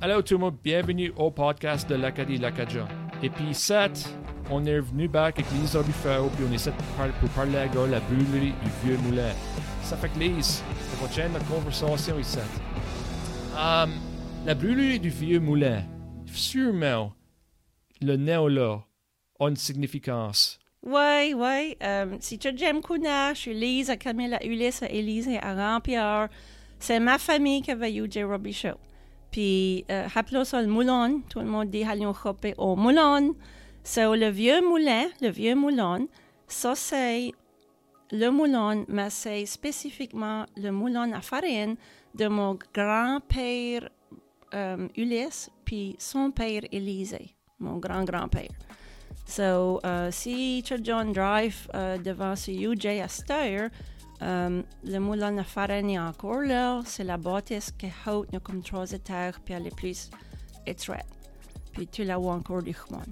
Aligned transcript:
Allô 0.00 0.22
tout 0.22 0.34
le 0.34 0.40
monde, 0.40 0.56
bienvenue 0.62 1.12
au 1.16 1.30
podcast 1.30 1.88
de 1.88 1.96
l'Acadie. 1.96 2.40
Et 3.22 3.30
puis 3.30 3.52
7, 3.52 4.08
on 4.50 4.64
est 4.64 4.78
venu 4.80 5.08
back 5.08 5.40
avec 5.40 5.50
Lise 5.52 5.76
Buffalo, 5.76 6.28
puis 6.36 6.44
on 6.48 6.52
essaie 6.52 6.70
de 6.70 6.76
par- 6.96 7.10
pour 7.18 7.28
parler 7.30 7.56
à 7.56 7.64
la 7.66 8.00
brûlerie 8.00 8.52
du 8.62 8.70
vieux 8.84 8.96
moulin. 8.98 9.32
Ça 9.82 9.96
fait 9.96 10.08
que 10.08 10.18
Lise, 10.18 10.62
c'est 10.82 11.00
votre 11.00 11.12
chaîne 11.12 11.32
de 11.32 11.38
conversation 11.52 12.18
ici. 12.18 12.38
Um, 13.56 13.90
la 14.46 14.54
brûlerie 14.54 15.00
du 15.00 15.08
vieux 15.08 15.40
moulin, 15.40 15.82
sûrement, 16.26 17.12
le 18.00 18.16
néo 18.16 18.48
là, 18.48 18.78
a 19.40 19.48
une 19.48 19.56
significance. 19.56 20.60
Oui, 20.84 21.34
oui. 21.34 21.76
Euh, 21.82 22.16
si 22.20 22.38
tu 22.38 22.50
j'aime 22.56 22.80
Kuna, 22.82 23.34
je 23.34 23.40
suis 23.40 23.54
Lise, 23.54 23.92
Camille, 23.98 24.38
Ulysse, 24.44 24.84
à 24.84 24.88
Élise 24.90 25.26
et 25.26 25.38
à 25.38 25.54
Rampierre. 25.54 26.28
C'est 26.78 27.00
ma 27.00 27.18
famille 27.18 27.62
qui 27.62 27.74
va 27.74 27.90
eu 27.90 28.08
Robbie 28.24 28.52
Show. 28.52 28.76
Puis, 29.30 29.84
euh, 29.90 30.06
rappelons 30.12 30.44
ça 30.44 30.62
le 30.62 30.68
moulin. 30.68 31.20
Tout 31.28 31.40
le 31.40 31.46
monde 31.46 31.70
dit 31.70 31.84
allons 31.84 32.14
choper 32.14 32.54
au 32.58 32.76
moulin. 32.76 33.30
C'est 33.82 34.04
le 34.04 34.28
vieux 34.28 34.60
moulin, 34.60 35.06
le 35.20 35.28
vieux 35.28 35.54
moulin. 35.54 36.06
Ça, 36.46 36.74
c'est 36.74 37.32
le 38.10 38.30
moulin, 38.30 38.84
mais 38.88 39.10
c'est 39.10 39.44
spécifiquement 39.46 40.46
le 40.56 40.70
moulin 40.70 41.12
à 41.12 41.20
farine 41.20 41.76
de 42.14 42.26
mon 42.26 42.58
grand-père 42.74 43.88
euh, 44.54 44.88
Ulysse, 44.96 45.50
puis 45.64 45.94
son 45.98 46.30
père 46.30 46.62
Élisée, 46.72 47.34
mon 47.58 47.76
grand-grand-père. 47.76 48.50
So, 49.26 49.78
uh, 49.84 50.10
si 50.10 50.64
John 50.64 51.12
Drive 51.12 51.68
uh, 51.74 51.98
devant 51.98 52.34
ce 52.34 52.50
UJ 52.50 53.00
à 53.02 53.08
le 54.20 54.98
moulin 54.98 55.36
à 55.38 55.44
farine 55.44 55.90
est 55.90 55.98
encore 55.98 56.42
là. 56.42 56.80
C'est 56.84 57.04
la 57.04 57.16
bâtisse 57.16 57.72
qui 57.72 57.88
haute, 58.06 58.34
a 58.34 58.40
comme 58.40 58.62
trois 58.62 58.90
étages, 58.90 59.34
puis 59.44 59.54
elle 59.54 59.66
est 59.66 59.76
plus 59.76 60.10
étroite. 60.66 61.06
Puis 61.72 61.86
tu 61.86 62.04
la 62.04 62.18
vois 62.18 62.34
encore 62.34 62.62
du 62.62 62.72
chemin. 62.72 63.04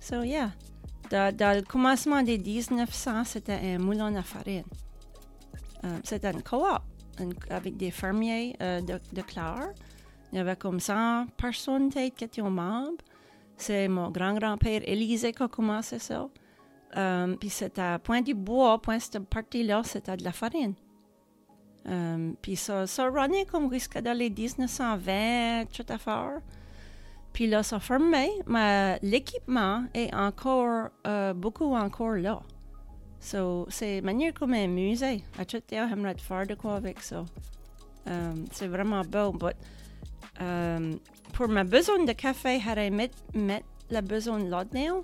So, 0.00 0.22
yeah. 0.22 0.52
Dans, 1.10 1.56
le 1.56 1.62
commencement 1.62 2.22
des 2.22 2.38
1900, 2.38 3.24
c'était 3.24 3.58
un 3.74 3.78
moulin 3.78 4.14
à 4.14 4.22
farine. 4.22 4.64
C'était 6.04 6.30
une 6.30 6.42
coop 6.42 6.62
avec 7.48 7.76
des 7.76 7.90
fermiers 7.90 8.56
euh, 8.62 8.80
de, 8.80 9.00
de 9.12 9.22
Clare. 9.22 9.70
Il 10.32 10.36
y 10.36 10.38
avait 10.38 10.56
comme 10.56 10.78
100 10.78 11.26
personnes 11.36 11.90
qui 11.90 12.24
étaient 12.24 12.42
membres. 12.42 13.02
C'est 13.56 13.88
mon 13.88 14.10
grand-grand-père 14.10 14.82
Élisée 14.84 15.32
qui 15.32 15.42
a 15.42 15.48
commencé 15.48 15.98
ça. 15.98 16.28
Um, 16.96 17.36
puis 17.38 17.50
c'était 17.50 17.80
à 17.80 17.98
Point 17.98 18.22
du 18.22 18.34
Bois, 18.34 18.80
Point 18.80 18.98
cette 18.98 19.20
partie-là, 19.20 19.82
c'était 19.84 20.16
de 20.16 20.24
la 20.24 20.32
farine. 20.32 20.74
Um, 21.86 22.34
puis 22.42 22.56
ça, 22.56 22.86
ça 22.86 23.08
runnait 23.08 23.44
comme 23.44 23.72
jusqu'à 23.72 24.02
dans 24.02 24.16
les 24.16 24.30
1920, 24.30 25.66
toute 25.72 25.90
affaire. 25.90 26.40
Puis 27.32 27.46
là, 27.46 27.62
ça 27.62 27.78
fermait, 27.78 28.32
mais 28.46 28.98
l'équipement 29.02 29.84
est 29.94 30.12
encore, 30.12 30.88
euh, 31.06 31.32
beaucoup 31.32 31.74
encore 31.74 32.16
là. 32.16 32.42
So, 33.20 33.66
c'est 33.68 34.00
manière 34.00 34.34
comme 34.34 34.54
un 34.54 34.66
musée. 34.66 35.22
À 35.38 35.44
tout 35.44 35.60
temps, 35.60 35.88
j'aimerais 35.88 36.16
faire 36.18 36.46
de 36.46 36.54
quoi 36.54 36.74
avec 36.74 37.00
ça. 37.00 37.24
C'est 38.50 38.66
vraiment 38.66 39.02
beau, 39.02 39.30
but 39.30 39.54
pour 41.32 41.48
ma 41.48 41.64
besoin 41.64 42.04
de 42.04 42.12
café, 42.12 42.60
j'aurais 42.64 42.90
mettre 42.90 43.16
mettre 43.34 43.66
la 43.90 44.02
besoin 44.02 44.38
là-dedans. 44.38 45.02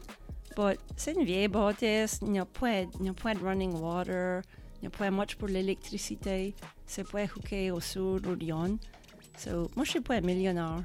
But 0.57 0.79
c'est 0.97 1.13
une 1.13 1.25
vieille 1.25 1.49
bâtisse, 1.49 2.21
il 2.23 2.31
n'y 2.31 2.39
a 2.39 2.47
pas, 2.47 2.81
a 2.81 3.13
pas 3.23 3.35
de 3.35 3.45
running 3.45 3.75
water, 3.79 4.41
il 4.77 4.81
n'y 4.83 4.87
a 4.87 4.91
pas 4.91 5.11
much 5.11 5.37
pour 5.37 5.49
l'électricité, 5.49 6.55
c'est 6.87 7.07
pas 7.11 7.25
hooké 7.25 7.71
au 7.71 7.81
sud 7.81 8.27
ou 8.27 8.35
Lyon. 8.35 8.79
So, 9.37 9.71
moi, 9.77 9.85
je 9.85 9.91
suis 9.91 10.01
pas 10.01 10.15
un 10.15 10.21
millionnaire. 10.23 10.83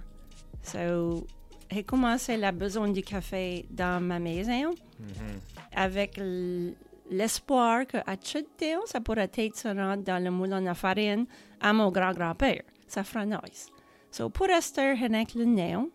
So, 0.62 1.26
j'ai 1.72 1.84
commencé 1.84 2.36
la 2.36 2.52
besoin 2.52 2.90
du 2.90 3.02
café 3.02 3.66
dans 3.70 4.04
ma 4.04 4.20
maison 4.20 4.76
avec 5.74 6.18
l- 6.18 6.74
l'espoir 7.10 7.88
qu'à 7.88 8.18
tout 8.18 8.42
temps, 8.58 8.86
ça 8.86 9.00
pourrait 9.00 9.32
être 9.34 9.56
se 9.56 9.70
rendre 9.70 10.04
dans 10.04 10.22
le 10.22 10.32
moulin 10.32 10.66
à 10.66 10.74
farine 10.74 11.26
à 11.62 11.72
mon 11.72 11.90
grand-grand-père. 11.92 12.64
Ça 12.88 13.06
fera 13.06 13.26
nice. 13.26 13.70
So, 14.12 14.30
pour 14.30 14.48
rester 14.48 14.82
avec 14.82 15.34
le 15.34 15.46
néon, 15.46 15.90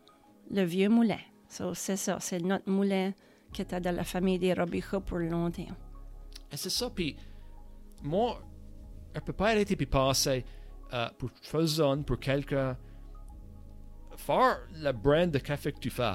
le 0.51 0.63
vieux 0.63 0.89
moulin. 0.89 1.19
So, 1.51 1.75
c'est 1.75 1.97
ça, 1.97 2.17
c'est 2.21 2.41
notre 2.43 2.71
moulin 2.71 3.13
qui 3.57 3.63
était 3.63 3.81
dans 3.81 3.95
la 3.97 4.05
famille 4.05 4.39
des 4.39 4.53
Robichaux 4.53 5.01
pour 5.01 5.19
longtemps. 5.19 5.63
Et 6.53 6.57
c'est 6.57 6.71
ça, 6.71 6.91
puis 6.95 7.17
moi, 8.03 8.41
je 9.15 9.21
peux 9.21 9.33
pas 9.33 9.49
arrêter 9.49 9.75
puis 9.77 9.87
penser 9.87 10.45
euh, 10.93 11.09
pour 11.19 11.31
faisons 11.43 12.03
pour 12.03 12.19
quelqu'un 12.21 12.77
faire 14.17 14.59
la 14.81 14.93
brand 14.93 15.31
de 15.31 15.39
café 15.39 15.73
que 15.73 15.79
tu 15.79 15.91
fais. 15.91 16.15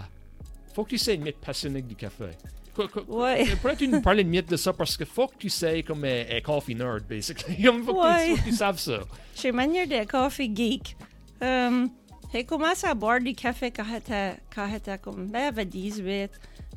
Faut 0.74 0.84
que 0.84 0.90
tu 0.92 0.98
sais 0.98 1.18
mettre 1.18 1.40
passionné 1.40 1.82
du 1.82 1.96
café. 1.96 2.30
Qu- 2.76 2.88
qu- 2.88 3.00
Ouais. 3.12 3.46
Pourrais 3.62 3.76
tu 3.76 3.88
nous 3.88 4.02
parler 4.02 4.24
de 4.24 4.30
de 4.50 4.56
ça 4.56 4.72
parce 4.72 4.96
que 4.96 5.04
faut 5.04 5.28
que 5.28 5.36
tu 5.38 5.50
sais 5.50 5.84
comme 5.84 6.06
un, 6.06 6.24
un 6.32 6.42
coffee 6.42 6.76
nerd, 6.76 7.04
basically. 7.08 7.64
faut, 7.84 7.92
tu, 7.94 8.00
Ouais. 8.00 8.30
faut 8.30 8.36
que 8.38 8.44
tu 8.50 8.52
saves 8.54 8.80
ça. 8.80 9.00
J'ai 9.36 9.52
manière 9.52 9.88
de 9.88 10.06
coffee 10.10 10.52
geek. 10.56 10.96
Um, 11.42 11.90
j'ai 12.32 12.46
commencé 12.46 12.88
à 12.88 12.94
boire 12.94 13.20
du 13.20 13.34
café 13.34 13.72
quand 13.72 13.84
j'étais, 13.92 14.98
comme, 15.00 15.28
ben, 15.28 15.46
j'avais 15.50 15.66
18. 15.66 16.30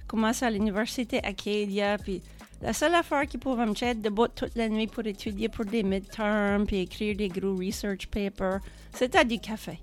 Commencé 0.07 0.45
à 0.45 0.51
l'université 0.51 1.23
Acadia, 1.25 1.99
puis 1.99 2.23
la 2.63 2.73
seule 2.73 2.95
affaire 2.95 3.27
qui 3.27 3.39
pouvait 3.39 3.67
me 3.67 3.75
tenir 3.75 3.95
debout 3.97 4.29
toute 4.29 4.55
la 4.55 4.69
nuit 4.69 4.87
pour 4.87 5.05
étudier 5.07 5.49
pour 5.49 5.65
des 5.65 5.83
midterms, 5.83 6.67
puis 6.67 6.81
écrire 6.81 7.17
des 7.17 7.29
gros 7.29 7.57
research 7.57 8.07
papers, 8.09 8.61
c'était 8.93 9.25
du 9.25 9.39
café. 9.39 9.79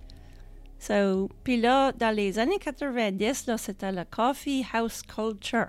So, 0.79 1.29
puis 1.43 1.57
là, 1.57 1.91
dans 1.91 2.15
les 2.15 2.39
années 2.39 2.57
90, 2.59 3.47
là, 3.47 3.57
c'était 3.57 3.91
la 3.91 4.05
coffee 4.05 4.65
house 4.73 5.01
culture. 5.03 5.67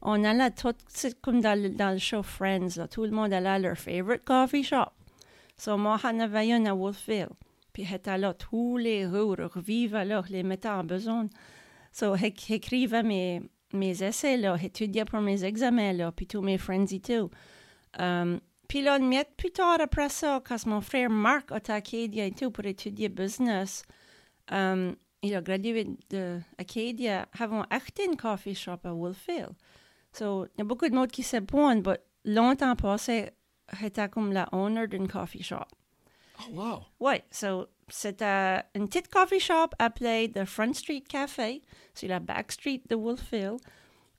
On 0.00 0.24
allait 0.24 0.50
tout, 0.50 0.74
c'est 0.88 1.20
comme 1.20 1.40
dans 1.40 1.56
le, 1.60 1.70
dans 1.70 1.90
le 1.92 1.98
show 1.98 2.22
Friends, 2.24 2.76
là, 2.76 2.88
tout 2.88 3.04
le 3.04 3.10
monde 3.12 3.32
allait 3.32 3.48
à 3.48 3.58
leur 3.60 3.76
favorite 3.76 4.24
coffee 4.24 4.64
shop. 4.64 4.90
So, 5.56 5.76
moi, 5.76 5.96
j'en 6.02 6.18
avais 6.18 6.48
une 6.50 6.66
à 6.66 6.74
Wolfville. 6.74 7.28
Puis, 7.72 7.84
j'étais 7.84 8.18
là 8.18 8.34
tous 8.34 8.78
les 8.78 9.04
jours, 9.08 9.36
revivre 9.54 10.02
là, 10.02 10.22
les 10.28 10.42
mettais 10.42 10.68
en 10.68 10.82
besoin. 10.82 11.28
So, 11.92 12.16
j'é- 12.16 12.34
j'écrivais 12.36 13.04
mes, 13.04 13.42
mes 13.72 14.02
essais, 14.02 14.36
là, 14.36 14.56
j'étudiais 14.56 15.04
pour 15.04 15.20
mes 15.20 15.44
examens, 15.44 15.92
là, 15.92 16.12
puis 16.12 16.26
tous 16.26 16.42
mes 16.42 16.58
friends 16.58 16.86
et 16.90 17.00
tout. 17.00 17.30
Um, 17.98 18.40
puis 18.68 18.82
là, 18.82 18.98
une 18.98 19.22
plus 19.36 19.50
tard 19.50 19.78
après 19.80 20.08
ça, 20.08 20.40
quand 20.44 20.66
mon 20.66 20.80
frère 20.80 21.10
Marc 21.10 21.52
a 21.52 21.60
Acadia 21.74 22.26
et 22.26 22.32
tout 22.32 22.50
pour 22.50 22.64
étudier 22.64 23.08
business, 23.08 23.84
um, 24.50 24.96
il 25.22 25.34
a 25.34 25.40
gradué 25.40 25.88
de 26.10 26.40
Acadia, 26.58 27.28
avons 27.38 27.62
acheté 27.70 28.04
une 28.06 28.16
coffee 28.16 28.54
shop 28.54 28.78
à 28.84 28.92
Wolfville. 28.92 29.50
So, 30.12 30.46
il 30.46 30.58
y 30.58 30.60
a 30.62 30.64
beaucoup 30.64 30.88
de 30.88 30.94
monde 30.94 31.10
qui 31.10 31.22
se 31.22 31.38
pointent, 31.38 31.86
mais 31.86 32.00
longtemps 32.24 32.76
passé, 32.76 33.30
j'étais 33.80 34.08
comme 34.08 34.32
la 34.32 34.48
owner 34.52 34.86
d'une 34.88 35.08
coffee 35.08 35.42
shop. 35.42 35.66
Oh, 36.40 36.52
wow. 36.52 36.80
Oui, 37.00 37.14
so, 37.30 37.66
c'était 37.92 38.62
une 38.74 38.88
petite 38.88 39.08
coffee 39.08 39.38
shop 39.38 39.68
appelée 39.78 40.30
The 40.32 40.44
Front 40.44 40.72
Street 40.72 41.04
Café, 41.06 41.60
sur 41.94 42.08
la 42.08 42.20
back 42.20 42.52
street 42.52 42.82
de 42.88 42.96
Wolfville. 42.96 43.58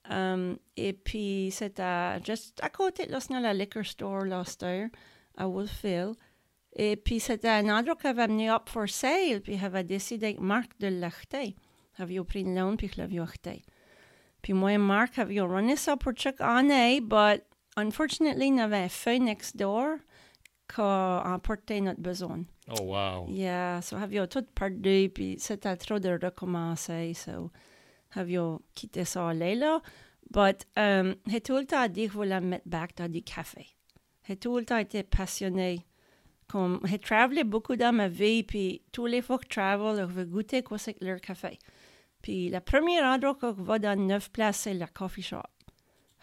Um, 0.09 0.57
et 0.75 0.93
puis, 0.93 1.49
c'était 1.51 2.21
juste 2.23 2.59
à 2.61 2.69
côté 2.69 3.07
là, 3.07 3.19
c'est 3.19 3.39
la 3.39 3.53
liquor 3.53 3.83
store, 3.83 4.25
c'était 4.45 4.89
à 5.37 5.47
Wolfville. 5.47 6.11
Et 6.75 6.95
puis, 6.97 7.19
c'était 7.19 7.49
un 7.49 7.69
endroit 7.69 7.95
qui 7.95 8.07
avait 8.07 8.23
amené 8.23 8.49
up 8.49 8.69
for 8.69 8.87
sale, 8.87 9.41
puis 9.41 9.57
j'avais 9.57 9.83
décidé 9.83 10.27
avec 10.27 10.39
Marc 10.39 10.71
de 10.79 10.87
l'acheter. 10.87 11.55
J'avais 11.97 12.23
pris 12.23 12.41
une 12.41 12.55
loan, 12.55 12.75
puis 12.75 12.89
je 12.93 13.01
l'avais 13.01 13.19
acheté. 13.19 13.63
Puis 14.43 14.53
moi 14.53 14.73
et 14.73 14.77
Marc 14.77 15.17
avions 15.17 15.47
runné 15.47 15.77
ça 15.77 15.97
pour 15.97 16.11
chaque 16.15 16.41
année, 16.41 16.99
but 17.01 17.43
unfortunately, 17.77 18.49
il 18.49 18.57
y 18.57 18.61
avait 18.61 18.77
un 18.77 18.89
feu 18.89 19.17
next 19.17 19.57
door 19.57 19.97
qui 20.73 20.81
a 20.81 21.23
emporté 21.25 21.81
notre 21.81 22.01
besoin. 22.01 22.45
Oh, 22.69 22.83
wow. 22.83 23.27
Yeah, 23.29 23.81
so 23.81 23.97
avions 23.97 24.27
tout 24.27 24.45
perdu, 24.55 25.09
puis 25.13 25.35
c'était 25.39 25.75
trop 25.77 25.99
de 25.99 26.09
recommencer, 26.09 27.13
so 27.13 27.51
avions 28.15 28.61
quitté 28.73 29.05
ça 29.05 29.33
là? 29.33 29.81
But 30.31 30.65
um, 30.77 31.15
j'ai 31.27 31.41
tout 31.41 31.57
le 31.57 31.65
temps 31.65 31.87
dit 31.87 32.07
que 32.07 32.13
je 32.13 32.17
voulais 32.17 32.39
me 32.39 32.47
mettre 32.47 32.67
back 32.67 32.95
dans 32.97 33.11
du 33.11 33.21
café. 33.21 33.67
J'ai 34.27 34.37
tout 34.37 34.57
le 34.57 34.65
temps 34.65 34.77
été 34.77 35.03
passionné. 35.03 35.85
Comme, 36.47 36.79
j'ai 36.85 36.99
travaillé 36.99 37.43
beaucoup 37.43 37.75
dans 37.75 37.93
ma 37.93 38.07
vie, 38.07 38.43
puis 38.43 38.81
tous 38.91 39.05
les 39.05 39.21
fois 39.21 39.37
que 39.37 39.45
je 39.45 39.49
travaille, 39.49 39.97
je 39.97 40.03
veux 40.03 40.25
goûter 40.25 40.63
quoi 40.63 40.77
c'est 40.77 40.93
que 40.93 41.05
leur 41.05 41.19
café. 41.19 41.59
Puis 42.21 42.49
le 42.49 42.59
premier 42.59 43.01
endroit 43.01 43.35
que 43.35 43.53
je 43.55 43.61
vais 43.61 43.79
dans 43.79 43.99
neuf 43.99 44.31
places, 44.31 44.59
c'est 44.59 44.73
la 44.73 44.87
coffee 44.87 45.21
shop. 45.21 45.41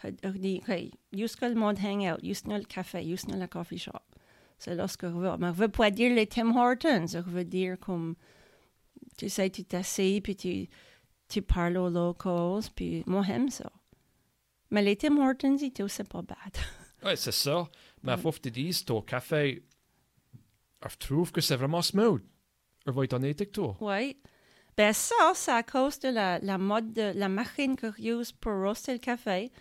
Je 0.03 0.29
dis, 0.29 0.61
OK, 0.67 0.75
jusqu'à 1.13 1.47
le 1.47 1.55
monde 1.55 1.77
hang 1.83 2.11
out, 2.11 2.19
jusqu'à 2.23 2.57
le 2.57 2.63
café, 2.63 3.03
jusqu'à 3.07 3.35
la 3.35 3.47
coffee 3.47 3.77
shop. 3.77 3.99
C'est 4.63 4.75
là 4.75 4.87
ce 4.87 4.95
que 4.95 5.07
je 5.07 5.13
veux. 5.13 5.37
Mais 5.39 5.47
je 5.47 5.53
veux 5.53 5.69
pas 5.69 5.89
dire 5.89 6.13
les 6.13 6.27
Tim 6.27 6.55
Hortons. 6.55 7.07
Je 7.07 7.17
veux 7.17 7.43
dire 7.43 7.79
comme, 7.79 8.13
tu 9.17 9.27
sais, 9.27 9.49
tu 9.49 9.63
t'assieds, 9.63 10.21
puis 10.21 10.35
tu, 10.35 10.69
tu 11.27 11.41
parles 11.41 11.77
aux 11.77 11.89
locals, 11.89 12.69
puis 12.75 13.03
moi, 13.07 13.23
j'aime 13.25 13.49
ça. 13.49 13.71
Mais 14.69 14.83
les 14.83 14.95
Tim 14.95 15.17
Hortons 15.17 15.57
et 15.57 15.71
tout, 15.71 15.87
c'est 15.87 16.07
pas 16.07 16.21
bad. 16.21 16.37
Ouais, 17.03 17.15
c'est 17.15 17.31
ça. 17.31 17.67
Mais 18.03 18.15
faut 18.15 18.31
que 18.31 18.37
tu 18.37 18.51
dises, 18.51 18.85
ton 18.85 19.01
café, 19.01 19.65
je 20.87 20.97
trouve 20.97 21.31
que 21.31 21.41
c'est 21.41 21.55
vraiment 21.55 21.81
smooth. 21.81 22.21
Je 22.85 22.91
vais 22.91 23.05
être 23.05 23.13
honnête 23.13 23.41
avec 23.41 23.53
toi. 23.53 23.75
Oui. 23.81 24.15
Ben 24.77 24.93
ça, 24.93 25.31
c'est 25.33 25.51
à 25.51 25.63
cause 25.63 25.97
de 25.97 26.09
la, 26.09 26.37
la 26.37 26.59
mode 26.59 26.93
de 26.93 27.11
la 27.15 27.27
machine 27.27 27.75
que 27.75 27.87
use 27.99 28.31
pour 28.31 28.53
roaster 28.53 28.93
le 28.93 28.99
café. 28.99 29.51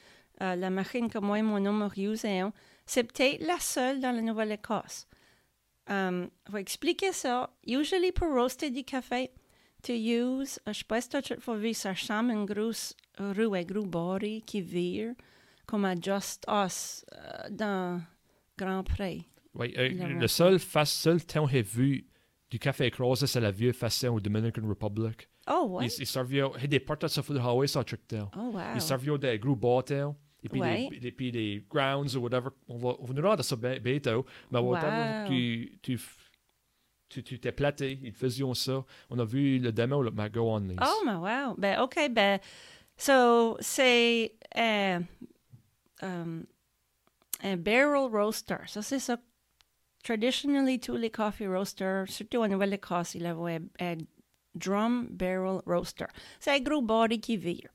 Euh, 0.42 0.54
la 0.54 0.68
machine 0.68 1.08
que 1.08 1.18
moi 1.18 1.38
et 1.38 1.42
mon 1.42 1.64
homme 1.64 1.88
utilisons, 1.90 2.52
c'est 2.86 3.04
peut-être 3.04 3.40
la 3.46 3.58
seule 3.58 4.00
dans 4.00 4.12
la 4.12 4.20
Nouvelle-Écosse. 4.20 5.06
Um, 5.88 6.28
je 6.46 6.52
vais 6.52 6.60
expliquer 6.60 7.12
ça. 7.12 7.50
Usually 7.66 8.12
pour 8.12 8.28
roaster 8.32 8.70
du 8.70 8.84
café, 8.84 9.30
tu 9.82 9.92
use, 9.92 10.60
je 10.66 10.72
sais 10.72 10.84
pas 10.84 11.00
si 11.00 11.08
tu 11.08 11.16
as 11.16 11.54
vu, 11.54 11.74
ça 11.74 11.90
à 11.90 12.14
une 12.20 12.44
grosse 12.44 12.94
roue, 13.18 13.54
un 13.54 13.62
gros 13.62 13.86
body 13.86 14.42
qui 14.42 14.60
vire, 14.60 15.14
comme 15.66 15.84
à 15.84 15.94
Just 15.94 16.44
Us 16.48 17.04
euh, 17.12 17.48
dans 17.50 18.00
Grand 18.56 18.84
Prix. 18.84 19.26
Oui, 19.54 19.74
euh, 19.76 19.88
le 19.88 20.28
seul, 20.28 20.58
fa- 20.58 20.84
seul 20.84 21.24
temps 21.24 21.46
que 21.46 21.52
j'ai 21.52 21.62
vu 21.62 22.06
du 22.50 22.58
café 22.58 22.86
écrasé, 22.86 23.26
c'est 23.26 23.40
la 23.40 23.50
vieux 23.50 23.72
façon 23.72 24.08
au 24.08 24.20
Dominican 24.20 24.62
Republic. 24.68 25.28
Oh, 25.50 25.66
ouais. 25.70 25.86
Ils, 25.86 26.02
ils 26.02 26.06
servaient, 26.06 26.42
il 26.56 26.60
y 26.60 26.64
a 26.64 26.66
des 26.68 26.80
portes 26.80 27.08
sur 27.08 27.24
le 27.32 27.40
highway, 27.40 27.66
ça, 27.66 27.82
truc 27.82 28.06
tel. 28.06 28.26
Oh, 28.36 28.50
wow. 28.52 28.60
Ils 28.74 28.80
servaient 28.80 29.18
des 29.18 29.38
gros 29.38 29.56
bateaux. 29.56 30.14
Et 30.42 30.48
puis, 30.48 30.60
Ouais. 30.60 30.88
des 31.30 31.64
grounds 31.68 32.16
ou 32.16 32.20
whatever. 32.20 32.48
On 32.68 32.76
va 32.78 32.94
on 32.98 33.04
va 33.04 33.28
rendre 33.28 33.42
ça 33.42 33.56
bi- 33.56 33.78
bientôt. 33.80 34.24
Mais 34.50 34.58
Wow. 34.58 34.76
tu, 35.28 35.78
tu, 35.82 36.00
tu, 37.08 37.22
tu 37.22 37.38
t'es 37.38 37.52
platé. 37.52 37.98
Ils 38.02 38.12
faisaient 38.12 38.44
ça. 38.54 38.84
On 39.10 39.18
a 39.18 39.24
vu 39.24 39.58
le 39.58 39.70
démo, 39.72 40.02
le 40.02 40.10
Mago 40.10 40.42
on 40.50 40.58
Lease. 40.60 40.78
Oh, 40.82 41.02
mais 41.04 41.14
wow. 41.14 41.54
Ben, 41.58 41.80
OK, 41.80 41.98
ben, 42.10 42.38
so, 42.96 43.56
c'est 43.60 44.34
euh, 44.56 45.00
um, 46.02 46.44
un 47.42 47.56
barrel 47.56 48.08
roaster. 48.10 48.56
Ça, 48.66 48.80
c'est 48.82 48.98
ça. 49.00 49.18
Traditionally, 50.02 50.80
tous 50.80 50.96
les 50.96 51.10
coffee 51.10 51.46
roasters, 51.46 52.08
surtout 52.08 52.38
en 52.38 52.48
Nouvelle-Écosse, 52.48 53.14
ils 53.14 53.26
avaient 53.26 53.56
un, 53.56 53.60
un 53.80 53.96
drum 54.54 55.06
barrel 55.10 55.60
roaster. 55.66 56.06
C'est 56.38 56.52
un 56.52 56.60
gros 56.60 56.80
body 56.80 57.20
qui 57.20 57.36
vire. 57.36 57.68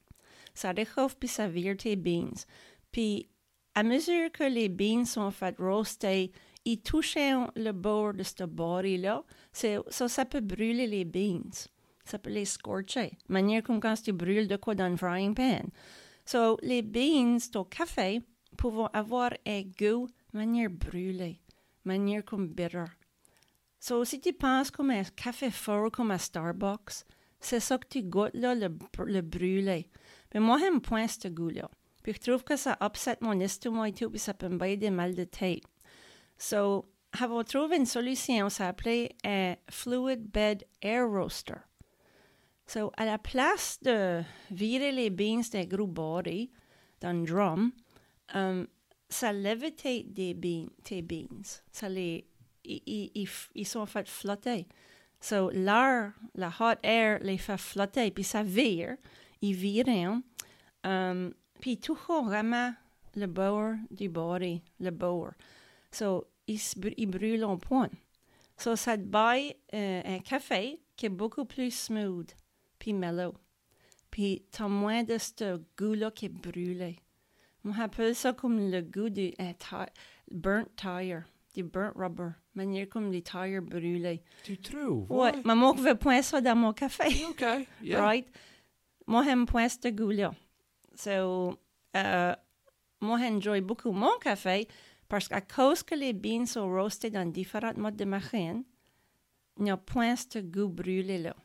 Ça 0.56 0.72
réchauffe 0.72 1.16
puis 1.18 1.30
ça 1.30 1.48
vire 1.48 1.78
tes 1.78 1.96
beans. 1.96 2.46
Puis, 2.92 3.30
à 3.76 3.84
mesure 3.84 4.32
que 4.32 4.46
les 4.46 4.70
beans 4.70 5.06
sont 5.06 5.30
faites 5.30 5.60
roaster, 5.60 6.32
ils 6.64 6.82
touchent 6.82 7.18
le 7.56 7.72
bord 7.72 8.14
de 8.14 8.24
ce 8.24 8.44
body-là. 8.44 9.24
Ça, 9.52 10.08
ça 10.08 10.26
peut 10.26 10.42
brûler 10.42 10.88
les 10.88 11.06
beans. 11.06 11.68
Ça 12.04 12.18
peut 12.18 12.30
les 12.32 12.46
scorcher. 12.46 13.18
Manière 13.28 13.64
comme 13.64 13.80
quand 13.80 14.02
tu 14.02 14.14
brûles 14.14 14.48
de 14.48 14.56
quoi 14.56 14.76
dans 14.76 14.86
un 14.86 14.98
frying 14.98 15.36
pan. 15.36 15.66
So, 16.26 16.58
les 16.64 16.82
beans 16.82 17.38
au 17.56 17.66
café 17.66 18.22
peuvent 18.58 18.90
avoir 18.94 19.32
un 19.46 19.62
goût 19.78 20.08
manière 20.34 20.70
brûlée, 20.70 21.40
manière 21.84 22.26
comme 22.26 22.48
bitter. 22.48 22.86
So, 23.80 24.04
si 24.06 24.20
tu 24.20 24.34
penses 24.34 24.72
comme 24.72 24.90
un 24.90 25.04
café 25.04 25.52
fort 25.52 25.92
comme 25.92 26.12
à 26.12 26.18
Starbucks, 26.18 27.06
c'est 27.40 27.60
ça 27.60 27.78
que 27.78 27.88
tu 27.88 28.02
goûtes 28.02 28.34
là, 28.34 28.56
le, 28.56 28.70
le 29.06 29.22
brûlé. 29.22 29.88
Mais 30.36 30.42
moi, 30.42 30.58
j'aime 30.60 30.82
point 30.82 31.08
ce 31.08 31.30
goût-là. 31.30 31.72
Puis 32.04 32.12
je 32.14 32.30
trouve 32.30 32.44
que 32.44 32.58
ça 32.58 32.78
upset 32.84 33.18
mon 33.22 33.40
estomac 33.40 33.88
et 33.88 33.94
tout, 33.94 34.10
puis 34.10 34.20
ça 34.20 34.34
peut 34.34 34.50
me 34.50 34.58
bailler 34.58 34.76
des 34.76 34.92
mal 34.92 35.16
de 35.16 35.24
tête. 35.24 35.64
So, 36.38 36.92
avons 37.14 37.42
trouvé 37.46 37.78
une 37.78 37.86
solution, 37.86 38.50
ça 38.50 38.66
s'appelait 38.66 39.16
un 39.24 39.56
Fluid 39.72 40.30
Bed 40.30 40.66
Air 40.82 41.10
Roaster. 41.10 41.62
So, 42.68 42.92
à 42.98 43.06
la 43.06 43.18
place 43.18 43.80
de 43.82 44.24
virer 44.52 44.92
les 44.92 45.10
beans 45.10 45.42
d'un 45.54 45.64
gros 45.64 45.88
body 45.88 46.52
dans 47.00 47.10
un 47.10 47.24
drum, 47.24 47.72
um, 48.34 48.68
ça 49.08 49.32
levitate 49.32 50.12
des 50.12 50.34
beans, 50.34 50.68
tes 50.84 51.02
beans. 51.02 51.62
Ça 51.72 51.88
les, 51.88 52.28
ils, 52.66 53.66
sont 53.66 53.86
fait 53.86 54.10
flotter. 54.10 54.68
So, 55.22 55.50
l'air, 55.52 56.12
la 56.34 56.50
hot 56.60 56.78
air 56.84 57.20
les 57.22 57.38
fait 57.38 57.58
flotter, 57.58 58.12
puis 58.12 58.26
ça 58.26 58.44
vire, 58.44 58.98
virent, 59.54 60.22
um, 60.84 61.34
puis 61.60 61.80
vraiment 62.24 62.74
le 63.16 63.28
bower 63.28 63.76
du 63.92 64.10
body, 64.10 64.62
le 64.80 64.92
bower. 64.92 65.32
So, 65.92 66.28
ils, 66.48 66.60
ils 66.98 67.06
brûlent 67.08 67.46
en 67.46 67.58
point. 67.58 67.90
So, 68.58 68.76
ça 68.76 68.98
te 68.98 69.04
baille 69.04 69.56
euh, 69.74 70.02
un 70.06 70.20
café 70.20 70.80
qui 70.96 71.08
est 71.08 71.10
beaucoup 71.10 71.46
plus 71.46 71.72
smooth, 71.72 72.30
puis 72.80 72.94
mellow. 72.94 73.34
Puis, 74.12 74.44
t'as 74.52 74.68
moins 74.68 75.04
de 75.04 75.18
ce 75.18 75.60
goût-là 75.78 76.12
qui 76.12 76.26
est 76.26 76.30
brûlé. 76.30 76.98
On 77.66 77.72
appelle 77.80 78.16
ça 78.16 78.32
comme 78.34 78.70
le 78.70 78.82
goût 78.82 79.10
du 79.10 79.32
ti- 79.32 79.92
burnt 80.32 80.70
tire, 80.76 81.24
du 81.54 81.64
burnt 81.64 81.94
rubber, 81.96 82.30
manière 82.54 82.88
comme 82.88 83.12
les 83.12 83.22
tires 83.24 83.62
brûlés. 83.62 84.22
Tu 84.44 84.58
trouves? 84.58 85.12
Ouais, 85.12 85.34
maman 85.44 85.74
veut 85.74 85.96
point 85.96 86.22
ça 86.22 86.40
dans 86.42 86.56
mon 86.56 86.74
café. 86.74 87.26
OK. 87.30 87.44
Yeah. 87.82 88.02
right? 88.06 88.28
Point 89.06 89.70
ce 89.70 89.90
goût-là. 89.90 90.34
So, 90.96 91.60
euh, 91.96 92.36
moi, 93.02 93.20
j'enjoy 93.20 93.62
beaucoup 93.62 93.92
mon 93.92 94.18
café 94.20 94.68
parce 95.08 95.28
qu'à 95.28 95.42
cause 95.42 95.84
que 95.84 95.96
les 95.96 96.14
beans 96.14 96.46
sont 96.46 96.68
roastés 96.68 97.10
dans 97.10 97.30
différents 97.30 97.78
modes 97.78 97.96
de 97.96 98.06
machine, 98.06 98.64
il 99.58 99.64
n'y 99.64 99.72
a 99.72 99.78
point 99.78 100.16
ce 100.16 100.40
goût 100.40 100.70
brûlé-là. 100.70 101.36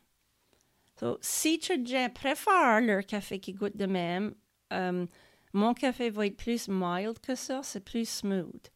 So, 0.98 1.18
si 1.20 1.58
tu 1.58 1.82
préfères 2.14 2.80
leur 2.80 3.04
café 3.06 3.38
qui 3.38 3.52
goûte 3.52 3.76
de 3.76 3.86
même, 3.86 4.34
euh, 4.72 5.06
mon 5.52 5.74
café 5.74 6.10
va 6.10 6.26
être 6.26 6.36
plus 6.36 6.68
mild 6.68 7.18
que 7.20 7.34
ça, 7.34 7.60
c'est 7.62 7.84
plus 7.84 8.08
smooth. 8.08 8.68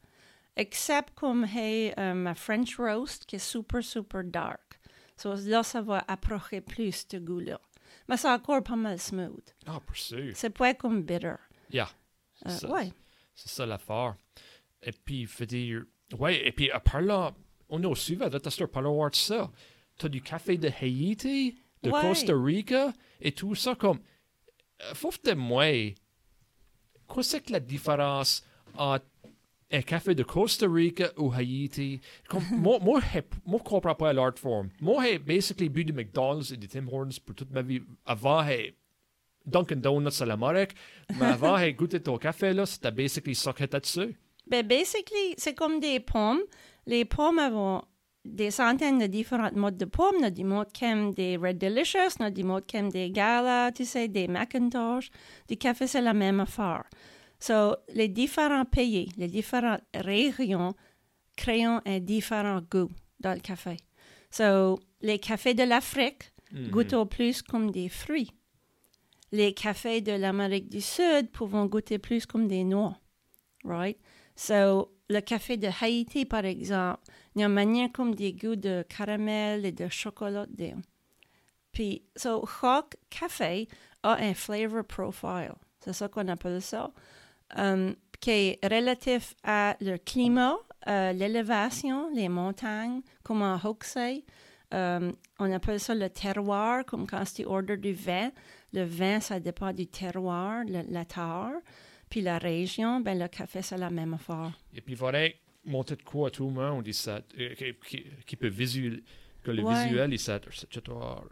Except 0.56 1.14
comme 1.14 1.44
hey, 1.44 1.92
euh, 1.98 2.14
ma 2.14 2.34
French 2.34 2.76
roast 2.76 3.26
qui 3.26 3.36
est 3.36 3.38
super, 3.38 3.82
super 3.82 4.24
dark. 4.24 4.80
So, 5.16 5.34
là, 5.34 5.62
ça 5.62 5.82
va 5.82 6.04
approcher 6.08 6.60
plus 6.60 7.06
ce 7.10 7.16
goût-là. 7.16 7.60
Mais 8.08 8.16
c'est 8.16 8.28
encore 8.30 8.62
pas 8.62 8.76
mal 8.76 8.98
smooth. 8.98 9.54
Ah, 9.66 9.80
pour 9.84 9.96
sûr. 9.96 10.32
C'est 10.34 10.50
pas 10.50 10.74
comme 10.74 11.02
bitter. 11.02 11.34
Yeah. 11.70 11.88
Euh, 12.46 12.50
C'est 12.50 12.58
ça. 12.66 12.70
ouais. 12.70 12.92
C'est 13.34 13.48
ça 13.50 13.66
l'affaire. 13.66 14.14
Et 14.82 14.92
puis, 14.92 15.24
faut 15.26 15.44
dire. 15.44 15.84
Ouais, 16.18 16.46
et 16.46 16.52
puis, 16.52 16.70
à 16.70 16.80
part 16.80 17.00
là, 17.00 17.34
on 17.68 17.82
est 17.82 17.86
au 17.86 17.94
suivant, 17.94 18.28
là, 18.28 18.38
t'as 18.38 18.50
parler 18.68 18.88
de 19.10 19.16
ça. 19.16 19.50
T'as 19.96 20.08
du 20.08 20.20
café 20.20 20.58
de 20.58 20.68
Haïti, 20.80 21.58
de 21.82 21.90
Ouais. 21.90 22.00
Costa 22.00 22.34
Rica, 22.36 22.92
et 23.20 23.32
tout 23.32 23.54
ça, 23.54 23.74
comme. 23.74 24.00
euh, 24.82 24.94
Faut 24.94 25.10
que 25.10 25.34
moi. 25.34 25.94
C'est 27.22 27.40
que 27.40 27.52
la 27.52 27.60
différence 27.60 28.44
entre 28.76 29.04
un 29.74 29.82
café 29.82 30.14
de 30.14 30.22
Costa 30.22 30.66
Rica 30.68 31.10
ou 31.16 31.32
Haïti? 31.32 32.00
Comme, 32.28 32.42
moi, 32.58 32.78
moi, 32.80 33.00
je 33.12 33.20
moi, 33.46 33.60
je 33.62 33.68
comprends 33.68 33.94
pas 33.94 34.12
l'art 34.12 34.38
form. 34.38 34.68
Moi, 34.80 35.04
j'ai 35.04 35.18
basically 35.18 35.68
bu 35.68 35.84
du 35.84 35.92
McDonald's 35.92 36.52
et 36.52 36.56
du 36.56 36.68
Tim 36.68 36.86
Hortons 36.88 37.18
pour 37.24 37.34
toute 37.34 37.50
ma 37.50 37.62
vie. 37.62 37.82
Avant, 38.06 38.46
j'ai 38.46 38.76
Dunkin' 39.46 39.80
Donuts 39.80 40.20
à 40.20 40.26
l'Amérique, 40.26 40.74
mais 41.18 41.26
avant, 41.26 41.58
j'ai 41.58 41.74
goûté 41.74 42.00
ton 42.00 42.16
café, 42.16 42.52
là, 42.52 42.64
c'était 42.66 42.90
basically 42.90 43.34
ça 43.34 43.52
que 43.52 43.64
t'as 43.64 43.80
dessus. 43.80 44.16
Ben, 44.46 44.66
basically, 44.66 45.34
c'est 45.36 45.54
comme 45.54 45.80
des 45.80 46.00
pommes. 46.00 46.42
Les 46.86 47.04
pommes 47.04 47.38
ont 47.38 47.82
des 48.24 48.50
centaines 48.50 48.98
de 48.98 49.06
différents 49.06 49.50
modes 49.54 49.76
de 49.76 49.84
pommes. 49.84 50.16
Il 50.18 50.22
y 50.22 50.26
a 50.26 50.30
des 50.30 50.44
modes 50.44 50.68
aiment 50.80 51.12
des 51.12 51.36
Red 51.36 51.58
Delicious, 51.58 52.16
il 52.18 52.22
y 52.22 52.26
a 52.26 52.30
des 52.30 52.42
modes 52.42 52.64
aiment 52.72 52.90
des 52.90 53.10
Gala, 53.10 53.72
tu 53.72 53.84
sais, 53.84 54.08
des 54.08 54.28
Macintosh. 54.28 55.10
Du 55.48 55.56
café, 55.56 55.86
c'est 55.86 56.00
la 56.00 56.14
même 56.14 56.40
affaire. 56.40 56.84
So, 57.38 57.76
les 57.92 58.08
différents 58.08 58.64
pays, 58.64 59.10
les 59.16 59.28
différentes 59.28 59.82
régions 59.94 60.74
créent 61.36 61.64
un 61.64 62.00
différent 62.00 62.60
goût 62.70 62.90
dans 63.20 63.34
le 63.34 63.40
café. 63.40 63.76
So, 64.30 64.80
les 65.00 65.18
cafés 65.18 65.54
de 65.54 65.64
l'Afrique 65.64 66.32
goûtent 66.70 66.94
au 66.94 67.06
plus 67.06 67.42
comme 67.42 67.70
des 67.70 67.88
fruits. 67.88 68.30
Les 69.32 69.52
cafés 69.52 70.00
de 70.00 70.12
l'Amérique 70.12 70.68
du 70.68 70.80
Sud 70.80 71.30
pouvons 71.32 71.66
goûter 71.66 71.98
plus 71.98 72.24
comme 72.24 72.46
des 72.46 72.64
noix. 72.64 72.96
Right? 73.64 73.98
So, 74.36 74.92
le 75.08 75.20
café 75.20 75.56
de 75.56 75.68
Haïti, 75.80 76.24
par 76.24 76.44
exemple, 76.44 77.00
il 77.34 77.42
y 77.42 77.44
a 77.44 77.48
manière 77.48 77.92
comme 77.92 78.14
des 78.14 78.32
goûts 78.32 78.56
de 78.56 78.84
caramel 78.88 79.66
et 79.66 79.72
de 79.72 79.88
chocolat 79.88 80.46
dedans. 80.46 80.80
Puis, 81.72 82.04
so, 82.16 82.46
chaque 82.60 82.96
café 83.10 83.68
a 84.02 84.14
un 84.14 84.34
flavor 84.34 84.84
profile. 84.84 85.54
C'est 85.80 85.92
ça 85.92 86.08
qu'on 86.08 86.28
appelle 86.28 86.62
ça. 86.62 86.92
Um, 87.56 87.94
qui 88.20 88.30
est 88.30 88.58
relatif 88.64 89.34
à 89.44 89.76
le 89.80 89.96
climat, 89.98 90.56
euh, 90.88 91.12
l'élévation, 91.12 92.10
les 92.14 92.28
montagnes, 92.28 93.00
comme 93.22 93.42
en 93.42 93.58
Hoxie. 93.62 94.24
Um, 94.72 95.12
on 95.38 95.52
appelle 95.52 95.78
ça 95.78 95.94
le 95.94 96.08
terroir, 96.08 96.84
comme 96.84 97.06
quand 97.06 97.22
tu 97.32 97.44
ordres 97.44 97.76
du 97.76 97.92
vin. 97.92 98.30
Le 98.72 98.82
vin, 98.84 99.20
ça 99.20 99.38
dépend 99.38 99.72
du 99.72 99.86
terroir, 99.86 100.64
le- 100.66 100.82
la 100.90 101.04
terre. 101.04 101.52
Puis 102.10 102.22
la 102.22 102.38
région, 102.38 103.00
ben 103.00 103.18
le 103.18 103.28
café, 103.28 103.62
c'est 103.62 103.76
la 103.78 103.90
même 103.90 104.14
affaire. 104.14 104.52
Et 104.74 104.80
puis, 104.80 104.94
il 104.94 104.96
faudrait 104.98 105.36
monter 105.64 105.96
de 105.96 106.02
quoi 106.02 106.28
à 106.28 106.30
tout 106.30 106.46
le 106.46 106.52
monde, 106.52 106.78
on 106.78 106.82
dit 106.82 106.92
ça, 106.94 107.20
euh, 107.38 107.54
qui, 107.54 107.74
qui, 107.86 108.04
qui 108.26 108.36
peut 108.36 108.48
visuel, 108.48 109.02
que 109.42 109.50
le 109.50 109.62
Ouais. 109.62 109.74
visuel, 109.84 110.12
il 110.12 110.18
toi. 110.82 111.24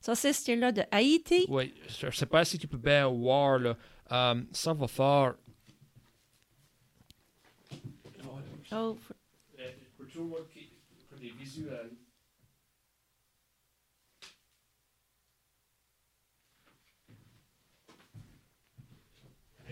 Ça, 0.00 0.14
c'est 0.14 0.32
ce 0.34 0.40
style-là 0.40 0.70
de 0.72 0.82
Haïti. 0.90 1.46
Oui, 1.48 1.72
je 2.00 2.06
ne 2.06 2.10
sais 2.10 2.26
pas 2.26 2.44
si 2.44 2.58
tu 2.58 2.66
peux 2.68 2.76
bien 2.76 3.06
voir, 3.08 3.58
là, 3.58 3.76
Um, 4.14 4.46
ça 4.52 4.72
va 4.72 4.86
faire. 4.86 5.34
Oh. 8.70 8.96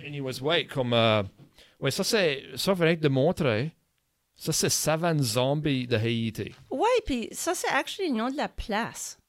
Anyways, 0.05 0.41
ouais, 0.43 0.67
comme. 0.67 0.93
Euh, 0.93 1.23
ouais, 1.79 1.93
ça, 1.93 2.03
c'est. 2.03 2.43
Ça 2.57 2.75
va 2.75 2.91
être 2.91 3.01
de 3.01 3.09
montrer. 3.09 3.73
Ça, 4.35 4.53
c'est 4.53 4.71
Savane 4.71 5.23
Zombie 5.23 5.87
de 5.87 5.95
Haïti. 5.95 6.53
Ouais, 6.69 6.89
puis 7.07 7.29
ça, 7.31 7.55
c'est 7.55 7.69
actually 7.69 8.09
le 8.09 8.33
de 8.33 8.37
la 8.37 8.49
place. 8.49 9.22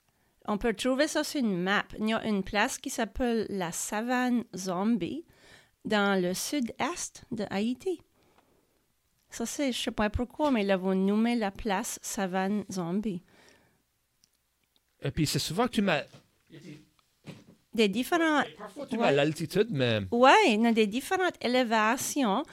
On 0.45 0.57
peut 0.57 0.73
trouver 0.73 1.07
ça 1.07 1.23
sur 1.23 1.39
une 1.39 1.61
map. 1.61 1.85
Il 1.99 2.09
y 2.09 2.13
a 2.13 2.23
une 2.25 2.43
place 2.43 2.77
qui 2.77 2.89
s'appelle 2.89 3.45
la 3.49 3.71
Savane 3.71 4.43
Zombie 4.55 5.23
dans 5.85 6.21
le 6.21 6.33
sud-est 6.33 7.23
de 7.31 7.45
Haïti. 7.49 8.01
Ça, 9.29 9.45
c'est, 9.45 9.71
je 9.71 9.81
sais 9.81 9.91
pas 9.91 10.09
pourquoi, 10.09 10.51
mais 10.51 10.63
ils 10.63 10.67
l'ont 10.67 10.93
nommé 10.95 11.35
la 11.35 11.49
place 11.51 11.97
Savane 12.01 12.65
Zombie. 12.71 13.21
Et 15.01 15.11
puis, 15.11 15.25
c'est 15.25 15.39
souvent 15.39 15.65
que 15.67 15.71
tu 15.73 15.81
mets. 15.81 16.05
Des 17.73 17.87
différents 17.87 18.43
Parfois, 18.57 18.85
tu 18.85 18.95
Ouais. 18.97 19.07
mets 19.07 19.15
l'altitude, 19.15 19.67
mais. 19.71 20.01
Oui, 20.11 20.29
il 20.47 20.61
y 20.61 20.67
a 20.67 20.71
des 20.73 20.85
différentes 20.87 21.33
élévations. 21.43 22.43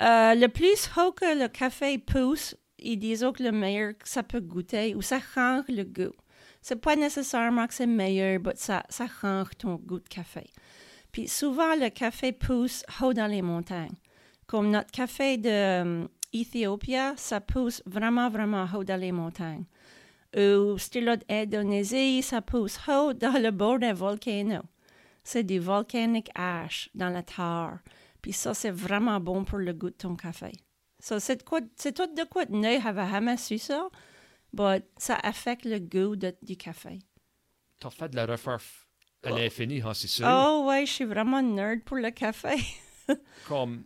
Euh, 0.00 0.34
le 0.34 0.46
plus 0.46 0.88
haut 0.96 1.12
que 1.12 1.36
le 1.38 1.48
café 1.48 1.98
pousse, 1.98 2.54
ils 2.78 2.96
disent 2.96 3.26
que 3.34 3.42
le 3.42 3.50
meilleur 3.52 3.98
que 3.98 4.08
ça 4.08 4.22
peut 4.22 4.40
goûter 4.40 4.94
ou 4.94 5.02
ça 5.02 5.20
change 5.20 5.64
le 5.68 5.82
goût. 5.84 6.14
C'est 6.60 6.80
pas 6.80 6.96
nécessairement 6.96 7.66
que 7.66 7.74
c'est 7.74 7.86
meilleur, 7.86 8.40
mais 8.44 8.52
ça, 8.56 8.82
ça 8.88 9.06
change 9.20 9.50
ton 9.58 9.76
goût 9.76 10.00
de 10.00 10.08
café. 10.08 10.50
Puis 11.12 11.28
souvent, 11.28 11.74
le 11.74 11.88
café 11.90 12.32
pousse 12.32 12.84
haut 13.02 13.12
dans 13.12 13.26
les 13.26 13.42
montagnes. 13.42 13.96
Comme 14.46 14.70
notre 14.70 14.90
café 14.90 15.38
de 15.38 15.48
euh, 15.48 16.08
Éthiopie, 16.32 16.96
ça 17.16 17.40
pousse 17.40 17.82
vraiment, 17.86 18.28
vraiment 18.28 18.66
haut 18.74 18.84
dans 18.84 19.00
les 19.00 19.12
montagnes. 19.12 19.64
Ou 20.36 20.78
stylo 20.78 21.16
d'Indonésie, 21.16 22.22
ça 22.22 22.40
pousse 22.40 22.78
haut 22.88 23.12
dans 23.12 23.40
le 23.40 23.50
bord 23.50 23.78
d'un 23.80 23.92
volcano. 23.92 24.60
C'est 25.24 25.42
du 25.42 25.58
volcanic 25.58 26.30
ash 26.34 26.88
dans 26.94 27.08
la 27.08 27.22
terre. 27.22 27.80
Puis 28.22 28.32
ça, 28.32 28.54
c'est 28.54 28.70
vraiment 28.70 29.18
bon 29.18 29.44
pour 29.44 29.58
le 29.58 29.72
goût 29.72 29.90
de 29.90 29.96
ton 29.96 30.14
café. 30.14 30.52
So, 31.00 31.18
c'est 31.18 31.42
tout 31.42 31.60
de 31.60 32.28
quoi 32.28 32.44
neuf, 32.50 32.82
j'avais 32.82 33.08
jamais 33.10 33.36
su 33.38 33.58
ça, 33.58 33.88
mais 34.58 34.82
ça 34.96 35.16
affecte 35.22 35.64
le 35.64 35.78
goût 35.78 36.16
de- 36.16 36.34
du 36.42 36.56
café. 36.56 36.98
T'as 37.78 37.90
fait 37.90 38.08
de 38.10 38.16
la 38.16 38.26
refaire 38.26 38.58
à 39.22 39.30
l'infini, 39.30 39.80
hein, 39.82 39.94
c'est 39.94 40.08
sûr. 40.08 40.26
Oh 40.28 40.64
ouais, 40.68 40.86
je 40.86 40.92
suis 40.92 41.04
vraiment 41.04 41.42
nerd 41.42 41.82
pour 41.84 41.96
le 41.96 42.10
café. 42.10 42.56
Comme, 43.48 43.84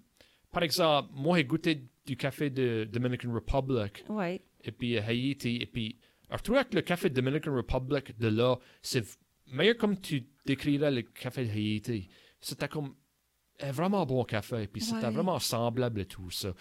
par 0.50 0.62
exemple, 0.62 1.10
moi, 1.12 1.36
j'ai 1.38 1.44
goûté 1.44 1.88
du 2.06 2.16
café 2.16 2.50
de 2.50 2.88
Dominican 2.90 3.32
Republic, 3.32 4.04
ouais. 4.08 4.44
et 4.62 4.70
puis 4.72 4.98
à 4.98 5.06
Haïti, 5.06 5.56
et 5.60 5.66
puis. 5.66 5.98
Alors, 6.28 6.38
je 6.38 6.44
trouvais 6.44 6.64
que 6.64 6.74
le 6.74 6.82
café 6.82 7.08
de 7.10 7.14
Dominican 7.14 7.54
Republic 7.54 8.18
de 8.18 8.28
là, 8.28 8.56
c'est 8.82 9.04
meilleur 9.46 9.76
comme 9.76 10.00
tu 10.00 10.26
décrirais 10.46 10.90
le 10.90 11.02
café 11.02 11.44
de 11.44 11.50
Haïti. 11.50 12.08
C'était 12.40 12.68
comme 12.68 12.94
un 13.60 13.70
vraiment 13.72 14.04
bon 14.04 14.24
café, 14.24 14.66
puis 14.66 14.82
c'était 14.82 15.06
Ouais. 15.06 15.12
vraiment 15.12 15.38
semblable 15.38 16.00
et 16.00 16.06
tout 16.06 16.30
ça. 16.30 16.52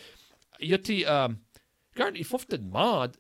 Il 0.60 0.69
y 0.69 0.74
a 0.74 0.77
des. 0.77 1.03
euh, 1.07 1.27
regarde, 1.95 2.15
il 2.17 2.24
faut 2.25 2.38
que 2.38 2.43
tu 2.43 2.48
te 2.50 2.55
demandes 2.57 3.17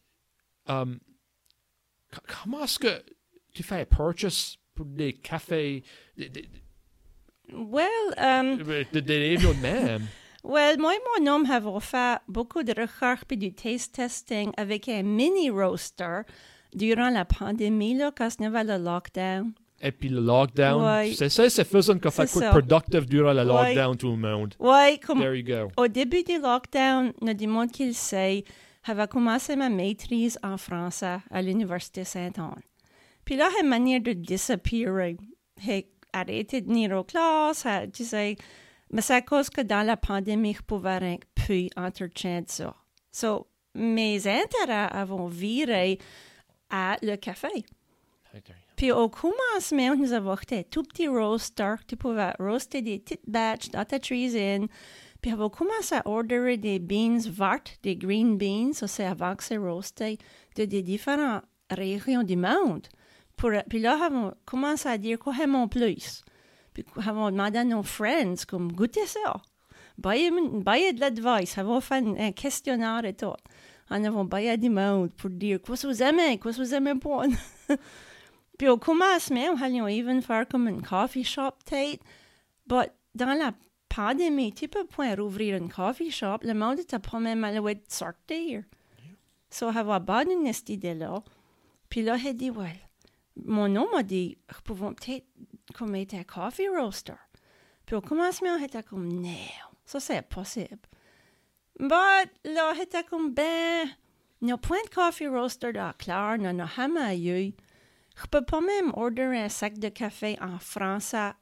c- 0.67 2.19
comment 2.43 2.63
est-ce 2.63 2.79
que 2.79 3.03
tu 3.53 3.63
fais 3.63 3.81
un 3.81 3.85
purchase 3.85 4.57
pour 4.75 4.85
des 4.85 5.13
cafés, 5.13 5.83
des, 6.17 6.29
des, 6.29 6.49
Well, 7.51 7.87
um, 8.17 8.57
des, 8.63 8.85
des, 8.91 9.01
des 9.01 9.17
réunions 9.19 9.53
de 9.53 9.59
même? 9.61 10.07
well, 10.43 10.77
moi 10.79 10.93
et 10.95 11.21
mon 11.21 11.31
homme 11.31 11.49
avons 11.51 11.79
fait 11.79 12.17
beaucoup 12.27 12.63
de 12.63 12.71
recherches 12.79 13.21
et 13.29 13.35
du 13.35 13.53
taste 13.53 13.93
testing 13.95 14.51
avec 14.57 14.87
un 14.89 15.03
mini 15.03 15.49
roaster 15.49 16.21
durant 16.73 17.09
la 17.09 17.25
pandémie, 17.25 17.95
là, 17.95 18.11
quand 18.15 18.29
il 18.39 18.43
y 18.43 18.45
avait 18.45 18.63
le 18.63 18.77
lockdown. 18.83 19.51
Et 19.81 19.91
puis 19.91 20.07
le 20.09 20.21
lockdown. 20.21 20.81
Ouais. 20.83 21.13
C'est 21.13 21.29
ça, 21.29 21.49
c'est 21.49 21.65
faisant 21.67 21.99
qu'on 21.99 22.09
fait 22.09 22.31
quoi 22.31 22.49
productive 22.49 23.05
durant 23.05 23.33
le 23.33 23.43
lockdown, 23.43 23.95
tout 23.97 24.09
le 24.11 24.17
monde. 24.17 24.55
Ouais, 24.57 24.97
comme 25.05 25.19
There 25.19 25.35
you 25.37 25.43
go. 25.45 25.69
Au 25.77 25.87
début 25.87 26.23
du 26.23 26.39
lockdown, 26.39 27.11
il 27.21 27.27
y 27.27 27.31
a 27.31 27.33
du 27.33 27.47
monde 27.47 27.69
qui 27.71 27.87
le 27.87 27.93
sait, 27.93 28.45
j'avais 28.85 29.07
commencé 29.07 29.55
ma 29.55 29.69
maîtrise 29.69 30.37
en 30.43 30.57
français 30.57 31.17
à 31.29 31.41
l'Université 31.41 32.03
Saint-Anne. 32.03 32.61
Puis 33.25 33.35
là, 33.35 33.49
une 33.61 33.69
manière 33.69 34.01
de 34.01 34.13
disappearer. 34.13 35.17
J'ai 35.63 35.89
arrêté 36.11 36.61
de 36.61 36.67
venir 36.67 36.91
aux 36.97 37.03
classes, 37.03 37.63
j'ai- 37.63 37.89
tu 37.91 38.03
sais, 38.03 38.35
mais 38.91 39.01
c'est 39.01 39.15
à 39.15 39.21
cause 39.21 39.49
que 39.49 39.61
dans 39.61 39.85
la 39.85 39.97
pandémie, 39.97 40.53
je 40.53 40.61
pouvais 40.61 40.97
rien 40.97 41.17
plus 41.33 41.69
entretenir 41.77 42.43
ça. 42.47 42.75
So, 43.11 43.47
mes 43.73 44.27
intérêts 44.27 44.89
avons 44.91 45.27
viré 45.27 45.97
à 46.69 46.97
le 47.01 47.15
café. 47.15 47.47
Puis 48.75 48.91
au 48.91 49.07
commencement, 49.09 49.95
nous 49.95 50.11
avons 50.13 50.31
acheté 50.31 50.63
tout 50.63 50.83
petit 50.83 51.07
roaster. 51.07 51.75
Tu 51.87 51.95
pouvais 51.95 52.31
roaster 52.39 52.81
des 52.81 52.99
petites 52.99 53.27
batches 53.27 53.69
dans 53.69 53.85
ta 53.85 53.99
cuisine. 53.99 54.67
Puis 55.23 55.31
on 55.33 55.37
va 55.37 55.49
commencer 55.49 55.95
à 55.95 56.05
ordonner 56.05 56.57
des 56.57 56.79
beans 56.79 57.17
vertes, 57.29 57.79
des 57.81 57.95
green 57.95 58.37
beans, 58.37 58.73
ça 58.73 58.87
c'est 58.87 59.05
avant 59.05 59.37
que 59.37 59.43
c'est 59.45 59.55
roasté, 59.55 60.17
de 60.57 60.65
des 60.65 60.81
différentes 60.83 61.43
régions 61.71 62.23
du 62.23 62.35
monde. 62.35 62.85
Pour, 63.37 63.51
puis 63.69 63.79
là, 63.79 64.09
on 64.11 64.23
va 64.23 64.37
commencer 64.43 64.89
à 64.89 64.97
dire 64.97 65.17
quoi 65.17 65.33
aimons 65.41 65.69
plus. 65.69 66.25
Puis 66.73 66.83
on 66.97 66.99
va 66.99 67.31
demander 67.31 67.59
à 67.59 67.63
nos 67.63 67.83
friends, 67.83 68.43
comme 68.45 68.73
goûtez 68.73 69.05
ça. 69.05 69.41
Baillez 69.97 70.29
baillez 70.55 70.91
de 70.91 70.99
l'advice, 70.99 71.57
on 71.57 71.63
va 71.63 71.79
faire 71.79 72.03
un, 72.03 72.17
un 72.17 72.31
questionnaire 72.33 73.05
et 73.05 73.13
tout. 73.13 73.31
On 73.89 73.99
va 74.01 74.23
bailler 74.25 74.57
du 74.57 74.69
monde 74.69 75.09
pour 75.13 75.29
dire 75.29 75.61
quoi 75.61 75.75
vous 75.81 76.03
aimez, 76.03 76.37
quoi 76.37 76.51
vous 76.51 76.73
aimez 76.73 76.95
pas. 76.95 77.23
Puis 78.57 78.67
au 78.67 78.77
commencement, 78.77 79.55
on 79.55 79.61
allait 79.61 79.95
even 79.95 80.21
faire 80.21 80.45
comme 80.49 80.67
une 80.67 80.81
coffee 80.81 81.23
shop 81.23 81.53
tête. 81.65 82.01
Mais 82.69 82.91
dans 83.15 83.39
la 83.39 83.53
pandémie, 83.95 84.53
tu 84.53 84.67
peux 84.67 84.85
point 84.85 85.15
rouvrir 85.15 85.57
une 85.57 85.69
coffee 85.69 86.11
shop. 86.11 86.39
Le 86.41 86.53
monde 86.53 86.79
était 86.79 86.99
pas 86.99 87.19
même 87.19 87.41
de 87.41 87.79
sortir. 87.87 88.63
So, 89.49 89.71
j'avais 89.71 89.91
abandonné 89.91 90.51
cette 90.51 90.69
idée-là. 90.69 91.23
Puis 91.89 92.01
là, 92.01 92.17
j'ai 92.17 92.33
dit, 92.33 92.49
well, 92.49 92.79
mon 93.45 93.75
homme 93.75 93.89
m'a 93.93 94.03
dit, 94.03 94.37
nous 94.49 94.61
pouvons 94.63 94.93
peut-être 94.93 95.27
comme 95.75 95.95
être 95.95 96.15
un 96.15 96.23
coffee 96.23 96.67
roaster. 96.67 97.13
Puis 97.85 97.95
au 97.95 98.01
commencement, 98.01 98.57
j'étais 98.59 98.83
comme, 98.83 99.07
non, 99.07 99.29
ça 99.85 99.99
c'est 99.99 100.17
impossible. 100.17 100.79
Mais 101.79 102.25
là, 102.45 102.73
j'étais 102.75 103.03
comme, 103.03 103.33
ben, 103.33 103.87
il 104.41 104.45
n'y 104.47 104.51
a 104.51 104.57
point 104.57 104.81
de 104.85 104.89
coffee 104.89 105.27
roaster 105.27 105.73
dans 105.73 105.93
Claire, 105.97 106.35
il 106.37 106.41
n'y 106.41 106.61
a 106.61 106.65
jamais 106.65 107.19
eu. 107.19 107.53
Je 108.15 108.27
peux 108.27 108.43
pas 108.43 108.61
même 108.61 108.91
ordonner 108.95 109.43
un 109.43 109.49
sac 109.49 109.77
de 109.79 109.89
café 109.89 110.37
en 110.41 110.59
français 110.59 111.33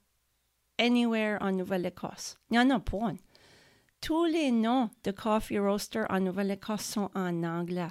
anywhere 0.81 1.37
en 1.41 1.51
Nouvelle-Écosse. 1.51 2.37
Il 2.49 2.53
n'y 2.53 2.59
en 2.59 2.69
a 2.75 2.79
pas. 2.79 3.13
Tous 4.01 4.25
les 4.25 4.51
noms 4.51 4.89
de 5.03 5.11
coffee 5.11 5.59
roaster 5.59 6.03
en 6.09 6.19
Nouvelle-Écosse 6.19 6.81
sont 6.83 7.09
en 7.13 7.43
anglais. 7.43 7.89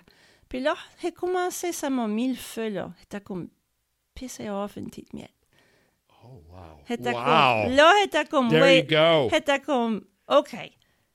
Puis 0.49 0.61
là, 0.61 0.75
j'ai 1.01 1.13
commencé, 1.13 1.73
ça 1.73 1.89
m'a 1.89 2.09
mis 2.09 2.29
le 2.29 2.35
feu, 2.35 2.69
là. 2.69 2.93
J'étais 2.99 3.21
comme 3.21 3.49
pissé 4.15 4.51
off 4.51 4.77
une 4.77 4.87
petite 4.87 5.15
miette. 5.15 5.31
Oh, 6.25 6.43
wow. 6.51 6.81
J'étais 6.89 7.11
wow. 7.11 7.15
comme, 7.15 7.73
là, 7.77 7.93
j'étais 8.03 8.25
comme, 8.25 8.49
There 8.49 8.63
oui. 8.63 8.79
you 8.79 8.87
go. 8.89 9.29
J'étais 9.33 9.61
comme, 9.61 10.05
OK. 10.29 10.57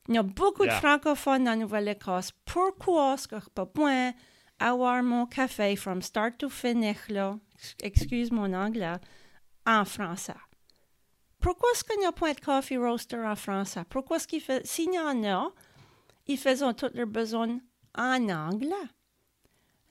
Il 0.07 0.15
y 0.15 0.17
a 0.17 0.23
beaucoup 0.23 0.63
Yeah. 0.63 0.75
de 0.75 0.79
francophones 0.79 1.49
en 1.49 1.57
Nouvelle-Écosse. 1.57 2.31
Pourquoi 2.45 3.15
est-ce 3.15 3.27
que 3.27 3.39
je 3.39 3.49
peux 3.53 3.65
point 3.65 4.13
avoir 4.59 5.03
mon 5.03 5.25
café 5.25 5.75
from 5.75 6.01
start 6.01 6.37
to 6.37 6.47
finish, 6.47 7.09
là, 7.09 7.37
excuse 7.83 8.31
mon 8.31 8.53
anglais, 8.53 8.93
en 9.65 9.83
français? 9.83 10.35
Pourquoi 11.45 11.69
est-ce 11.73 11.83
qu'il 11.83 11.99
n'y 11.99 12.07
a 12.07 12.11
point 12.11 12.33
de 12.33 12.39
coffee 12.39 12.75
roaster 12.75 13.17
en 13.17 13.35
français? 13.35 13.83
Pourquoi 13.87 14.17
est-ce 14.17 14.27
qu'il 14.27 14.41
fait, 14.41 14.65
s'il 14.65 14.91
y 14.91 14.97
en 14.97 15.23
a, 15.25 15.51
ils 16.25 16.39
font 16.39 16.73
tous 16.73 16.89
leurs 16.95 17.05
besoins 17.05 17.59
en 17.95 18.29
anglais? 18.29 18.89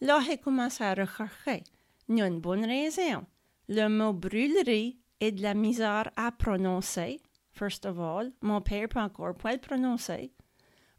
Là, 0.01 0.19
j'ai 0.27 0.37
commencé 0.37 0.83
à 0.83 0.95
rechercher. 0.95 1.63
Il 2.09 2.19
y 2.19 2.23
a 2.23 2.27
une 2.27 2.41
bonne 2.41 2.65
raison. 2.65 3.25
Le 3.69 3.87
mot 3.87 4.13
brûlerie 4.13 4.99
est 5.21 5.31
de 5.31 5.43
la 5.43 5.55
misère 5.55 6.11
à 6.17 6.33
prononcer. 6.33 7.21
First 7.53 7.87
of 7.87 8.01
all, 8.01 8.33
mon 8.43 8.61
père 8.61 8.89
peut 8.89 8.99
encore 8.99 9.37
pas 9.37 9.53
le 9.53 9.61
prononcer. 9.61 10.33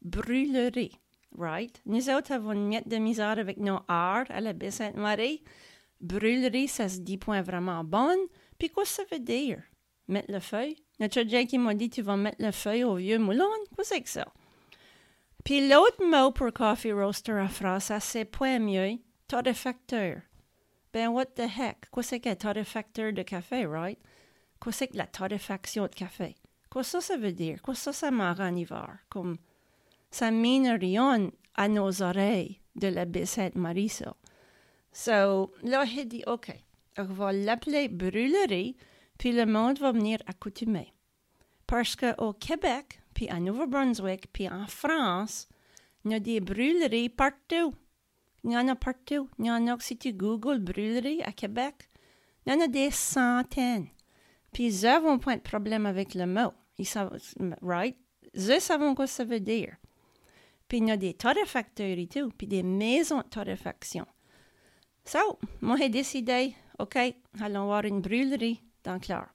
Brûlerie, 0.03 0.97
right? 1.37 1.81
Nous 1.85 2.09
autres 2.09 2.31
avons 2.31 2.53
une 2.53 2.69
miette 2.69 2.87
de 2.87 2.95
misère 2.95 3.39
avec 3.39 3.57
nos 3.57 3.79
R 3.89 4.23
à 4.29 4.39
la 4.39 4.53
baie 4.53 4.71
Sainte-Marie. 4.71 5.43
Brûlerie, 5.99 6.69
ça 6.69 6.87
se 6.87 6.99
dit 6.99 7.17
point 7.17 7.41
vraiment 7.41 7.83
bonne. 7.83 8.25
Puis 8.57 8.69
quoi 8.69 8.85
ça 8.85 9.03
veut 9.11 9.19
dire? 9.19 9.61
Mettre 10.07 10.31
le 10.31 10.39
feu? 10.39 10.75
Notre 10.99 11.21
qui 11.21 11.57
m'a 11.57 11.73
dit 11.73 11.89
tu 11.89 12.01
vas 12.01 12.17
mettre 12.17 12.41
le 12.41 12.51
feu 12.51 12.83
au 12.83 12.95
vieux 12.95 13.19
moulin? 13.19 13.45
Quoi 13.73 13.83
c'est 13.83 14.01
que 14.01 14.09
ça? 14.09 14.27
Puis 15.43 15.67
l'autre 15.67 16.03
mot 16.03 16.31
pour 16.31 16.51
coffee 16.53 16.91
roaster 16.91 17.33
en 17.33 17.47
français, 17.47 17.99
c'est 17.99 18.25
point 18.25 18.59
mieux, 18.59 18.97
torréfacteur. 19.27 20.21
Ben, 20.93 21.09
what 21.09 21.25
the 21.25 21.41
heck? 21.41 21.87
C'est 22.01 22.19
qu'un 22.19 22.35
torréfacteur 22.35 23.13
de 23.13 23.21
café, 23.21 23.65
right? 23.65 23.99
C'est 24.71 24.87
que 24.87 24.97
la 24.97 25.05
torréfaction 25.05 25.83
de 25.83 25.93
café? 25.93 26.35
Quoi 26.69 26.83
ça, 26.83 27.01
ça 27.01 27.17
veut 27.17 27.33
dire? 27.33 27.61
Quoi 27.61 27.75
ça, 27.75 27.93
ça 27.93 28.09
m'en 28.11 28.31
en 28.31 28.55
hiver? 28.55 28.97
Comme, 29.09 29.37
ça 30.09 30.31
mine 30.31 30.77
rien 30.79 31.29
à 31.55 31.67
nos 31.67 32.01
oreilles 32.01 32.61
de 32.75 32.87
la 32.87 33.05
baie 33.05 33.25
Sainte-Marie, 33.25 33.89
ça. 33.89 34.15
So, 34.91 35.53
là, 35.63 35.85
j'ai 35.85 36.05
dit, 36.05 36.23
OK, 36.25 36.51
on 36.97 37.03
va 37.03 37.33
l'appeler 37.33 37.87
brûlerie, 37.87 38.75
puis 39.17 39.31
le 39.31 39.45
monde 39.45 39.79
va 39.79 39.91
venir 39.91 40.19
accoutumer. 40.25 40.93
Parce 41.67 41.95
qu'au 41.95 42.33
Québec, 42.33 42.99
puis 43.13 43.29
à 43.29 43.39
Nouveau-Brunswick, 43.39 44.31
puis 44.31 44.47
en 44.49 44.67
France, 44.67 45.47
il 46.03 46.11
y 46.11 46.15
a 46.15 46.19
des 46.19 46.39
brûleries 46.39 47.09
partout. 47.09 47.73
Il 48.43 48.51
y 48.51 48.57
en 48.57 48.67
a 48.67 48.75
partout. 48.75 49.29
Il 49.39 49.47
y 49.47 49.51
en 49.51 49.65
a, 49.67 49.77
si 49.79 49.97
tu 49.97 50.13
googles 50.13 50.59
brûlerie 50.59 51.23
à 51.23 51.31
Québec, 51.31 51.89
il 52.45 52.53
y 52.53 52.55
en 52.55 52.61
a 52.61 52.67
des 52.67 52.91
centaines. 52.91 53.87
Puis 54.53 54.83
ils 54.83 54.85
n'ont 54.85 55.17
pas 55.17 55.35
de 55.35 55.41
problème 55.41 55.85
avec 55.85 56.13
le 56.13 56.27
mot. 56.27 56.53
Ils 56.77 56.85
savent, 56.85 57.17
right? 57.61 57.97
Ils 58.33 58.61
savent 58.61 58.93
quoi 58.93 59.07
ça 59.07 59.23
veut 59.23 59.39
dire. 59.39 59.75
Puis 60.67 60.79
il 60.79 60.87
y 60.87 60.91
a 60.91 60.97
des 60.97 61.13
torréfacteurs 61.13 61.97
et 61.97 62.07
tout, 62.07 62.29
puis 62.37 62.47
des 62.47 62.63
maisons 62.63 63.19
de 63.19 63.23
torréfaction. 63.23 64.05
So, 65.03 65.39
moi 65.61 65.77
j'ai 65.77 65.89
décidé, 65.89 66.55
OK, 66.79 66.97
allons 67.39 67.65
voir 67.65 67.85
une 67.85 68.01
brûlerie 68.01 68.61
dans 68.85 68.99
Clare. 68.99 69.33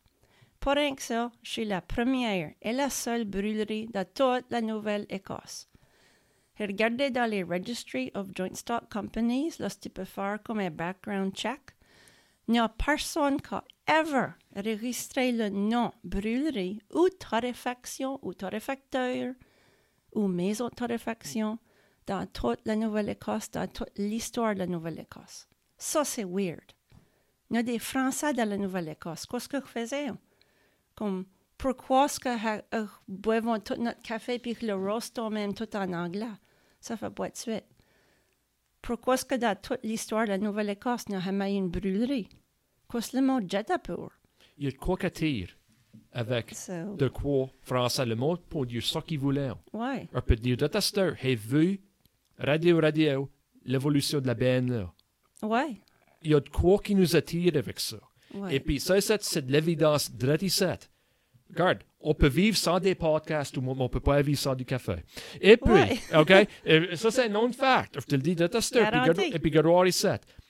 Pour 0.61 0.73
rien 0.73 0.95
que 0.95 1.03
ça, 1.03 1.31
je 1.43 1.63
la 1.63 1.81
première 1.81 2.53
et 2.63 2.73
la 2.73 2.91
seule 2.91 3.25
brûlerie 3.25 3.87
de 3.87 4.03
toute 4.03 4.51
la 4.51 4.61
Nouvelle-Écosse. 4.61 5.69
J'ai 6.57 6.67
regardé 6.67 7.11
dans 7.11 7.29
les 7.29 7.43
Registry 7.43 8.11
of 8.15 8.29
Joint 8.35 8.55
Stock 8.55 8.91
Companies, 8.93 9.55
tu 9.81 9.89
peux 9.89 10.05
faire 10.05 10.39
comme 10.43 10.61
un 10.61 10.71
background 10.71 11.35
check. 11.35 11.61
Il 12.47 12.53
n'y 12.53 12.59
a 12.59 12.69
personne 12.69 13.41
qui 13.41 13.55
a 13.55 13.65
ever 13.87 14.29
enregistré 14.55 15.33
le 15.33 15.49
nom 15.49 15.93
brûlerie 16.05 16.81
ou 16.93 17.09
torréfaction 17.09 18.19
ou 18.23 18.35
torréfacteur 18.35 19.35
ou 20.15 20.27
maison 20.27 20.69
de 20.69 21.59
dans 22.07 22.27
toute 22.27 22.61
la 22.67 22.77
Nouvelle-Écosse, 22.77 23.51
dans 23.53 23.69
toute 23.69 23.97
l'histoire 23.97 24.55
de 24.55 24.59
la 24.59 24.67
Nouvelle-Écosse. 24.67 25.49
Ça, 25.79 26.05
c'est 26.05 26.25
weird. 26.25 26.73
Il 27.51 27.57
y 27.57 27.59
a 27.59 27.63
des 27.63 27.79
Français 27.79 28.33
dans 28.33 28.49
la 28.49 28.57
Nouvelle-Écosse. 28.57 29.27
Qu'est-ce 29.27 29.49
que 29.49 29.61
faisaient? 29.61 30.11
Comme, 30.95 31.25
pourquoi 31.59 32.07
est-ce 32.07 32.21
que 32.21 32.87
boivons 33.09 33.59
tout 33.59 33.75
notre 33.77 34.03
café 34.03 34.39
puis 34.39 34.57
le 34.63 34.75
rosto 34.75 35.29
même 35.31 35.53
tout 35.55 35.75
en 35.77 35.93
anglais? 35.93 36.27
Ça 36.81 36.97
fait 36.97 37.11
pas 37.11 37.29
de 37.29 37.37
suite. 37.37 37.65
Pourquoi 38.81 39.15
est-ce 39.15 39.25
que 39.25 39.35
dans 39.35 39.57
toute 39.61 39.83
l'histoire 39.83 40.25
de 40.25 40.31
la 40.31 40.39
Nouvelle-Écosse, 40.39 41.05
il 41.09 41.13
y 41.13 41.17
a 41.17 41.21
jamais 41.21 41.55
une 41.55 41.69
brûlerie? 41.69 42.29
Qu'est-ce 42.91 43.13
que 43.13 43.17
le 43.19 43.23
mot 43.23 43.41
jetta 43.47 43.79
pour? 43.79 44.13
Il 44.57 44.65
y 44.65 44.69
a 44.69 44.71
de 44.71 44.77
quoi 44.77 44.97
avec 46.13 46.55
So, 46.55 46.97
de 46.97 47.09
quoi 47.09 47.49
français 47.63 48.05
le 48.07 48.17
mot 48.17 48.37
pour 48.37 48.67
dire 48.67 48.83
ce 48.83 48.99
qu'il 48.99 49.19
voulait. 49.19 49.51
ouais. 49.73 50.09
On 50.13 50.21
peut 50.21 50.37
dire 50.37 50.57
de 50.57 50.67
tester, 50.67 51.13
j'ai 51.23 51.35
vu, 51.35 51.81
radio, 52.39 52.81
radio, 52.81 53.31
l'évolution 53.65 54.21
de 54.21 54.27
la 54.27 54.35
BN 54.35 54.71
là. 54.71 54.93
Ouais. 55.43 55.81
Il 56.23 56.31
y 56.31 56.35
a 56.35 56.41
de 56.41 56.49
quoi 56.49 56.79
qui 56.79 56.95
nous 56.95 57.17
attire 57.17 57.57
avec 57.57 57.81
ça. 57.81 57.99
Ouais. 58.35 58.57
Et 58.57 58.61
puis 58.61 58.79
ça, 58.81 59.01
c'est 59.01 59.23
c'est 59.23 59.47
de 59.47 59.53
l'évidence 59.53 60.11
drette 60.13 60.43
Regarde, 61.51 61.79
on 62.01 62.15
peut 62.15 62.29
vivre 62.29 62.57
sans 62.57 62.79
des 62.79 62.95
podcasts 62.95 63.57
ou 63.57 63.63
on 63.67 63.89
peut 63.89 63.99
pas 64.01 64.23
vivre 64.23 64.39
sans 64.39 64.55
du 64.55 64.65
café. 64.65 64.97
Et 65.41 65.57
puis, 65.57 65.73
Ouais. 65.73 65.99
OK, 66.17 66.33
et 66.65 66.97
ça 66.97 67.11
c'est 67.11 67.25
un 67.25 67.29
non 67.29 67.51
fact. 67.53 67.99
Je 68.01 68.07
te 68.07 68.15
le 68.15 68.23
dis 68.23 68.37
de 68.37 68.47
regarde- 69.01 69.19
Et 69.35 69.39
puis 69.39 69.51
ici. 69.89 70.07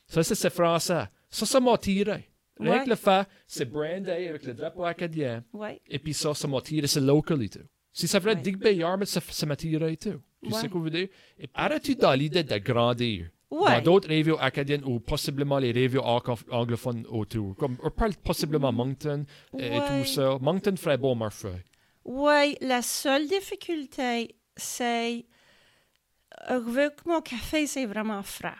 Ça, 0.06 0.22
c'est 0.22 0.34
c'est 0.34 0.50
français. 0.50 1.04
Ça, 1.30 1.46
ça 1.46 1.60
m'a 1.60 1.78
tiré. 1.78 2.28
Rien 2.58 2.84
que 2.84 2.90
le 2.90 2.96
fait, 2.96 3.26
c'est 3.46 3.64
brandé 3.64 4.10
avec 4.28 4.44
le 4.44 4.52
drapeau 4.52 4.84
acadien. 4.84 5.42
Ouais. 5.54 5.80
Et 5.88 5.98
puis 5.98 6.12
ça, 6.12 6.34
ça 6.34 6.46
m'a 6.46 6.60
tiré, 6.60 6.86
c'est 6.86 7.00
local 7.00 7.42
et 7.42 7.48
tout. 7.48 7.60
Si 7.92 8.06
ça 8.06 8.20
ferait 8.20 8.34
Ouais. 8.34 8.42
Digby 8.42 8.72
Yarmouth, 8.74 9.06
ça, 9.06 9.20
ça 9.26 9.46
m'a 9.46 9.56
tiré 9.56 9.92
et 9.92 9.96
tout. 9.96 10.20
Tu 10.44 10.50
sais 10.52 10.68
quoi 10.68 10.80
je 10.80 10.84
veux 10.84 10.90
dire? 10.90 11.08
Et 11.38 11.48
arrête-tu 11.54 11.94
dans 11.94 12.12
l'idée 12.12 12.42
de 12.44 12.58
grandir? 12.58 13.30
Dans 13.50 13.56
Ouais. 13.64 13.82
d'autres 13.82 14.08
régions 14.08 14.38
acadiennes 14.38 14.84
ou 14.84 15.00
possiblement 15.00 15.58
les 15.58 15.72
anglo- 15.98 16.38
anglophones 16.50 17.04
autour? 17.08 17.56
Comme, 17.56 17.76
on 17.82 17.90
parle 17.90 18.14
possiblement 18.14 18.72
Moncton 18.72 19.24
et, 19.58 19.66
et 19.66 19.70
Ouais. 19.70 19.86
tout 19.88 20.04
ça. 20.04 20.38
Moncton 20.40 20.76
ferait 20.76 20.98
beau 20.98 21.14
marché. 21.14 21.48
Oui, 22.04 22.56
la 22.60 22.80
seule 22.82 23.26
difficulté, 23.26 24.36
c'est 24.56 25.26
euh, 26.50 26.60
vu 26.60 26.88
que 26.90 27.08
mon 27.08 27.20
café, 27.20 27.66
c'est 27.66 27.86
vraiment 27.86 28.22
frais. 28.22 28.54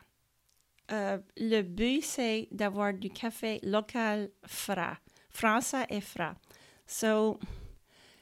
Euh, 0.93 1.19
le 1.37 1.63
but, 1.63 2.03
c'est 2.03 2.49
d'avoir 2.51 2.93
du 2.93 3.11
café 3.11 3.61
local 3.63 4.31
frais, 4.45 4.97
français 5.31 5.87
et 5.89 6.01
frais. 6.01 6.33
So, 6.87 7.39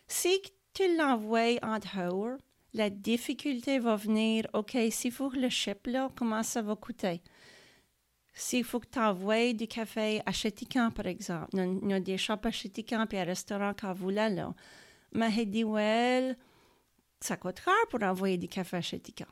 si 0.07 0.41
tu 0.75 0.97
l'envoies 0.97 1.59
en 1.63 1.79
dehors, 1.79 2.37
la 2.75 2.91
difficulté 2.91 3.79
va 3.79 3.97
venir, 3.97 4.47
OK, 4.53 4.77
faut 5.11 5.31
que 5.31 5.39
le 5.39 5.49
ship, 5.49 5.87
là, 5.87 6.11
comment 6.17 6.43
ça 6.43 6.63
va 6.63 6.77
coûter? 6.77 7.23
S'il 8.33 8.63
faut 8.63 8.79
que 8.79 8.87
tu 8.87 9.55
du 9.55 9.67
café 9.67 10.23
à 10.25 10.33
Chétican, 10.33 10.91
par 10.91 11.07
exemple, 11.07 11.49
il 11.57 11.91
y 11.91 11.93
a- 11.93 12.01
des 12.01 12.19
shops 12.19 12.45
à 12.45 12.51
Chétican 12.51 13.07
puis 13.07 13.19
un 13.19 13.25
restaurant 13.25 13.75
qu'à 13.75 13.93
voulait, 13.93 14.31
là. 14.31 14.55
Mais 15.13 15.31
j'ai 15.33 15.47
dit, 15.47 15.65
well, 15.65 16.37
ça 17.21 17.37
coûte 17.37 17.61
cher 17.65 17.75
pour 17.91 18.03
envoyer 18.03 18.39
du 18.39 18.47
café 18.47 18.77
à 18.77 18.81
Chétican. 18.81 19.27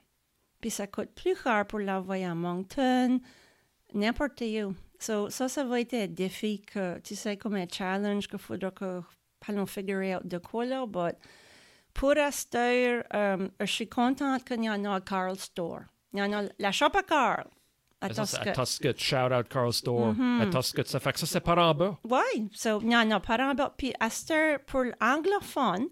Puis 0.60 0.70
ça 0.70 0.86
coûte 0.88 1.10
plus 1.14 1.36
cher 1.40 1.66
pour 1.66 1.78
l'envoyer 1.78 2.24
à 2.24 2.34
Moncton, 2.34 3.20
n'importe 3.94 4.40
où. 4.42 4.74
So, 4.98 5.28
ça, 5.30 5.48
ça 5.48 5.62
va 5.62 5.80
être 5.82 5.94
un 5.94 6.06
défi 6.08 6.62
que, 6.62 6.98
tu 7.00 7.14
sais, 7.14 7.36
comme 7.36 7.54
un 7.54 7.68
challenge 7.70 8.26
qu'il 8.26 8.38
faudra 8.38 8.70
que 8.70 9.02
allons 9.46 9.66
figure 9.66 10.16
out 10.16 10.26
de 10.26 10.38
quoi 10.38 10.64
là. 10.64 10.84
But 10.86 11.16
pour 11.96 12.10
rester, 12.10 13.00
um, 13.14 13.48
je 13.58 13.64
suis 13.64 13.88
contente 13.88 14.44
qu'il 14.44 14.62
y 14.62 14.68
en 14.68 14.84
a 14.84 14.96
à 14.96 15.00
Carl 15.00 15.36
Store. 15.38 15.80
Il 16.12 16.18
y 16.18 16.22
en 16.22 16.32
a 16.32 16.42
la 16.58 16.70
shop 16.70 16.94
à 16.94 17.02
Carl. 17.02 17.46
À 18.02 18.10
Tosca. 18.10 18.50
À 18.50 18.52
Tuscott, 18.52 18.98
shout 18.98 19.32
out 19.32 19.48
Carl 19.48 19.72
Store. 19.72 20.12
Mhm. 20.12 20.42
À 20.42 20.46
Tuscott, 20.46 20.86
ça 20.86 21.00
fait 21.00 21.12
que 21.14 21.18
ça, 21.20 21.26
c'est 21.26 21.40
par 21.40 21.56
en 21.56 21.74
bas. 21.74 21.98
Oui, 22.04 22.50
so, 22.52 22.80
il 22.82 22.92
y 22.92 22.96
en 22.96 23.10
a 23.10 23.18
par 23.20 23.40
en 23.40 23.54
bas. 23.54 23.72
Puis, 23.78 23.94
pour 24.66 24.84
l'anglophone, 25.00 25.86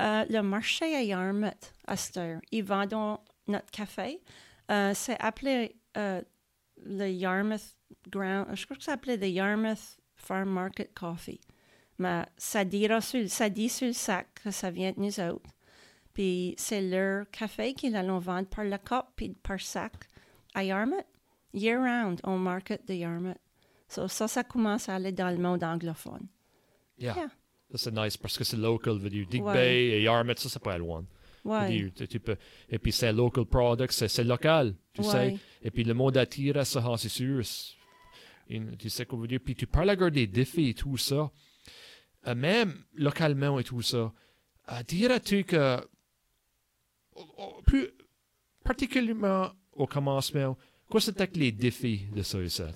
euh, 0.00 0.24
le 0.30 0.40
marché 0.40 0.96
à 0.96 1.02
Yarmouth, 1.02 1.72
heure, 2.16 2.40
ils 2.50 2.64
vendent 2.64 3.18
notre 3.46 3.70
café. 3.70 4.22
Euh, 4.70 4.92
c'est 4.94 5.20
appelé 5.20 5.76
euh, 5.98 6.22
le 6.82 7.08
Yarmouth 7.10 7.76
Ground, 8.08 8.46
je 8.54 8.64
crois 8.64 8.78
que 8.78 8.82
c'est 8.82 8.92
appelé 8.92 9.18
le 9.18 9.26
Yarmouth 9.26 9.98
Farm 10.16 10.48
Market 10.48 10.94
Coffee. 10.94 11.40
Mais 11.98 12.24
ça, 12.36 12.64
dira 12.64 13.00
sur, 13.00 13.28
ça 13.28 13.48
dit 13.48 13.68
sur 13.68 13.86
le 13.86 13.92
sac 13.92 14.26
que 14.42 14.50
ça 14.50 14.70
vient 14.70 14.92
de 14.92 15.00
nous 15.00 15.20
autres. 15.20 15.50
Puis 16.12 16.54
c'est 16.58 16.80
leur 16.82 17.28
café 17.30 17.74
qu'ils 17.74 17.96
allons 17.96 18.18
vendre 18.18 18.48
par 18.48 18.64
la 18.64 18.78
cup 18.78 19.06
puis 19.16 19.34
par 19.42 19.60
sac 19.60 19.92
à 20.54 20.64
Yarmouth. 20.64 21.04
Year 21.52 21.78
round, 21.80 22.20
on 22.24 22.36
market 22.38 22.86
de 22.88 22.94
Yarmouth. 22.94 23.36
So, 23.88 24.08
ça, 24.08 24.26
ça 24.26 24.42
commence 24.42 24.88
à 24.88 24.96
aller 24.96 25.12
dans 25.12 25.30
le 25.30 25.38
monde 25.38 25.62
anglophone. 25.62 26.26
Yeah. 26.98 27.14
Yeah. 27.16 27.28
Ça, 27.72 27.78
c'est 27.78 27.92
nice 27.92 28.16
parce 28.16 28.36
que 28.38 28.44
c'est 28.44 28.56
local. 28.56 28.98
Dire, 28.98 29.26
Digby 29.26 29.40
Ouais. 29.40 29.76
et 29.76 30.02
Yarmouth, 30.02 30.38
ça, 30.38 30.48
c'est 30.48 30.62
pas 30.62 30.78
loin. 30.78 31.04
Ouais. 31.44 31.68
dire, 31.68 31.90
tu- 31.94 32.08
tu 32.08 32.20
peux- 32.20 32.38
Et 32.70 32.78
puis 32.78 32.90
c'est 32.90 33.12
local 33.12 33.44
product, 33.44 33.92
c'est 33.92 34.24
local, 34.24 34.74
tu 34.94 35.02
sais. 35.02 35.36
Et 35.62 35.70
puis 35.70 35.84
le 35.84 35.92
monde 35.92 36.16
attire 36.16 36.56
à 36.56 36.64
ça, 36.64 36.82
c'est 36.96 37.08
sûr. 37.10 37.42
Une- 38.48 38.76
Tu 38.78 38.88
sais 38.90 39.04
qu'on 39.06 39.18
veut 39.18 39.28
dire. 39.28 39.40
Puis 39.44 39.54
tu 39.54 39.66
parles 39.66 39.90
encore 39.90 40.10
des 40.10 40.26
défis 40.26 40.70
et 40.70 40.74
tout 40.74 40.96
ça. 40.96 41.30
Euh, 42.26 42.34
même 42.34 42.74
localement 42.94 43.58
et 43.58 43.64
tout 43.64 43.82
ça. 43.82 44.12
Euh, 44.72 44.82
Dirais-tu 44.86 45.44
que, 45.44 45.78
plus 47.66 47.88
particulièrement 48.64 49.50
au 49.74 49.86
commencement, 49.86 50.56
quoi 50.88 51.00
c'était 51.00 51.28
que 51.28 51.38
les 51.38 51.52
défis 51.52 52.06
de 52.14 52.22
ça 52.22 52.40
et 52.40 52.48
ça? 52.48 52.68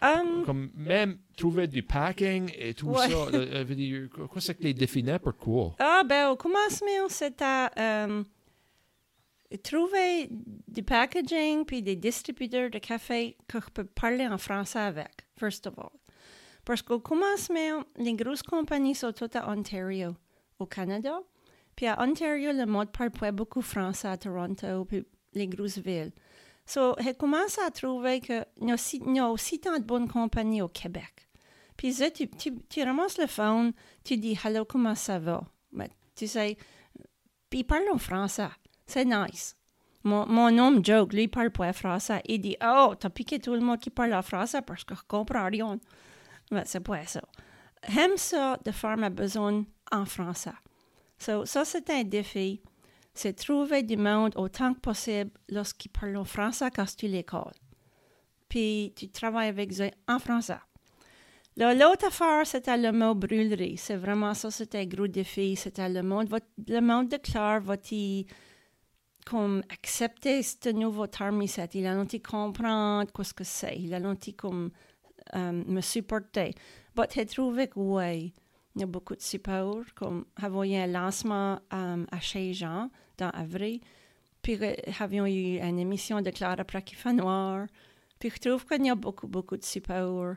Um, 0.00 0.44
Comme 0.44 0.70
même 0.74 1.18
trouver 1.36 1.66
du 1.66 1.82
packing 1.82 2.50
et 2.56 2.74
tout 2.74 2.88
Ouais. 2.88 3.08
ça. 3.10 3.14
euh, 3.34 3.62
euh, 3.62 3.64
dire, 3.64 4.08
quoi 4.10 4.40
c'est 4.40 4.54
que 4.54 4.62
les 4.62 4.74
défis 4.74 5.02
n'importe 5.02 5.38
quoi? 5.38 5.74
ah, 5.78 6.02
ben, 6.06 6.30
au 6.30 6.36
commencement, 6.36 7.08
c'était 7.08 7.68
euh, 7.78 8.22
trouver 9.62 10.28
du 10.68 10.82
packaging 10.82 11.64
puis 11.64 11.82
des 11.82 11.96
distributeurs 11.96 12.70
de 12.70 12.78
café 12.78 13.36
que 13.46 13.60
je 13.60 13.68
peux 13.70 13.84
parler 13.84 14.26
en 14.26 14.38
français 14.38 14.78
avec, 14.80 15.12
first 15.38 15.66
of 15.66 15.74
all. 15.78 15.90
Parce 16.64 16.82
qu'au 16.82 16.98
commencement, 16.98 17.84
les 17.96 18.14
grosses 18.14 18.42
compagnies 18.42 18.94
sont 18.94 19.12
toutes 19.12 19.36
à 19.36 19.50
Ontario, 19.50 20.14
au 20.58 20.66
Canada. 20.66 21.20
Puis 21.76 21.86
à 21.86 22.00
Ontario, 22.00 22.52
le 22.52 22.66
monde 22.66 22.90
parle 22.90 23.10
pas 23.10 23.32
beaucoup 23.32 23.62
français 23.62 24.08
à 24.08 24.16
Toronto, 24.16 24.84
puis 24.84 25.04
les 25.34 25.46
grosses 25.48 25.78
villes. 25.78 26.12
So, 26.64 26.94
j'ai 27.00 27.12
commencé 27.14 27.60
à 27.60 27.70
trouver 27.70 28.20
qu'il 28.20 28.46
y, 28.62 28.70
a 28.70 28.74
aussi- 28.74 29.02
y 29.06 29.18
a 29.18 29.28
aussi 29.28 29.60
tant 29.60 29.78
de 29.78 29.84
bonnes 29.84 30.08
compagnies 30.08 30.62
au 30.62 30.68
Québec. 30.68 31.28
Puis 31.76 31.94
tu, 32.14 32.28
tu, 32.30 32.54
tu 32.70 32.82
ramasses 32.82 33.18
le 33.18 33.26
phone, 33.26 33.72
tu 34.02 34.16
dis 34.16 34.38
«Hello, 34.44 34.64
comment 34.64 34.94
ça 34.94 35.18
va?» 35.18 35.44
Mais 35.72 35.90
tu 36.14 36.26
sais, 36.26 36.56
ils 37.52 37.64
parlent 37.64 37.90
en 37.92 37.98
français. 37.98 38.48
C'est 38.86 39.04
nice. 39.04 39.56
Mon, 40.04 40.26
mon 40.26 40.56
homme 40.58 40.84
joke, 40.84 41.12
lui, 41.12 41.28
parle 41.28 41.50
pas 41.50 41.72
français. 41.72 42.22
Il 42.26 42.40
dit 42.40 42.56
«Oh, 42.64 42.94
t'as 42.98 43.10
piqué 43.10 43.38
tout 43.38 43.52
le 43.52 43.60
monde 43.60 43.80
qui 43.80 43.90
parle 43.90 44.22
français 44.22 44.62
parce 44.62 44.84
que 44.84 44.94
je 44.94 45.02
comprends 45.06 45.46
rien.» 45.46 45.78
C'est 46.64 46.80
pas 46.80 47.04
ça. 47.06 47.22
J'aime 47.88 48.16
ça 48.16 48.58
de 48.64 48.70
faire 48.70 48.96
ma 48.96 49.10
besoin 49.10 49.64
en 49.92 50.04
français. 50.04 50.50
So, 51.18 51.44
ça, 51.44 51.64
c'est 51.64 51.88
un 51.90 52.04
défi. 52.04 52.60
C'est 53.12 53.34
trouver 53.34 53.82
du 53.82 53.96
monde 53.96 54.32
autant 54.36 54.74
que 54.74 54.80
possible 54.80 55.30
lorsqu'ils 55.48 55.90
parlent 55.90 56.16
en 56.16 56.24
français 56.24 56.68
quand 56.74 56.86
tu 56.96 57.06
l'école. 57.06 57.52
Puis 58.48 58.92
tu 58.96 59.08
travailles 59.08 59.48
avec 59.48 59.72
eux 59.80 59.90
en 60.08 60.18
français. 60.18 60.58
L'autre 61.56 62.06
affaire, 62.06 62.44
c'était 62.44 62.76
le 62.76 62.90
mot 62.90 63.14
brûlerie. 63.14 63.76
C'est 63.76 63.96
vraiment 63.96 64.34
ça, 64.34 64.50
c'était 64.50 64.78
un 64.78 64.86
gros 64.86 65.06
défi. 65.06 65.54
C'était 65.54 65.88
le 65.88 66.02
monde, 66.02 66.28
le 66.66 66.80
monde 66.80 67.08
de 67.08 67.16
Claire 67.16 67.60
va-t-il 67.60 68.26
comme 69.24 69.62
accepter 69.70 70.42
ce 70.42 70.70
nouveau 70.70 71.06
terme? 71.06 71.42
Il 71.42 71.86
a 71.86 72.04
t 72.04 72.20
comprendre 72.20 73.10
ce 73.22 73.32
que 73.32 73.44
c'est? 73.44 73.76
Il 73.78 73.94
a 73.94 74.16
t 74.16 74.32
comme 74.32 74.70
euh, 75.34 75.52
me 75.52 75.80
supporter? 75.80 76.54
Mais 76.96 77.04
j'ai 77.12 77.26
trouvé 77.26 77.70
oui, 77.76 78.32
il 78.74 78.80
y 78.80 78.84
a 78.84 78.86
beaucoup 78.86 79.14
de 79.14 79.20
support. 79.20 79.84
Comme 79.94 80.24
eu 80.40 80.74
un 80.74 80.86
lancement 80.86 81.60
euh, 81.72 82.04
à 82.10 82.20
chez 82.20 82.52
Jean 82.52 82.90
dans 83.18 83.30
avril. 83.30 83.80
Puis 84.42 84.58
euh, 84.60 84.74
avions 85.00 85.26
eu 85.26 85.58
une 85.60 85.78
émission 85.78 86.20
de 86.20 86.30
Claire 86.30 86.56
après 86.58 86.82
qui 86.82 86.94
fait 86.94 87.12
noir. 87.12 87.66
Puis 88.18 88.30
je 88.30 88.48
trouve 88.48 88.64
qu'il 88.66 88.84
y 88.84 88.90
a 88.90 88.94
beaucoup, 88.94 89.26
beaucoup 89.26 89.56
de 89.56 89.64
support. 89.64 90.36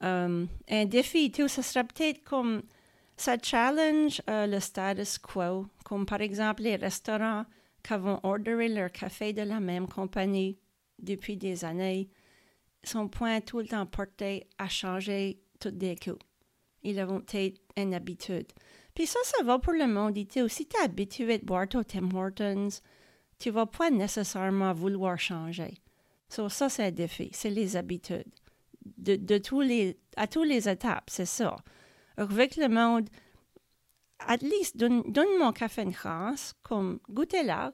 Um, 0.00 0.48
un 0.68 0.84
défi, 0.86 1.30
tout, 1.30 1.48
ça 1.48 1.62
serait 1.62 1.84
peut-être 1.84 2.24
comme 2.24 2.62
ça 3.16 3.36
challenge 3.40 4.20
euh, 4.28 4.46
le 4.46 4.60
status 4.60 5.18
quo, 5.18 5.66
comme 5.84 6.04
par 6.04 6.20
exemple 6.20 6.62
les 6.62 6.76
restaurants 6.76 7.44
qui 7.82 7.94
vont 7.94 8.18
ordonner 8.22 8.68
leur 8.68 8.90
café 8.90 9.32
de 9.32 9.42
la 9.42 9.60
même 9.60 9.86
compagnie 9.86 10.58
depuis 10.98 11.36
des 11.36 11.64
années 11.64 12.10
sont 12.88 13.08
point 13.08 13.40
tout 13.40 13.58
le 13.58 13.66
temps 13.66 13.86
portés 13.86 14.46
à 14.58 14.68
changer 14.68 15.40
tout 15.60 15.70
des 15.70 15.96
coups. 15.96 16.18
Ils 16.82 17.00
ont 17.00 17.20
peut-être 17.20 17.60
une 17.76 17.94
habitude. 17.94 18.46
Puis 18.94 19.06
ça, 19.06 19.18
ça 19.24 19.42
va 19.42 19.58
pour 19.58 19.72
le 19.72 19.86
monde. 19.86 20.16
Et 20.18 20.26
tout. 20.26 20.48
Si 20.48 20.66
tu 20.66 20.76
es 20.76 20.84
habitué 20.84 21.38
de 21.38 21.44
boire 21.44 21.68
ton 21.68 21.82
Tim 21.82 22.08
Hortons, 22.14 22.68
tu 23.38 23.50
vas 23.50 23.66
pas 23.66 23.90
nécessairement 23.90 24.72
vouloir 24.72 25.18
changer. 25.18 25.74
So, 26.28 26.48
ça, 26.48 26.68
c'est 26.68 26.84
un 26.84 26.90
défi. 26.90 27.30
C'est 27.32 27.50
les 27.50 27.76
habitudes 27.76 28.30
de, 28.84 29.16
de 29.16 29.38
tous 29.38 29.60
les, 29.60 29.98
à 30.16 30.26
toutes 30.26 30.48
les 30.48 30.68
étapes, 30.68 31.08
c'est 31.08 31.26
ça. 31.26 31.56
Avec 32.16 32.56
le 32.56 32.68
monde, 32.68 33.08
at 34.20 34.38
least, 34.38 34.76
donne, 34.76 35.02
donne 35.10 35.38
mon 35.38 35.52
café 35.52 35.82
une 35.82 35.94
chance, 35.94 36.54
comme 36.62 37.00
goûtez-la, 37.10 37.72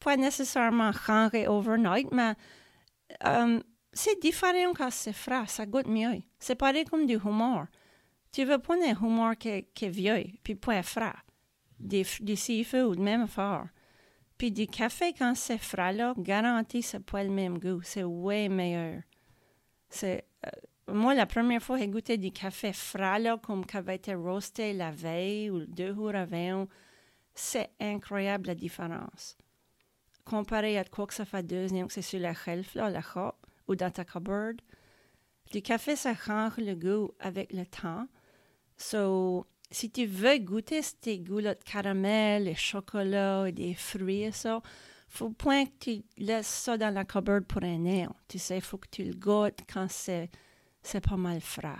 pas 0.00 0.16
nécessairement 0.16 0.92
changer 0.92 1.46
overnight, 1.48 2.10
mais 2.12 2.34
euh, 3.26 3.60
c'est 3.92 4.20
différent 4.20 4.72
quand 4.76 4.90
c'est 4.90 5.12
frais, 5.12 5.46
ça 5.46 5.66
goûte 5.66 5.88
mieux. 5.88 6.22
C'est 6.38 6.54
pareil 6.54 6.84
comme 6.84 7.06
du 7.06 7.14
humour. 7.14 7.66
Tu 8.32 8.44
veux 8.44 8.58
pas 8.58 8.74
un 8.74 8.94
humour 8.94 9.32
qui, 9.36 9.48
est 9.48 9.88
vieux, 9.88 10.24
puis 10.42 10.54
pas 10.54 10.82
frais. 10.82 11.14
Des, 11.78 12.06
du 12.20 12.36
seafood, 12.36 12.98
même 12.98 13.26
fort. 13.26 13.66
Puis 14.38 14.52
du 14.52 14.66
café, 14.66 15.12
quand 15.12 15.34
c'est 15.34 15.58
frais, 15.58 15.92
là, 15.92 16.14
garanti, 16.16 16.82
c'est 16.82 17.04
pas 17.04 17.24
le 17.24 17.30
même 17.30 17.58
goût. 17.58 17.82
C'est 17.82 18.04
way 18.04 18.48
meilleur. 18.48 19.02
C'est, 19.88 20.24
euh, 20.46 20.50
moi, 20.94 21.14
la 21.14 21.26
première 21.26 21.62
fois, 21.62 21.78
j'ai 21.78 21.88
goûté 21.88 22.16
du 22.16 22.30
café 22.30 22.72
frais, 22.72 23.18
là, 23.18 23.38
comme 23.38 23.66
qui 23.66 23.76
avait 23.76 23.96
été 23.96 24.14
roasté 24.14 24.72
la 24.72 24.92
veille 24.92 25.50
ou 25.50 25.66
deux 25.66 25.94
jours 25.94 26.14
avant. 26.14 26.66
C'est 27.34 27.70
incroyable 27.80 28.46
la 28.46 28.54
différence. 28.54 29.36
Comparé 30.24 30.78
à 30.78 30.84
quoi 30.84 31.06
que 31.06 31.14
ça 31.14 31.24
fait 31.24 31.42
deux 31.42 31.72
ans 31.72 31.86
que 31.86 31.92
c'est 31.92 32.02
sur 32.02 32.20
la 32.20 32.34
shelf, 32.34 32.74
là, 32.74 32.88
la 32.88 33.02
shop, 33.02 33.34
ou 33.70 33.76
dans 33.76 33.90
ta 33.90 34.04
cupboard. 34.04 34.60
Du 35.52 35.62
café, 35.62 35.96
ça 35.96 36.14
change 36.14 36.58
le 36.58 36.74
goût 36.74 37.12
avec 37.20 37.52
le 37.52 37.64
temps. 37.64 38.06
So, 38.76 39.46
si 39.70 39.90
tu 39.90 40.06
veux 40.06 40.38
goûter 40.38 40.80
ces 40.82 41.18
goûts-là 41.18 41.54
de 41.54 41.62
caramel, 41.62 42.48
et 42.48 42.54
chocolat 42.54 43.46
et 43.48 43.52
des 43.52 43.74
fruits 43.74 44.22
et 44.22 44.32
ça, 44.32 44.60
faut 45.08 45.30
point 45.30 45.66
que 45.66 45.70
tu 45.80 46.02
laisses 46.18 46.46
ça 46.46 46.78
dans 46.78 46.92
la 46.94 47.04
cupboard 47.04 47.44
pour 47.44 47.62
un 47.62 47.84
an. 47.86 48.14
Tu 48.28 48.38
sais, 48.38 48.56
il 48.56 48.62
faut 48.62 48.78
que 48.78 48.88
tu 48.90 49.02
le 49.04 49.14
goûtes 49.14 49.58
quand 49.72 49.86
c'est, 49.90 50.30
c'est 50.82 51.00
pas 51.04 51.16
mal 51.16 51.40
frais. 51.40 51.74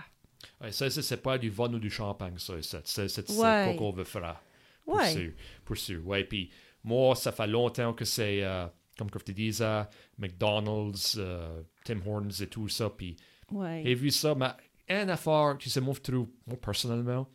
Ouais, 0.59 0.71
ça, 0.71 0.89
ça, 0.89 1.01
c'est 1.01 1.21
pas 1.21 1.37
du 1.37 1.49
vin 1.49 1.71
ou 1.73 1.79
du 1.79 1.89
champagne, 1.89 2.37
ça. 2.37 2.55
C'est 2.61 3.07
c'est- 3.07 3.77
qu'on 3.77 3.91
veut 3.91 4.03
faire. 4.03 4.41
Pour 4.85 4.95
Ouais. 4.95 5.11
sûr. 5.13 5.31
Pour 5.63 5.77
sûr. 5.77 6.05
Ouais, 6.05 6.23
puis 6.23 6.51
moi, 6.83 7.15
ça 7.15 7.31
fait 7.31 7.47
longtemps 7.47 7.93
que 7.93 8.03
c'est, 8.05 8.43
euh, 8.43 8.65
comme 9.09 9.19
que 9.19 9.25
tu 9.25 9.33
disais, 9.33 9.83
McDonald's, 10.17 11.15
euh, 11.19 11.61
Tim 11.83 11.99
Hortons 12.05 12.29
et 12.43 12.47
tout 12.47 12.67
ça. 12.69 12.89
Puis 12.89 13.15
Ouais. 13.51 13.81
j'ai 13.85 13.95
vu 13.95 14.11
ça, 14.11 14.33
mais 14.35 14.49
une 14.89 15.09
affaire, 15.09 15.55
tu 15.59 15.69
sais, 15.69 15.81
moi, 15.81 15.93
je 15.95 16.01
trouve, 16.11 16.27
moi, 16.47 16.57
personnellement, 16.59 17.27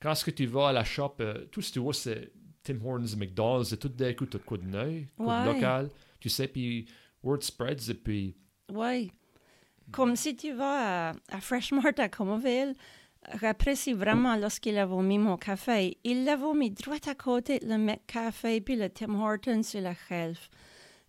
quand 0.00 0.14
que 0.24 0.30
tu 0.30 0.46
vas 0.46 0.68
à 0.68 0.72
la 0.72 0.84
shop, 0.84 1.16
euh, 1.20 1.46
tout 1.50 1.60
ce 1.62 1.68
que 1.70 1.74
tu 1.74 1.78
vois, 1.80 1.94
c'est 1.94 2.32
Tim 2.62 2.78
Hortons, 2.84 3.16
McDonald's, 3.16 3.72
et 3.72 3.76
tout 3.76 3.88
d'un 3.88 4.12
coup, 4.14 4.24
as 4.24 4.38
de 4.38 4.38
quoi 4.38 4.58
de 4.58 4.64
Ouais. 5.18 5.44
local, 5.44 5.90
tu 6.20 6.28
sais, 6.28 6.48
puis 6.48 6.86
word 7.22 7.42
spreads, 7.42 7.90
et 7.90 7.94
puis, 7.94 8.36
Oui. 8.72 9.10
Comme 9.90 10.16
si 10.16 10.36
tu 10.36 10.52
vas 10.52 11.08
à, 11.10 11.14
à 11.30 11.40
Fresh 11.40 11.72
Mart 11.72 11.98
à 11.98 12.08
Comoville, 12.10 12.74
j'apprécie 13.40 13.94
vraiment 13.94 14.36
lorsqu'ils 14.36 14.76
avaient 14.76 15.02
mis 15.02 15.16
mon 15.18 15.38
café. 15.38 15.96
Ils 16.04 16.24
l'avaient 16.24 16.52
mis 16.54 16.70
droit 16.70 16.96
à 17.06 17.14
côté 17.14 17.58
le 17.62 17.78
McCafé 17.78 18.60
puis 18.60 18.76
le 18.76 18.90
Tim 18.90 19.14
Hortons 19.18 19.62
sur 19.62 19.80
la 19.80 19.94
shelf. 19.94 20.50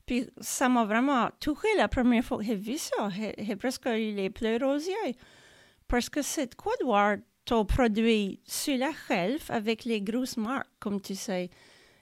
Puis 0.09 0.27
ça 0.41 0.67
m'a 0.69 0.85
vraiment 0.85 1.29
touché 1.39 1.67
la 1.77 1.87
première 1.87 2.23
fois 2.23 2.39
que 2.39 2.43
j'ai 2.43 2.55
vu 2.55 2.79
ça. 2.79 3.09
J'ai 3.37 3.55
presque 3.55 3.85
eu 3.85 4.11
les 4.15 4.31
pleurs 4.31 4.63
aux 4.63 4.73
yeux. 4.77 5.13
Parce 5.87 6.09
que 6.09 6.23
c'est 6.23 6.55
quoi 6.55 6.73
de 6.79 6.85
voir 6.85 7.17
ton 7.45 7.63
produit 7.63 8.39
sur 8.43 8.75
la 8.79 8.89
shelf 9.07 9.51
avec 9.51 9.85
les 9.85 10.01
grosses 10.01 10.35
marques, 10.35 10.67
comme 10.79 10.99
tu 10.99 11.13
sais, 11.13 11.51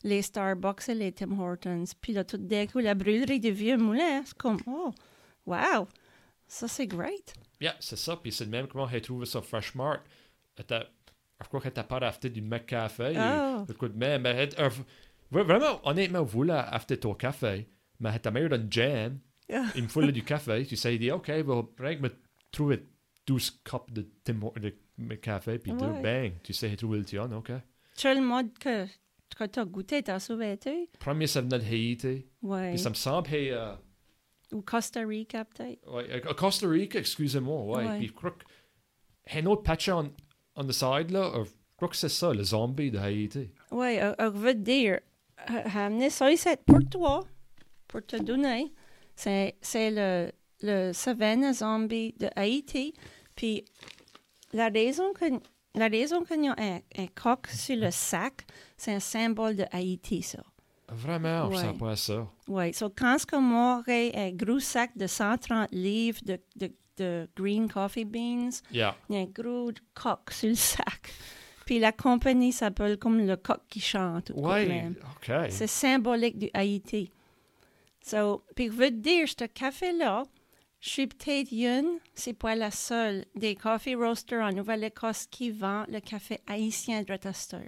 les 0.05 0.21
Starbucks 0.21 0.87
et 0.87 0.93
les 0.93 1.11
Tim 1.11 1.37
Hortons. 1.37 1.83
Puis 1.99 2.13
là, 2.13 2.23
tout 2.23 2.37
d'un 2.37 2.65
coup, 2.65 2.79
la 2.79 2.95
brûlerie 2.95 3.41
du 3.41 3.51
Vieux 3.51 3.75
Moulin, 3.75 4.21
c'est 4.25 4.37
comme, 4.37 4.59
oh, 4.67 4.93
wow, 5.45 5.85
ça 6.47 6.69
c'est 6.69 6.87
great. 6.87 7.33
yeah, 7.59 7.75
c'est 7.81 7.97
ça, 7.97 8.15
puis 8.15 8.31
c'est 8.31 8.45
même 8.45 8.67
comment 8.67 8.87
j'ai 8.87 9.01
trouvé 9.01 9.25
ça 9.25 9.41
Fresh 9.41 9.75
Mart. 9.75 9.99
Je 10.57 10.63
crois 11.49 11.59
que 11.59 11.67
t'as 11.69 11.83
pas 11.83 11.97
acheté 11.97 12.29
du 12.29 12.41
McCafé, 12.41 13.13
Oh. 13.17 13.65
même, 13.95 14.21
mais 14.21 14.45
v- 14.45 14.83
vraiment, 15.43 15.81
honnêtement, 15.83 16.23
vous, 16.23 16.43
là, 16.43 16.61
acheter 16.69 16.97
ton 16.97 17.13
café, 17.13 17.67
mais 17.99 18.17
t'as 18.19 18.31
meilleur 18.31 18.49
d'un 18.49 18.67
jam, 18.69 19.19
Ah. 19.51 19.65
me 19.75 19.87
faut 19.87 20.01
là 20.01 20.11
du 20.11 20.23
café, 20.23 20.65
tu 20.65 20.75
sais, 20.75 20.95
il 20.95 20.99
dit, 20.99 21.11
OK, 21.11 21.31
bon, 21.43 21.69
rien 21.79 21.95
que 21.95 22.01
me 22.01 22.11
trouver 22.51 22.83
12 23.25 23.51
cups 23.63 23.91
de 23.93 24.07
Tim 24.23 24.41
Hor- 24.41 24.53
de 24.59 24.73
McCafé, 24.97 25.59
puis 25.59 25.71
deux, 25.73 25.85
Ouais. 25.85 26.01
bang, 26.01 26.33
tu 26.43 26.53
sais, 26.53 26.69
j'ai 26.69 26.77
trouvé 26.77 26.99
le 26.99 27.05
tien, 27.05 27.31
OK. 27.31 27.51
Tu 27.95 28.07
as 28.07 28.13
le 28.13 28.21
mode 28.21 28.57
que, 28.59 28.85
que 29.35 29.43
tu 29.45 29.59
as 29.59 29.65
goûté, 29.65 30.01
t'as 30.03 30.19
sauvé-tu? 30.19 30.87
Premier, 30.99 31.27
ça 31.27 31.41
venait 31.41 31.59
de 31.59 31.63
Haïti, 31.63 32.25
Oui. 32.41 32.69
puis 32.71 32.79
ça 32.79 32.89
me 32.89 32.95
semble, 32.95 33.27
hey, 33.33 33.51
euh, 33.51 33.73
Ou 34.53 34.61
Costa 34.61 35.01
Rica, 35.05 35.43
peut-être. 35.45 35.85
ouais, 35.93 36.07
euh, 36.25 36.33
Costa 36.33 36.67
Rica, 36.67 36.99
excusez-moi, 36.99 37.63
ouais, 37.63 37.87
Ouais. 37.87 37.97
puis 37.99 38.07
je 38.07 38.13
crois 38.13 38.31
que, 38.31 38.43
j'ai 39.27 39.39
un 39.39 39.45
autre 39.47 39.63
patch 39.63 39.89
on, 39.89 40.11
on 40.55 40.63
the 40.65 40.71
side, 40.71 41.11
là, 41.11 41.31
euh, 41.35 41.43
je 41.45 41.51
crois 41.75 41.89
que 41.89 41.95
c'est 41.97 42.07
ça, 42.09 42.33
le 42.33 42.43
zombie 42.43 42.89
de 42.91 42.97
Haïti. 42.97 43.49
Oui, 43.71 43.97
je 43.97 44.27
veux 44.29 44.53
dire, 44.55 44.99
euh, 45.49 45.61
amener 45.75 46.09
ça 46.09 46.31
ici 46.31 46.49
pour 46.65 46.79
toi, 46.89 47.25
pour 47.97 48.05
te 48.05 48.17
donner. 48.21 48.71
C'est 49.15 49.55
c'est 49.61 49.91
le, 49.91 50.31
le 50.61 50.93
Savannah 50.93 51.53
Zombie 51.53 52.13
de 52.19 52.29
Haïti. 52.35 52.93
Puis 53.35 53.65
la 54.53 54.69
raison 54.69 55.11
que 55.13 55.25
la 55.75 55.87
raison 55.87 56.23
qu'il 56.23 56.43
y 56.43 56.47
a 56.47 56.55
un, 56.57 56.79
un 56.97 57.07
coq 57.15 57.47
sur 57.47 57.75
le 57.75 57.91
sac, 57.91 58.45
c'est 58.77 58.93
un 58.93 58.99
symbole 58.99 59.55
de 59.55 59.65
Haïti, 59.71 60.21
ça. 60.23 60.43
Vraiment, 60.89 61.51
je 61.51 61.57
Ouais. 61.57 61.63
sais 61.63 61.77
pas 61.77 61.95
ça. 61.95 62.27
Oui, 62.47 62.73
so 62.73 62.89
quand 62.89 63.17
ce 63.19 63.25
que 63.25 63.35
moi 63.35 63.83
j'ai 63.87 64.15
un 64.15 64.31
gros 64.31 64.59
sac 64.59 64.95
de 64.97 65.05
130 65.05 65.69
livres 65.71 66.19
de, 66.23 66.39
de, 66.55 66.71
de 66.97 67.27
green 67.35 67.67
coffee 67.69 68.05
beans, 68.05 68.61
Yeah. 68.71 68.95
il 69.09 69.15
y 69.15 69.19
a 69.19 69.21
un 69.21 69.25
gros 69.25 69.71
coq 69.93 70.31
sur 70.31 70.49
le 70.49 70.55
sac. 70.55 71.11
Puis 71.65 71.79
la 71.79 71.91
compagnie 71.91 72.53
s'appelle 72.53 72.97
comme 72.97 73.19
le 73.27 73.35
coq 73.35 73.59
qui 73.69 73.81
chante. 73.81 74.29
ou 74.33 74.41
quoi 74.41 74.63
de 74.63 74.67
Ouais, 74.67 74.67
même. 74.69 74.95
OK. 75.17 75.31
C'est 75.49 75.67
symbolique 75.67 76.39
du 76.39 76.49
Haïti. 76.53 77.11
So, 78.07 78.43
puis 78.55 78.67
je 78.67 78.71
veux 78.71 78.89
te 78.89 78.95
dire, 78.95 79.27
ce 79.27 79.45
café-là, 79.45 80.23
je 80.79 80.89
suis 80.89 81.07
peut-être 81.07 81.51
une, 81.51 81.99
c'est 82.13 82.33
pas 82.33 82.55
la 82.55 82.71
seule, 82.71 83.25
des 83.35 83.55
coffee 83.55 83.95
roasters 83.95 84.41
en 84.43 84.51
Nouvelle-Écosse 84.53 85.25
qui 85.27 85.51
vend 85.51 85.83
le 85.89 85.99
café 85.99 86.39
haïtien 86.47 87.01
de 87.03 87.11
Rochester. 87.11 87.67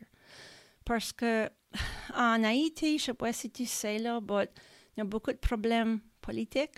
Parce 0.86 1.12
que 1.12 1.50
en 2.16 2.44
Haïti, 2.44 2.98
je 3.00 3.06
sais 3.06 3.14
pas 3.14 3.34
si 3.34 3.50
tu 3.52 3.66
sais 3.66 3.98
là, 4.00 4.20
but 4.22 4.50
il 4.96 5.00
y 5.00 5.02
a 5.02 5.06
beaucoup 5.06 5.32
de 5.32 5.38
problèmes 5.38 6.00
politiques. 6.22 6.78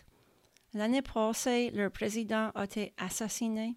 L'année 0.73 1.01
passée, 1.01 1.69
le 1.71 1.89
président 1.89 2.49
a 2.55 2.63
été 2.63 2.93
assassiné 2.97 3.75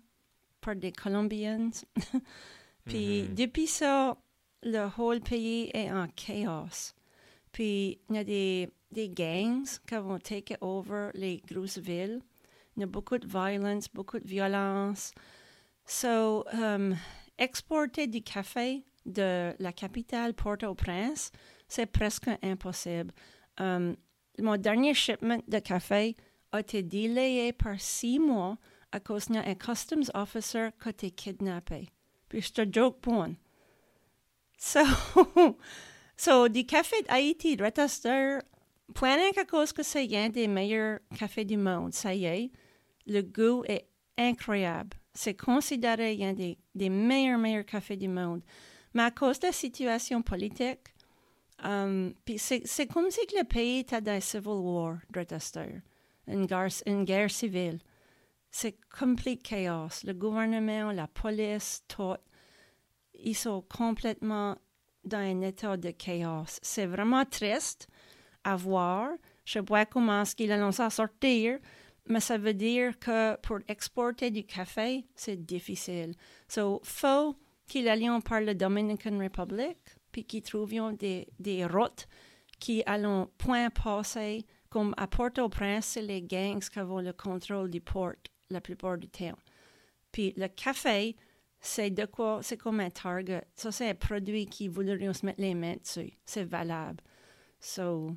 par 0.60 0.76
des 0.76 0.92
Colombiens. 0.92 1.70
Puis 2.86 3.22
Mhm. 3.22 3.34
depuis 3.34 3.66
ça, 3.66 4.16
le 4.62 4.88
whole 4.96 5.20
pays 5.20 5.70
est 5.74 5.90
en 5.90 6.06
chaos. 6.08 6.94
Puis 7.54 8.00
il 8.10 8.16
y 8.16 8.18
a 8.18 8.24
des, 8.24 8.68
des 8.90 9.08
gangs 9.08 9.64
qui 9.86 9.94
vont 9.94 10.18
take 10.18 10.56
over 10.60 11.10
les 11.14 11.40
grosses 11.46 11.78
villes. 11.78 12.20
Il 12.76 12.80
y 12.80 12.82
a 12.82 12.86
beaucoup 12.86 13.16
de 13.16 13.28
violence, 13.28 13.88
beaucoup 13.88 14.18
de 14.18 14.26
violence. 14.26 15.12
So, 15.86 16.44
um, 16.52 16.96
exporter 17.38 18.08
du 18.08 18.22
café 18.22 18.82
de 19.06 19.54
la 19.60 19.72
capitale 19.72 20.34
Port-au-Prince, 20.34 21.30
c'est 21.68 21.86
presque 21.86 22.28
impossible. 22.42 23.12
Um, 23.58 23.94
mon 24.40 24.56
dernier 24.56 24.92
shipment 24.92 25.40
de 25.46 25.60
café 25.60 26.16
a 26.50 26.58
été 26.58 26.82
delayé 26.82 27.52
par 27.52 27.80
six 27.80 28.18
mois 28.18 28.58
à 28.90 28.98
cause 28.98 29.28
d'un 29.28 29.44
un 29.46 29.54
customs 29.54 30.10
officer 30.12 30.70
qui 30.82 30.88
a 30.88 30.90
été 30.90 31.10
kidnappé. 31.12 31.88
Puis 32.28 32.40
je 32.40 32.52
te 32.52 32.66
joke 32.68 33.00
bon. 33.00 33.36
So, 34.58 34.80
so, 36.16 36.48
du 36.48 36.64
café 36.64 36.96
d'Haïti, 37.02 37.56
Retester, 37.60 38.38
point 38.94 39.16
à 39.36 39.44
cause 39.44 39.72
que 39.72 39.82
c'est 39.82 40.14
un 40.16 40.28
des 40.28 40.48
meilleurs 40.48 41.00
cafés 41.18 41.44
du 41.44 41.56
monde, 41.56 41.92
ça 41.92 42.14
y 42.14 42.24
est, 42.24 42.50
le 43.06 43.22
goût 43.22 43.64
est 43.66 43.86
incroyable. 44.16 44.96
C'est 45.12 45.34
considéré 45.34 46.18
un 46.22 46.32
des, 46.32 46.58
des 46.74 46.90
meilleurs, 46.90 47.38
meilleurs 47.38 47.66
cafés 47.66 47.96
du 47.96 48.08
monde. 48.08 48.42
Mais 48.94 49.02
à 49.02 49.10
cause 49.10 49.40
de 49.40 49.46
la 49.46 49.52
situation 49.52 50.22
politique, 50.22 50.94
um, 51.62 52.14
c'est 52.36 52.86
comme 52.92 53.10
si 53.10 53.20
le 53.36 53.44
pays 53.44 53.80
était 53.80 54.00
dans 54.00 54.12
un 54.12 54.20
civil 54.20 54.48
war, 54.48 54.98
Retester, 55.14 55.82
une 56.26 56.46
guerre, 56.46 56.68
une 56.86 57.04
guerre 57.04 57.30
civile. 57.30 57.80
C'est 58.50 58.78
complete 58.96 59.42
chaos. 59.42 60.04
Le 60.04 60.12
gouvernement, 60.12 60.92
la 60.92 61.08
police, 61.08 61.82
tout, 61.88 62.16
ils 63.14 63.34
sont 63.34 63.62
complètement 63.62 64.56
dans 65.04 65.18
un 65.18 65.40
état 65.42 65.76
de 65.76 65.90
chaos. 65.90 66.58
C'est 66.62 66.86
vraiment 66.86 67.24
triste 67.24 67.88
à 68.42 68.56
voir. 68.56 69.10
Je 69.44 69.58
vois 69.58 69.86
comment 69.86 70.22
est-ce 70.22 70.36
qu'il 70.36 70.52
à 70.52 70.90
sortir, 70.90 71.58
mais 72.06 72.20
ça 72.20 72.38
veut 72.38 72.54
dire 72.54 72.98
que 72.98 73.36
pour 73.40 73.58
exporter 73.68 74.30
du 74.30 74.44
café, 74.44 75.06
c'est 75.14 75.44
difficile. 75.44 76.14
So, 76.48 76.80
faut 76.82 77.36
qu'il 77.66 77.88
allions 77.88 78.20
par 78.20 78.40
la 78.40 78.54
Dominican 78.54 79.18
Republic, 79.18 79.78
puis 80.12 80.24
qu'ils 80.24 80.42
trouvions 80.42 80.92
des, 80.92 81.26
des 81.38 81.64
routes 81.64 82.06
qui 82.60 82.82
allons 82.86 83.30
point 83.38 83.70
passer, 83.70 84.46
comme 84.68 84.94
à 84.96 85.06
Port-au-Prince, 85.06 85.98
les 86.02 86.22
gangs 86.22 86.60
qui 86.60 86.78
ont 86.78 87.00
le 87.00 87.12
contrôle 87.12 87.70
du 87.70 87.80
port 87.80 88.14
la 88.50 88.60
plupart 88.60 88.98
du 88.98 89.08
temps. 89.08 89.36
Puis 90.12 90.32
le 90.36 90.48
café, 90.48 91.16
c'est 91.64 91.90
de 91.90 92.04
quoi, 92.04 92.40
c'est 92.42 92.58
comme 92.58 92.80
un 92.80 92.90
target. 92.90 93.42
Ça, 93.54 93.72
c'est 93.72 93.88
un 93.88 93.94
produit 93.94 94.44
qui 94.44 94.68
voudrions 94.68 95.14
se 95.14 95.24
mettre 95.24 95.40
les 95.40 95.54
mains 95.54 95.76
dessus. 95.76 96.12
C'est 96.26 96.44
valable. 96.44 97.02
So, 97.58 98.14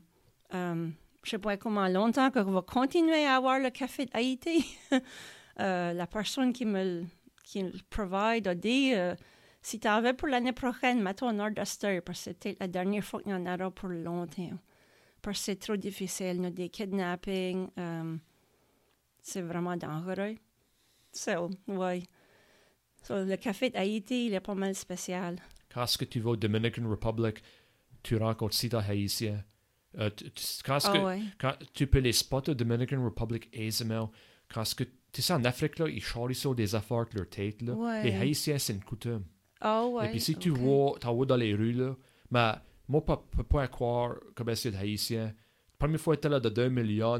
um, 0.51 0.93
je 1.23 1.29
sais 1.29 1.37
pas 1.37 1.55
comment 1.55 1.87
longtemps 1.87 2.29
qu'on 2.29 2.51
va 2.51 2.61
continuer 2.61 3.25
à 3.25 3.37
avoir 3.37 3.59
le 3.59 3.69
café 3.69 4.05
d'Haïti. 4.05 4.77
euh, 5.61 5.93
la 5.93 6.07
personne 6.07 6.51
qui 6.51 6.65
me 6.65 7.05
qui 7.45 7.63
le 7.63 7.71
provide 7.89 8.49
a 8.49 8.55
dit, 8.55 8.93
euh, 8.93 9.15
si 9.61 9.79
tu 9.79 9.87
avais 9.87 10.13
pour 10.13 10.27
l'année 10.27 10.51
prochaine, 10.51 11.01
mets-toi 11.01 11.29
en 11.29 11.39
ordre 11.39 11.55
parce 11.55 11.77
que 11.77 12.13
c'était 12.13 12.57
la 12.59 12.67
dernière 12.67 13.03
fois 13.05 13.21
qu'il 13.21 13.31
y 13.31 13.33
en 13.33 13.45
aura 13.45 13.71
pour 13.71 13.87
longtemps. 13.87 14.59
Parce 15.21 15.39
que 15.39 15.45
c'est 15.45 15.55
trop 15.55 15.77
difficile. 15.77 16.43
A 16.43 16.51
des 16.51 16.67
kidnappings. 16.67 17.69
C'est 19.21 19.41
vraiment 19.41 19.77
dangereux. 19.77 20.35
So, 21.13 21.49
ouais. 21.67 22.03
So, 23.07 23.23
le 23.23 23.37
café 23.37 23.69
d'Haïti, 23.69 24.27
il 24.27 24.33
est 24.33 24.39
pas 24.39 24.55
mal 24.55 24.75
spécial. 24.75 25.37
Quand 25.73 25.85
que 25.97 26.05
tu 26.05 26.19
vas 26.19 26.31
au 26.31 26.35
Dominican 26.35 26.89
Republic, 26.89 27.37
tu 28.03 28.17
rencontres 28.17 28.55
si 28.55 28.69
t'es 28.69 28.75
haïtien. 28.77 29.43
Euh, 29.97 30.09
tu- 30.15 30.29
tu- 30.31 30.43
quand 30.65 30.77
Ah 30.83 30.91
que 30.93 30.97
ouais. 31.05 31.21
quand 31.39 31.53
tu 31.73 31.87
peux 31.87 31.99
les 31.99 32.11
spotter 32.13 32.51
au 32.51 32.53
Dominican 32.55 33.03
Republic 33.03 33.47
aisément, 33.53 34.11
quand 34.53 34.61
est-ce 34.61 34.75
que 34.75 34.83
tu 35.11 35.21
sais 35.21 35.33
en 35.33 35.43
Afrique 35.45 35.79
là, 35.79 35.87
ils 35.87 36.03
choisissent 36.03 36.45
des 36.55 36.75
affaires 36.75 36.99
avec 36.99 37.13
leur 37.13 37.29
tête 37.29 37.61
là. 37.61 37.73
Ouais. 37.73 38.03
Les 38.03 38.13
haïtiens 38.15 38.57
c'est 38.59 38.73
une 38.73 38.83
coutume. 38.83 39.23
Oh, 39.63 39.91
ouais. 39.93 40.07
Et 40.07 40.09
puis 40.11 40.19
si 40.19 40.35
tu 40.35 40.49
vois, 40.49 40.97
t'en 40.99 41.13
vois 41.15 41.25
dans 41.25 41.35
les 41.37 41.53
rues 41.55 41.71
là, 41.73 41.95
mais 42.29 42.51
moi 42.87 43.03
pas 43.03 43.17
peux 43.31 43.43
pas 43.43 43.67
croire 43.67 44.15
comme 44.35 44.53
c'est 44.55 44.75
haïtien. 44.75 45.25
La 45.25 45.33
première 45.79 45.99
fois 45.99 46.15
que 46.15 46.17
j'étais 46.19 46.29
là 46.29 46.39
de 46.39 46.49
2 46.49 46.69
millions, 46.69 47.17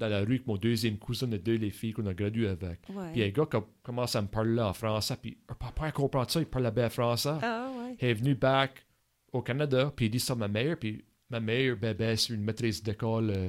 dans 0.00 0.08
la 0.08 0.20
rue 0.20 0.34
avec 0.36 0.46
mon 0.46 0.56
deuxième 0.56 0.98
cousin 0.98 1.28
de 1.28 1.36
deux 1.36 1.54
les 1.56 1.70
filles 1.70 1.92
qu'on 1.92 2.06
a 2.06 2.14
gradué 2.14 2.48
avec. 2.48 2.80
Ouais. 2.88 3.12
Puis 3.12 3.22
un 3.22 3.28
gars 3.28 3.46
commencé 3.82 4.18
à 4.18 4.22
me 4.22 4.26
parler 4.28 4.54
là 4.54 4.68
en 4.68 4.72
français, 4.72 5.16
puis 5.20 5.36
papa 5.46 5.86
à 5.86 5.92
comprendre 5.92 6.28
ça, 6.30 6.40
il 6.40 6.46
parlait 6.46 6.70
bien 6.72 6.88
français. 6.88 7.30
Ah, 7.42 7.70
ouais. 7.78 7.96
Il 8.00 8.08
est 8.08 8.14
venu 8.14 8.34
back 8.34 8.84
au 9.32 9.42
Canada, 9.42 9.92
puis 9.94 10.06
il 10.06 10.10
dit 10.10 10.18
ça 10.20 10.32
à 10.32 10.36
ma 10.36 10.48
mère, 10.48 10.76
puis 10.78 11.04
ma 11.28 11.38
mère, 11.38 11.76
bébé, 11.76 12.16
c'est 12.16 12.32
une 12.32 12.42
maîtrise 12.42 12.82
d'école 12.82 13.30
euh, 13.30 13.48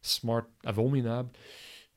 smart, 0.00 0.44
abominable, 0.64 1.28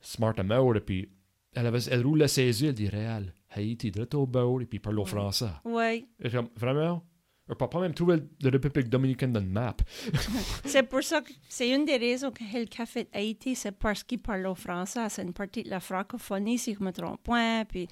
smart 0.00 0.34
à 0.36 0.42
mort, 0.42 0.76
et 0.76 0.80
puis 0.80 1.08
elle, 1.54 1.66
avait, 1.66 1.84
elle 1.90 2.04
roulait 2.04 2.28
ses 2.28 2.62
yeux, 2.62 2.68
elle 2.68 2.74
dit 2.74 2.88
réel, 2.88 3.32
Haïti, 3.50 3.90
direct 3.90 4.14
au 4.14 4.26
bord, 4.26 4.60
et 4.60 4.66
puis 4.66 4.78
il 4.78 4.80
parle 4.80 4.98
au 4.98 5.02
Ouais. 5.04 5.08
français. 5.08 5.50
Ouais. 5.64 6.04
Et 6.22 6.30
comme, 6.30 6.48
vraiment? 6.56 7.02
Le 7.48 7.54
papa 7.56 7.80
même 7.80 7.92
trouvé 7.92 8.18
la 8.40 8.50
République 8.50 8.88
dominicaine 8.88 9.32
dans 9.32 9.40
le 9.40 9.46
map. 9.46 9.76
C'est 10.64 10.84
pour 10.84 11.02
ça 11.02 11.20
que 11.20 11.32
c'est 11.48 11.68
une 11.68 11.84
des 11.84 11.96
raisons 11.96 12.30
que 12.30 12.42
le 12.44 12.66
café 12.66 13.08
d'Haïti, 13.12 13.56
c'est 13.56 13.72
parce 13.72 14.04
qu'il 14.04 14.20
parle 14.20 14.54
français. 14.54 15.08
C'est 15.08 15.22
une 15.22 15.32
partie 15.32 15.64
de 15.64 15.70
la 15.70 15.80
francophonie, 15.80 16.56
si 16.56 16.74
je 16.74 16.82
me 16.82 16.92
trompe 16.92 17.22
pas. 17.24 17.64
Puis 17.64 17.88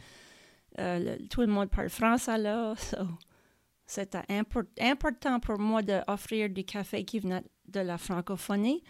euh, 0.78 1.16
tout 1.28 1.40
le 1.40 1.48
monde 1.48 1.68
parle 1.68 1.88
français 1.88 2.38
là. 2.38 2.74
So, 2.76 4.02
import- 4.28 4.70
important 4.80 5.40
pour 5.40 5.58
moi 5.58 5.82
d'offrir 5.82 6.48
du 6.48 6.62
café 6.64 7.04
qui 7.04 7.18
venait 7.18 7.42
de 7.66 7.80
la 7.80 7.98
francophonie. 7.98 8.84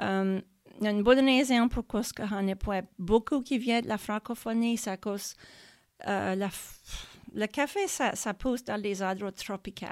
Um, 0.00 0.42
une 0.82 1.02
bonne 1.02 1.24
raison 1.24 1.68
pourquoi 1.68 2.02
qu'on 2.14 2.42
n'a 2.42 2.56
pas 2.56 2.82
beaucoup 2.98 3.40
qui 3.40 3.56
vient 3.58 3.80
de 3.80 3.88
la 3.88 3.96
francophonie, 3.96 4.76
c'est 4.76 4.90
à 4.90 4.96
cause 4.98 5.34
euh, 6.06 6.34
la 6.34 6.50
le 7.34 7.46
café, 7.46 7.88
ça, 7.88 8.34
pousse 8.34 8.64
dans 8.64 8.80
les 8.80 9.02
endroits 9.02 9.32
tropicaux, 9.32 9.86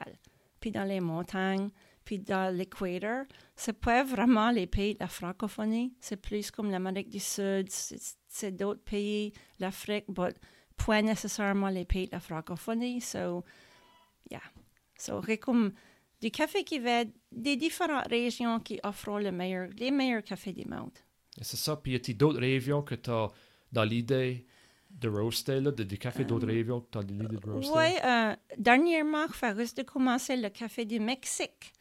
puis 0.61 0.71
dans 0.71 0.85
les 0.85 1.01
montagnes, 1.01 1.71
puis 2.05 2.19
dans 2.19 2.55
l'équateur. 2.55 3.27
C'est 3.57 3.79
pas 3.79 4.05
vraiment 4.05 4.51
les 4.51 4.67
pays 4.67 4.95
de 4.95 5.01
la 5.01 5.09
francophonie, 5.09 5.95
c'est 6.01 6.17
plus 6.17 6.51
comme 6.51 6.71
l'Amérique 6.71 7.11
du 7.11 7.21
Sud, 7.21 7.69
c'est 7.71 8.57
d'autres 8.57 8.83
pays, 8.83 9.33
l'Afrique, 9.59 10.07
mais 10.09 10.33
pas 10.77 11.03
nécessairement 11.03 11.69
les 11.69 11.85
pays 11.85 12.07
de 12.07 12.13
la 12.13 12.21
francophonie. 12.21 13.01
So, 13.01 13.45
yeah. 14.31 14.41
So, 14.97 15.21
comme 15.41 15.73
du 16.21 16.31
café 16.31 16.63
qui 16.63 16.79
va 16.79 17.05
des 17.33 17.57
différentes 17.57 18.07
régions 18.07 18.61
qui 18.61 18.79
offrent 18.85 19.19
les 19.19 19.91
meilleurs 19.91 20.23
cafés 20.23 20.53
du 20.53 20.65
monde. 20.65 20.97
C'est 21.41 21.57
ça, 21.57 21.77
puis 21.77 21.93
y 21.93 21.97
a-t-il 21.97 22.17
d'autres 22.17 22.41
régions 22.41 22.83
que 22.83 22.95
tu 22.95 23.11
as 23.11 23.29
dans 23.73 23.85
l'idée 23.85 24.47
de 24.93 25.09
roaster, 25.09 25.61
là, 25.61 25.71
de, 25.71 25.83
des 25.83 25.99
cafés 25.99 26.27
tu 26.27 26.35
as 26.35 26.39
l'idée 26.39 26.65
de 26.65 27.51
roaster? 27.51 27.73
Oui, 27.75 27.91
euh, 28.05 28.37
dernièrement, 28.59 29.27
il 29.43 29.49
risque 29.49 29.77
de 29.79 29.83
commencer 29.83 30.37
le 30.37 30.49
café 30.49 30.85
du 30.85 31.01
Mexique. 31.01 31.73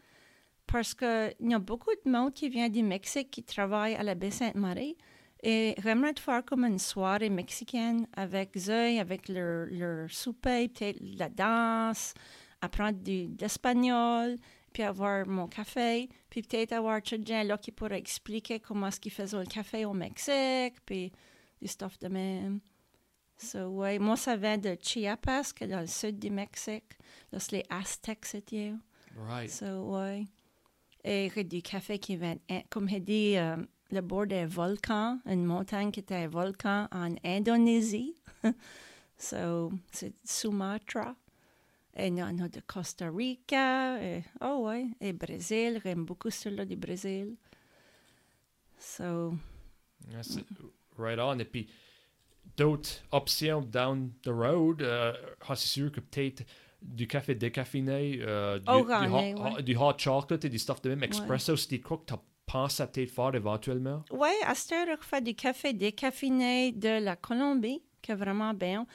Parce 0.68 0.94
qu'il 0.94 1.36
y 1.42 1.54
a 1.54 1.60
beaucoup 1.60 1.92
de 2.06 2.10
monde 2.10 2.34
qui 2.34 2.50
vient 2.50 2.70
du 2.70 2.82
Mexique 2.82 3.30
qui 3.30 3.44
travaille 3.44 3.96
à 3.96 4.04
la 4.04 4.16
baie 4.16 4.32
Sainte-Marie. 4.32 4.96
Et 5.44 5.76
j'aimerais 5.84 6.14
faire 6.18 6.46
comme 6.46 6.64
une 6.64 6.80
soirée 6.80 7.30
mexicaine 7.30 8.08
avec 8.14 8.56
eux, 8.70 9.00
avec 9.00 9.28
leur, 9.28 9.66
leur 9.72 10.10
souper, 10.10 10.70
peut-être 10.70 11.00
la 11.02 11.30
danse, 11.30 12.14
apprendre 12.62 13.00
du, 13.00 13.28
de 13.28 13.42
l'espagnol, 13.42 14.36
puis 14.72 14.84
avoir 14.84 15.28
mon 15.28 15.48
café, 15.48 16.10
puis 16.30 16.44
peut-être 16.44 16.74
avoir 16.74 17.02
quelqu'un 17.02 17.44
là 17.44 17.58
qui 17.58 17.72
pourrait 17.72 17.98
expliquer 17.98 18.60
comment 18.60 18.88
est-ce 18.88 19.00
qu'ils 19.00 19.12
faisaient 19.12 19.40
le 19.40 19.46
café 19.46 19.84
au 19.84 19.94
Mexique, 19.94 20.76
puis 20.86 21.12
du 21.60 21.68
stuff 21.68 21.98
de 22.00 22.08
même. 22.08 22.60
So, 23.42 23.70
ouais, 23.70 23.98
moi, 23.98 24.16
ça 24.18 24.36
vient 24.36 24.58
de 24.58 24.78
Chiapas, 24.80 25.54
qui 25.56 25.64
est 25.64 25.68
dans 25.68 25.80
le 25.80 25.88
sud 25.88 26.20
du 26.20 26.30
Mexique. 26.30 26.94
Là, 27.32 27.40
c'est 27.40 27.54
les 27.54 27.64
Aztecs, 27.70 28.26
c'était. 28.26 28.74
Right. 29.18 29.50
So, 29.50 29.96
ouais. 29.96 30.26
Et 31.04 31.30
du 31.44 31.64
café 31.64 31.98
qui 31.98 32.18
vient, 32.18 32.38
hein, 32.50 32.62
comme 32.70 32.88
j'ai 32.88 33.00
dit, 33.00 33.38
euh, 33.38 33.58
le 33.90 34.02
bord 34.02 34.28
d'un 34.28 34.46
volcan, 34.46 35.20
une 35.26 35.44
montagne 35.44 35.92
qui 35.92 36.02
était 36.02 36.16
un 36.16 36.28
volcan 36.28 36.88
en 36.92 37.16
Indonésie. 37.24 38.16
so, 39.18 39.72
c'est 39.92 40.14
Sumatra. 40.24 41.16
Et 41.98 42.08
y 42.08 42.24
en 42.24 42.38
a 42.40 42.48
de 42.48 42.62
Costa 42.62 43.10
Rica. 43.10 44.02
Et, 44.02 44.24
oh, 44.42 44.68
ouais. 44.68 44.86
Et 45.02 45.14
Brésil. 45.14 45.82
J'aime 45.84 46.06
beaucoup 46.06 46.30
celui-là 46.30 46.66
du 46.66 46.76
Brésil. 46.76 47.36
So, 48.78 49.34
right 50.98 51.20
on. 51.20 51.40
Et 51.40 51.46
puis, 51.46 51.68
d'autres 52.58 53.04
options 53.12 53.62
down 53.62 54.12
the 54.24 54.30
road, 54.30 54.82
euh, 54.82 55.14
ah, 55.48 55.56
c'est 55.56 55.68
sûr 55.68 55.92
que 55.92 56.00
peut-être 56.00 56.44
du 56.82 57.08
café 57.08 57.36
décaféiné, 57.36 58.20
euh, 58.22 58.60
du, 58.60 58.66
Oh, 58.68 58.84
du, 58.84 59.08
hot, 59.08 59.16
ouais. 59.18 59.36
hot- 59.38 59.62
du 59.62 59.76
hot 59.78 59.94
chocolate 59.98 60.46
et 60.46 60.50
du 60.50 60.58
stuff 60.60 60.82
de 60.82 60.90
même 60.90 61.04
expresso, 61.04 61.56
des 61.70 61.80
quoi 61.80 61.98
que 61.98 62.06
tu 62.14 62.20
pensé 62.48 62.84
à 62.84 62.88
peut-être 62.88 63.12
faire 63.12 63.34
éventuellement? 63.36 64.04
Oui, 64.12 64.30
à 64.46 64.56
cette 64.56 64.72
heure, 64.74 64.98
on 65.00 65.02
fait 65.04 65.22
du 65.24 65.34
café 65.36 65.74
décaféiné 65.74 66.72
de 66.72 67.00
la 67.04 67.16
Colombie, 67.16 67.82
qui 68.02 68.12
est 68.12 68.16
vraiment 68.16 68.54
bien. 68.54 68.86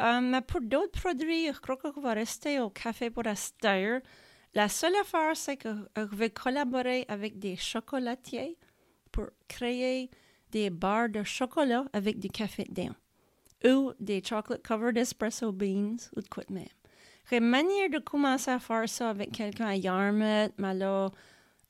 Euh, 0.00 0.20
mais 0.20 0.42
pour 0.42 0.60
d'autres 0.60 1.00
produits, 1.00 1.46
je 1.46 1.58
crois 1.58 1.76
qu'on 1.76 2.00
va 2.00 2.12
rester 2.12 2.60
au 2.60 2.70
café 2.70 3.08
pour 3.10 3.22
cette 3.34 3.64
heure. 3.64 4.00
La 4.54 4.68
seule 4.68 4.94
affaire, 5.00 5.36
c'est 5.36 5.56
que 5.56 5.68
je 5.96 6.16
vais 6.16 6.30
collaborer 6.30 7.04
avec 7.08 7.38
des 7.38 7.56
chocolatiers 7.56 8.56
pour 9.12 9.26
créer 9.46 10.10
des 10.52 10.70
barres 10.70 11.08
de 11.10 11.22
chocolat 11.22 11.84
avec 11.92 12.18
du 12.18 12.28
café 12.28 12.64
dedans. 12.64 12.94
Ou 13.64 13.92
des 13.98 14.22
chocolate 14.22 14.66
covered 14.66 14.96
espresso 14.96 15.52
beans 15.52 15.96
ou 16.16 16.20
de 16.20 16.28
quoi 16.28 16.44
de 16.48 16.54
même. 16.54 16.64
Une 17.32 17.40
manière 17.40 17.90
de 17.90 17.98
commencer 17.98 18.50
à 18.50 18.58
faire 18.58 18.88
ça 18.88 19.10
avec 19.10 19.32
quelqu'un 19.32 19.66
à 19.66 19.76
Yarmouth, 19.76 20.52
mais 20.58 20.74
là, 20.74 21.10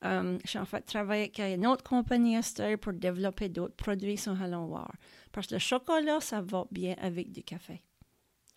Euh, 0.05 0.39
j'ai 0.45 0.59
en 0.59 0.65
fait 0.65 0.83
travaillé 0.83 1.23
avec 1.23 1.39
une 1.39 1.67
autre 1.67 1.83
compagnie 1.83 2.37
à 2.37 2.41
pour 2.77 2.93
développer 2.93 3.49
d'autres 3.49 3.75
produits 3.75 4.15
sur 4.15 4.41
Allons 4.41 4.67
voir. 4.67 4.89
Parce 5.33 5.47
que 5.47 5.55
le 5.55 5.59
chocolat, 5.59 6.21
ça 6.21 6.39
va 6.41 6.63
bien 6.71 6.95
avec 7.01 7.33
du 7.33 7.43
café. 7.43 7.81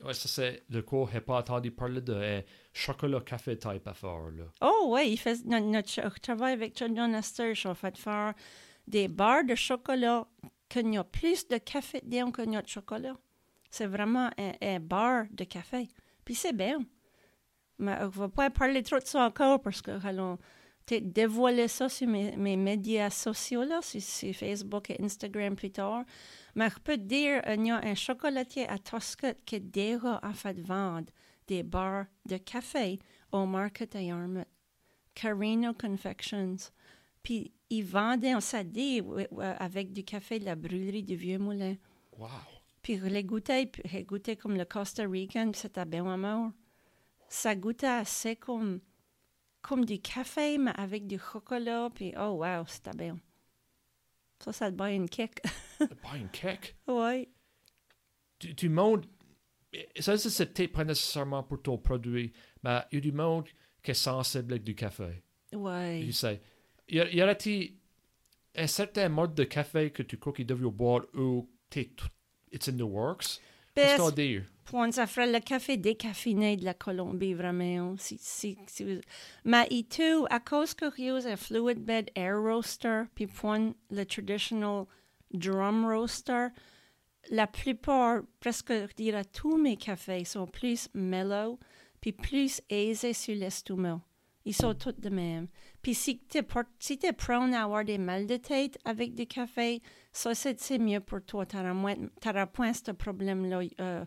Ouais, 0.04 0.14
ça 0.14 0.28
c'est 0.28 0.62
le 0.70 0.82
cours, 0.82 1.10
j'ai 1.12 1.20
pas 1.20 1.38
entendu 1.38 1.72
parler 1.72 2.00
de 2.00 2.12
euh, 2.12 2.40
chocolat 2.72 3.20
café 3.22 3.58
type 3.58 3.88
affaire, 3.88 4.30
là. 4.36 4.44
Oh, 4.60 4.92
oui, 4.94 5.10
il 5.10 5.16
fait 5.16 5.44
notre, 5.44 5.66
notre 5.66 6.20
travail 6.20 6.52
avec 6.52 6.76
John 6.78 6.96
Astor, 7.12 7.54
j'ai 7.54 7.68
en 7.68 7.74
fait 7.74 7.98
faire 7.98 8.34
des 8.86 9.08
barres 9.08 9.44
de 9.44 9.54
chocolat 9.54 10.26
qu'il 10.68 10.92
y 10.92 10.98
a 10.98 11.04
plus 11.04 11.46
de 11.48 11.58
café 11.58 12.00
dedans 12.02 12.32
qu'il 12.32 12.52
y 12.52 12.56
a 12.56 12.62
de 12.62 12.68
chocolat. 12.68 13.16
C'est 13.70 13.86
vraiment 13.86 14.30
un, 14.38 14.80
bar 14.80 15.24
de 15.30 15.44
café. 15.44 15.88
Puis 16.24 16.34
c'est 16.34 16.52
bien. 16.52 16.78
Mais 17.78 17.96
on 18.00 18.06
ne 18.06 18.10
va 18.10 18.28
pas 18.28 18.50
parler 18.50 18.82
trop 18.82 18.98
de 18.98 19.06
ça 19.06 19.24
encore 19.24 19.60
parce 19.60 19.80
que 19.82 20.06
allons 20.06 20.38
dévoiler 21.00 21.68
ça 21.68 21.88
sur 21.88 22.06
mes, 22.08 22.36
mes 22.36 22.56
médias 22.56 23.10
sociaux, 23.10 23.64
là, 23.64 23.80
sur, 23.82 24.34
Facebook 24.34 24.90
et 24.90 25.02
Instagram 25.02 25.56
plus 25.56 25.70
tard. 25.70 26.04
Mais 26.54 26.68
je 26.68 26.78
peux 26.80 26.96
dire 26.96 27.42
qu'il 27.42 27.66
y 27.66 27.70
a 27.70 27.76
un 27.76 27.94
chocolatier 27.94 28.68
à 28.68 28.78
Toscott 28.78 29.38
qui 29.44 29.60
déjà 29.60 30.18
a 30.22 30.32
fait 30.32 30.58
vendre 30.60 31.10
des 31.46 31.62
bars 31.62 32.06
de 32.26 32.36
café 32.36 32.98
au 33.30 33.46
Market 33.46 33.96
à 33.96 34.02
Yarmouth. 34.02 34.46
Carino 35.14 35.74
Confections. 35.74 36.56
Puis 37.22 37.52
ils 37.72 37.84
vendaient, 37.84 38.34
on 38.34 38.40
s'est 38.40 38.64
dit, 38.64 39.00
avec 39.58 39.92
du 39.92 40.04
café 40.04 40.38
de 40.38 40.44
la 40.44 40.54
brûlerie 40.54 41.02
du 41.02 41.16
Vieux 41.16 41.38
Moulin. 41.38 41.76
Wow! 42.18 42.28
Puis 42.82 42.98
goûté, 43.24 43.66
puis 43.66 43.82
j'ai 43.86 44.04
goûté 44.04 44.36
comme 44.36 44.56
le 44.56 44.66
Costa 44.66 45.08
Rican, 45.08 45.50
c'était 45.54 45.86
bien 45.86 46.06
à 46.06 46.16
mort. 46.18 46.50
Ça 47.30 47.54
goûtait 47.54 47.86
assez 47.86 48.36
comme, 48.36 48.80
comme 49.62 49.86
du 49.86 50.00
café, 50.00 50.58
mais 50.58 50.72
avec 50.76 51.06
du 51.06 51.18
chocolat, 51.18 51.88
puis 51.94 52.12
oh 52.18 52.42
wow, 52.44 52.66
c'était 52.66 52.96
bien. 52.96 53.18
Ça, 54.40 54.52
ça 54.52 54.70
te 54.70 54.76
bat 54.76 54.90
une 54.90 55.08
te 55.88 55.94
bat 55.94 56.16
une 56.16 56.28
kick? 56.28 56.76
Oui. 56.86 57.28
Du, 58.38 58.52
du 58.52 58.68
monde, 58.68 59.06
ça, 59.98 60.18
c'est 60.18 60.52
peut-être 60.52 60.72
pas 60.72 60.84
nécessairement 60.84 61.42
pour 61.42 61.62
ton 61.62 61.78
produit, 61.78 62.34
mais 62.62 62.80
il 62.90 62.96
y 62.96 62.98
a 62.98 63.00
du 63.00 63.12
monde 63.12 63.48
qui 63.82 63.92
est 63.92 63.94
sensible 63.94 64.52
avec 64.52 64.64
du 64.64 64.74
café. 64.74 65.22
Oui. 65.54 66.06
Tu 66.06 66.12
sais, 66.12 66.42
y, 66.92 67.16
y 67.16 67.22
aurait-il 67.22 67.74
un 68.54 68.66
certain 68.66 69.08
mode 69.08 69.34
de 69.34 69.44
café 69.44 69.90
que 69.90 70.02
tu 70.02 70.18
crois 70.18 70.32
qu'il 70.32 70.46
devrait 70.46 70.70
boire 70.70 71.02
ou 71.14 71.48
it's 72.52 72.68
in 72.68 72.76
the 72.76 72.82
works? 72.82 73.40
Qu'est-ce 73.74 74.10
que 74.10 74.14
dire? 74.14 74.44
Point, 74.64 74.92
ça 74.92 75.06
ferait 75.06 75.32
le 75.32 75.40
café 75.40 75.76
décaffiné 75.76 76.56
de 76.56 76.64
la 76.64 76.74
Colombie, 76.74 77.34
vraiment. 77.34 77.96
Si, 77.98 78.16
si, 78.18 78.56
si 78.66 78.84
vous... 78.84 79.00
Mais 79.44 79.66
et 79.70 79.84
tout, 79.84 80.26
à 80.30 80.38
cause 80.38 80.74
que 80.74 80.86
use 81.00 81.26
un 81.26 81.36
fluid 81.36 81.78
bed 81.78 82.10
air 82.14 82.40
roaster, 82.40 83.04
puis 83.14 83.26
point, 83.26 83.72
le 83.90 84.04
traditional 84.04 84.84
drum 85.32 85.86
roaster, 85.86 86.48
la 87.30 87.46
plupart, 87.46 88.22
presque 88.40 88.72
dirais 88.96 89.24
tous 89.24 89.56
mes 89.56 89.76
cafés 89.76 90.24
sont 90.24 90.46
plus 90.46 90.88
mellow, 90.94 91.58
puis 92.00 92.12
plus 92.12 92.60
aisés 92.68 93.14
sur 93.14 93.34
l'estomac. 93.34 94.00
Ils 94.44 94.54
sont 94.54 94.74
tous 94.74 94.92
de 94.92 95.08
même. 95.08 95.46
Puis 95.82 95.94
si 95.94 96.18
tu 96.28 96.38
es, 96.38 96.46
si 96.78 96.98
es 97.02 97.12
prone 97.12 97.54
à 97.54 97.64
avoir 97.64 97.84
des 97.84 97.98
mal 97.98 98.26
de 98.26 98.36
tête 98.36 98.78
avec 98.84 99.14
du 99.14 99.26
café, 99.26 99.82
ça 100.12 100.34
c'est 100.34 100.78
mieux 100.78 101.00
pour 101.00 101.22
toi. 101.24 101.46
Tu 101.46 101.56
n'auras 101.56 102.46
point 102.46 102.72
ce 102.72 102.90
problème-là. 102.90 103.60
Euh, 103.80 104.04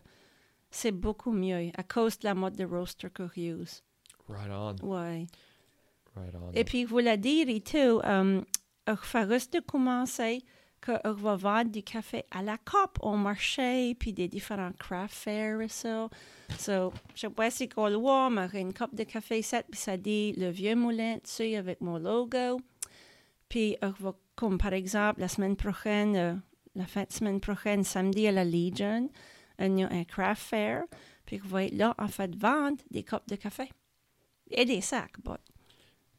c'est 0.70 0.92
beaucoup 0.92 1.32
mieux 1.32 1.70
à 1.76 1.82
cause 1.82 2.18
de 2.18 2.26
la 2.26 2.34
mode 2.34 2.56
de 2.56 2.64
roaster 2.64 3.08
que 3.10 3.22
use. 3.38 3.82
Right 4.28 4.50
on. 4.50 4.76
Ouais. 4.86 5.26
Right 6.14 6.34
on. 6.34 6.52
Et 6.52 6.64
puis, 6.64 6.84
vous 6.84 6.98
le 6.98 7.16
dire 7.16 7.48
et 7.48 7.60
tout, 7.60 8.00
um, 8.04 8.44
de 8.86 9.60
commencer 9.60 10.42
je 10.86 11.10
vais 11.10 11.36
vendre 11.36 11.70
du 11.70 11.82
café 11.82 12.24
à 12.30 12.42
la 12.42 12.56
coupe 12.58 12.98
au 13.00 13.16
marché, 13.16 13.94
puis 13.94 14.12
des 14.12 14.28
différents 14.28 14.72
craft 14.72 15.14
fairs 15.14 15.60
et 15.60 15.68
ça. 15.68 16.08
So, 16.58 16.92
je 17.14 17.26
qu'on 17.68 17.88
le 17.88 17.96
voit, 17.96 18.30
mais 18.30 18.48
une 18.60 18.72
coupe 18.72 18.94
de 18.94 19.04
café 19.04 19.42
set, 19.42 19.66
puis 19.70 19.80
ça 19.80 19.96
dit 19.96 20.32
le 20.36 20.50
vieux 20.50 20.74
moulin 20.74 21.18
dessus 21.22 21.54
avec 21.54 21.80
mon 21.80 21.98
logo. 21.98 22.60
Puis, 23.48 23.76
je 23.82 24.04
vais, 24.04 24.12
comme 24.34 24.58
par 24.58 24.72
exemple, 24.72 25.20
la 25.20 25.28
semaine 25.28 25.56
prochaine, 25.56 26.16
euh, 26.16 26.34
la 26.74 26.86
fin 26.86 27.04
de 27.04 27.12
semaine 27.12 27.40
prochaine, 27.40 27.84
samedi 27.84 28.26
à 28.26 28.32
la 28.32 28.44
Legion, 28.44 29.10
y 29.78 29.82
a 29.82 29.88
un 29.90 30.04
craft 30.04 30.42
fair, 30.42 30.84
puis 31.24 31.38
vais 31.38 31.66
être 31.66 31.76
là, 31.76 31.94
en 31.98 32.08
fait, 32.08 32.34
vendre 32.36 32.76
des 32.90 33.02
copes 33.02 33.28
de 33.28 33.36
café. 33.36 33.70
Et 34.50 34.64
des 34.64 34.80
sacs, 34.80 35.20
but. 35.24 35.40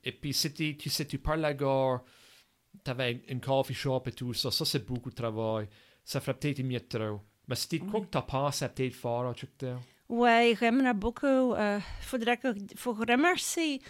Et 0.04 0.12
puis, 0.12 0.34
tu 0.34 0.90
sais, 0.90 1.06
tu 1.06 1.18
parles 1.18 1.46
à 1.46 1.54
gare, 1.54 2.04
tu 2.84 2.92
avais 2.92 3.24
une 3.28 3.40
coffee 3.40 3.74
shop 3.74 4.04
et 4.08 4.12
tout 4.12 4.34
ça, 4.34 4.52
ça 4.52 4.66
c'est 4.66 4.86
beaucoup 4.86 5.10
de 5.10 5.16
travail. 5.16 5.68
Ça 6.04 6.20
ferait 6.20 6.36
peut-être 6.36 6.64
mieux 6.64 6.80
trop. 6.80 7.22
Mais 7.48 7.56
si 7.56 7.68
tu 7.68 7.80
crois 7.80 8.02
que 8.02 8.08
tu 8.12 8.18
as 8.18 8.22
pensé 8.22 8.68
peut-être 8.70 8.94
fort 8.94 9.26
en 9.26 9.34
truc 9.34 9.52
Oui, 10.10 10.56
j'aimerais 10.56 10.94
beaucoup. 10.94 11.54
Euh, 11.54 11.80
faudrait 12.02 12.38
que, 12.38 12.54
faut 12.76 12.94
remercier, 12.94 13.82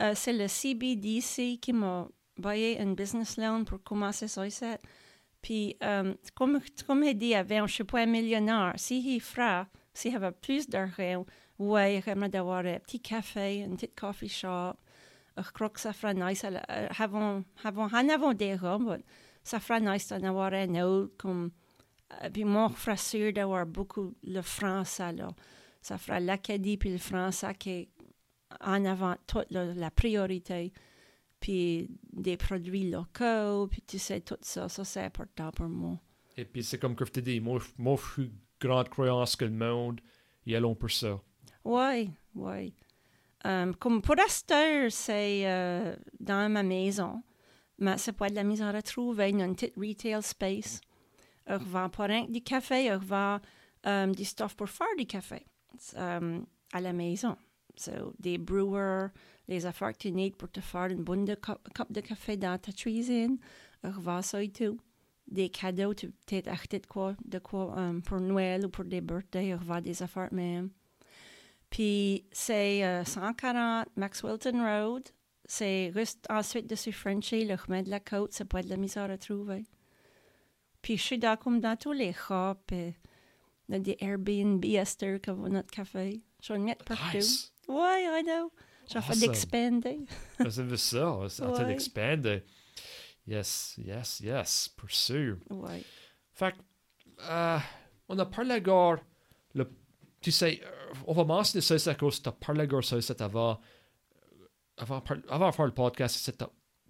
euh, 0.00 0.12
c'est 0.14 0.32
le 0.32 0.48
CBDC 0.48 1.58
qui 1.60 1.72
m'a 1.72 2.08
payé 2.42 2.78
un 2.80 2.92
business 2.92 3.36
loan 3.38 3.64
pour 3.64 3.82
commencer 3.82 4.28
ça 4.28 4.46
ici. 4.46 4.64
Puis, 5.40 5.76
euh, 5.82 6.14
comme, 6.34 6.60
comme 6.86 7.04
il 7.04 7.16
dit 7.16 7.34
avant, 7.34 7.58
je 7.58 7.62
ne 7.62 7.68
suis 7.68 7.84
pas 7.84 8.00
un 8.00 8.06
millionnaire. 8.06 8.72
S'il 8.76 9.20
fera, 9.20 9.66
s'il 9.94 10.14
avait 10.16 10.32
plus 10.32 10.68
d'argent, 10.68 11.24
oui, 11.58 12.02
j'aimerais 12.02 12.28
d'avoir 12.28 12.66
un 12.66 12.78
petit 12.80 13.00
café, 13.00 13.64
un 13.64 13.76
petit 13.76 13.88
coffee 13.88 14.28
shop. 14.28 14.74
Je 15.36 15.50
crois 15.50 15.70
que 15.70 15.80
ça 15.80 15.92
fera 15.92 16.14
nice. 16.14 16.44
Avant, 16.98 17.42
avant, 17.62 17.86
en 17.86 18.08
avant 18.08 18.34
déjà, 18.34 18.78
mais 18.78 19.04
ça 19.44 19.60
fera 19.60 19.80
nice 19.80 20.08
d'en 20.08 20.22
avoir 20.22 20.52
un 20.52 20.82
autre. 20.82 21.14
Comme, 21.18 21.50
euh, 22.22 22.30
puis 22.30 23.32
d'avoir 23.32 23.66
beaucoup 23.66 24.14
le 24.22 24.40
français. 24.42 25.12
Là. 25.12 25.28
Ça 25.82 25.98
fera 25.98 26.20
l'Acadie 26.20 26.76
puis 26.76 26.90
le 26.90 26.98
français 26.98 27.54
qui 27.58 27.88
en 28.60 28.84
avant 28.84 29.16
toute 29.26 29.50
la, 29.50 29.74
la 29.74 29.90
priorité 29.90 30.72
puis 31.40 31.88
des 32.12 32.36
produits 32.36 32.90
locaux, 32.90 33.68
puis 33.68 33.82
tu 33.86 33.98
sais, 33.98 34.20
tout 34.20 34.38
ça, 34.40 34.68
ça 34.68 34.84
c'est 34.84 35.02
important 35.02 35.50
pour 35.52 35.68
moi. 35.68 35.98
Et 36.36 36.44
puis 36.44 36.64
c'est 36.64 36.78
comme 36.78 36.96
que 36.96 37.04
je 37.04 37.12
te 37.12 37.20
dis, 37.20 37.40
moi, 37.40 37.60
moi 37.78 37.96
je 37.96 38.12
suis 38.12 38.32
grande 38.60 38.88
croyance 38.88 39.36
que 39.36 39.44
le 39.44 39.52
monde, 39.52 40.00
y 40.46 40.54
a 40.54 40.60
long 40.60 40.74
pour 40.74 40.90
ça. 40.90 41.20
Oui, 41.64 42.10
oui. 42.34 42.74
Um, 43.46 43.74
comme 43.76 44.02
pour 44.02 44.18
Aster, 44.18 44.90
c'est 44.90 45.42
euh, 45.46 45.94
dans 46.18 46.50
ma 46.50 46.64
maison, 46.64 47.22
mais 47.78 47.96
c'est 47.96 48.12
pas 48.12 48.28
de 48.28 48.34
la 48.34 48.42
mise 48.42 48.60
à 48.60 48.72
retrouver, 48.72 49.24
a 49.24 49.28
une 49.28 49.54
petite 49.54 49.76
retail 49.76 50.20
space. 50.22 50.80
Je 51.46 51.54
vends 51.54 51.88
pas 51.88 52.06
rien 52.06 52.24
du 52.28 52.42
café, 52.42 52.88
je 52.88 53.06
vends 53.06 53.38
um, 53.84 54.12
du 54.12 54.24
stuff 54.24 54.56
pour 54.56 54.68
faire 54.68 54.88
du 54.98 55.06
café 55.06 55.46
um, 55.94 56.44
à 56.72 56.80
la 56.80 56.92
maison. 56.92 57.36
So, 57.76 58.14
des 58.18 58.36
brewers, 58.36 59.10
les 59.46 59.64
affaires 59.64 59.92
que 59.92 59.98
tu 59.98 60.10
need 60.10 60.34
pour 60.34 60.50
te 60.50 60.60
faire 60.60 60.86
une 60.86 61.04
bonne 61.04 61.24
cup, 61.36 61.60
de 61.90 62.00
café 62.00 62.36
dans 62.36 62.58
ta 62.58 62.72
cuisine. 62.72 63.38
Revoir 63.84 64.24
ça 64.24 64.42
et 64.42 64.48
tout. 64.48 64.80
Des 65.28 65.50
cadeaux, 65.50 65.94
tu 65.94 66.08
peux 66.08 66.42
acheté 66.46 66.80
de 66.80 66.86
quoi, 66.86 67.14
de 67.24 67.38
quoi 67.38 67.76
pour 68.04 68.18
Noël 68.18 68.66
ou 68.66 68.70
pour 68.70 68.86
des 68.86 69.00
birthdays, 69.00 69.54
revoir 69.54 69.82
des 69.82 70.02
affaires 70.02 70.32
même. 70.32 70.70
Puis 71.76 72.24
c'est 72.32 73.02
uh, 73.02 73.04
140 73.04 73.88
Maxwellton 73.96 74.64
Road. 74.64 75.10
C'est 75.44 75.92
juste 75.94 76.24
ensuite 76.30 76.66
de 76.66 76.74
ce 76.74 76.90
Frenchy, 76.90 77.44
le 77.44 77.58
chemin 77.58 77.82
de 77.82 77.90
la 77.90 78.00
côte, 78.00 78.32
c'est 78.32 78.46
pas 78.46 78.62
de 78.62 78.70
la 78.70 78.78
misère 78.78 79.10
à 79.10 79.18
trouver. 79.18 79.66
Puis 80.80 80.96
je 80.96 81.02
suis 81.02 81.18
dans, 81.18 81.36
comme 81.36 81.60
dans 81.60 81.76
tous 81.76 81.92
les 81.92 82.14
shops, 82.14 82.72
et 82.72 82.94
dans 83.68 83.78
des 83.78 83.94
Airbnb 84.00 84.64
Esther 84.64 85.20
qui 85.20 85.28
vont 85.28 85.50
notre 85.50 85.70
café. 85.70 86.22
Je 86.40 86.54
vais 86.54 86.58
mettre 86.58 86.82
partout. 86.86 87.18
Nice. 87.18 87.52
Ouais, 87.68 88.04
I 88.04 88.22
know. 88.24 88.50
J'ai 88.88 88.96
Awesome. 88.96 89.12
fait 89.12 89.26
d'expander. 89.26 89.98
c'est 90.48 90.76
ça, 90.78 91.18
c'est 91.28 91.42
en 91.42 91.52
train 91.52 91.64
d'expander. 91.64 92.42
Yes, 93.26 93.74
yes, 93.76 94.20
yes, 94.20 94.70
pour 94.74 94.90
sûr. 94.90 95.36
Ouais. 95.50 95.82
Fait 96.32 96.52
que, 96.52 96.56
euh, 97.28 97.58
on 98.08 98.18
a 98.18 98.24
parlé 98.24 98.52
à 98.52 98.60
gare, 98.60 99.00
le, 99.54 99.70
tu 100.26 100.32
sais, 100.32 100.60
euh, 100.60 100.94
on 101.06 101.12
va 101.12 101.22
mentionner 101.22 101.62
ça, 101.62 101.90
à 101.90 101.94
cause 101.94 102.20
tu 102.20 102.28
as 102.28 102.32
parlé 102.32 102.66
gare 102.66 102.82
ça, 102.82 102.96
avant, 103.20 103.52
euh, 103.52 104.44
avant, 104.76 105.00
avant 105.28 105.50
de 105.50 105.54
faire 105.54 105.66
le 105.66 105.74
podcast, 105.74 106.32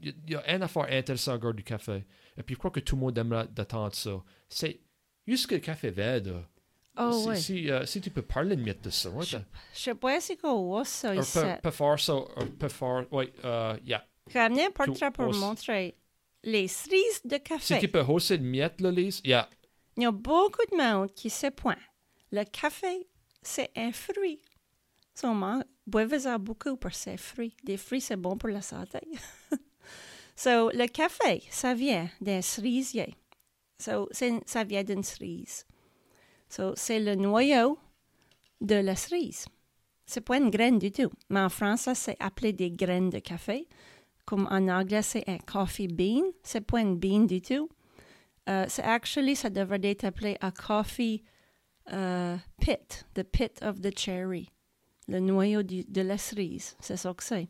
il 0.01 0.15
y, 0.27 0.35
a 0.35 0.55
une 0.55 0.63
affaire 0.63 0.87
intéressante 0.91 1.45
à 1.45 1.53
du 1.53 1.63
café. 1.63 2.07
Et 2.39 2.43
puis 2.43 2.55
je 2.55 2.59
crois 2.59 2.71
que 2.71 2.81
tout 2.81 2.97
le 2.97 3.03
monde 3.03 3.19
aimerait 3.19 3.47
d'attendre 3.49 3.95
ça. 3.95 4.23
C'est 4.49 4.81
juste 5.27 5.49
que 5.49 5.55
le 5.55 5.61
café 5.61 5.91
vert, 5.91 6.23
là. 6.25 6.49
Oh, 6.99 7.13
si, 7.13 7.29
ouais. 7.29 7.37
si, 7.37 7.71
euh, 7.71 7.85
si 7.85 8.01
tu 8.01 8.09
peux 8.09 8.23
parler 8.23 8.57
de 8.57 8.73
de 8.73 8.91
ça, 8.91 9.11
Je 9.21 9.39
sais 9.75 9.95
pas 9.95 10.19
si 10.19 10.39
qu'on 10.39 10.63
voit 10.65 10.87
ça 10.87 11.15
ici. 11.15 11.39
peut, 11.39 11.47
peut 11.63 11.71
faire 11.71 12.01
ça, 12.01 12.15
ou 12.15 12.47
peut 12.59 12.69
faire, 12.71 13.05
oui, 13.11 13.31
euh, 13.45 13.77
yeah. 13.85 14.03
Amené 14.35 14.65
un 14.65 14.71
portrait 14.71 15.11
pour 15.11 15.31
montrer 15.35 15.95
les 16.43 16.69
cerises 16.69 17.21
de 17.23 17.37
Si 17.37 17.43
café. 17.43 17.79
tu 17.81 17.89
peux 17.89 18.01
hausser 18.01 18.39
de 18.39 18.45
miette, 18.45 18.81
là, 18.81 18.91
Lise, 18.91 19.21
yeah. 19.25 19.47
Il 19.99 20.05
y 20.05 20.07
a 20.07 20.11
beaucoup 20.11 20.65
de 20.73 20.77
monde 20.77 21.13
qui 21.13 21.29
sait 21.29 21.51
point. 21.51 21.77
Le 22.33 22.45
café, 22.45 23.07
c'est 23.47 23.71
un 23.77 23.93
fruit. 23.93 24.41
Sûrement, 25.15 25.63
boivez-en 25.87 26.39
beaucoup 26.39 26.77
pour 26.77 26.93
ces 26.93 27.17
fruits. 27.17 27.57
Des 27.65 27.77
fruits, 27.77 28.01
c'est 28.01 28.17
bon 28.17 28.37
pour 28.37 28.51
la 28.51 28.63
santé. 28.63 29.01
So, 30.39 30.69
le 30.75 30.87
café, 30.87 31.43
ça 31.51 31.73
vient 31.73 32.11
des 32.21 32.43
cerisiers. 32.43 33.15
So, 33.79 34.11
ça 34.45 34.65
vient 34.65 34.85
d'une 34.85 35.03
cerise. 35.03 35.65
So, 36.51 36.75
c'est 36.77 37.01
le 37.01 37.15
noyau 37.15 37.79
de 38.61 38.75
la 38.75 38.97
cerise. 38.97 39.47
C'est 40.05 40.21
pas 40.21 40.37
une 40.37 40.51
graine 40.51 40.79
du 40.79 40.93
tout. 40.93 41.11
Mais 41.31 41.41
en 41.41 41.49
français, 41.49 41.95
c'est 41.95 42.17
appelé 42.21 42.53
des 42.53 42.71
graines 42.71 43.09
de 43.09 43.19
café. 43.19 43.67
Comme 44.27 44.47
en 44.51 44.69
anglais, 44.69 45.01
c'est 45.01 45.27
un 45.27 45.39
coffee 45.39 45.89
bean. 45.89 46.25
C'est 46.43 46.61
pas 46.61 46.81
une 46.81 46.99
bean 46.99 47.25
du 47.25 47.41
tout. 47.41 47.71
Euh, 48.51 48.67
c'est 48.69 48.83
actually, 48.83 49.37
ça 49.37 49.49
devrait 49.49 49.81
être 49.85 50.05
appelé 50.05 50.37
a 50.43 50.51
coffee 50.51 51.25
euh, 51.93 52.37
pit, 52.61 53.07
the 53.15 53.23
pit 53.23 53.61
of 53.63 53.81
the 53.81 53.97
cherry, 53.97 54.51
le 55.09 55.21
noyau 55.21 55.63
de 55.63 56.01
la 56.01 56.19
cerise. 56.19 56.77
C'est 56.81 56.97
ça 56.97 57.15
que 57.15 57.23
c'est. 57.23 57.49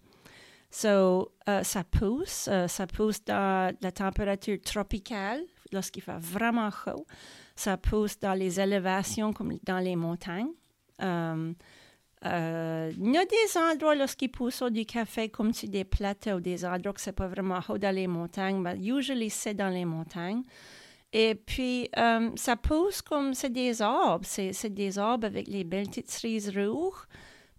So, 0.70 1.32
euh, 1.49 1.62
ça 1.62 1.84
pousse, 1.84 2.49
euh, 2.49 2.68
ça 2.68 2.87
pousse 2.87 3.24
dans 3.24 3.74
la 3.80 3.93
température 3.93 4.61
tropicale 4.61 5.43
lorsqu'il 5.72 6.03
fait 6.03 6.18
vraiment 6.18 6.70
chaud. 6.70 7.07
Ça 7.55 7.78
pousse 7.78 8.18
dans 8.18 8.34
les 8.34 8.61
élévations 8.61 9.32
comme 9.32 9.57
dans 9.62 9.78
les 9.78 9.97
montagnes. 9.97 10.53
Il 11.01 11.55
y 12.22 12.24
a 12.24 13.24
des 13.24 13.59
endroits 13.59 13.95
lorsqu'il 13.95 14.30
pousse 14.30 14.62
du 14.64 14.84
café 14.84 15.30
comme 15.30 15.55
sur 15.55 15.68
des 15.68 15.84
plateaux, 15.84 16.41
des 16.41 16.64
endroits 16.64 16.93
que 16.93 17.01
c'est 17.01 17.12
pas 17.12 17.28
vraiment 17.28 17.61
haut 17.68 17.78
dans 17.78 17.95
les 17.95 18.07
montagnes, 18.07 18.61
mais 18.61 18.76
usually 18.78 19.30
c'est 19.30 19.55
dans 19.55 19.70
les 19.70 19.84
montagnes. 19.84 20.43
Et 21.13 21.35
puis, 21.35 21.89
euh, 21.97 22.31
ça 22.37 22.57
pousse 22.57 23.01
comme 23.03 23.33
c'est 23.35 23.51
des 23.53 23.81
arbres. 23.81 24.27
C'est, 24.27 24.69
des 24.71 24.99
arbres 24.99 25.27
avec 25.27 25.47
les 25.49 25.65
belles 25.65 25.89
petites 25.89 26.11
cerises 26.11 26.51
rouges. 26.57 27.07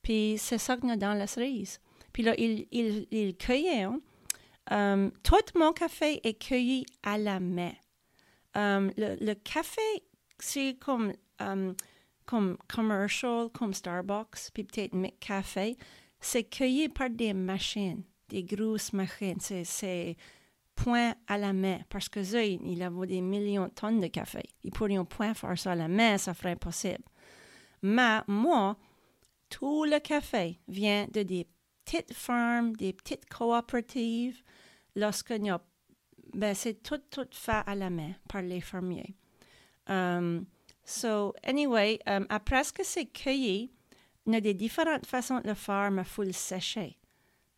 Puis, 0.01 0.35
c'est 0.37 0.57
ça 0.57 0.77
qu'on 0.77 0.89
a 0.89 0.97
dans 0.97 1.13
la 1.13 1.27
cerise. 1.27 1.79
Puis 2.13 2.23
là, 2.23 2.33
il, 2.37 2.67
il, 2.71 3.07
il 3.11 3.35
cueillait. 3.35 3.83
hein. 3.83 3.99
Euh, 4.71 5.09
tout 5.23 5.35
mon 5.57 5.71
café 5.71 6.19
est 6.27 6.33
cueilli 6.33 6.85
à 7.03 7.17
la 7.17 7.39
main. 7.39 7.71
Euh, 8.57 8.91
le, 8.97 9.33
café, 9.35 9.81
c'est 10.39 10.77
comme, 10.79 11.13
comme 12.25 12.57
commercial, 12.67 13.49
comme 13.53 13.73
Starbucks, 13.73 14.51
puis 14.53 14.63
peut-être 14.65 14.93
McCafé. 14.93 15.77
C'est 16.19 16.43
cueilli 16.43 16.89
par 16.89 17.09
des 17.09 17.33
machines, 17.33 18.03
des 18.29 18.43
grosses 18.43 18.91
machines. 18.93 19.39
C'est 19.39 20.17
point 20.77 21.15
à 21.27 21.37
la 21.37 21.51
main. 21.51 21.79
Parce 21.89 22.07
que 22.07 22.23
ça, 22.23 22.43
il, 22.43 22.61
il 22.65 22.81
avait 22.81 23.07
des 23.07 23.21
millions 23.21 23.65
de 23.65 23.71
tonnes 23.71 23.99
de 23.99 24.07
café. 24.07 24.43
Ils 24.63 24.71
pourraient 24.71 25.03
point 25.03 25.33
faire 25.33 25.57
ça 25.57 25.71
à 25.73 25.75
la 25.75 25.87
main, 25.87 26.17
ça 26.17 26.33
serait 26.33 26.51
impossible. 26.51 27.03
Mais 27.81 28.19
moi, 28.27 28.77
tout 29.49 29.83
le 29.83 29.99
café 29.99 30.59
vient 30.67 31.07
de 31.11 31.23
des 31.23 31.47
petites 31.83 32.13
fermes, 32.13 32.75
des 32.75 32.93
petites 32.93 33.27
coopératives. 33.29 34.41
Lorsqu'il 34.95 35.45
y 35.45 35.49
a, 35.49 35.61
ben, 36.33 36.53
c'est 36.55 36.81
tout, 36.81 37.01
tout 37.09 37.27
fait 37.31 37.63
à 37.65 37.75
la 37.75 37.89
main 37.89 38.13
par 38.29 38.41
les 38.41 38.61
fermiers. 38.61 39.15
Um, 39.87 40.45
so, 40.83 41.33
anyway, 41.43 41.99
um, 42.07 42.25
après 42.29 42.63
que 42.73 42.83
c'est 42.83 43.05
cueilli, 43.05 43.71
il 44.25 44.33
y 44.33 44.35
a 44.35 44.41
des 44.41 44.53
différentes 44.53 45.05
façons 45.05 45.39
de 45.39 45.47
le 45.47 45.53
faire, 45.53 45.91
mais 45.91 46.01
il 46.01 46.07
faut 46.07 46.23
le 46.23 46.33
sécher. 46.33 46.97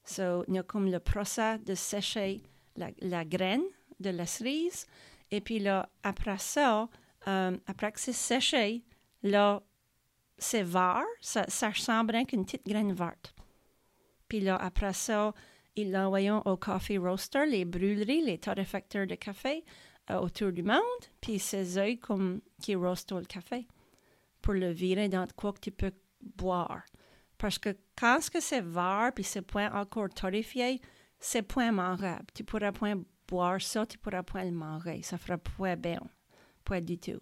So, 0.04 0.44
il 0.48 0.56
y 0.56 0.64
comme 0.64 0.92
le 0.92 1.00
procès 1.00 1.60
de 1.60 1.76
sécher 1.76 2.44
la, 2.76 3.26
graine 3.26 3.64
de 4.00 4.10
la 4.10 4.26
cerise. 4.26 4.86
Et 5.32 5.42
puis 5.42 5.60
là, 5.60 5.90
après 6.04 6.38
ça, 6.38 6.90
um, 7.26 7.60
après 7.68 7.92
que 7.92 8.00
c'est 8.00 8.14
séché, 8.14 8.84
là, 9.24 9.62
c'est 10.38 10.64
vert, 10.64 11.04
ça, 11.22 11.46
ça 11.48 11.70
ressemble 11.70 12.16
à 12.16 12.20
une 12.20 12.46
petite 12.46 12.66
graine 12.66 12.94
verte. 12.94 13.34
Puis 14.28 14.40
là, 14.40 14.56
après 14.56 14.94
ça, 14.94 15.34
ils 15.76 15.92
l'envoyons 15.92 16.42
au 16.46 16.58
coffee 16.58 16.98
roaster, 16.98 17.46
les 17.46 17.66
brûleries, 17.66 18.22
les 18.22 18.38
torréfacteurs 18.38 19.08
de 19.08 19.16
café 19.16 19.64
euh, 20.10 20.20
autour 20.20 20.52
du 20.52 20.64
monde. 20.64 20.80
Puis 21.22 21.40
c'est 21.40 21.78
eux 21.78 21.98
comme 21.98 22.42
qui 22.62 22.76
roastent 22.76 23.12
le 23.12 23.26
café 23.26 23.68
pour 24.42 24.54
le 24.54 24.72
virer 24.72 25.10
dans 25.10 25.28
quoi 25.36 25.54
que 25.54 25.60
tu 25.60 25.72
peux 25.72 25.92
boire. 26.22 26.84
Parce 27.38 27.58
que 27.58 27.76
quand 27.98 28.20
c'est 28.22 28.62
vert, 28.62 29.12
puis 29.16 29.24
c'est 29.24 29.42
point 29.42 29.72
encore 29.74 30.10
torréfié, 30.10 30.82
c'est 31.20 31.42
point 31.42 31.72
mangeable. 31.72 32.26
Tu 32.34 32.44
pourras 32.44 32.72
point 32.72 32.96
boire 33.28 33.62
ça, 33.62 33.86
tu 33.86 33.98
pourras 33.98 34.24
point 34.24 34.46
le 34.46 34.52
manger. 34.52 35.02
Ça 35.04 35.18
fera 35.18 35.38
point 35.38 35.76
bien, 35.76 36.00
point 36.64 36.82
du 36.82 36.98
tout. 36.98 37.20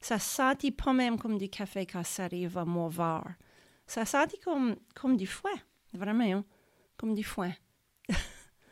Ça 0.00 0.18
sentit 0.18 0.70
pas 0.70 0.92
même 0.92 1.18
comme 1.18 1.38
du 1.38 1.48
café 1.48 1.86
quand 1.86 2.04
ça 2.04 2.24
arrive 2.24 2.58
à 2.58 2.64
vert. 2.64 3.34
Ça 3.86 4.04
sentit 4.04 4.38
comme, 4.38 4.76
comme 4.94 5.16
du 5.16 5.26
foin, 5.26 5.54
vraiment, 5.92 6.24
hein, 6.24 6.44
comme 6.96 7.14
du 7.14 7.24
foin. 7.24 7.52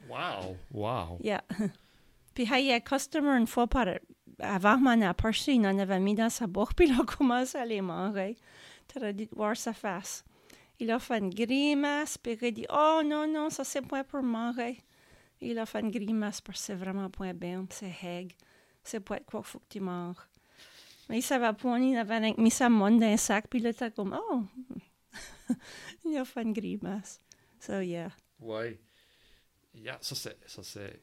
Wow. 0.09 0.57
Wow. 0.73 1.19
Yeah. 1.23 1.43
Puis, 2.35 2.45
il 2.45 2.67
y 2.67 2.73
a 2.73 2.77
un 2.77 2.81
customer 2.81 3.39
une 3.39 3.47
fois 3.47 3.67
par. 3.67 3.87
Avant 4.39 4.79
m'en 4.79 5.01
aperçu, 5.03 5.53
il 5.53 5.67
en 5.67 5.79
avait 5.79 6.01
mis 6.01 6.15
dans 6.15 6.31
sa 6.31 6.47
bouche, 6.47 6.71
puis 6.77 6.89
il 6.89 7.01
a 7.01 7.05
commencé 7.05 7.57
à 7.59 7.65
les 7.65 7.81
manger. 7.81 8.37
Tu 8.89 8.99
aurais 8.99 9.13
dû 9.13 9.29
voir 9.31 9.57
sa 9.57 9.73
face. 9.73 10.25
Il 10.81 10.91
a 10.91 10.99
fait 10.99 11.19
une 11.19 11.31
grimace, 11.31 12.19
puis 12.19 12.37
il 12.41 12.45
a 12.47 12.51
dit 12.51 12.67
Oh 12.71 13.03
non, 13.05 13.27
non, 13.27 13.51
ça 13.51 13.65
c'est 13.65 13.83
point 13.83 14.05
pour 14.05 14.23
manger. 14.23 14.79
Il 15.41 15.59
a 15.59 15.67
fait 15.67 15.81
une 15.81 15.91
grimace 15.91 16.41
parce 16.41 16.59
que 16.61 16.65
c'est 16.67 16.75
vraiment 16.75 17.11
point 17.11 17.35
bien, 17.35 17.67
c'est 17.71 17.93
heg. 18.03 18.33
C'est 18.85 19.01
pas 19.01 19.21
quoi 19.21 19.43
faut 19.43 19.59
que 19.61 19.67
tu 19.69 19.81
manges. 19.81 20.17
Mais 21.09 21.19
il 21.19 21.23
savait 21.23 21.53
pas, 21.53 21.79
il 21.79 21.97
avait 21.97 22.33
mis 22.39 22.51
sa 22.51 22.69
main 22.69 22.91
dans 22.93 23.07
un 23.07 23.17
sac, 23.17 23.47
puis 23.49 23.59
il 23.61 23.67
était 23.67 23.91
comme 23.91 24.19
Oh 24.31 24.43
Il 26.05 26.17
a 26.17 26.25
fait 26.25 26.43
une 26.43 26.53
grimace. 26.53 27.21
So, 27.61 27.81
yeah. 27.81 28.11
Ouais. 28.41 28.81
Yeah, 29.75 29.99
ça 30.01 30.15
c'est. 30.15 30.39
Ça 30.47 30.63
c'est. 30.63 31.01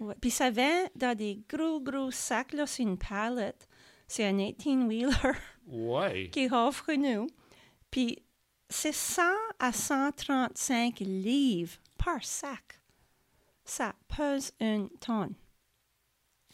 ouais. 0.00 0.06
Ouais. 0.06 0.14
Puis 0.20 0.30
ça 0.30 0.50
vient 0.50 0.86
dans 0.96 1.16
des 1.16 1.40
gros, 1.48 1.80
gros 1.80 2.10
sacs, 2.10 2.52
là, 2.52 2.66
c'est 2.66 2.82
une 2.82 2.98
palette. 2.98 3.68
C'est 4.06 4.24
un 4.26 4.36
18-wheeler 4.36 5.34
Ouais. 5.66 6.28
qui 6.32 6.48
offre 6.52 6.92
nous. 6.92 7.26
Puis 7.90 8.22
c'est 8.72 8.92
100 8.92 9.22
à 9.58 9.72
135 9.72 11.00
livres 11.00 11.78
par 11.98 12.22
sac. 12.24 12.80
Ça 13.64 13.94
pèse 14.08 14.52
une 14.60 14.88
tonne 14.98 15.34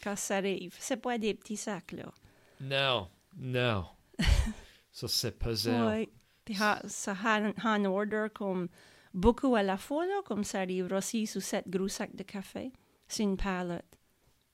quand 0.03 0.17
ça 0.17 0.37
arrive. 0.37 0.77
C'est 0.79 0.99
pas 0.99 1.17
des 1.19 1.35
petits 1.35 1.57
sacs, 1.57 1.93
là. 1.93 2.13
Non. 2.61 3.09
Non. 3.37 3.87
ça 4.93 5.09
c'est 5.09 5.39
pesant. 5.39 6.05
Puis 6.45 6.57
ha- 6.61 6.83
ça 6.87 7.13
a 7.25 7.53
un 7.69 7.85
order 7.85 8.27
comme 8.35 8.69
beaucoup 9.15 9.55
à 9.55 9.63
la 9.63 9.77
fois, 9.77 10.07
là, 10.07 10.21
comme 10.25 10.45
ça 10.45 10.61
arrive 10.61 10.93
aussi 10.93 11.27
sous 11.27 11.41
sept 11.41 11.69
gros 11.69 11.89
sacs 11.89 12.15
de 12.15 12.23
café. 12.25 12.73
C'est 13.07 13.23
une 13.23 13.37
palette. 13.37 13.99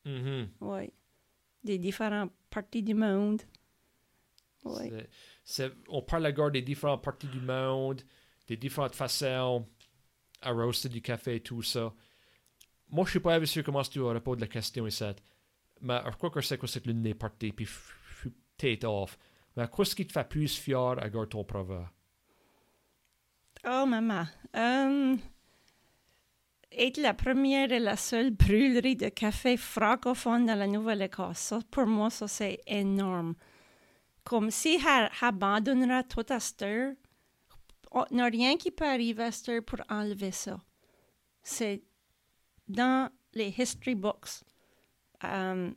Mhm. 0.04 0.50
Oui. 0.60 0.92
Des 1.64 1.78
différentes 1.78 2.32
parties 2.50 2.82
du 2.82 2.94
monde. 2.94 3.42
Oui. 4.64 4.90
On 5.88 6.02
parle 6.02 6.26
encore 6.26 6.50
des 6.50 6.62
différentes 6.62 7.02
parties 7.02 7.26
du 7.26 7.40
monde, 7.40 8.02
des 8.46 8.56
différentes 8.56 8.94
façons 8.94 9.66
à 10.40 10.50
roaster 10.52 10.88
du 10.88 11.00
café 11.00 11.36
et 11.36 11.40
tout 11.40 11.62
ça. 11.62 11.92
Moi, 12.90 13.04
je 13.04 13.10
suis 13.10 13.20
pas 13.20 13.44
sûr 13.46 13.64
comment 13.64 13.82
tu 13.82 14.00
répondre 14.00 14.38
à 14.38 14.40
la 14.42 14.46
question 14.46 14.86
ici. 14.86 15.04
Mais 15.80 16.00
je 16.06 16.16
crois 16.16 16.30
que 16.30 16.40
c'est 16.40 16.58
que 16.58 16.66
c'est 16.66 16.86
l'une 16.86 17.02
des 17.02 17.14
parties, 17.14 17.52
puis 17.52 17.66
je 17.66 18.20
suis 18.20 18.30
peut-être 18.30 18.84
off. 18.84 19.18
Mais 19.56 19.68
qu'est-ce 19.68 19.94
qui 19.94 20.06
te 20.06 20.12
fait 20.12 20.28
plus 20.28 20.56
fier 20.56 20.98
à 20.98 21.08
garder 21.08 21.28
ton 21.28 21.44
proverbe? 21.44 21.88
Oh, 23.66 23.86
maman. 23.86 24.26
Euh, 24.56 25.16
être 26.72 26.98
la 26.98 27.14
première 27.14 27.72
et 27.72 27.78
la 27.78 27.96
seule 27.96 28.30
brûlerie 28.30 28.96
de 28.96 29.08
café 29.08 29.56
francophone 29.56 30.46
dans 30.46 30.58
la 30.58 30.66
Nouvelle-Écosse, 30.66 31.54
pour 31.70 31.86
moi, 31.86 32.10
ça, 32.10 32.28
c'est 32.28 32.60
énorme. 32.66 33.34
Comme 34.24 34.50
si 34.50 34.78
elle 34.86 35.10
abandonnera 35.20 36.02
tout 36.02 36.26
à 36.28 36.40
cette 36.40 36.96
on 37.90 38.04
n'a 38.10 38.24
rien 38.24 38.56
qui 38.56 38.72
peut 38.72 38.86
arriver 38.86 39.24
à 39.24 39.32
cette 39.32 39.60
pour 39.60 39.78
enlever 39.88 40.32
ça. 40.32 40.58
C'est 41.42 41.84
dans 42.66 43.08
les 43.34 43.54
history 43.56 43.94
books 43.94 44.42
euh, 45.22 45.70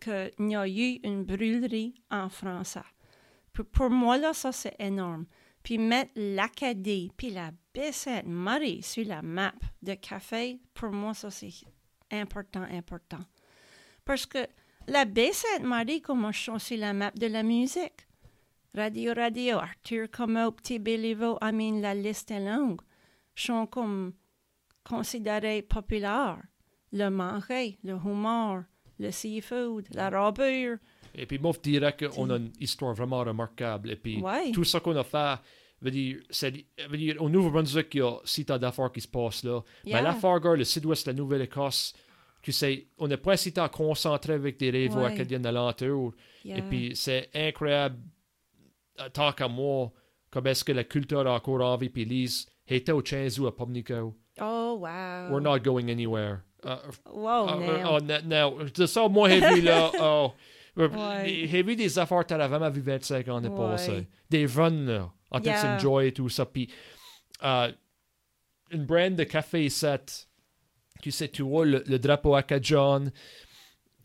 qu'il 0.00 0.50
y 0.50 0.54
a 0.54 0.68
eu 0.68 1.00
une 1.02 1.24
brûlerie 1.24 2.00
en 2.10 2.28
France. 2.28 2.78
Pour, 3.52 3.66
pour 3.66 3.90
moi, 3.90 4.18
là, 4.18 4.32
ça, 4.32 4.52
c'est 4.52 4.76
énorme 4.78 5.26
puis 5.68 5.76
mettre 5.76 6.12
l'Acadie, 6.16 7.12
puis 7.14 7.28
la 7.28 7.50
baie 7.74 7.90
marie 8.24 8.82
sur 8.82 9.04
la 9.06 9.20
map 9.20 9.52
de 9.82 9.92
café, 9.92 10.58
pour 10.72 10.90
moi, 10.90 11.12
ça, 11.12 11.30
c'est 11.30 11.52
important, 12.10 12.62
important. 12.62 13.20
Parce 14.02 14.24
que 14.24 14.46
la 14.88 15.04
baie 15.04 15.30
marie 15.62 16.00
commence 16.00 16.36
sur 16.58 16.76
la 16.78 16.92
map 16.92 17.10
de 17.12 17.26
la 17.26 17.42
musique. 17.42 18.06
Radio, 18.74 19.12
radio, 19.14 19.56
Arthur 19.58 20.08
Como, 20.10 20.50
Petit 20.52 20.78
Béliveau, 20.78 21.38
I 21.42 21.52
mean, 21.52 21.80
la 21.80 21.94
liste 21.94 22.30
est 22.30 22.40
longue. 22.44 22.80
Sont 23.34 23.66
comme 23.66 24.12
considérés 24.84 25.62
populaires. 25.62 26.42
Le 26.92 27.08
manger, 27.10 27.78
le 27.84 27.92
humour, 27.94 28.62
le 28.98 29.10
seafood, 29.10 29.86
la 29.92 30.08
robure. 30.10 30.78
Et 31.14 31.26
puis, 31.26 31.38
moi, 31.38 31.52
je 31.54 31.60
dirais 31.70 31.94
qu'on 31.96 32.30
a 32.30 32.36
une 32.36 32.52
histoire 32.60 32.94
vraiment 32.94 33.18
remarquable. 33.20 33.90
Et 33.90 33.96
puis, 33.96 34.20
Ouais. 34.22 34.52
tout 34.52 34.64
ce 34.64 34.78
qu'on 34.78 34.96
a 34.96 35.04
fait, 35.04 35.36
veut 35.82 35.90
dire, 35.90 36.20
c'est- 36.30 36.64
veut 36.88 36.96
dire, 36.96 37.20
au 37.20 37.28
Nouveau-Brunswick, 37.28 37.94
il 37.94 37.98
y 37.98 38.02
a 38.02 38.16
si 38.24 38.44
t'as 38.44 38.58
d'affaires 38.58 38.90
qui 38.92 39.00
se 39.00 39.08
passent 39.08 39.44
là. 39.44 39.62
Yeah. 39.84 39.96
Mais 39.98 40.02
l'affaire, 40.02 40.38
le 40.56 40.64
sud-ouest 40.64 41.06
de 41.06 41.12
la 41.12 41.16
Nouvelle-Écosse, 41.16 41.94
tu 42.42 42.52
sais, 42.52 42.86
on 42.98 43.08
n'est 43.08 43.16
pas 43.16 43.36
si 43.36 43.52
à 43.58 43.68
concentrer 43.68 44.34
avec 44.34 44.58
des 44.58 44.70
rêves 44.70 44.96
Ouais. 44.96 45.06
acadiennes 45.06 45.46
alentour. 45.46 46.12
Yeah. 46.44 46.58
Et 46.58 46.62
puis, 46.62 46.92
c'est 46.94 47.28
incroyable, 47.34 47.98
euh, 49.00 49.08
tant 49.10 49.32
qu'à 49.32 49.48
moi, 49.48 49.90
comme 50.30 50.46
est-ce 50.46 50.64
que 50.64 50.72
la 50.72 50.84
culture 50.84 51.26
a 51.26 51.34
encore 51.34 51.62
envie, 51.62 51.88
puis 51.88 52.04
lise, 52.04 52.46
était 52.66 52.92
au 52.92 53.02
à 53.46 53.56
Pomnico. 53.56 54.14
Oh, 54.40 54.76
wow. 54.80 55.30
We're 55.32 55.40
not 55.40 55.60
going 55.60 55.88
anywhere. 55.90 56.42
Uh, 56.64 56.76
Wow, 57.12 57.48
uh, 57.48 57.56
now. 57.60 57.96
uh, 57.96 58.00
uh, 58.00 58.22
now, 58.24 58.64
de 58.64 58.86
ça, 58.86 59.08
moi, 59.08 59.28
j'ai 59.28 59.40
vu 59.54 59.60
là, 59.62 59.90
oh, 60.00 60.32
Ouais. 60.76 61.46
j'ai 61.48 61.62
vu 61.62 61.74
des 61.74 61.98
affaires, 61.98 62.24
t'as 62.24 62.46
vraiment 62.46 62.70
vu 62.70 62.80
25 62.80 63.26
ans 63.28 63.40
de 63.40 63.48
Ouais. 63.48 63.56
passé. 63.56 64.06
Des 64.30 64.46
runs, 64.46 64.86
là, 64.86 65.10
en 65.30 65.40
Yeah. 65.40 65.54
et 66.06 66.12
tout 66.12 66.28
ça. 66.28 66.46
Puis, 66.46 66.68
euh, 67.42 67.72
une 68.70 68.84
brand 68.84 69.14
de 69.14 69.24
café 69.24 69.68
set, 69.70 70.27
tu 71.02 71.10
sais, 71.10 71.28
tu 71.28 71.42
vois 71.42 71.64
le, 71.66 71.82
le 71.86 71.98
drapeau 71.98 72.34
acadien, 72.34 73.06
un 73.06 73.10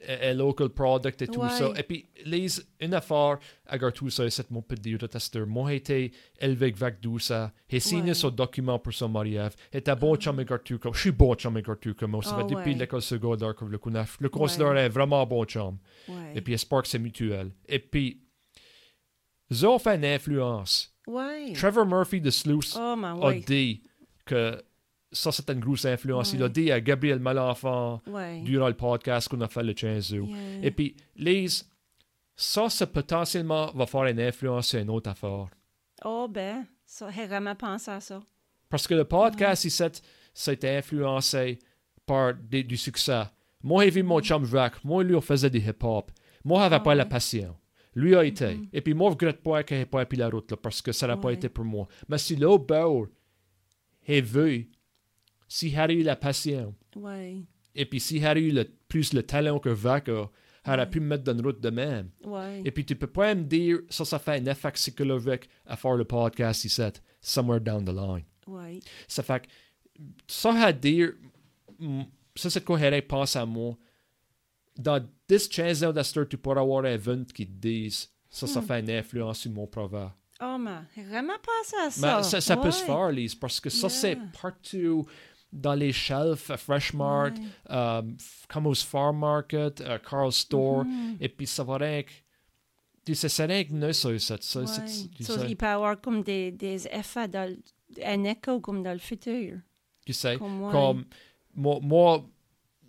un 0.06 0.34
local 0.34 0.68
product 0.68 1.22
et 1.22 1.28
tout 1.28 1.40
Ouais. 1.40 1.50
ça. 1.50 1.72
Et 1.78 1.84
puis, 1.84 2.10
les, 2.26 2.48
une 2.82 2.94
affaire, 2.94 3.40
agar 3.66 3.94
tout 3.94 4.10
ça, 4.10 4.30
c'est 4.30 4.52
mon 4.52 4.62
petit 4.62 4.98
tester. 4.98 5.46
Moi, 5.46 5.70
j'ai 5.70 5.76
été 5.78 6.12
élevé 6.42 6.74
avec 6.78 7.00
tout 7.00 7.20
ça. 7.20 7.54
J'ai 7.70 7.80
signé 7.80 8.14
ce 8.14 8.28
document 8.28 8.78
pour 8.80 8.92
son 8.94 9.08
mariage. 9.08 9.54
Et 9.72 9.82
un 9.88 9.96
bon 9.96 10.18
chum 10.18 10.38
avec 10.40 10.62
tout 10.66 10.78
comme. 10.78 10.94
Je 10.94 11.00
suis 11.00 11.12
bon 11.12 11.36
chum 11.36 11.56
avec 11.56 11.80
tout 11.80 11.94
comme. 11.94 12.22
Ça 12.22 12.36
Ah 12.38 12.42
fait 12.42 12.54
depuis 12.54 12.76
l'école 12.76 13.02
secondaire 13.02 13.54
je 13.58 13.66
le. 13.66 13.80
Je 13.82 14.18
le 14.20 14.28
considère 14.30 14.68
un 14.72 14.90
vraiment 14.90 15.26
bon 15.26 15.46
chum. 15.46 15.78
Et 16.36 16.42
puis, 16.42 16.52
j'espère 16.54 16.82
que 16.82 16.90
c'est 16.90 17.00
mutuel. 17.00 17.52
Et 17.66 17.80
puis, 17.80 18.20
ils 19.50 19.66
ont 19.66 19.80
fait 19.80 19.96
une 19.96 20.04
influence. 20.06 20.94
Ouais. 21.08 21.54
Trevor 21.54 21.86
Murphy 21.86 22.20
de 22.20 22.30
Sluice 22.30 22.76
Oh, 22.78 22.96
a 23.26 23.34
dit 23.36 23.84
que 24.26 24.62
ça, 25.14 25.32
c'était 25.32 25.54
une 25.54 25.60
grosse 25.60 25.86
influence. 25.86 26.34
Il 26.34 26.42
a 26.42 26.46
Ouais. 26.46 26.52
dit 26.52 26.72
à 26.72 26.82
Gabriel 26.82 27.20
Malenfant 27.20 28.02
Ouais. 28.08 28.42
durant 28.42 28.68
le 28.68 28.74
podcast 28.76 29.30
qu'on 29.30 29.40
a 29.42 29.48
fait 29.48 29.64
le 29.64 29.74
15 29.74 30.14
août. 30.14 30.28
Yeah. 30.30 30.66
Et 30.68 30.72
puis, 30.72 30.96
Lise, 31.16 31.70
ça, 32.36 32.70
ça 32.70 32.88
potentiellement 32.88 33.72
va 33.74 33.86
faire 33.86 34.04
une 34.06 34.20
influence 34.20 34.68
sur 34.68 34.80
une 34.80 34.90
autre 34.90 35.10
affaire. 35.10 35.48
Oh, 36.04 36.28
ben, 36.30 36.66
ça, 36.86 37.10
j'ai 37.12 37.26
vraiment 37.28 37.56
pensé 37.56 37.92
à 37.92 38.00
ça. 38.00 38.22
Parce 38.70 38.88
que 38.88 38.96
le 38.96 39.06
podcast, 39.06 39.66
ici, 39.66 39.84
été 40.52 40.78
influencé 40.78 41.60
par 42.06 42.34
des- 42.34 42.64
du 42.64 42.76
succès. 42.76 43.24
Moi, 43.62 43.86
j'ai 43.86 43.92
vu 43.92 44.04
mon 44.04 44.20
chum 44.20 44.44
Jack. 44.46 44.84
Moi, 44.84 45.04
lui, 45.04 45.16
on 45.16 45.22
faisait 45.22 45.50
du 45.50 45.60
hip-hop. 45.60 46.12
Moi, 46.44 46.60
j'avais 46.62 46.76
Ah 46.76 46.80
pas 46.82 46.96
la 46.96 47.04
ouais. 47.04 47.10
passion. 47.10 47.56
Lui 47.96 48.16
a 48.16 48.26
été. 48.26 48.60
Et 48.74 48.82
puis, 48.82 48.94
moi, 48.96 49.10
je 49.12 49.14
regrette 49.14 49.44
pas 49.44 49.64
qu'il 49.64 49.78
n'ait 49.78 49.86
pas 49.86 50.04
pris 50.06 50.18
la 50.18 50.28
route, 50.28 50.50
là, 50.52 50.58
parce 50.58 50.82
que 50.82 50.92
ça 50.92 51.06
n'a 51.08 51.16
pas 51.16 51.28
Ouais. 51.28 51.36
été 51.36 51.48
pour 51.48 51.64
moi. 51.64 51.88
Mais 52.10 52.18
si 52.18 52.36
l'autre 52.36 52.66
bord 52.66 53.06
j'ai 54.06 54.20
vu, 54.22 54.70
s'il 55.48 55.78
avait 55.80 55.94
eu 55.96 56.04
la 56.04 56.16
passion, 56.16 56.74
Ouais. 56.96 57.38
et 57.76 57.86
puis 57.86 58.00
s'il 58.00 58.26
avait 58.26 58.42
eu 58.42 58.52
le, 58.52 58.66
plus 58.88 59.14
le 59.14 59.24
talent 59.24 59.60
que 59.60 59.70
Vac 59.70 60.10
a, 60.10 60.30
il 60.66 60.72
aurait 60.72 60.90
pu 60.90 61.00
me 61.02 61.08
mettre 61.08 61.24
dans 61.26 61.34
une 61.34 61.46
route 61.46 61.60
de 61.60 61.70
même. 61.70 62.10
Ouais. 62.24 62.62
Et 62.64 62.72
puis, 62.72 62.86
tu 62.86 62.96
peux 62.96 63.08
pas 63.08 63.36
me 63.36 63.44
dire, 63.44 63.80
ça, 63.90 64.06
ça 64.06 64.18
fait 64.18 64.40
un 64.40 64.46
effet 64.46 64.72
psychologique 64.72 65.50
à 65.66 65.76
faire 65.76 65.96
le 65.96 66.06
podcast 66.06 66.64
ici, 66.64 66.82
somewhere 67.20 67.60
down 67.60 67.84
the 67.84 67.90
line. 67.90 68.24
Ouais. 68.48 68.80
Ça 69.08 69.24
fait 69.24 69.42
que, 69.42 69.48
ça 70.28 70.54
à 70.54 70.72
dire, 70.72 71.14
ça 72.36 72.50
c'est 72.50 72.64
quoi 72.64 72.80
j'ai 72.80 73.02
pense 73.02 73.36
à 73.36 73.46
moi. 73.46 73.76
Dans 74.78 75.06
10 75.30 75.48
15 75.50 75.84
ans 75.84 75.94
tu 76.26 76.38
pourras 76.38 76.62
avoir 76.62 76.86
un 76.86 76.94
event 76.94 77.24
qui 77.34 77.46
te 77.46 77.52
dise, 77.52 78.10
ça, 78.30 78.48
ça 78.48 78.62
fait 78.62 78.80
une 78.80 78.90
influence 78.90 79.40
sur 79.40 79.52
mon 79.52 79.68
proverbe. 79.68 80.12
Oh, 80.42 80.58
ma, 80.58 80.84
j'ai 80.96 81.04
vraiment 81.04 81.34
Mais 81.88 81.92
ça. 81.92 82.24
ça, 82.24 82.42
ça 82.42 82.58
peut 82.58 82.72
se 82.72 82.84
faire, 82.84 83.12
Lise, 83.12 83.36
parce 83.36 83.60
que 83.60 83.70
ça, 83.70 83.88
c'est 83.90 84.18
partout 84.42 85.06
dans 85.54 85.76
les 85.76 85.94
shelves, 85.94 86.44
à 86.50 86.58
Fresh 86.58 86.94
Mart, 86.94 87.32
Ouais. 87.38 87.44
euh, 87.70 88.02
f- 88.02 88.46
comme 88.48 88.68
au 88.68 88.74
Farm 88.74 89.20
Market, 89.20 89.82
à 89.82 90.00
Carl 90.00 90.32
Store, 90.32 90.84
Mhm. 90.86 91.18
et 91.22 91.30
puis 91.30 91.46
ça 91.48 91.64
va 91.64 91.78
rien 91.78 92.04
que. 92.04 92.12
Tu 93.06 93.16
sais, 93.16 93.30
c'est 93.30 93.46
rien 93.46 93.64
que 93.64 93.74
neuf, 93.74 93.96
ça, 93.98 94.18
ça, 94.18 94.38
ça, 94.40 94.60
Ouais. 94.62 94.66
Ça, 94.68 94.88
sais. 94.88 95.10
il 95.50 95.56
peut 95.58 95.66
y 95.66 95.70
avoir 95.70 96.00
comme 96.02 96.24
des, 96.24 96.52
des 96.52 96.88
effets, 96.88 97.28
dans 97.28 97.54
un 98.04 98.24
écho 98.24 98.60
comme 98.62 98.82
dans 98.82 98.94
le 98.94 99.00
futur. 99.00 99.58
Tu 100.06 100.14
sais, 100.14 100.38
Comme, 100.38 100.72
comme 100.72 101.06
moi, 101.54 101.80
moi, 101.82 102.26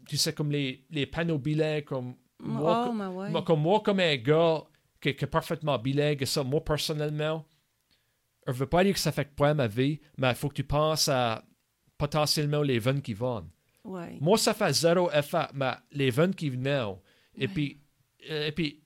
tu 0.09 0.17
sais, 0.17 0.33
comme 0.33 0.51
les, 0.53 0.85
les 0.91 1.07
panneaux 1.07 1.39
bilingues, 1.39 1.85
comme 1.85 2.15
moi, 2.41 2.85
oh, 2.85 2.89
co- 2.89 2.93
ma, 2.93 3.09
ouais. 3.11 3.31
moi, 3.31 3.43
comme 3.43 3.61
moi, 3.61 3.81
comme 3.81 4.01
un 4.01 4.17
gars 4.17 4.63
qui, 5.01 5.15
qui 5.15 5.25
est 5.25 5.29
parfaitement 5.29 5.79
bilingue, 5.79 6.25
ça, 6.25 6.43
moi, 6.45 6.63
personnellement, 6.65 7.45
je 8.47 8.53
veux 8.53 8.67
pas 8.67 8.85
dire 8.85 8.93
que 8.95 9.01
ça 9.01 9.11
fait 9.13 9.35
pas 9.35 9.53
ma 9.55 9.67
vie, 9.67 10.01
mais 10.19 10.29
il 10.31 10.35
faut 10.37 10.49
que 10.49 10.55
tu 10.55 10.65
penses 10.65 11.09
à 11.09 11.43
potentiellement 11.99 12.63
les 12.63 12.79
ventes 12.79 13.03
qui. 13.03 13.15
Ouais. 13.85 14.17
Moi, 14.21 14.39
ça 14.39 14.55
fait 14.55 14.73
zéro 14.73 15.11
effet, 15.13 15.47
mais 15.55 15.73
les 15.93 16.11
ventes 16.11 16.35
qui 16.37 16.49
venaient, 16.51 16.83
et 17.37 17.47
Ouais. 17.47 17.49
puis, 17.49 17.81
euh, 18.31 18.47
et 18.47 18.53
puis, 18.53 18.83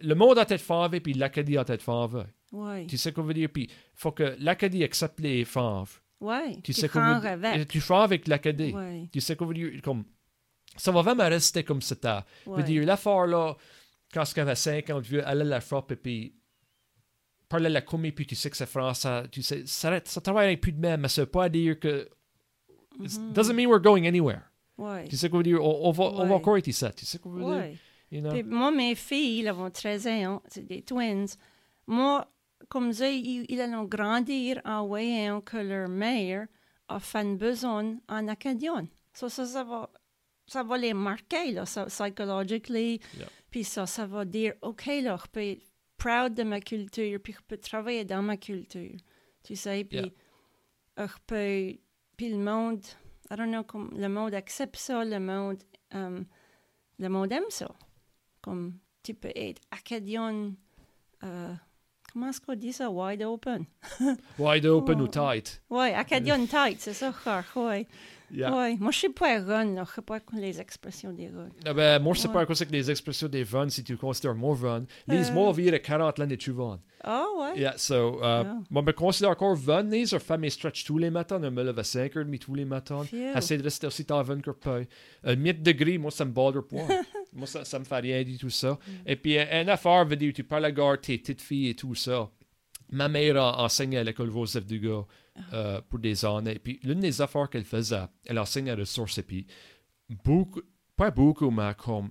le 0.00 0.14
monde 0.14 0.38
a 0.38 0.44
tête 0.44 0.60
fave, 0.60 0.94
et 0.94 1.00
puis 1.00 1.14
l'Acadie 1.14 1.56
a 1.56 1.64
tête 1.64 1.82
fave. 1.82 2.26
Ouais. 2.52 2.86
Tu 2.86 2.96
sais 2.96 3.12
quoi 3.12 3.22
veut 3.24 3.34
dire? 3.34 3.48
Puis, 3.52 3.64
il 3.64 3.70
faut 3.94 4.12
que 4.12 4.36
l'Acadie 4.40 4.82
accepte 4.84 5.20
les 5.20 5.44
faves. 5.44 6.00
Tu 6.64 6.72
sais 6.72 6.88
veut 7.14 7.20
avec. 7.28 7.68
Tu 7.68 7.80
fais 7.80 7.94
avec 7.94 8.26
l'Acadie. 8.26 8.72
Ouais. 8.72 9.08
Tu 9.12 9.20
sais 9.20 9.36
quoi 9.36 9.46
veut 9.46 9.54
dire? 9.54 9.80
Comme, 9.82 10.04
ça 10.76 10.90
va 10.90 11.02
vraiment 11.02 11.28
rester 11.28 11.62
comme 11.62 11.80
c'était. 11.82 12.18
Veut 12.46 12.52
Ouais. 12.54 12.62
dire, 12.64 12.84
l'affaire 12.86 13.26
là, 13.26 13.54
quand 14.12 14.24
ce 14.24 14.34
avait 14.40 14.54
50 14.56 15.04
vieux, 15.04 15.22
elle 15.26 15.38
la 15.38 15.60
frappe 15.60 15.92
et 15.92 15.96
puis 15.96 16.34
parlait 17.48 17.68
la 17.70 17.82
commis, 17.82 18.12
puis 18.12 18.26
tu 18.26 18.34
sais 18.34 18.50
que 18.50 18.56
c'est 18.56 18.66
français, 18.66 19.22
tu 19.30 19.42
sais, 19.42 19.64
ça, 19.66 20.00
ça 20.04 20.20
travaille 20.20 20.56
plus 20.58 20.72
de 20.72 20.80
même, 20.80 21.00
mais 21.02 21.08
ça 21.08 21.22
veut 21.22 21.26
pas 21.30 21.48
dire 21.48 21.78
que. 21.78 22.08
It 23.02 23.18
Mhm. 23.18 23.32
doesn't 23.32 23.54
mean 23.54 23.66
we're 23.68 23.80
going 23.82 24.06
anywhere. 24.06 24.42
Ouais. 24.76 25.08
Tu 25.08 25.16
sais 25.16 25.28
quoi 25.28 25.38
veut 25.38 25.44
dire? 25.44 25.62
On, 25.64 25.88
on 25.88 25.90
va, 25.90 26.04
on 26.04 26.16
va 26.18 26.24
Ouais. 26.24 26.32
encore 26.34 26.56
être 26.56 26.66
ici. 26.68 26.84
Tu 26.96 27.04
sais 27.06 27.18
quoi 27.18 27.32
veut 27.32 27.40
dire? 27.40 27.48
Ouais. 27.48 27.76
You 28.10 28.20
know? 28.20 28.30
Puis 28.30 28.42
moi, 28.44 28.70
mes 28.70 28.94
filles, 28.94 29.40
elles 29.46 29.52
ont 29.52 29.70
13 29.70 30.06
ans, 30.06 30.42
c'est 30.48 30.64
des 30.66 30.82
twins. 30.82 31.26
Moi, 31.86 32.26
comme 32.68 32.92
ça, 32.92 33.08
ils, 33.10 33.44
ils 33.48 33.60
allont 33.60 33.84
grandir 33.84 34.60
en 34.64 34.86
voyant 34.86 35.40
que 35.40 35.56
leur 35.58 35.88
mère 35.88 36.46
a 36.88 36.98
fait 37.00 37.22
une 37.22 37.36
besoin 37.36 37.96
en 38.08 38.28
acadien. 38.28 38.86
So, 39.12 39.28
ça, 39.28 39.44
ça 39.46 39.64
va, 39.64 39.90
ça 40.46 40.62
va 40.62 40.78
les 40.78 40.94
marquer, 40.94 41.52
là, 41.52 41.66
ça, 41.66 41.86
psychologically. 41.86 43.00
Yeah. 43.18 43.26
Puis 43.50 43.64
ça, 43.64 43.86
ça 43.86 44.06
va 44.06 44.24
dire, 44.24 44.54
OK, 44.62 44.86
là, 44.86 45.18
je 45.22 45.30
peux 45.30 45.40
être 45.42 45.62
proud 45.96 46.34
de 46.34 46.42
ma 46.44 46.60
culture, 46.60 47.18
puis 47.22 47.32
je 47.32 47.38
peux 47.46 47.56
travailler 47.56 48.04
dans 48.04 48.22
ma 48.22 48.36
culture. 48.36 48.96
Tu 49.42 49.56
sais, 49.56 49.84
puis 49.84 49.98
Yeah. 49.98 51.06
je 51.06 51.12
peux... 51.26 51.78
Puis 52.18 52.28
le 52.28 52.36
monde, 52.36 52.82
I 53.30 53.36
don't 53.36 53.48
know, 53.50 53.62
comme 53.62 53.90
le 53.96 54.08
monde 54.08 54.34
accepte 54.34 54.76
ça, 54.76 55.04
le 55.04 55.18
monde... 55.20 55.62
euh, 55.94 56.20
le 56.98 57.08
monde 57.08 57.32
aime 57.32 57.44
ça. 57.48 57.70
Comme 58.42 58.74
tu 59.04 59.14
peux 59.14 59.30
être 59.34 59.62
euh, 61.22 61.54
comment 62.12 62.28
est-ce 62.30 62.40
qu'on 62.40 62.54
dit 62.56 62.72
ça? 62.72 62.90
Wide 62.90 63.22
open. 63.22 63.64
Wide 64.38 64.66
open 64.66 65.00
Oh. 65.00 65.04
ou 65.04 65.08
tight. 65.08 65.62
Oui, 65.70 65.90
acadien 65.90 66.44
tight, 66.46 66.80
c'est 66.80 66.92
ça, 66.92 67.12
oui. 67.56 67.86
Yeah. 68.30 68.54
Ouais. 68.54 68.76
Moi, 68.78 68.90
je 68.92 68.98
sais 69.00 69.08
pas 69.08 69.40
run, 69.40 69.74
là. 69.74 69.84
Je 69.88 69.94
sais 69.94 70.02
pas 70.02 70.18
les 70.34 70.60
expressions 70.60 71.12
des 71.12 71.28
runs. 71.28 71.48
Ah 71.64 71.72
ben, 71.72 72.02
moi, 72.02 72.14
je 72.14 72.20
sais 72.20 72.28
Ouais. 72.28 72.34
pas 72.34 72.46
quoi 72.46 72.54
c'est 72.54 72.66
que 72.66 72.72
les 72.72 72.90
expressions 72.90 73.28
des 73.28 73.42
vannes, 73.42 73.70
si 73.70 73.82
tu 73.82 73.96
considères 73.96 74.34
mon 74.34 74.52
van. 74.52 74.84
Les 75.06 75.30
Euh. 75.30 75.32
mots 75.32 75.52
vivent 75.52 75.78
40 75.80 76.20
ans 76.20 76.28
et 76.28 76.36
tu 76.36 76.50
vannes. 76.50 76.80
Ah, 77.02 77.24
ouais. 77.38 77.60
Yeah, 77.60 77.74
so, 77.78 78.16
uh, 78.20 78.44
moi, 78.70 78.82
je 78.82 78.86
me 78.86 78.92
considère 78.92 79.30
encore 79.30 79.54
van. 79.54 79.82
Les 79.82 80.12
are 80.12 80.20
fait 80.20 80.36
mes 80.36 80.50
stretch 80.50 80.84
tous 80.84 80.98
les 80.98 81.10
matins. 81.10 81.40
Je 81.42 81.48
me 81.48 81.62
lève 81.62 81.78
à 81.78 81.82
5h30 81.84 82.38
tous 82.38 82.54
les 82.54 82.64
matins. 82.64 83.02
J'essaie 83.10 83.56
de 83.56 83.62
rester 83.62 83.86
aussi 83.86 84.04
tard 84.04 84.24
20 84.24 84.42
que 84.42 84.50
pas. 84.50 84.80
Un 85.24 85.36
mètre 85.36 85.62
degré, 85.62 85.96
moi, 85.96 86.10
ça 86.10 86.24
me 86.24 86.32
bother 86.32 86.62
pas. 86.62 86.76
moi, 87.32 87.46
ça, 87.46 87.64
ça 87.64 87.78
me 87.78 87.84
fait 87.84 87.98
rien 88.00 88.22
du 88.24 88.36
tout 88.36 88.50
ça. 88.50 88.72
Mm. 88.72 88.92
Et 89.06 89.16
puis, 89.16 89.38
un 89.38 89.68
affaire, 89.68 90.04
veut 90.04 90.16
dire, 90.16 90.32
tu 90.34 90.42
parles 90.44 90.64
à 90.64 90.68
la 90.68 90.72
gare, 90.74 91.00
tes 91.00 91.16
petites 91.18 91.40
filles 91.40 91.68
et 91.70 91.74
tout 91.74 91.94
ça. 91.94 92.28
Ma 92.90 93.08
mère 93.08 93.36
a 93.36 93.62
enseigné 93.62 93.98
à 93.98 94.04
l'école 94.04 94.30
Joseph 94.32 94.66
Dugas 94.66 95.04
Ah. 95.36 95.40
euh, 95.52 95.80
pour 95.88 95.98
des 95.98 96.24
années. 96.24 96.58
Puis, 96.58 96.80
l'une 96.82 97.00
des 97.00 97.20
affaires 97.20 97.48
qu'elle 97.50 97.64
faisait, 97.64 98.06
elle 98.26 98.38
enseignait 98.38 98.72
à 98.72 98.76
ressources. 98.76 99.18
Et 99.18 99.22
puis, 99.22 99.46
beaucoup, 100.24 100.62
pas 100.96 101.10
beaucoup, 101.10 101.50
mais 101.50 101.74
comme 101.76 102.10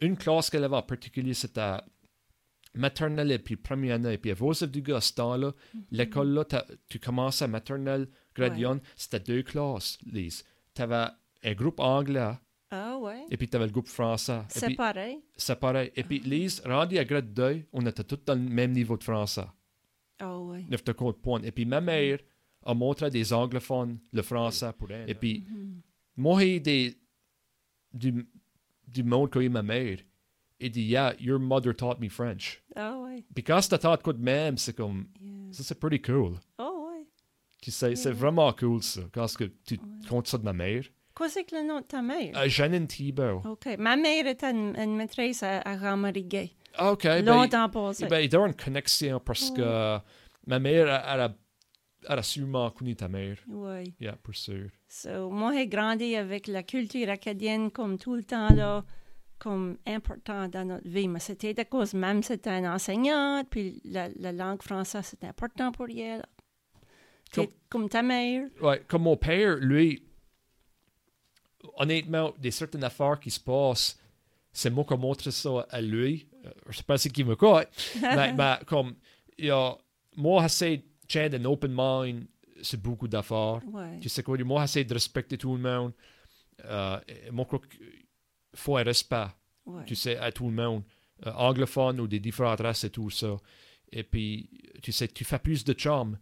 une 0.00 0.16
classe 0.16 0.48
qu'elle 0.50 0.64
avait 0.64 0.76
en 0.76 0.82
particulier, 0.82 1.34
c'était 1.34 1.78
maternelle 2.74 3.32
et 3.32 3.38
puis 3.38 3.56
première 3.56 3.96
année. 3.96 4.12
Et 4.14 4.18
puis, 4.18 4.30
à 4.30 4.34
Joseph 4.34 4.70
Dugas, 4.70 4.96
à 4.96 5.00
ce 5.00 5.12
temps-là, 5.14 5.52
l'école 5.90 6.28
là, 6.28 6.44
t'as- 6.44 6.66
tu 6.88 6.98
commences 6.98 7.42
à 7.42 7.48
maternelle, 7.48 8.08
gradient, 8.34 8.78
c'était 8.96 9.20
deux 9.20 9.42
classes, 9.42 9.98
Lise. 10.06 10.44
Tu 10.74 10.82
avais 10.82 11.06
un 11.42 11.54
groupe 11.54 11.80
anglais 11.80 12.32
Ah, 12.70 12.96
ouais. 12.98 13.24
et 13.30 13.36
puis 13.36 13.48
tu 13.48 13.56
avais 13.56 13.66
le 13.66 13.72
groupe 13.72 13.88
français. 13.88 14.42
C'est 14.48 14.74
pareil. 14.76 15.18
c'est 15.36 15.58
pareil. 15.58 15.90
Et 15.96 16.04
puis, 16.04 16.20
Lise, 16.20 16.62
rendu 16.64 16.98
à 16.98 17.04
grade 17.04 17.32
2, 17.32 17.62
on 17.72 17.84
était 17.86 18.04
tous 18.04 18.20
dans 18.24 18.34
le 18.34 18.40
même 18.48 18.72
niveau 18.72 18.96
de 18.96 19.02
français. 19.04 19.46
Ah, 20.20 20.38
ouais. 20.40 20.64
9 20.68 20.84
de 20.84 20.92
compte 20.92 21.20
point. 21.20 21.40
Et 21.42 21.52
puis, 21.52 21.64
ma 21.64 21.80
mère 21.80 22.18
a 22.64 22.74
montré 22.74 23.10
des 23.10 23.32
anglophones 23.32 23.98
le 24.12 24.22
français 24.22 24.72
pour 24.76 24.90
elle. 24.90 25.08
Et 25.08 25.14
puis, 25.14 25.44
Mhm. 25.48 25.80
moi, 26.16 26.40
des, 26.60 26.96
du, 27.92 28.26
du 28.86 29.02
monde 29.02 29.30
que 29.30 29.46
ma 29.48 29.62
mère. 29.62 29.98
Et 30.60 30.70
dit, 30.70 30.82
yeah, 30.82 31.14
your 31.20 31.38
mother 31.38 31.72
taught 31.74 32.00
me 32.00 32.08
French. 32.08 32.62
Ah, 32.74 32.98
ouais. 32.98 33.24
Puis 33.32 33.44
quand 33.44 33.60
c'était 33.62 33.78
taught 33.78 34.02
quoi 34.02 34.12
de 34.12 34.22
même, 34.22 34.58
c'est 34.58 34.74
comme, 34.74 35.06
Yeah. 35.20 35.52
Ça, 35.52 35.62
c'est 35.62 35.78
pretty 35.78 36.00
cool. 36.02 36.34
Oh, 36.58 36.88
ouais. 36.90 37.06
Tu 37.62 37.70
sais, 37.70 37.94
c'est 37.94 38.08
Yeah. 38.10 38.18
vraiment 38.18 38.52
cool, 38.52 38.82
ça, 38.82 39.02
quand 39.12 39.26
que 39.36 39.44
tu 39.64 39.78
comptes 40.08 40.26
ça 40.26 40.36
de 40.36 40.42
ma 40.44 40.52
mère. 40.52 40.82
Quoi 41.14 41.28
c'est 41.28 41.44
que 41.44 41.54
le 41.56 41.66
nom 41.66 41.80
de 41.80 41.84
ta 41.86 42.02
mère? 42.02 42.36
Euh, 42.36 42.48
Janine 42.48 42.86
Thibault. 42.86 43.42
OK. 43.44 43.66
Ma 43.78 43.96
mère 43.96 44.26
était 44.26 44.50
une, 44.50 44.76
une 44.76 44.96
maîtresse 44.96 45.42
à, 45.44 45.60
à 45.62 45.76
Ramariguet. 45.76 46.50
Ah, 46.78 46.92
OK. 46.92 47.02
ben, 47.04 47.24
Longtemps 47.24 47.68
passé. 47.68 48.06
ben, 48.06 48.20
il 48.20 48.28
doit 48.28 48.38
y 48.38 48.42
avoir 48.42 48.46
une 48.48 48.54
connexion 48.56 49.20
parce 49.20 49.50
que 49.50 49.98
ma 50.46 50.58
mère, 50.58 50.86
elle, 50.86 51.20
a, 51.20 51.34
elle 52.08 52.18
a 52.18 52.22
sûrement 52.22 52.70
connu 52.70 52.94
ta 52.96 53.08
mère. 53.08 53.36
oui. 53.48 53.92
Yeah, 54.00 54.16
pour 54.22 54.34
sûr. 54.34 54.70
So, 54.88 55.28
moi, 55.30 55.52
j'ai 55.54 55.66
grandi 55.66 56.14
avec 56.16 56.46
la 56.46 56.62
culture 56.62 57.10
acadienne 57.10 57.70
comme 57.70 57.98
tout 57.98 58.14
le 58.14 58.22
temps, 58.22 58.48
là, 58.54 58.84
comme 59.38 59.76
important 59.86 60.48
dans 60.48 60.64
notre 60.66 60.88
vie. 60.88 61.08
Mais 61.08 61.20
c'était 61.20 61.58
à 61.60 61.64
cause, 61.64 61.94
même 61.94 62.22
c'était 62.22 62.50
une 62.58 62.66
enseignante, 62.66 63.48
puis 63.50 63.80
la, 63.84 64.08
la 64.16 64.32
langue 64.32 64.62
française, 64.62 65.04
c'était 65.06 65.26
important 65.26 65.70
pour 65.72 65.86
elle. 65.90 66.24
Comme- 67.34 67.48
Comme 67.68 67.88
ta 67.90 68.02
mère. 68.02 68.48
Ouais, 68.62 68.82
comme 68.88 69.02
mon 69.02 69.16
père, 69.18 69.56
lui, 69.56 70.02
honnêtement, 71.76 72.32
des 72.38 72.50
certaines 72.50 72.84
affaires 72.84 73.18
qui 73.20 73.30
se 73.30 73.40
passent, 73.40 73.98
c'est 74.52 74.70
moi 74.70 74.84
qui 74.84 74.96
montre 74.96 75.30
ça 75.30 75.66
à 75.70 75.80
lui. 75.80 76.28
Euh, 76.48 76.52
je 76.70 76.76
sais 76.78 76.82
pas 76.82 76.98
si 76.98 77.10
qui 77.10 77.24
me 77.24 77.36
croit, 77.36 77.64
mais, 78.00 78.32
mais 78.32 78.54
comme, 78.66 78.94
a, 79.42 79.76
moi, 80.16 80.46
de 80.46 80.82
tenir 81.08 81.40
un 81.40 81.44
open 81.44 81.72
mind 81.76 82.26
sur 82.62 82.78
beaucoup 82.78 83.08
d'affaires. 83.08 83.60
Ouais. 83.72 83.98
Tu 84.00 84.08
sais 84.08 84.22
quoi, 84.22 84.36
moi, 84.38 84.62
j'essaie 84.62 84.84
de 84.84 84.94
respecter 84.94 85.38
tout 85.38 85.54
le 85.54 85.60
monde. 85.62 85.92
Euh, 86.64 86.98
moi, 87.32 87.44
je 87.50 87.56
crois 87.56 87.60
qu'il 87.68 88.06
faut 88.54 88.76
un 88.76 88.82
respect, 88.82 89.26
ouais. 89.66 89.84
tu 89.86 89.94
sais, 89.94 90.16
à 90.16 90.32
tout 90.32 90.46
le 90.48 90.54
monde, 90.54 90.82
euh, 91.26 91.32
anglophone 91.32 92.00
ou 92.00 92.06
des 92.08 92.18
différentes 92.20 92.60
races 92.60 92.84
et 92.84 92.90
tout 92.90 93.10
ça. 93.10 93.36
Et 93.92 94.02
puis, 94.02 94.50
tu 94.82 94.92
sais, 94.92 95.08
tu 95.08 95.24
fais 95.24 95.38
plus 95.38 95.64
de 95.64 95.74
charme, 95.78 96.18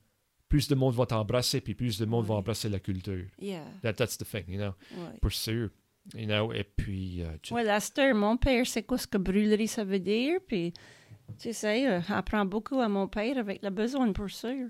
plus 0.48 0.68
de 0.68 0.74
monde 0.74 0.94
va 0.94 1.06
t'embrasser, 1.06 1.60
puis 1.60 1.74
plus 1.74 1.98
de 1.98 2.04
monde 2.04 2.26
va 2.26 2.34
Oui. 2.34 2.38
embrasser 2.40 2.68
la 2.68 2.78
culture. 2.80 3.24
Yeah. 3.40 3.64
That, 3.82 3.94
that's 3.94 4.16
the 4.18 4.24
thing, 4.24 4.44
you 4.48 4.58
know, 4.58 4.74
Ouais. 4.92 5.18
pour 5.20 5.32
sûr. 5.32 5.70
You 6.14 6.26
know, 6.26 6.52
et 6.52 6.64
puis, 6.64 7.22
euh, 7.22 7.26
tu- 7.42 7.52
Ouais, 7.54 7.64
la 7.64 7.80
star, 7.80 8.14
mon 8.14 8.36
père, 8.36 8.66
c'est 8.66 8.84
quoi 8.84 8.98
ce 8.98 9.06
que 9.06 9.18
brûlerie 9.18 9.66
ça 9.68 9.84
veut 9.84 9.98
dire, 9.98 10.38
puis 10.46 10.72
tu 11.38 11.52
sais, 11.52 11.88
euh, 11.88 12.00
apprend 12.08 12.44
beaucoup 12.44 12.80
à 12.80 12.88
mon 12.88 13.08
père 13.08 13.36
avec 13.38 13.62
la 13.62 13.70
besogne, 13.70 14.12
pour 14.12 14.30
sûr. 14.30 14.68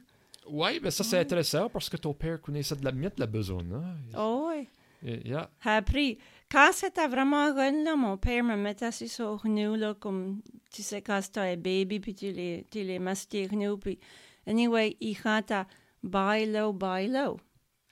ouais, 0.48 0.78
ben 0.80 0.90
ça 0.90 1.02
c'est 1.04 1.18
intéressant 1.18 1.68
parce 1.68 1.88
que 1.90 1.96
ton 1.96 2.14
père 2.14 2.40
connaissait 2.40 2.76
de 2.76 2.84
la 2.84 2.92
miette 2.92 3.18
la 3.18 3.26
besogne, 3.26 3.72
hein? 3.74 3.96
Oh, 4.16 4.48
ouais. 4.48 4.68
Et- 5.04 5.28
Yeah. 5.28 5.50
Après, 5.64 6.16
quand 6.50 6.70
c'était 6.72 7.06
vraiment 7.08 7.54
jeune, 7.54 7.84
là, 7.84 7.96
mon 7.96 8.16
père 8.16 8.42
me 8.42 8.56
mettait 8.56 8.86
assis 8.86 9.08
sur 9.08 9.32
le 9.32 9.38
genou, 9.50 9.74
là, 9.74 9.94
comme, 9.94 10.40
tu 10.72 10.82
sais, 10.82 11.02
quand 11.02 11.20
c'était 11.20 11.40
un 11.40 11.56
baby, 11.56 12.00
puis 12.00 12.14
tu 12.14 12.32
les, 12.32 12.64
tu 12.70 12.82
les 12.82 12.98
massais 12.98 13.26
les 13.32 13.48
genoux, 13.48 13.76
puis, 13.76 13.98
anyway, 14.46 14.96
il 15.00 15.14
chantait 15.16 15.64
«Bye 16.02 16.50
low, 16.50 16.72
bye 16.72 17.08
low». 17.08 17.38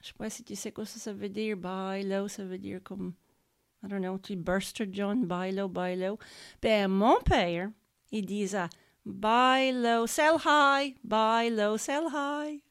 Je 0.01 0.07
sais 0.07 0.13
pas 0.17 0.29
si 0.29 0.43
tu 0.43 0.55
sais 0.55 0.71
quoi 0.71 0.85
ça, 0.85 0.99
ça 0.99 1.13
veut 1.13 1.29
dire. 1.29 1.55
«Bye 1.57 2.07
low», 2.07 2.27
ça 2.29 2.43
veut 2.43 2.57
dire 2.57 2.79
comme, 2.83 3.13
I 3.83 3.87
don't 3.87 4.01
know, 4.01 4.17
tu 4.17 4.35
burst 4.35 4.81
John, 4.91 5.25
«Bye 5.27 5.51
low, 5.51 5.67
bye 5.67 5.95
low». 5.95 6.17
Ben, 6.61 6.87
mon 6.87 7.19
père, 7.21 7.69
il 8.11 8.25
disait 8.25 8.69
«buy 9.05 9.71
low, 9.71 10.07
sell 10.07 10.37
high, 10.43 10.95
buy 11.03 11.49
low, 11.49 11.77
sell 11.77 12.07
high 12.11 12.61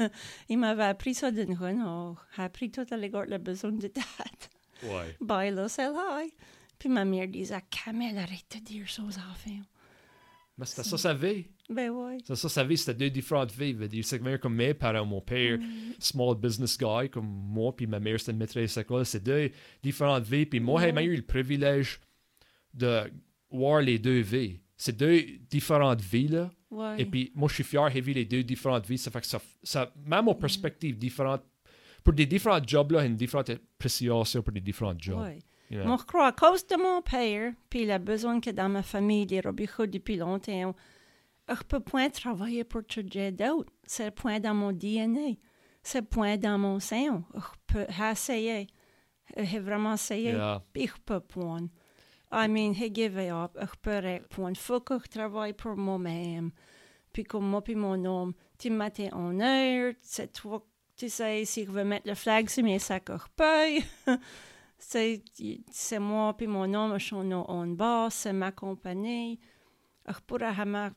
».il 0.48 0.58
m'avait 0.58 0.84
appris 0.84 1.14
ça 1.14 1.30
d'une 1.30 1.54
renard. 1.54 2.26
Il 2.36 2.38
oh, 2.38 2.40
a 2.40 2.44
appris 2.44 2.70
tout 2.70 2.86
à 2.90 2.96
l'égard 2.96 3.26
de 3.26 3.30
la 3.30 3.38
besogne 3.38 3.78
de 3.78 3.88
date. 3.88 4.50
Ouais. 4.82 5.16
Bye, 5.20 5.52
là, 5.52 5.68
c'est 5.68 5.86
high. 5.86 6.32
Puis 6.78 6.88
ma 6.88 7.04
mère 7.04 7.28
disait, 7.28 7.54
ah, 7.54 7.60
Camille, 7.70 8.18
arrête 8.18 8.44
de 8.54 8.58
dire 8.58 8.90
ça 8.90 9.02
aux 9.02 9.16
enfants. 9.18 9.62
Mais 10.58 10.66
c'était 10.66 10.82
ça 10.82 10.98
sa 10.98 11.14
vie. 11.14 11.46
Ben. 11.72 12.18
Ça, 12.24 12.36
ça 12.36 12.48
sa 12.48 12.64
vie, 12.64 12.76
c'était 12.76 12.94
deux 12.94 13.10
différentes 13.10 13.52
vies. 13.52 14.02
C'est 14.02 14.20
même 14.20 14.38
comme 14.38 14.54
mes 14.54 14.74
parents, 14.74 15.04
mon 15.04 15.20
père, 15.20 15.58
small 15.98 16.36
business 16.36 16.78
guy, 16.78 17.08
comme 17.10 17.26
moi, 17.26 17.74
puis 17.74 17.86
ma 17.86 18.00
mère, 18.00 18.18
c'était 18.18 18.32
une 18.32 18.38
maîtresse 18.38 18.76
d'école. 18.76 19.04
C'est 19.06 19.22
deux 19.22 19.50
différentes 19.82 20.24
vies. 20.24 20.46
Puis 20.46 20.60
moi, 20.60 20.80
j'ai 20.80 21.04
eu 21.04 21.16
le 21.16 21.22
privilège 21.22 22.00
de 22.74 23.10
voir 23.50 23.80
les 23.80 23.98
deux 23.98 24.20
vies. 24.20 24.60
C'est 24.76 24.96
deux 24.96 25.22
différentes 25.48 26.00
vies, 26.00 26.28
là. 26.28 26.50
Ouais. 26.70 26.94
Et 26.98 27.04
puis, 27.04 27.30
moi, 27.34 27.48
je 27.48 27.54
suis 27.54 27.64
fier, 27.64 27.88
j'ai 27.90 28.00
vu 28.00 28.12
les 28.12 28.24
deux 28.24 28.42
différentes 28.42 28.86
vies. 28.86 28.98
Ça 28.98 29.10
fait 29.10 29.20
que 29.20 29.26
ça, 29.26 29.40
ça 29.62 29.92
même 30.06 30.26
aux 30.26 30.34
perspectives 30.34 30.98
différentes, 30.98 31.44
pour 32.02 32.14
des 32.14 32.26
différents 32.26 32.60
jobs, 32.66 32.90
là, 32.92 33.04
une 33.04 33.14
différente 33.14 33.50
appréciation 33.50 34.42
pour 34.42 34.52
des 34.52 34.60
différents 34.60 34.94
jobs. 34.98 35.20
ouais. 35.20 35.38
you 35.70 35.78
know. 35.78 35.86
Moi, 35.86 35.98
je 36.00 36.04
crois, 36.06 36.26
à 36.28 36.32
cause 36.32 36.66
de 36.66 36.76
mon 36.76 37.00
père, 37.02 37.52
puis 37.70 37.84
la 37.84 37.98
besoin 37.98 38.40
que 38.40 38.50
dans 38.50 38.68
ma 38.68 38.82
famille, 38.82 39.26
des 39.26 39.40
robichaux 39.40 39.86
depuis 39.86 40.16
longtemps, 40.16 40.74
je 41.54 41.62
peux 41.62 41.80
point 41.80 42.10
travailler 42.10 42.64
pour 42.64 42.82
changer 42.88 43.32
d'autres. 43.32 43.72
C'est 43.84 44.10
point 44.10 44.40
dans 44.40 44.54
mon 44.54 44.72
DNA. 44.72 45.36
C'est 45.82 46.02
point 46.02 46.36
dans 46.36 46.58
mon 46.58 46.78
sein. 46.78 47.24
Je 47.34 47.40
peux 47.66 47.86
essayer. 48.10 48.66
J'ai 49.36 49.58
vraiment 49.58 49.94
essayé. 49.94 50.32
Yeah. 50.32 50.62
Je 50.74 50.86
peux 51.04 51.20
point. 51.20 51.68
I 52.30 52.48
mean, 52.48 52.72
j'ai 52.74 52.92
given 52.92 53.30
up. 53.30 53.56
Je 53.60 53.76
peux 53.80 53.98
répondre. 53.98 54.56
Faut 54.56 54.80
que 54.80 54.98
je 54.98 55.08
travaille 55.08 55.52
pour 55.52 55.76
moi-même. 55.76 56.50
Puis 57.12 57.24
comme 57.24 57.46
moi 57.46 57.62
puis 57.62 57.74
mon 57.74 58.02
homme, 58.04 58.32
tu 58.58 58.70
m'as 58.70 58.90
en 59.12 59.38
heure. 59.40 59.92
C'est 60.00 60.32
toi, 60.32 60.64
tu 60.96 61.08
sais, 61.08 61.44
si 61.44 61.66
je 61.66 61.70
veux 61.70 61.84
mettre 61.84 62.08
le 62.08 62.14
flag 62.14 62.48
sur 62.48 62.64
mes 62.64 62.78
sacs, 62.78 63.10
je 63.10 63.26
peux. 63.36 64.16
c'est 64.78 65.22
c'est 65.70 65.98
moi 65.98 66.34
puis 66.36 66.46
mon 66.46 66.72
homme, 66.72 66.98
je 66.98 67.04
suis 67.04 67.14
en 67.14 67.66
bas, 67.66 68.08
c'est 68.10 68.32
ma 68.32 68.50
compagnie. 68.50 69.38
Je 70.08 70.18
pourrais 70.26 70.54
jamais 70.54 70.88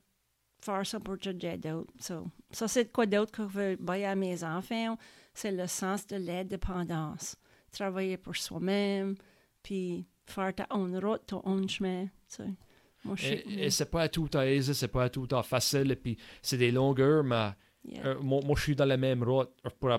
faire 0.66 0.86
ça 0.86 1.00
pour 1.00 1.16
changer 1.22 1.58
d'autres. 1.58 1.94
So, 2.00 2.28
ça, 2.52 2.68
c'est 2.68 2.92
quoi 2.92 3.06
d'autre 3.06 3.32
que 3.32 3.44
je 3.44 3.48
veux 3.48 3.76
bailler 3.78 4.06
à 4.06 4.16
mes 4.16 4.44
enfants. 4.44 4.98
C'est 5.34 5.52
le 5.52 5.68
sens 5.68 6.06
de 6.08 6.16
l'indépendance. 6.18 7.36
Travailler 7.72 8.18
pour 8.18 8.36
soi-même, 8.36 9.16
puis 9.62 10.06
faire 10.26 10.54
ta 10.56 10.66
own 10.72 10.98
route, 10.98 11.26
ton 11.28 11.42
own 11.46 11.68
chemin. 11.70 12.08
Moi, 13.04 13.16
je 13.18 13.28
Et, 13.28 13.66
et 13.66 13.70
c'est 13.70 13.90
pas 13.92 14.08
tout 14.10 14.30
à 14.34 14.48
aise, 14.48 14.72
c'est 14.74 14.88
pas 14.88 15.10
tout 15.10 15.28
à 15.32 15.44
facile, 15.44 15.92
et 15.92 15.96
puis 15.96 16.18
c'est 16.42 16.58
des 16.58 16.72
longueurs, 16.72 17.24
mais 17.24 17.52
Yeah. 17.88 18.04
euh, 18.08 18.20
moi, 18.20 18.42
moi, 18.44 18.56
je 18.58 18.64
suis 18.64 18.76
dans 18.76 18.86
la 18.86 18.98
même 18.98 19.22
route. 19.22 19.52
Pour 19.80 19.92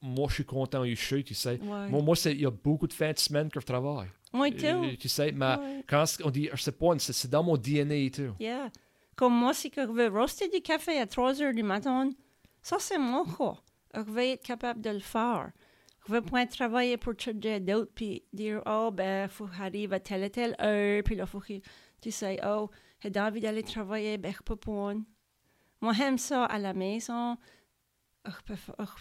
moi, 0.00 0.26
je 0.30 0.34
suis 0.36 0.46
content 0.46 0.80
où 0.80 0.86
je 0.86 0.94
suis, 0.94 1.22
tu 1.24 1.34
sais. 1.34 1.60
Ouais. 1.60 1.90
Moi, 1.90 2.14
il 2.24 2.40
y 2.40 2.46
a 2.46 2.50
beaucoup 2.50 2.86
de 2.86 2.94
fins 2.94 3.12
de 3.12 3.18
semaine 3.18 3.50
que 3.50 3.60
je 3.60 3.66
travaille. 3.66 4.08
Moi, 4.32 4.50
tout. 4.50 4.64
Euh, 4.64 4.96
tu 4.98 5.10
sais, 5.10 5.30
mais 5.30 5.54
Ouais. 5.56 5.84
quand 5.86 6.04
on 6.24 6.30
dit, 6.30 6.48
je 6.54 6.62
sais 6.62 6.72
pas, 6.72 6.98
c'est 6.98 7.12
c'est 7.12 7.28
dans 7.28 7.42
mon 7.42 7.58
DNA 7.58 7.96
et 7.96 8.10
tout. 8.10 8.32
Yeah. 8.40 8.70
Comme 9.16 9.34
moi, 9.34 9.54
si 9.54 9.70
je 9.74 9.80
veux 9.82 10.08
roaster 10.08 10.48
du 10.48 10.60
café 10.60 10.98
à 10.98 11.06
3 11.06 11.40
heures 11.42 11.54
du 11.54 11.62
matin, 11.62 12.10
ça, 12.62 12.76
c'est 12.80 12.98
mon 12.98 13.24
cas. 13.24 13.54
Je 13.94 14.00
vais 14.00 14.32
être 14.32 14.42
capable 14.44 14.80
de 14.80 14.90
le 14.90 14.98
faire. 15.00 15.52
Je 16.06 16.12
veux 16.12 16.20
pas 16.20 16.44
travailler 16.46 16.96
pour 16.96 17.14
changer 17.18 17.60
d'autres, 17.60 17.92
puis 17.94 18.24
dire, 18.32 18.60
oh, 18.66 18.90
ben, 18.92 19.28
faut 19.28 19.46
que 19.46 19.54
j'arrive 19.56 19.92
à 19.92 20.00
telle 20.00 20.24
et 20.24 20.30
telle 20.30 20.54
heure, 20.60 21.02
puis 21.04 21.14
là, 21.14 21.26
faut 21.26 21.40
que 21.40 21.54
tu 22.00 22.10
sais, 22.10 22.38
oh, 22.44 22.68
j'ai 23.02 23.20
envie 23.20 23.40
d'aller 23.40 23.62
travailler, 23.62 24.18
ben, 24.18 24.32
je 24.32 24.42
peux 24.42 24.56
pas. 24.56 24.92
Moi, 25.80 25.92
j'aime 25.94 26.18
ça 26.18 26.44
à 26.44 26.58
la 26.58 26.74
maison. 26.74 27.36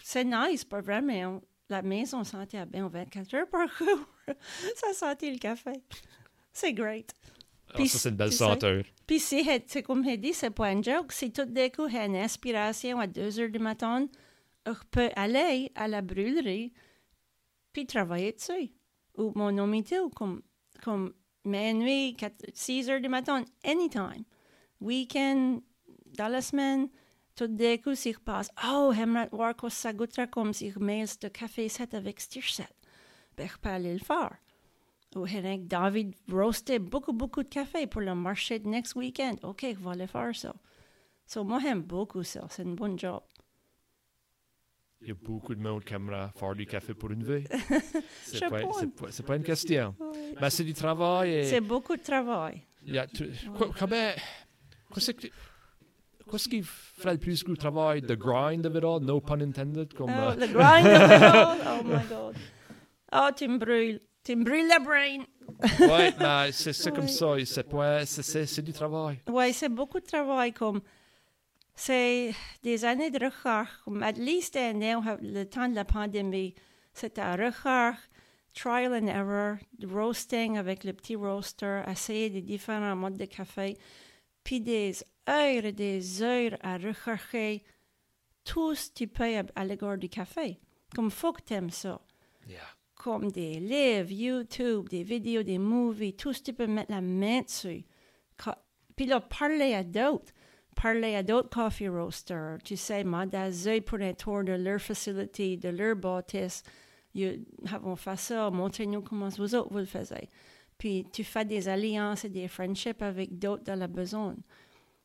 C'est 0.04 0.24
nice, 0.26 0.64
pas 0.66 0.82
vrai, 0.82 1.02
mais 1.02 1.26
on- 1.26 1.42
la 1.70 1.82
maison 1.82 2.24
sentait 2.24 2.66
bien 2.66 2.88
24 2.88 3.34
heures 3.34 3.50
par 3.50 3.68
jour. 3.78 4.00
ça 4.76 4.94
sentait 4.94 5.32
le 5.32 5.38
café. 5.40 5.74
C'est 6.52 6.74
great. 6.74 7.12
Ah, 7.70 7.74
Puis 7.76 7.88
ça, 7.88 7.98
c'est 7.98 8.10
une 8.10 8.16
belle 8.16 8.32
sais, 8.32 8.38
senteur. 8.38 8.84
Puis 9.14 9.20
c'est 9.20 9.84
comme 9.84 10.04
j'ai 10.04 10.18
dit, 10.18 10.34
c'est 10.34 10.50
pas 10.50 10.72
une 10.72 10.84
joke. 10.84 11.12
Si 11.12 11.32
tout 11.32 11.46
d'un 11.46 11.70
coup, 11.70 11.88
j'ai 11.88 12.04
une 12.04 12.16
inspiration 12.16 13.00
à 13.00 13.06
2 13.06 13.40
heures 13.40 13.50
du 13.52 13.60
matin, 13.60 14.08
je 14.66 14.72
peux 14.90 15.12
aller 15.16 15.72
à 15.76 15.88
la 15.88 16.02
brûlerie 16.02 16.74
puis 17.72 17.86
travailler 17.86 18.32
dessus. 18.32 18.72
Ou 19.16 19.32
mon 19.36 19.72
et 19.72 19.84
tout, 19.84 20.10
comme, 20.10 20.42
comme 20.82 21.14
minuit, 21.46 22.18
6 22.56 22.90
heures 22.90 23.02
du 23.02 23.08
matin, 23.08 23.46
anytime. 23.64 24.24
Week-end, 24.82 25.60
dans 26.18 26.30
la 26.30 26.42
semaine, 26.42 26.90
tout 27.36 27.46
d'un 27.46 27.78
coup, 27.78 27.94
si 27.94 28.14
je 28.14 28.20
passe, 28.20 28.50
oh, 28.68 28.94
j'aimerais 28.96 29.30
voir 29.32 29.56
quoi 29.56 29.70
ça 29.70 29.94
goûtera 29.94 30.26
comme 30.26 30.54
si 30.54 30.72
je 30.72 30.80
mets 30.80 31.06
ce 31.06 31.28
café 31.28 31.70
set 31.70 31.94
avec 31.94 32.20
ce 32.20 32.42
set. 32.42 32.74
Ben, 33.38 33.48
je 33.48 33.58
peux 33.58 33.70
aller 33.70 33.94
le 33.94 34.00
faire. 34.00 34.36
Henrik 35.16 35.68
David 35.68 36.14
roastait 36.32 36.80
beaucoup, 36.80 37.14
beaucoup 37.14 37.44
de 37.44 37.50
café 37.50 37.88
pour 37.88 38.02
le 38.02 38.16
marché 38.16 38.60
de 38.60 38.68
next 38.68 38.96
weekend. 38.96 39.40
OK, 39.44 39.62
je 39.70 39.76
vais 39.84 39.90
aller 39.92 40.08
faire 40.08 40.36
ça. 40.36 40.54
So, 41.26 41.44
moi, 41.44 41.60
j'aime 41.62 41.82
beaucoup 41.82 42.24
ça. 42.24 42.46
C'est 42.50 42.64
un 42.64 42.74
bon 42.74 42.98
job. 42.98 43.22
Il 45.02 45.10
y 45.10 45.12
a 45.12 45.16
beaucoup 45.16 45.54
de 45.54 45.62
monde 45.62 45.84
qui 45.84 45.94
aimerait 45.94 46.30
faire 46.36 46.56
du 46.56 46.66
café 46.66 46.94
pour 46.94 47.12
une 47.12 47.24
vie. 47.24 47.44
C'est 48.24 48.40
pas, 48.50 48.62
pas, 49.26 49.36
une 49.36 49.44
question. 49.44 49.94
Mais 50.40 50.50
c'est 50.50 50.64
du 50.64 50.74
travail. 50.74 51.32
Et 51.34 51.44
C'est 51.44 51.60
beaucoup 51.62 51.96
de 51.98 52.02
travail. 52.02 52.62
il 52.86 52.94
y 52.96 52.98
a 52.98 53.06
comment- 53.78 54.12
Qu'est-ce 54.94 55.12
que- 55.12 55.28
qu'est-ce 56.32 56.48
qui 56.48 56.62
ferait 56.64 57.14
le 57.14 57.20
plus 57.20 57.44
gros 57.44 57.56
travail? 57.56 58.02
The 58.02 58.14
grind 58.16 58.66
of 58.66 58.76
it 58.76 58.84
all, 58.84 59.02
no 59.02 59.20
pun 59.20 59.42
intended. 59.42 59.94
Comme, 59.94 60.10
Oh, 60.10 60.34
le 60.40 60.48
grind 60.48 60.88
of 60.88 61.12
it 61.12 61.24
all? 61.24 61.58
Oh 61.68 61.84
my 61.84 62.04
God. 62.10 62.36
Oh, 63.12 63.30
tu 63.36 63.48
me 63.50 63.58
brûles. 63.58 64.00
Brûles 64.30 64.68
la 64.68 64.80
brain. 64.80 65.20
ouais, 65.80 66.14
mais 66.20 66.52
c'est 66.54 66.74
c'est 66.74 66.92
comme 66.92 67.06
Ouais. 67.06 68.06
ça. 68.06 68.24
C'est 68.24 68.46
c'est 68.46 68.62
du 68.62 68.72
travail. 68.74 69.20
Ouais, 69.30 69.52
c'est 69.54 69.70
beaucoup 69.70 70.00
de 70.00 70.06
travail 70.06 70.54
comme 70.54 70.82
C'est 71.76 72.34
des 72.62 72.86
années 72.86 73.10
de 73.12 73.26
recherche, 73.26 73.72
comme 73.84 74.02
at 74.04 74.14
least 74.14 74.56
le 74.56 75.44
temps 75.46 75.68
de 75.68 75.76
la 75.76 75.86
pandémie. 75.86 76.54
C'était 76.94 77.22
un 77.22 77.36
recherche, 77.36 78.00
trial 78.54 78.94
and 78.94 79.08
error, 79.08 79.56
roasting 79.84 80.58
avec 80.58 80.84
le 80.84 80.94
petit 80.94 81.16
roaster, 81.16 81.82
essayer 81.90 82.30
des 82.30 82.42
différents 82.42 82.96
modes 82.96 83.18
de 83.18 83.26
café, 83.26 83.76
puis 84.44 84.62
des 84.62 84.96
heures 85.28 85.66
et 85.66 85.72
des 85.72 86.22
heures 86.22 86.58
à 86.62 86.78
rechercher 86.78 87.64
tout 88.44 88.76
ce 88.76 88.90
que 88.90 88.94
tu 88.94 89.08
peux 89.08 89.38
à, 89.38 89.44
à 89.56 89.66
l'égard 89.66 89.98
du 89.98 90.10
café. 90.10 90.60
Comme 90.96 91.10
faut 91.10 91.34
que 91.34 91.42
t'aimes 91.42 91.72
ça. 91.72 92.00
Yeah. 92.48 92.60
Comme 93.04 93.32
des 93.32 93.60
livres, 93.60 94.12
YouTube, 94.12 94.88
des 94.88 95.04
vidéos, 95.04 95.44
des 95.44 95.58
movies, 95.58 96.16
tout 96.16 96.32
ce 96.32 96.40
que 96.40 96.46
tu 96.46 96.54
peux 96.54 96.68
mettre 96.68 96.90
la 96.90 97.02
main 97.02 97.42
dessus. 97.42 97.84
Puis 98.96 99.06
là, 99.06 99.20
parler 99.20 99.74
à 99.74 99.84
d'autres. 99.84 100.32
Parler 100.74 101.16
à 101.16 101.22
d'autres 101.22 101.50
coffee 101.50 101.90
roasters. 101.90 102.60
Tu 102.64 102.78
sais, 102.78 103.04
m'adresser 103.04 103.82
pour 103.82 104.00
un 104.00 104.14
tour 104.14 104.46
de 104.46 104.54
leur 104.54 104.80
facilité, 104.80 105.58
de 105.58 105.68
leur 105.68 105.98
bâtisse. 105.98 106.64
Ils 107.14 107.44
avons 107.72 107.98
fait 107.98 108.18
ça, 108.18 108.50
montrez-nous 108.50 109.02
comment 109.02 109.28
vous 109.28 109.54
autres 109.54 109.70
vous 109.70 109.80
le 109.80 109.86
faisiez. 109.86 110.30
Puis 110.78 111.06
tu 111.12 111.26
fais 111.26 111.44
des 111.44 111.68
alliances 111.68 112.24
et 112.24 112.30
des 112.30 112.48
friendships 112.48 113.02
avec 113.02 113.38
d'autres 113.38 113.64
dans 113.64 113.78
la 113.78 113.88
besoin. 113.88 114.36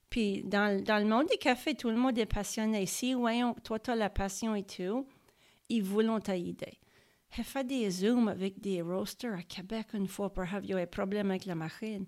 Puis 0.09 0.45
dans, 0.45 0.83
dans 0.85 0.99
le 0.99 1.05
monde 1.05 1.27
des 1.27 1.37
cafés, 1.37 1.75
tout 1.75 1.91
le 1.91 1.97
monde 1.97 2.17
est 2.17 2.27
passionné. 2.27 2.87
Si, 2.87 3.13
voyons, 3.13 3.55
toi, 3.65 3.81
tu 3.81 3.91
as 3.91 3.97
la 3.97 4.09
passion 4.09 4.55
et 4.55 4.63
tout, 4.63 5.07
ils 5.69 5.83
voulont 5.83 6.21
t'aider. 6.21 6.79
J'ai 7.37 7.43
fait 7.43 7.65
des 7.67 7.91
Zooms 7.91 8.29
avec 8.29 8.61
des 8.61 8.81
roasters 8.83 9.35
à 9.35 9.43
Québec 9.43 9.89
une 9.95 10.09
fois 10.09 10.33
pour 10.33 10.45
avoir 10.45 10.79
un 10.79 10.87
problème 10.87 11.31
avec 11.31 11.45
la 11.47 11.55
machine. 11.55 12.07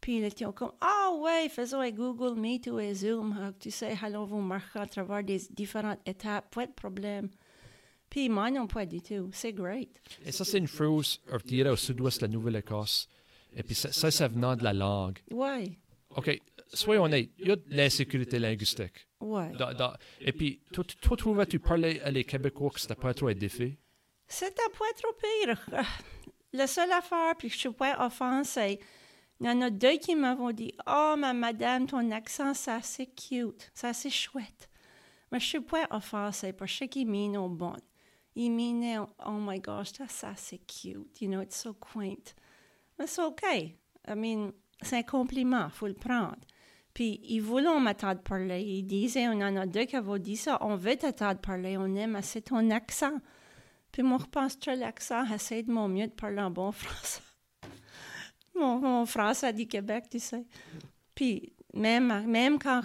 Puis 0.00 0.18
ils 0.18 0.24
étaient 0.24 0.44
comme, 0.54 0.72
ah 0.80 1.10
ouais, 1.20 1.48
faisons 1.48 1.80
un 1.80 1.90
Google 1.90 2.38
Meet 2.38 2.66
ou 2.68 2.78
un 2.78 2.92
Zoom. 2.94 3.36
Ah, 3.40 3.52
Tu 3.58 3.70
sais, 3.70 3.96
allons 4.02 4.24
vous 4.24 4.40
marquer 4.40 4.80
à 4.80 4.86
travers 4.86 5.22
des 5.22 5.40
différentes 5.50 6.00
étapes, 6.06 6.52
pas 6.54 6.66
de 6.66 6.72
problème. 6.72 7.28
Puis 8.10 8.28
moi 8.28 8.50
non 8.50 8.66
pas 8.66 8.84
du 8.84 9.00
tout. 9.00 9.30
C'est 9.32 9.52
great. 9.52 9.90
Et 10.24 10.32
ça, 10.32 10.44
c'est 10.44 10.58
une 10.58 10.66
phrase, 10.68 11.18
dirais, 11.44 11.70
au 11.70 11.76
sud-ouest 11.76 12.20
de 12.20 12.26
la 12.26 12.32
Nouvelle-Écosse. 12.32 13.08
Et 13.56 13.62
puis 13.62 13.74
ça, 13.74 13.92
ça, 13.92 14.10
ça 14.10 14.28
venant 14.28 14.56
de 14.56 14.64
la 14.64 14.72
langue. 14.72 15.18
Ouais, 15.30 15.78
OK, 16.16 16.38
soyons 16.72 17.04
honnêtes, 17.04 17.30
il 17.38 17.48
y 17.48 17.50
a 17.52 17.56
de 17.56 17.62
l'insécurité 17.68 18.38
linguistique. 18.38 19.06
ouais. 19.20 19.50
Dans- 19.52 19.72
dans- 19.72 19.94
et 20.20 20.32
puis, 20.32 20.60
toi, 20.72 20.84
tu- 20.84 20.96
toi 20.96 21.16
trouvais-tu 21.16 21.58
parler 21.58 22.00
à 22.00 22.10
les 22.10 22.24
Québécois 22.24 22.70
que 22.70 22.80
c'était 22.80 22.94
pas 22.96 23.14
trop 23.14 23.28
un 23.28 23.34
défi? 23.34 23.76
C'était 24.32 24.62
pas 24.78 24.86
trop 24.96 25.12
pire. 25.12 25.84
La 26.54 26.66
seule 26.66 26.90
affaire, 26.90 27.36
puis 27.36 27.50
je 27.50 27.58
suis 27.58 27.70
pas 27.70 28.02
offensée, 28.02 28.80
il 29.38 29.46
y 29.46 29.50
en 29.50 29.60
a 29.60 29.68
deux 29.68 29.98
qui 29.98 30.16
m'ont 30.16 30.52
dit 30.52 30.72
Oh, 30.86 31.14
ma 31.18 31.34
madame, 31.34 31.86
ton 31.86 32.10
accent, 32.10 32.54
c'est 32.54 32.70
assez 32.70 33.06
cute, 33.06 33.70
c'est 33.74 34.10
chouette. 34.10 34.70
Mais 35.30 35.38
je 35.38 35.46
suis 35.46 35.60
pas 35.60 35.86
offensée 35.90 36.54
parce 36.54 36.78
que 36.78 36.86
qu'ils 36.86 37.06
m'y 37.06 37.36
au 37.36 37.50
bon. 37.50 37.76
Ils 38.34 38.98
Oh 39.26 39.32
my 39.32 39.60
gosh, 39.60 39.92
that's 39.92 40.24
assez 40.24 40.58
cute, 40.60 41.20
you 41.20 41.28
know, 41.28 41.42
it's 41.42 41.56
so 41.56 41.74
quaint. 41.74 42.34
Mais 42.98 43.06
c'est 43.06 43.22
OK. 43.22 43.42
I 43.44 44.14
mean, 44.16 44.52
c'est 44.80 44.96
un 44.96 45.02
compliment, 45.02 45.68
faut 45.68 45.88
le 45.88 45.94
prendre. 45.94 46.38
Puis, 46.94 47.20
ils 47.24 47.40
voulaient 47.40 47.78
m'attendre 47.80 48.22
parler. 48.22 48.62
Ils 48.62 48.84
disaient, 48.84 49.28
on 49.28 49.40
en 49.42 49.56
a 49.56 49.66
deux 49.66 49.84
qui 49.84 49.96
avaient 49.96 50.18
dit 50.18 50.36
ça, 50.38 50.56
on 50.62 50.76
veut 50.76 50.96
t'attendre 50.96 51.40
parler, 51.40 51.76
on 51.76 51.94
aime 51.96 52.16
assez 52.16 52.40
ton 52.40 52.70
accent. 52.70 53.18
Puis 53.92 54.02
moi, 54.02 54.18
je 54.20 54.26
pense 54.26 54.56
que 54.56 54.70
l'accent, 54.70 55.24
essaie 55.32 55.62
de 55.62 55.70
mon 55.70 55.86
mieux 55.86 56.06
de 56.06 56.12
parler 56.12 56.40
en 56.40 56.50
bon 56.50 56.72
français. 56.72 57.20
mon, 58.54 58.78
mon 58.78 59.06
français 59.06 59.52
du 59.52 59.68
Québec, 59.68 60.06
tu 60.10 60.18
sais. 60.18 60.44
Puis 61.14 61.52
même, 61.74 62.26
même 62.26 62.58
quand 62.58 62.80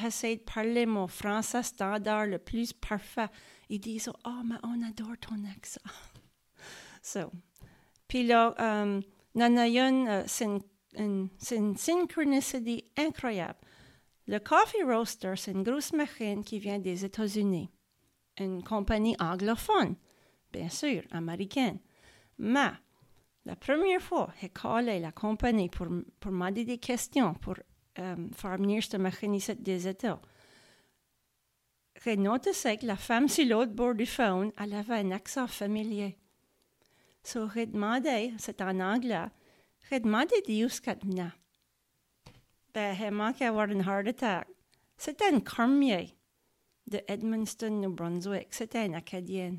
j'essaie 0.00 0.36
de 0.36 0.42
parler 0.42 0.86
mon 0.86 1.08
français 1.08 1.64
standard 1.64 2.26
le 2.26 2.38
plus 2.38 2.72
parfait, 2.72 3.28
ils 3.68 3.80
disent 3.80 4.10
«Oh, 4.24 4.42
mais 4.44 4.56
on 4.62 4.82
adore 4.82 5.16
ton 5.20 5.36
accent.» 5.56 5.80
So. 7.02 7.32
Puis 8.06 8.24
là, 8.24 8.54
euh, 8.60 9.00
une, 9.34 10.08
euh, 10.08 10.24
une, 10.40 10.60
une- 10.96 11.28
c'est 11.38 11.56
une 11.56 11.76
synchronicité 11.76 12.84
incroyable. 12.96 13.58
Le 14.28 14.38
Coffee 14.38 14.84
Roaster, 14.84 15.34
c'est 15.36 15.50
une 15.50 15.64
grosse 15.64 15.92
machine 15.92 16.44
qui 16.44 16.60
vient 16.60 16.78
des 16.78 17.04
États-Unis. 17.04 17.68
Une 18.38 18.62
compagnie 18.62 19.16
anglophone 19.18 19.96
bien 20.52 20.68
sûr, 20.68 21.02
américaine. 21.10 21.78
Mais 22.38 22.72
la 23.44 23.56
première 23.56 24.00
fois, 24.00 24.32
j'ai 24.40 24.48
collé 24.48 25.00
la 25.00 25.12
compagnie 25.12 25.68
pour, 25.68 25.88
pour 26.20 26.50
des 26.50 26.78
questions 26.78 27.34
pour 27.34 27.56
euh, 27.98 28.16
faire 28.34 28.56
venir 28.56 28.82
machine 28.98 29.34
ici 29.34 29.54
des 29.56 29.88
États. 29.88 30.20
J'ai 32.04 32.16
que 32.76 32.86
la 32.86 32.96
femme 32.96 33.28
sur 33.28 33.46
l'autre 33.46 33.72
bord 33.72 33.94
du 33.94 34.06
phone, 34.06 34.50
avait 34.72 34.94
un 34.94 35.10
accent 35.12 35.46
familier. 35.46 36.16
So, 37.22 37.48
j'ai 37.54 37.66
demandé, 37.66 38.32
c'est 38.38 38.60
en 38.60 38.80
anglais, 38.80 39.28
j'ai 39.88 40.00
demandé 40.00 40.34
d'où 40.46 40.68
ce 40.68 40.80
qu'elle 40.80 40.98
venait. 40.98 41.30
Ben, 42.74 42.96
j'ai 42.96 43.10
manqué 43.10 43.44
heart 43.80 44.08
attack. 44.08 44.48
C'était 44.96 45.32
un 45.32 45.40
cormier 45.40 46.16
de 46.86 47.00
Edmundston, 47.06 47.80
New 47.80 47.92
Brunswick. 47.92 48.48
C'était 48.50 48.78
un 48.78 48.94
Acadien. 48.94 49.58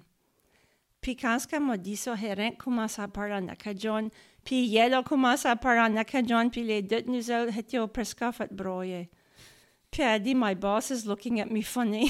Puis 1.04 1.18
quand 1.18 1.38
elle 1.52 1.60
m'a 1.60 1.76
dit 1.76 1.98
ça, 1.98 2.16
Hérin 2.16 2.52
commence 2.52 2.98
à 2.98 3.10
parler 3.10 3.34
en 3.34 3.50
acadien. 3.50 4.08
Puis 4.46 4.68
Yellow 4.68 5.04
commence 5.04 5.46
à 5.46 5.58
parler 5.58 5.82
en 5.82 5.98
acadien. 5.98 6.48
Puis 6.48 6.64
les 6.64 6.82
deux 6.82 7.02
de 7.02 7.12
nous 7.12 7.30
autres 7.30 7.58
étaient 7.58 7.86
presque 7.90 8.24
fait 8.32 8.52
broyer. 8.54 9.10
Puis 9.92 10.02
elle 10.02 10.24
dit, 10.24 10.34
My 10.34 10.56
boss 10.56 10.92
is 10.92 11.06
looking 11.06 11.42
at 11.42 11.48
me 11.48 11.62
funny. 11.62 12.10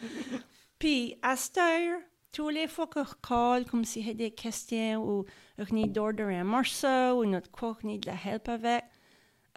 puis 0.78 1.18
à 1.20 1.36
cette 1.36 1.58
heure, 1.58 2.00
tous 2.32 2.48
les 2.48 2.66
fois 2.66 2.86
que 2.86 3.04
je 3.04 3.12
call, 3.22 3.66
comme 3.66 3.84
si 3.84 4.02
j'ai 4.02 4.14
des 4.14 4.30
questions 4.30 5.06
ou 5.06 5.26
je 5.58 5.74
need 5.74 5.92
d'ordre 5.92 6.22
un 6.22 6.44
morceau 6.44 7.20
ou 7.20 7.26
notre 7.26 7.50
quoi, 7.50 7.76
je 7.82 7.98
de 7.98 8.06
la 8.06 8.14
help 8.14 8.48
avec, 8.48 8.84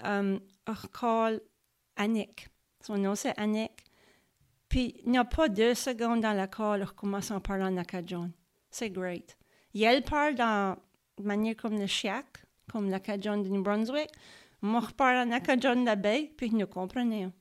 um, 0.03 0.41
je 0.67 0.87
call 0.87 1.39
Annick. 1.95 2.49
Son 2.85 2.97
nom 2.97 3.15
c'est 3.15 3.33
Annick. 3.39 3.71
Puis 4.67 4.93
il 5.05 5.11
n'y 5.11 5.17
a 5.17 5.23
pas 5.23 5.47
deux 5.47 5.73
secondes 5.73 6.19
dans 6.19 6.33
la 6.33 6.47
call, 6.47 6.85
je 6.85 6.91
commence 6.91 7.31
à 7.31 7.39
parler 7.39 7.63
en 7.63 7.77
acadien. 7.77 8.29
C'est 8.69 8.89
great. 8.89 9.37
Et 9.73 9.83
elle 9.83 10.03
parle 10.03 10.35
de 10.35 11.23
manière 11.23 11.55
comme 11.55 11.79
le 11.79 11.87
chiac, 11.87 12.25
comme 12.71 12.89
l'acadien 12.89 13.37
de 13.37 13.47
New 13.47 13.61
Brunswick. 13.63 14.09
Moi, 14.61 14.81
je 14.87 14.93
parle 14.93 15.27
en 15.27 15.31
acadien 15.31 15.75
de 15.75 15.85
la 15.85 15.95
baie, 15.95 16.31
puis 16.35 16.49
nous 16.51 16.67
comprenons. 16.67 17.31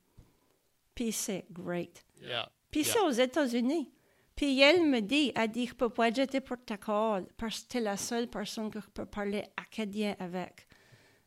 Puis 0.95 1.12
c'est 1.12 1.47
great. 1.51 2.05
Yeah. 2.20 2.49
Puis 2.70 2.83
Yeah. 2.83 2.93
c'est 2.93 3.01
aux 3.01 3.11
États-Unis. 3.11 3.91
Puis 4.35 4.61
elle 4.61 4.87
me 4.87 5.01
dit, 5.01 5.33
elle 5.35 5.51
dit, 5.51 5.66
je 5.66 5.74
peux 5.74 5.89
pas 5.89 6.12
jeter 6.12 6.41
pour 6.41 6.59
ta 6.64 6.77
call, 6.77 7.27
parce 7.39 7.61
que 7.61 7.68
t'es 7.68 7.81
la 7.81 7.97
seule 7.97 8.29
personne 8.29 8.70
que 8.70 8.81
je 8.81 8.89
peux 8.89 9.07
parler 9.07 9.45
acadien 9.57 10.14
avec. 10.18 10.68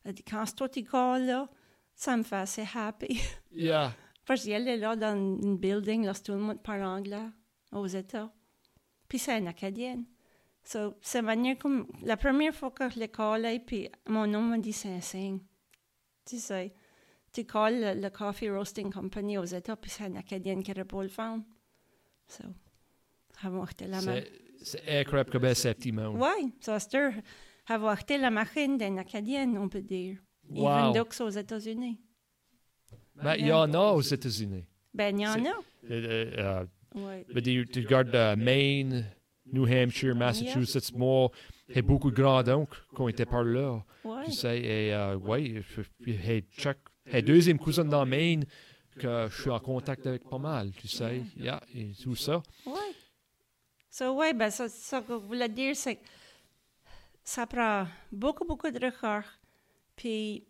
Elle 0.04 0.14
dit, 0.14 0.22
quand 0.22 0.44
toi 0.56 0.68
tu 0.68 0.84
calls 0.84 1.26
là, 1.26 1.48
ça 1.94 2.16
me 2.16 2.22
fait 2.22 2.36
assez 2.36 2.64
happy. 2.74 3.20
Yeah. 3.52 3.92
Parce 4.26 4.44
qu'elle 4.44 4.68
est 4.68 4.76
là 4.76 4.94
dans 4.94 5.16
une 5.16 5.56
building, 5.58 6.04
là, 6.04 6.14
tout 6.14 6.32
le 6.32 6.38
monde 6.38 6.62
parle 6.62 6.84
anglais 6.84 7.26
aux 7.72 7.86
États. 7.86 8.32
Puis 9.10 9.18
c'est 9.18 9.36
une 9.38 9.48
Acadienne. 9.48 10.04
So, 10.62 10.94
c'est 11.00 11.20
manière 11.20 11.58
comme 11.58 11.86
la 12.02 12.16
première 12.16 12.54
fois 12.54 12.70
que 12.70 12.88
je 12.88 13.00
l'ai 13.00 13.08
collé, 13.08 13.58
puis 13.58 13.90
mon 14.08 14.26
nom 14.26 14.40
m'a 14.40 14.58
dit 14.58 14.72
c'est 14.72 14.94
un 14.94 15.00
signe. 15.00 15.40
Tu 16.24 16.38
sais, 16.38 16.72
tu 17.32 17.44
colles 17.44 17.80
le, 17.80 18.00
le 18.00 18.10
Coffee 18.10 18.50
Roasting 18.50 18.92
Company 18.92 19.36
aux 19.36 19.44
États, 19.44 19.74
puis 19.74 19.90
c'est 19.90 20.06
une 20.06 20.16
Acadienne 20.16 20.62
qui 20.62 20.72
répond 20.72 21.02
le 21.02 21.08
phone. 21.08 21.42
So, 22.28 22.44
avoir 23.42 23.64
acheté 23.64 23.88
la 23.88 24.00
machine. 24.00 24.30
C'est 24.62 25.00
incroyable 25.00 25.30
comme 25.30 25.54
c'est 25.54 25.74
petit 25.74 25.90
monde. 25.90 26.18
Oui, 26.20 26.52
ça 26.60 26.78
c'est 26.78 27.12
avoir 27.66 27.94
acheté 27.94 28.16
la 28.16 28.30
machine 28.30 28.78
d'une 28.78 28.98
Acadienne, 29.00 29.58
on 29.58 29.68
peut 29.68 29.82
dire. 29.82 30.18
Wow. 30.50 30.90
Even 30.90 31.04
que 31.04 31.14
c'est 31.14 31.24
aux 31.24 31.30
États-Unis. 31.30 31.98
Ben, 33.16 33.34
il 33.34 33.48
y 33.48 33.52
en 33.52 33.74
a 33.74 33.92
aux 33.92 34.00
États-Unis. 34.00 34.66
Ben, 34.94 35.18
il 35.18 35.22
y 35.22 35.26
en 35.26 35.44
a. 35.44 35.54
Euh, 35.90 36.32
euh, 36.38 36.66
Oui. 36.94 37.24
ben, 37.32 37.42
tu 37.42 37.66
tu 37.66 37.80
regardes 37.80 38.14
euh, 38.14 38.36
Maine, 38.36 39.06
New 39.52 39.66
Hampshire, 39.66 40.14
Massachusetts, 40.14 40.92
moi, 40.94 41.30
il 41.68 41.76
y 41.76 41.78
a 41.78 41.82
beaucoup 41.82 42.10
de 42.10 42.16
grands-oncles 42.16 42.82
qui 42.94 43.00
ont 43.00 43.08
été 43.08 43.24
par 43.24 43.44
là. 43.44 43.82
Ouais. 44.04 44.24
Tu 44.24 44.32
sais, 44.32 44.60
et 44.60 44.94
euh, 44.94 45.16
oui, 45.16 45.62
puis 46.00 46.14
hey, 46.14 47.22
deuxième 47.22 47.58
cousin 47.58 47.84
dans 47.84 48.06
Maine 48.06 48.44
que 48.98 49.28
je 49.30 49.40
suis 49.40 49.50
en 49.50 49.60
contact 49.60 50.06
avec 50.06 50.28
pas 50.28 50.38
mal, 50.38 50.72
tu 50.72 50.88
sais, 50.88 51.22
yeah, 51.36 51.60
et 51.74 51.92
tout 52.02 52.16
ça. 52.16 52.42
Oui. 52.66 52.96
So, 53.88 54.14
ouais, 54.14 54.32
ben, 54.32 54.50
ça, 54.50 54.68
ça 54.68 55.00
que 55.00 55.14
je 55.14 55.26
voulais 55.26 55.48
dire, 55.48 55.74
c'est 55.74 55.96
que 55.96 56.06
ça 57.24 57.46
prend 57.46 57.86
beaucoup, 58.12 58.44
beaucoup 58.44 58.70
de 58.70 58.84
recherche. 58.84 59.26
Puis, 59.96 60.44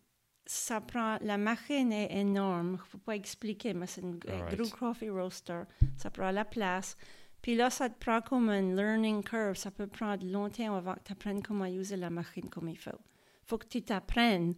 ça 0.50 0.80
prend, 0.80 1.16
la 1.20 1.38
machine 1.38 1.92
est 1.92 2.12
énorme. 2.18 2.76
Je 2.76 2.82
ne 2.82 2.90
peux 2.90 2.98
pas 2.98 3.14
expliquer, 3.14 3.72
mais 3.72 3.86
c'est 3.86 4.02
un 4.02 4.16
gros 4.52 4.68
coffee 4.76 5.08
roaster. 5.08 5.62
Ça 5.96 6.10
prend 6.10 6.32
la 6.32 6.44
place. 6.44 6.96
Puis 7.40 7.54
là, 7.54 7.70
ça 7.70 7.88
te 7.88 7.96
prend 8.04 8.20
comme 8.20 8.48
un 8.48 8.74
learning 8.74 9.22
curve. 9.22 9.56
Ça 9.56 9.70
peut 9.70 9.86
prendre 9.86 10.26
longtemps 10.26 10.74
avant 10.74 10.94
que 10.94 11.04
tu 11.04 11.12
apprennes 11.12 11.40
comment 11.40 11.66
utiliser 11.66 11.96
la 11.96 12.10
machine 12.10 12.50
comme 12.50 12.68
il 12.68 12.76
faut. 12.76 12.90
faut 13.44 13.58
que 13.58 13.68
tu 13.68 13.80
t'apprennes 13.82 14.54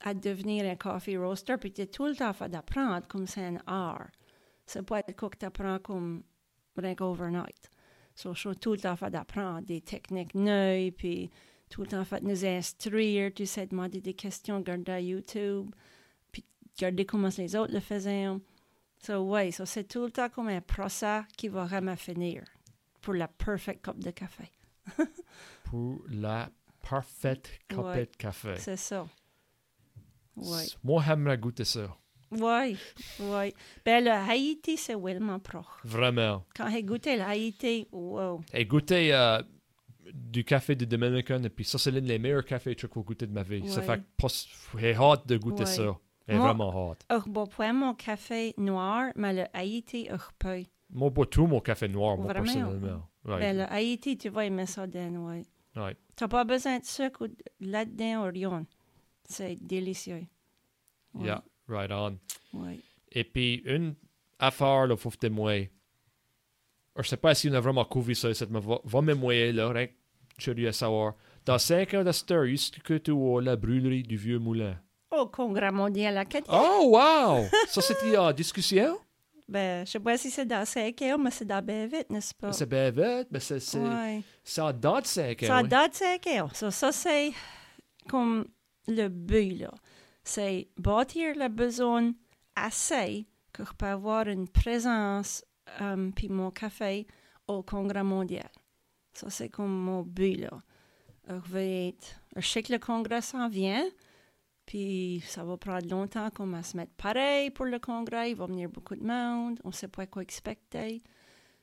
à 0.00 0.12
devenir 0.12 0.66
un 0.70 0.76
coffee 0.76 1.16
roaster, 1.16 1.56
puis 1.56 1.72
tu 1.72 1.80
es 1.80 1.86
tout 1.86 2.04
le 2.04 2.14
temps 2.14 2.34
d'apprendre 2.46 3.06
comme 3.08 3.26
c'est 3.26 3.46
un 3.46 3.58
art. 3.66 4.08
C'est 4.66 4.82
pas 4.82 5.00
le 5.08 5.14
cook 5.14 5.38
t'apprends 5.38 5.78
comme 5.78 6.22
rien 6.76 6.96
overnight. 7.00 7.70
So, 8.14 8.34
je 8.34 8.40
suis 8.40 8.56
tout 8.56 8.72
le 8.72 8.78
temps 8.78 9.08
d'apprendre 9.08 9.62
des 9.62 9.80
techniques 9.80 10.34
neuves, 10.34 10.92
puis 10.92 11.30
tout 11.74 11.80
le 11.80 11.88
temps 11.88 12.04
fait 12.04 12.22
nous 12.22 12.44
instruire, 12.44 13.32
tu 13.34 13.46
sais, 13.46 13.66
demander 13.66 14.00
des 14.00 14.14
questions, 14.14 14.58
regarder 14.58 15.02
YouTube, 15.02 15.74
puis 16.30 16.44
regarder 16.76 17.04
comment 17.04 17.30
les 17.36 17.56
autres 17.56 17.72
le 17.74 17.80
faisaient. 17.80 18.28
So, 19.04 19.18
ouais, 19.28 19.50
so 19.50 19.64
c'est 19.66 19.82
tout 19.82 20.04
le 20.04 20.12
temps 20.12 20.28
comme 20.28 20.46
un 20.46 20.60
procès 20.60 21.22
qui 21.36 21.48
va 21.48 21.64
vraiment 21.64 21.96
finir 21.96 22.44
pour 23.00 23.14
la 23.14 23.26
perfect 23.26 23.84
cup 23.84 23.98
de 23.98 24.12
café. 24.12 24.52
Pour 25.64 26.00
la 26.08 26.48
parfaite 26.88 27.50
Ouais. 27.76 28.00
de 28.02 28.04
café. 28.18 28.54
C'est 28.58 28.76
ça. 28.76 29.08
Ouais. 30.36 30.66
Moi, 30.84 31.02
j'aimerais 31.04 31.38
goûter 31.38 31.64
ça. 31.64 31.96
Ouais, 32.30 32.76
ouais. 33.18 33.52
Ben, 33.84 34.04
le 34.04 34.10
Haïti, 34.12 34.76
c'est 34.76 34.94
vraiment 34.94 35.40
proche. 35.40 35.64
Vraiment. 35.82 36.44
Quand 36.54 36.70
j'ai 36.70 36.84
goûté 36.84 37.16
le 37.16 37.22
Haïti, 37.22 37.88
wow. 37.90 38.42
Et 38.52 38.64
goûter 38.64 39.12
euh, 39.12 39.42
du 40.12 40.44
café 40.44 40.74
de 40.74 40.84
Dominican, 40.84 41.42
et 41.42 41.48
puis 41.48 41.64
ça, 41.64 41.78
c'est 41.78 41.90
l'un 41.90 42.00
des 42.00 42.18
meilleurs 42.18 42.44
cafés 42.44 42.74
que 42.74 42.80
j'ai 42.82 42.88
goûté 42.88 43.26
de 43.26 43.32
ma 43.32 43.42
vie. 43.42 43.68
Ça 43.68 43.82
fait 43.82 44.00
j'ai 44.78 44.94
hâte 44.94 45.26
de 45.26 45.36
goûter 45.36 45.62
Ouais. 45.64 45.66
ça. 45.66 45.96
J'ai 46.28 46.38
vraiment 46.38 46.90
hâte. 46.92 47.04
Je 47.10 47.30
bois 47.30 47.46
pas 47.46 47.72
mon 47.72 47.94
café 47.94 48.54
noir, 48.56 49.12
mais 49.14 49.32
le 49.34 49.44
Haïti, 49.52 50.08
je 50.10 50.16
peux. 50.38 50.62
Moi, 50.90 51.10
bois 51.10 51.26
tout 51.26 51.46
mon 51.46 51.60
café 51.60 51.88
noir, 51.88 52.16
moi, 52.16 52.26
Vraiment? 52.32 52.44
personnellement. 52.44 53.08
Ouais. 53.24 53.38
Ben, 53.40 53.56
le 53.58 53.72
Haïti, 53.72 54.16
tu 54.16 54.28
vas 54.30 54.44
aimer 54.46 54.66
ça, 54.66 54.86
Dan, 54.86 55.18
ouais. 55.18 55.42
T'as 56.16 56.28
pas 56.28 56.44
besoin 56.44 56.78
de 56.78 56.84
sucre 56.84 57.28
là-dedans 57.60 58.26
ou 58.28 58.30
rien. 58.32 58.66
C'est 59.28 59.56
délicieux. 59.56 60.24
Ouais, 61.14 61.26
Yeah, 61.26 61.42
right 61.68 61.90
on. 61.90 62.18
Ouais. 62.52 62.78
Et 63.10 63.24
puis, 63.24 63.62
une 63.64 63.94
affaire, 64.38 64.86
là, 64.86 64.96
faut 64.96 65.10
moi. 65.30 65.52
Je 66.98 67.08
sais 67.08 67.16
pas 67.16 67.34
si 67.34 67.48
on 67.48 67.54
a 67.54 67.60
vraiment 67.60 67.84
couvert 67.84 68.16
ça, 68.16 68.28
mais 68.50 68.60
va, 68.60 68.78
va 68.84 69.02
me 69.02 69.14
moyer, 69.14 69.52
là, 69.52 69.68
rien 69.68 69.88
curieux 70.38 70.68
à 70.68 70.72
savoir. 70.72 71.14
Dans 71.44 71.58
5 71.58 71.94
ans 71.94 72.04
de 72.04 72.12
Star, 72.12 72.44
est-ce 72.44 72.72
que 72.80 72.94
tu 72.94 73.10
vois 73.10 73.42
la 73.42 73.56
brûlerie 73.56 74.02
du 74.02 74.16
Vieux 74.16 74.38
Moulin? 74.38 74.76
Au 75.10 75.26
Congrès 75.26 75.70
mondial 75.70 76.16
acadien. 76.18 76.52
Oh, 76.52 76.90
wow! 76.92 77.44
ça, 77.68 77.80
c'était 77.80 78.16
en 78.16 78.32
discussion? 78.32 78.98
Ben, 79.46 79.84
je 79.84 79.92
sais 79.92 80.00
pas 80.00 80.16
si 80.16 80.30
c'est 80.30 80.46
dans 80.46 80.64
5 80.64 81.00
heures, 81.02 81.18
mais 81.18 81.30
c'est 81.30 81.44
dans 81.44 81.62
bien 81.64 81.86
vite, 81.86 82.08
n'est-ce 82.10 82.34
pas? 82.34 82.52
C'est 82.52 82.68
bien 82.68 82.90
vite, 82.90 83.28
mais 83.30 83.40
c'est, 83.40 83.60
c'est, 83.60 83.78
Ouais. 83.78 84.22
c'est 84.42 84.62
en 84.62 84.72
date 84.72 85.02
de 85.02 85.08
5 85.08 85.42
ans. 85.42 85.46
Ça 85.46 85.62
oui. 85.62 85.68
date 85.68 85.94
5 85.94 86.26
heures. 86.28 86.56
Ça, 86.56 86.70
ça 86.70 86.92
c'est 86.92 87.32
comme 88.08 88.46
le 88.88 89.08
but, 89.08 89.58
là. 89.58 89.70
C'est 90.24 90.68
bâtir 90.78 91.36
la 91.36 91.50
besoin 91.50 92.12
assez 92.56 93.26
peux 93.74 93.86
avoir 93.86 94.26
une 94.26 94.48
présence 94.48 95.44
euh, 95.80 96.10
puis 96.14 96.28
mon 96.28 96.50
café 96.50 97.06
au 97.46 97.62
Congrès 97.62 98.02
mondial. 98.04 98.48
Ça, 99.12 99.30
c'est 99.30 99.48
comme 99.48 99.70
mon 99.72 100.02
but, 100.02 100.36
là. 100.36 100.62
Euh, 101.30 101.40
Je 101.46 101.52
vais 101.52 101.88
être... 101.88 102.20
Je 102.36 102.46
sais 102.46 102.62
que 102.62 102.72
le 102.72 102.78
Congrès 102.78 103.20
s'en 103.22 103.48
vient, 103.48 103.84
puis 104.66 105.22
ça 105.26 105.44
va 105.44 105.56
prendre 105.56 105.88
longtemps 105.88 106.30
qu'on 106.30 106.46
va 106.48 106.62
se 106.62 106.76
mettre 106.76 106.92
pareil 106.94 107.50
pour 107.50 107.66
le 107.66 107.78
Congrès. 107.78 108.30
Il 108.32 108.36
va 108.36 108.46
venir 108.46 108.68
beaucoup 108.68 108.96
de 108.96 109.04
monde. 109.04 109.60
On 109.64 109.68
ne 109.68 109.72
sait 109.74 109.88
pas 109.88 110.06
quoi 110.06 110.22
expecter. 110.22 111.02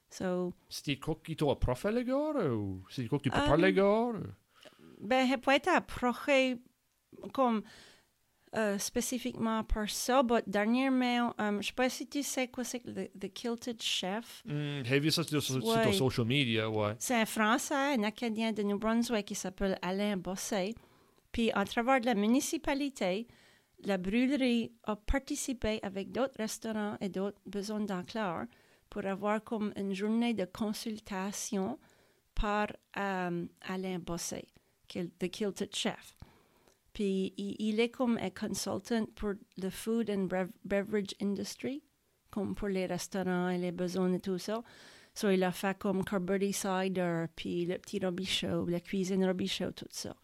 So, 0.09 0.53
C'était 0.69 0.97
quoi 0.97 1.17
qui 1.23 1.35
t'a 1.35 1.55
prof 1.55 1.85
le 1.85 2.03
gars? 2.03 2.45
Ou 2.53 2.83
c'est 2.89 3.07
quoi 3.07 3.17
que 3.17 3.23
tu 3.23 3.29
peux 3.29 3.37
Um, 3.37 3.45
parler 3.45 3.71
le 3.71 3.71
gars? 3.71 4.11
Ben, 4.99 5.27
je 5.27 5.35
peux 5.37 5.51
être 5.51 5.69
approché 5.69 6.57
comme 7.33 7.63
euh, 8.55 8.77
spécifiquement 8.77 9.63
par 9.63 9.89
ça, 9.89 10.23
mais 10.23 10.43
dernièrement, 10.47 11.33
euh, 11.39 11.51
je 11.51 11.57
ne 11.57 11.61
sais 11.61 11.73
pas 11.73 11.89
si 11.89 12.07
tu 12.07 12.21
sais 12.21 12.47
quoi 12.49 12.63
c'est 12.63 12.83
le 12.85 13.07
the 13.17 13.31
Kilted 13.31 13.81
Chef. 13.81 14.43
J'ai 14.45 14.99
vu 14.99 15.09
ça 15.11 15.23
sur, 15.23 15.41
sur, 15.41 15.63
Ouais. 15.65 15.93
social 15.93 16.25
media, 16.27 16.69
ouais. 16.69 16.93
C'est 16.99 17.15
un 17.15 17.25
Français, 17.25 17.73
un 17.95 18.03
Acadien 18.03 18.51
de 18.51 18.61
New 18.63 18.77
Brunswick 18.77 19.25
qui 19.25 19.35
s'appelle 19.35 19.77
Alain 19.81 20.17
Bossé. 20.17 20.75
Puis, 21.31 21.49
à 21.53 21.63
travers 21.63 22.01
de 22.01 22.05
la 22.07 22.13
municipalité, 22.13 23.25
la 23.85 23.97
brûlerie 23.97 24.71
a 24.83 24.95
participé 24.97 25.79
avec 25.81 26.11
d'autres 26.11 26.35
restaurants 26.37 26.97
et 26.99 27.07
d'autres 27.09 27.39
besoins 27.45 27.79
d'enclave 27.79 28.47
pour 28.89 29.05
avoir 29.05 29.41
comme 29.43 29.71
une 29.77 29.93
journée 29.93 30.33
de 30.33 30.43
consultation 30.45 31.79
par 32.35 32.67
euh, 32.97 33.45
Alain 33.61 33.99
Bossé, 33.99 34.45
qui 34.89 34.99
est 34.99 35.09
le 35.21 35.27
Kilted 35.29 35.73
Chef. 35.73 36.17
Puis, 36.93 37.33
il, 37.37 37.79
est 37.79 37.89
comme 37.89 38.17
un 38.17 38.29
consultant 38.29 39.05
pour 39.15 39.33
le 39.57 39.69
food 39.69 40.09
and 40.09 40.27
beverage 40.65 41.15
industry, 41.21 41.83
comme 42.29 42.53
pour 42.53 42.67
les 42.67 42.85
restaurants 42.85 43.49
et 43.49 43.57
les 43.57 43.71
besoins 43.71 44.11
et 44.13 44.19
tout 44.19 44.37
ça. 44.37 44.61
So, 45.13 45.29
il 45.29 45.43
a 45.43 45.51
fait 45.51 45.77
comme 45.77 46.03
Carberry 46.03 46.53
Cider, 46.53 47.25
puis 47.35 47.65
le 47.65 47.77
petit 47.77 47.99
Robichaud, 47.99 48.65
la 48.67 48.79
cuisine 48.79 49.25
Robichaud, 49.25 49.71
tout 49.71 49.87
ça. 49.89 50.15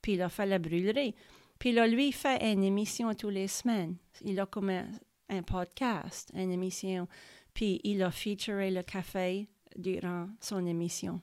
Puis 0.00 0.12
il 0.12 0.22
a 0.22 0.28
fait 0.28 0.46
la 0.46 0.58
brûlerie. 0.58 1.14
Puis 1.58 1.72
là, 1.72 1.86
lui, 1.86 2.08
il 2.08 2.12
fait 2.12 2.52
une 2.52 2.62
émission 2.62 3.12
tous 3.14 3.30
les 3.30 3.48
semaines. 3.48 3.96
Il 4.24 4.38
a 4.38 4.46
comme 4.46 4.70
un, 4.70 4.86
un 5.28 5.42
podcast, 5.42 6.30
une 6.34 6.52
émission. 6.52 7.08
Puis 7.52 7.80
il 7.84 8.02
a 8.02 8.10
featuré 8.10 8.70
le 8.70 8.82
café 8.82 9.48
durant 9.76 10.28
son 10.40 10.64
émission. 10.66 11.20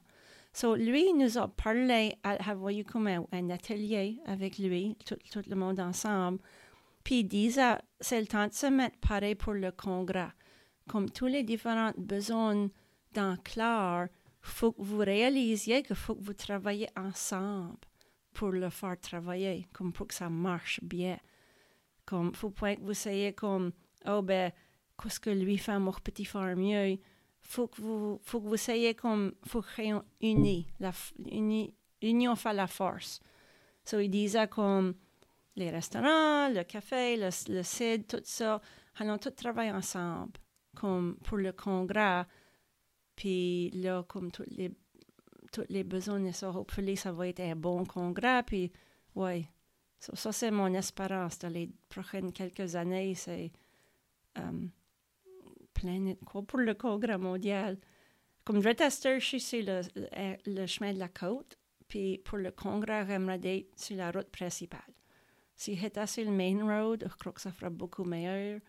So, 0.56 0.74
lui, 0.74 1.12
nous 1.14 1.38
a 1.38 1.50
parlé, 1.50 2.16
à, 2.24 2.56
eu 2.72 2.86
comme 2.86 3.08
un, 3.08 3.50
atelier 3.50 4.22
avec 4.26 4.58
lui, 4.58 4.96
tout, 5.06 5.42
le 5.50 5.54
monde 5.54 5.82
ensemble. 5.82 6.40
Puis 7.04 7.20
il 7.20 7.24
disait, 7.26 7.76
c'est 8.00 8.22
le 8.22 8.26
temps 8.26 8.48
de 8.48 8.54
se 8.54 8.68
mettre 8.68 8.98
pareil 9.00 9.36
pour 9.36 9.52
le 9.52 9.74
congrès. 9.74 10.30
Comme 10.88 11.10
tous 11.10 11.26
les 11.26 11.44
différents 11.44 11.92
besoins 11.98 12.70
dans 13.12 13.36
clair, 13.44 14.08
faut 14.40 14.72
que 14.72 14.82
vous 14.82 15.00
réalisiez 15.00 15.84
qu'il 15.84 15.94
faut 15.94 16.16
que 16.16 16.24
vous 16.24 16.34
travaillez 16.34 16.88
ensemble 16.96 17.76
pour 18.32 18.52
le 18.52 18.70
faire 18.70 18.98
travailler, 18.98 19.68
comme 19.74 19.92
pour 19.92 20.08
que 20.08 20.14
ça 20.14 20.30
marche 20.30 20.80
bien. 20.82 21.18
Comme, 22.06 22.34
faut 22.34 22.52
pas 22.52 22.78
que 22.78 22.82
vous 22.82 22.94
soyez 22.94 23.34
comme, 23.34 23.74
oh 24.08 24.22
ben, 24.22 24.54
qu'est-ce 25.04 25.20
que 25.20 25.32
lui 25.32 25.58
fait, 25.58 25.74
je 25.74 26.00
peux 26.02 26.24
faire 26.24 26.56
mieux? 26.56 26.98
Faut 27.48 27.68
que 27.68 27.82
vous, 27.82 28.20
faut 28.24 28.42
que 28.42 28.48
vous 28.48 28.58
soyez 28.58 28.96
comme, 28.96 29.34
faut 29.46 29.62
que 29.62 30.02
unis, 30.22 30.68
la, 30.80 30.90
f- 30.92 31.14
uni, 31.32 31.74
union 32.02 32.36
fait 32.36 32.54
la 32.54 32.68
force. 32.68 33.20
So, 33.84 34.00
il 34.00 34.10
disait 34.10 34.48
comme, 34.48 34.96
les 35.56 35.70
restaurants, 35.70 36.50
le 36.50 36.64
café, 36.64 37.16
le, 37.18 37.30
le 37.54 37.64
CID, 37.64 38.08
tout 38.08 38.22
ça, 38.24 38.60
allons 38.96 39.18
tous 39.20 39.32
travailler 39.32 39.72
ensemble, 39.72 40.34
comme 40.76 41.18
pour 41.24 41.38
le 41.38 41.52
congrès. 41.54 42.26
Puis 43.16 43.70
là, 43.72 44.04
comme 44.08 44.32
tous 44.32 44.44
les, 44.48 44.72
tous 45.52 45.66
les 45.70 45.84
besoins 45.84 46.26
et 46.26 46.34
ça, 46.34 46.50
hopefully, 46.50 46.98
ça 46.98 47.12
va 47.14 47.28
être 47.28 47.40
un 47.42 47.56
bon 47.56 47.86
congrès. 47.86 48.44
Puis, 48.44 48.72
ouais, 49.16 49.48
So, 50.00 50.16
ça, 50.16 50.32
c'est 50.32 50.52
mon 50.52 50.72
espérance 50.74 51.40
dans 51.40 51.50
les 51.50 51.70
prochaines 51.90 52.32
quelques 52.32 52.76
années. 52.76 53.16
C'est 53.16 53.52
euh, 54.38 54.68
de 56.14 56.26
quoi 56.26 56.42
pour 56.44 56.60
le 56.60 56.74
congrès 56.74 57.18
mondial. 57.18 57.78
Comme 58.44 58.62
suis 59.26 59.40
sur 59.40 59.64
le, 59.64 59.82
le, 59.96 60.36
le 60.46 60.66
chemin 60.68 60.94
de 60.94 61.00
la 61.00 61.10
côte. 61.10 61.58
Puis 61.88 62.18
pour 62.20 62.38
le 62.38 62.52
congrès, 62.52 63.06
être 63.44 63.68
sur 63.80 63.98
la 63.98 64.12
route 64.12 64.30
principale. 64.30 64.94
Si 65.56 65.76
j'étais 65.76 66.08
sur 66.08 66.26
le 66.26 66.32
main 66.32 66.64
road, 66.66 67.06
je 67.10 67.16
crois 67.16 67.32
que 67.32 67.42
ça 67.42 67.52
fera 67.52 67.70
beaucoup 67.70 68.04
meilleur. 68.04 68.60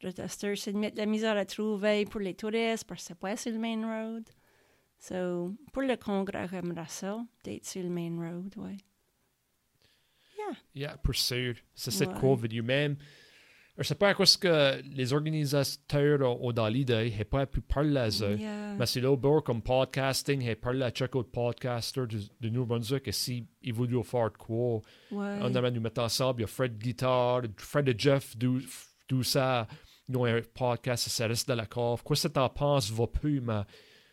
Je 0.00 0.08
tester, 0.08 0.56
c'est 0.56 0.72
de 0.72 0.78
mettre 0.78 0.96
la 0.96 1.06
misère 1.06 1.36
à 1.36 1.44
trouver 1.44 2.04
pour 2.06 2.20
les 2.20 2.34
touristes 2.34 2.84
parce 2.84 3.02
que 3.02 3.06
c'est 3.08 3.18
pas 3.18 3.36
sur 3.36 3.52
le 3.52 3.58
main 3.58 3.82
road. 3.84 4.28
So, 4.98 5.54
pour 5.72 5.82
le 5.82 5.96
congrès, 5.96 6.46
ça, 6.88 7.24
d'être 7.44 7.64
sur 7.66 7.82
le 7.82 7.88
main 7.90 8.10
road, 8.16 8.54
ouais. 8.56 8.76
Yeah. 10.38 10.56
Yeah, 10.74 10.96
pour 10.96 11.14
sûr. 11.14 11.54
C'est 11.74 11.90
Ouais. 12.08 12.20
COVID. 12.20 12.54
You 12.54 12.64
même. 12.64 12.96
Je 13.78 13.84
sais 13.84 13.94
pas 13.94 14.08
à 14.10 14.14
quoi 14.14 14.26
ce 14.26 14.36
que 14.36 14.82
les 14.94 15.12
organisateurs 15.14 16.20
ont 16.42 16.52
dans 16.52 16.68
l'idée. 16.68 17.12
J'ai 17.16 17.24
pas 17.24 17.46
pu 17.46 17.62
parler 17.62 17.96
à 17.96 18.08
eux. 18.08 18.36
Yeah. 18.38 18.74
Mais 18.78 18.84
c'est 18.86 19.00
là, 19.00 19.16
comme 19.42 19.62
podcasting, 19.62 20.42
j'ai 20.42 20.56
parlé 20.56 20.82
à 20.82 20.92
chaque 20.94 21.14
autre 21.16 21.30
podcaster 21.30 22.06
de, 22.06 22.20
de 22.40 22.48
New 22.50 22.66
Brunswick 22.66 23.08
et 23.08 23.12
si 23.12 23.46
ils 23.62 23.72
voulaient 23.72 24.02
faire 24.02 24.30
quoi, 24.38 24.80
Ouais. 25.10 25.38
on 25.40 25.48
aimerait 25.54 25.70
nous 25.70 25.80
mettre 25.80 26.02
ensemble. 26.02 26.40
Il 26.40 26.42
y 26.42 26.44
a 26.44 26.48
Fred 26.48 26.76
Guitar, 26.78 27.42
Fred 27.56 27.88
et 27.88 27.94
Jeff, 27.96 28.36
d'où 28.36 29.22
ça. 29.22 29.66
Ils 30.08 30.16
ont 30.18 30.26
un 30.26 30.42
podcast, 30.52 31.08
ça 31.08 31.26
reste 31.26 31.48
dans 31.48 31.54
la 31.54 31.64
cave. 31.66 32.02
Quoi 32.02 32.16
ça 32.16 32.28
t'en 32.28 32.48
penses, 32.50 32.90
va 32.90 33.06
plus, 33.06 33.40
mais 33.40 33.62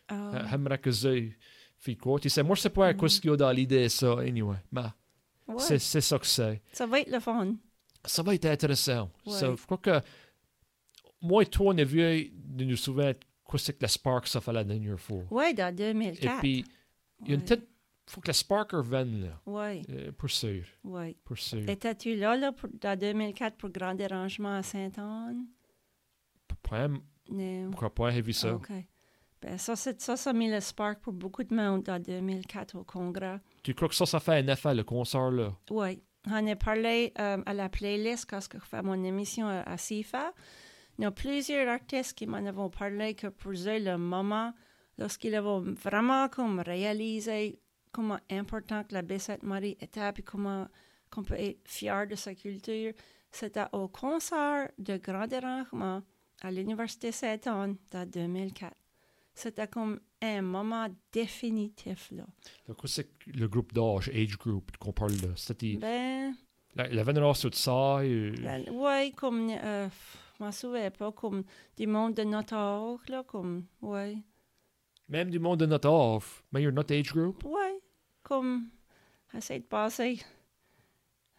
Ah, 0.07 0.45
j'aimerais 0.49 0.77
que 0.77 0.91
fait 0.91 1.95
quoi. 1.95 2.19
Tu 2.19 2.29
sais, 2.29 2.43
moi, 2.43 2.55
je 2.55 2.61
sais 2.61 2.69
pas 2.69 2.87
à 2.87 2.93
quoi 2.93 3.09
ce 3.09 3.19
qu'il 3.19 3.29
y 3.29 3.33
a 3.33 3.37
dans 3.37 3.51
l'idée, 3.51 3.89
ça, 3.89 4.19
anyway. 4.19 4.55
Mais 4.71 4.81
ouais. 5.47 5.55
c'est 5.79 5.79
ça 6.01 6.17
que 6.17 6.25
c'est. 6.25 6.61
Ça 6.71 6.85
va 6.85 7.01
être 7.01 7.11
le 7.11 7.19
fun. 7.19 7.55
Ça 8.05 8.23
va 8.23 8.33
être 8.35 8.45
intéressant. 8.45 9.09
Ouais. 9.25 9.33
Ça, 9.33 9.53
je 9.55 9.65
crois 9.65 9.77
que 9.77 9.99
moi 11.21 11.43
et 11.43 11.45
toi, 11.45 11.73
on 11.73 11.77
a 11.77 11.83
vu 11.83 12.31
de 12.33 12.63
nous 12.65 12.77
souvenir 12.77 13.15
quoi 13.43 13.59
c'est 13.59 13.73
que 13.73 13.81
la 13.81 13.87
Spark 13.87 14.27
ça 14.27 14.39
fait 14.41 14.53
la 14.53 14.63
dernière 14.63 14.99
fois. 14.99 15.23
Ouais, 15.31 15.53
dans 15.53 15.69
Et 15.69 15.93
2004. 15.93 16.39
puis, 16.39 16.63
il 17.23 17.27
y 17.29 17.31
a 17.31 17.35
une 17.35 17.43
tête. 17.43 17.67
faut 18.07 18.21
que 18.21 18.27
la 18.27 18.33
Spark 18.33 18.71
revienne, 18.71 19.21
là. 19.23 19.41
Ouais, 19.45 19.81
Euh, 19.89 20.11
pour 20.11 20.29
sûr. 20.29 20.63
ouais. 20.83 21.15
Pour 21.25 21.37
sûr. 21.37 21.67
Étais-tu 21.69 22.15
là, 22.15 22.35
là, 22.37 22.51
pour, 22.51 22.69
dans 22.79 22.97
2004 22.97 23.55
pour 23.57 23.69
Grand 23.69 23.93
Dérangement 23.95 24.55
à 24.55 24.63
Sainte-Anne? 24.63 25.45
Pas- 26.63 26.87
crois 27.75 27.93
pas, 27.93 28.11
j'ai 28.11 28.21
vu 28.21 28.33
ça. 28.33 28.53
OK. 28.55 28.69
Ben, 29.41 29.57
ça, 29.57 29.75
ça, 29.75 29.93
ça 30.17 30.29
a 30.29 30.33
mis 30.33 30.49
le 30.51 30.59
spark 30.59 30.99
pour 31.01 31.13
beaucoup 31.13 31.43
de 31.43 31.53
monde 31.55 31.87
en 31.89 31.99
2004 31.99 32.75
au 32.77 32.83
Congrès. 32.83 33.39
Tu 33.63 33.73
crois 33.73 33.87
que 33.87 33.95
ça, 33.95 34.05
ça 34.05 34.19
fait 34.19 34.33
un 34.33 34.47
effet, 34.47 34.73
le 34.75 34.83
concert, 34.83 35.31
là? 35.31 35.55
Oui. 35.71 36.01
On 36.27 36.47
a 36.47 36.55
parlé 36.55 37.13
euh, 37.19 37.41
à 37.45 37.53
la 37.53 37.69
playlist 37.69 38.29
quand 38.29 38.39
je 38.41 38.59
fais 38.59 38.81
mon 38.81 39.03
émission 39.03 39.47
à, 39.47 39.61
à 39.61 39.77
CIFA. 39.77 40.33
Il 40.97 41.09
plusieurs 41.11 41.69
artistes 41.69 42.17
qui 42.17 42.27
m'en 42.27 42.39
ont 42.39 42.69
parlé 42.69 43.13
que 43.13 43.27
pour 43.27 43.51
eux, 43.51 43.79
le 43.79 43.97
moment, 43.97 44.53
lorsqu'ils 44.97 45.39
ont 45.39 45.61
vraiment 45.61 46.27
comme 46.27 46.59
réalisé 46.59 47.59
comment 47.91 48.19
important 48.29 48.83
que 48.83 48.93
la 48.93 49.01
Baie-Sainte-Marie 49.01 49.77
était, 49.79 50.11
puis 50.11 50.23
comment 50.23 50.67
qu'on 51.09 51.23
peut 51.23 51.39
être 51.39 51.59
fier 51.65 52.05
de 52.05 52.15
sa 52.15 52.35
culture, 52.35 52.93
c'était 53.31 53.65
au 53.71 53.87
concert 53.87 54.69
de 54.77 54.97
grand 54.97 55.25
dérangement 55.27 56.03
à 56.41 56.51
l'Université 56.51 57.11
Saint-Anne 57.11 57.77
en 57.93 58.05
2004. 58.05 58.75
C'était 59.33 59.67
comme 59.67 59.99
un 60.21 60.41
moment 60.41 60.87
définitif, 61.11 62.11
là. 62.11 62.25
Donc, 62.67 62.77
c'est 62.85 63.09
le 63.27 63.47
groupe 63.47 63.71
d'âge, 63.73 64.09
age 64.09 64.37
group, 64.37 64.75
qu'on 64.77 64.91
parle 64.91 65.13
là. 65.13 65.29
C'était 65.35 65.77
Ben, 65.77 66.33
la, 66.75 66.87
la 66.89 67.03
vénération 67.03 67.49
de 67.49 67.55
ça. 67.55 67.99
et- 68.03 68.33
ouais, 68.69 69.11
comme, 69.15 69.49
euh, 69.49 69.87
je 70.37 70.43
m'en 70.43 70.51
souviens 70.51 70.91
pas, 70.91 71.11
comme 71.11 71.43
du 71.77 71.87
monde 71.87 72.15
de 72.15 72.23
notre 72.23 72.53
âge, 72.53 72.99
là, 73.07 73.23
comme, 73.23 73.65
ouais. 73.81 74.17
Même 75.07 75.29
du 75.29 75.39
monde 75.39 75.59
de 75.61 75.65
notre 75.65 75.89
âge, 75.89 76.23
mais 76.51 76.61
you're 76.61 76.73
not 76.73 76.91
age 76.91 77.13
group? 77.13 77.43
Ouais, 77.45 77.79
comme, 78.21 78.69
essaye 79.33 79.59
de 79.61 79.65
passer 79.65 80.19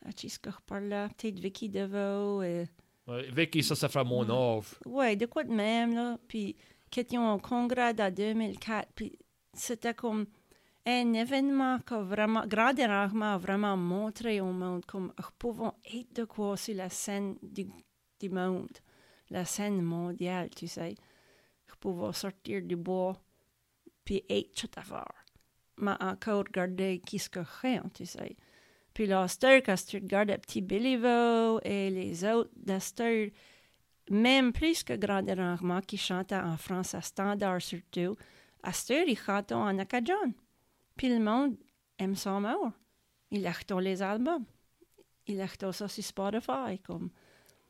à 0.05 0.11
je 0.16 0.38
parle 0.66 0.84
là, 0.84 1.09
peut-être 1.11 1.38
Vicky 1.38 1.68
Deveau, 1.68 2.43
et, 2.43 2.66
Ouais, 3.07 3.28
Vicky, 3.30 3.62
ça, 3.62 3.74
ça 3.74 3.88
fait 3.88 4.05
mon 4.05 4.28
âge. 4.30 4.64
ouais, 4.86 5.16
de 5.16 5.26
quoi 5.26 5.45
de 5.45 5.53
même, 5.53 5.95
là, 5.95 6.18
puis 6.28 6.57
qui 6.91 7.01
étions 7.01 7.34
au 7.34 7.38
congrès 7.38 7.95
en 8.01 8.11
2004, 8.11 8.88
puis 8.95 9.18
c'était 9.55 9.95
comme 9.95 10.26
un 10.86 11.12
événement 11.12 11.78
qui 11.80 11.95
a 11.95 12.03
vraiment, 12.03 12.47
dérangement 12.47 13.34
a 13.34 13.38
vraiment 13.38 13.76
montré 13.76 14.41
au 14.41 14.53
monde 14.53 14.84
comme 14.86 15.12
nous 15.18 15.24
pouvons 15.38 15.74
être 15.93 16.14
de 16.14 16.24
quoi 16.24 16.57
sur 16.57 16.74
la 16.74 16.88
scène 16.88 17.36
du, 17.43 17.66
du 18.18 18.30
monde, 18.30 18.78
la 19.30 19.45
scène 19.45 19.82
mondiale, 19.82 20.51
tu 20.51 20.66
sais. 20.66 20.95
Nous 21.68 21.76
pouvons 21.78 22.12
sortir 22.12 22.62
du 22.62 22.76
bois, 22.76 23.16
puis 24.05 24.24
être 24.28 24.53
tout 24.55 24.70
à 24.76 24.82
faire. 24.82 25.24
Mais 25.76 25.95
encore 26.01 26.45
garder 26.45 27.01
qui 27.07 27.18
ce 27.18 27.28
que 27.28 27.41
rien, 27.62 27.84
tu 27.95 28.07
sais. 28.07 28.36
Puis 28.93 29.07
là, 29.07 29.26
quand 29.41 29.86
tu 29.86 29.97
regardes 29.99 30.36
Petit 30.38 30.61
Béliveau 30.61 31.61
et 31.62 31.91
les 31.91 32.24
autres 32.24 32.51
d'Astor, 32.57 33.28
même 34.11 34.52
plus 34.52 34.82
que 34.82 34.94
Grand 34.94 35.22
Dérangement 35.22 35.80
qui 35.80 35.96
chantent 35.96 36.32
en 36.32 36.56
français 36.56 37.00
standard 37.00 37.62
surtout, 37.62 38.16
Astor, 38.62 39.04
ils 39.06 39.16
chantent 39.16 39.52
en 39.52 39.78
acadien. 39.78 40.34
Puis 40.96 41.08
le 41.08 41.20
monde 41.20 41.56
aime 41.98 42.16
ça 42.16 42.38
mort. 42.38 42.72
Il 43.30 43.46
achète 43.46 43.70
les 43.70 44.02
albums. 44.02 44.44
Il 45.26 45.40
achète 45.40 45.70
ça 45.72 45.88
sur 45.88 46.04
Spotify, 46.04 46.78
comme. 46.84 47.11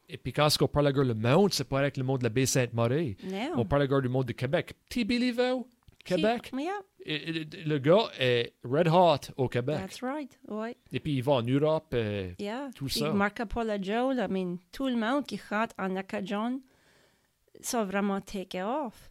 Et 0.09 0.16
puis 0.16 0.32
quand 0.32 0.49
on 0.61 0.66
parle 0.66 0.93
de 0.93 1.03
le 1.03 1.14
monde, 1.14 1.53
c'est 1.53 1.68
pas 1.68 1.80
avec 1.80 1.97
le 1.97 2.03
monde 2.03 2.18
de 2.18 2.24
la 2.24 2.30
Baie-Sainte-Marie. 2.30 3.16
Non. 3.22 3.53
On 3.57 3.64
parle 3.64 3.86
du 4.03 4.09
monde 4.09 4.26
de 4.26 4.32
Québec. 4.32 4.74
Petit 4.88 5.05
Béliveau, 5.05 5.68
Québec. 6.17 6.51
Yeah, 6.57 6.73
Et- 7.05 7.31
et- 7.41 7.45
le 7.65 7.79
gars 7.79 8.11
est 8.19 8.55
red 8.65 8.89
hot 8.89 9.33
au 9.37 9.49
Québec. 9.49 9.77
that's 9.79 10.03
right. 10.03 10.39
Ouais. 10.49 10.77
Et 10.93 11.01
puis 11.01 11.15
il 11.17 11.23
va 11.23 11.33
en 11.33 11.43
Europe. 11.43 11.93
euh, 11.95 12.33
Yeah. 12.39 12.69
Tout 12.75 12.87
Puis 12.87 13.01
ça. 13.01 13.13
Marco 13.13 13.47
Polo 13.47 13.75
Joe, 13.81 14.17
I 14.17 14.27
mean, 14.31 14.59
tout 14.73 14.87
le 14.89 14.97
monde 14.97 15.25
qui 15.27 15.39
chante 15.39 15.73
en 15.79 15.97
acadien, 15.97 16.61
ça 17.61 17.85
vraiment 17.85 18.21
take 18.21 18.63
off. 18.63 19.11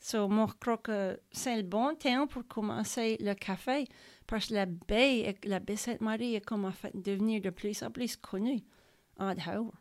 So, 0.00 0.28
moi, 0.28 0.46
je 0.50 0.54
crois 0.60 0.76
que 0.76 1.18
c'est 1.32 1.56
le 1.56 1.62
bon 1.62 1.94
temps 1.94 2.26
pour 2.26 2.46
commencer 2.46 3.16
le 3.20 3.32
café, 3.34 3.86
parce 4.26 4.48
que 4.48 4.54
la 4.54 4.66
baie, 4.66 5.34
la 5.44 5.60
baie 5.60 5.76
Sainte-Marie 5.76 6.34
est 6.34 6.44
comme 6.44 6.70
fait 6.72 6.92
devenir 6.94 7.40
de 7.40 7.48
plus 7.50 7.82
en 7.82 7.90
plus 7.90 8.16
connue 8.16 8.60
en 9.18 9.34
dehors. 9.34 9.72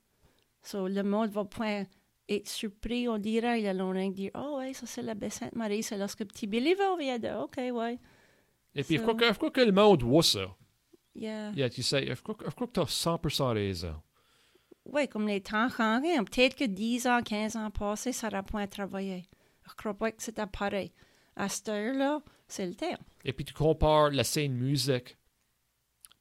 So, 0.61 0.87
le 0.87 1.03
monde 1.03 1.29
va 1.31 1.43
point 1.43 1.83
être 2.29 2.47
surpris, 2.47 3.07
on 3.09 3.17
dirait, 3.17 3.61
ils 3.61 3.67
allont 3.67 3.91
rien 3.91 4.09
dire, 4.09 4.31
oh 4.35 4.57
ouais, 4.59 4.73
ça 4.73 4.85
c'est 4.85 5.01
la 5.01 5.13
baie 5.13 5.29
Sainte-Marie, 5.29 5.83
c'est 5.83 5.97
lorsque 5.97 6.25
petit 6.25 6.47
Billy 6.47 6.73
va 6.73 6.95
vient 6.97 7.19
de, 7.19 7.27
ok, 7.43 7.57
ouais, 7.57 7.99
Et 8.75 8.83
puis 8.83 8.95
je 8.95 9.01
So- 9.01 9.07
crois 9.07 9.15
que, 9.15 9.27
je 9.27 9.33
crois 9.37 9.51
que 9.51 9.61
le 9.61 9.71
monde 9.71 10.01
voit 10.03 10.23
ça. 10.23 10.55
yeah. 11.15 11.51
Yeah, 11.51 11.69
tu 11.69 11.83
sais, 11.83 12.05
je 12.07 12.21
crois, 12.21 12.35
que- 12.35 12.45
je 12.45 12.51
crois 12.55 12.67
que 12.67 12.73
tu 12.73 12.79
as 12.79 12.87
100% 12.87 13.53
raison. 13.53 13.95
Oui, 14.85 15.07
comme 15.07 15.27
les 15.27 15.41
temps 15.41 15.69
changent. 15.69 16.01
Peut-être 16.29 16.55
que 16.55 16.65
10 16.65 17.07
ans, 17.07 17.21
15 17.21 17.55
ans 17.55 17.69
passés, 17.71 18.11
ça 18.11 18.29
n'aurait 18.29 18.43
point 18.43 18.67
travaillé. 18.67 19.23
Je 19.67 19.73
crois 19.75 19.93
pas 19.93 20.11
que 20.11 20.21
c'était 20.21 20.45
pareil. 20.47 20.91
À 21.35 21.47
cette 21.49 21.69
heure-là, 21.69 22.21
c'est 22.47 22.65
le 22.67 22.75
temps. 22.75 22.97
Et 23.23 23.31
puis 23.31 23.45
tu 23.45 23.53
compares 23.53 24.09
la 24.11 24.23
scène 24.25 24.53
musique 24.53 25.17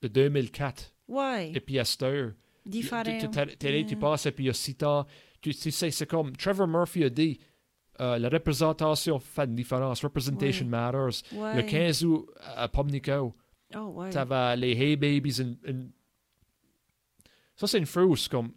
de 0.01 0.09
2004 0.09 0.95
Oui, 1.09 1.53
et 1.55 1.61
puis 1.61 1.79
à 1.79 1.85
cette 1.85 2.03
heure. 2.03 2.33
différent. 2.65 3.03
Tu, 3.03 3.87
tu, 3.87 3.97
passes, 3.97 4.27
et 4.27 4.33
puis 4.33 4.45
il 4.45 4.47
y 4.47 4.51
a 4.51 4.55
six 4.55 4.77
ans. 4.85 5.07
Tu, 5.43 5.53
sais, 5.53 5.91
c'est 5.91 6.07
comme 6.07 6.35
Trevor 6.37 6.67
Murphy 6.69 7.05
a 7.05 7.11
dit 7.11 7.39
euh, 8.01 8.19
la 8.19 8.29
représentation 8.31 9.19
fait 9.19 9.45
une 9.45 9.55
différence. 9.57 10.03
Representation 10.03 10.65
Ouais. 10.65 10.71
matters. 10.71 11.23
Ouais. 11.35 11.57
Le 11.57 11.63
15 11.63 12.05
août 12.05 12.27
à 12.41 12.69
Pomnico, 12.69 13.35
Oh, 13.75 13.79
ouais. 13.97 14.11
t'avais 14.11 14.57
les 14.57 14.73
Hey 14.73 14.97
Babies. 14.97 15.41
in- 15.43 15.57
in- 15.71 15.89
Ça, 17.57 17.67
c'est 17.67 17.79
une 17.79 17.87
fausse. 17.87 18.29
Comme... 18.29 18.53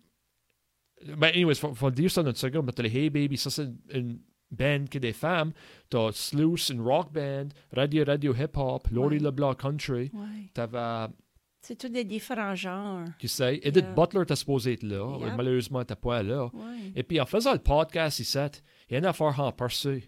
Ben, 1.18 1.28
anyways, 1.34 1.56
faut, 1.56 1.74
faut 1.74 1.92
dire 1.92 2.10
ça 2.10 2.24
dans 2.24 2.30
une 2.30 2.36
seconde, 2.36 2.66
mais 2.66 2.72
t'as 2.72 2.84
les 2.84 2.96
Hey 2.98 3.10
Babies, 3.10 3.38
ça, 3.38 3.50
c'est 3.50 3.68
une, 3.94 4.20
band 4.52 4.86
qui 4.90 4.98
est 4.98 5.02
des 5.02 5.12
femmes. 5.14 5.52
T'as 5.90 6.12
Sluice, 6.14 6.70
une 6.70 6.82
rock 6.82 7.12
band. 7.12 7.48
Radio 7.74 8.06
Radio 8.06 8.34
Hip 8.34 8.56
Hop. 8.56 8.88
Ouais. 8.92 9.20
LeBlanc 9.20 9.56
Country. 9.56 10.12
Ouais. 10.14 10.50
T'avais. 10.54 11.12
C'est 11.68 11.76
tous 11.76 11.90
des 11.90 12.04
différents 12.04 12.54
genres. 12.54 13.06
Tu 13.18 13.28
sais, 13.28 13.60
Edith 13.64 13.86
Yeah. 13.86 13.94
Butler 13.94 14.22
était 14.22 14.36
supposé 14.36 14.74
être 14.74 14.84
là. 14.84 15.18
Yep. 15.20 15.34
Malheureusement, 15.36 15.80
elle 15.80 15.84
n'était 15.84 15.96
pas 15.96 16.22
là. 16.22 16.52
Et 16.96 17.02
puis, 17.02 17.20
en 17.20 17.26
faisant 17.26 17.54
le 17.54 17.60
podcast 17.60 18.20
ici, 18.20 18.38
il 18.88 18.94
y 18.94 18.96
a 18.96 19.00
une 19.00 19.06
affaire 19.06 19.40
en 19.40 19.52
perçu. 19.52 20.04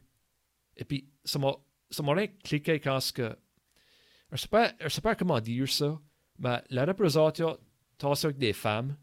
Et 0.75 0.85
puis, 0.85 1.09
ça 1.23 1.39
m'a 1.39 1.53
ça 1.89 2.03
m'a 2.03 2.13
rien 2.13 2.27
cliqué 2.43 2.79
quand 2.79 2.99
ce 2.99 3.11
que. 3.11 3.35
Je 4.31 4.37
sais 4.37 4.47
pas, 4.47 4.71
je 4.79 4.87
sais 4.89 5.01
pas 5.01 5.15
comment 5.15 5.39
dire 5.39 5.67
ça, 5.67 5.99
mais 6.37 6.61
la 6.69 6.85
représentation 6.85 7.57
avec 8.03 8.37
des 8.37 8.53
femmes, 8.53 8.95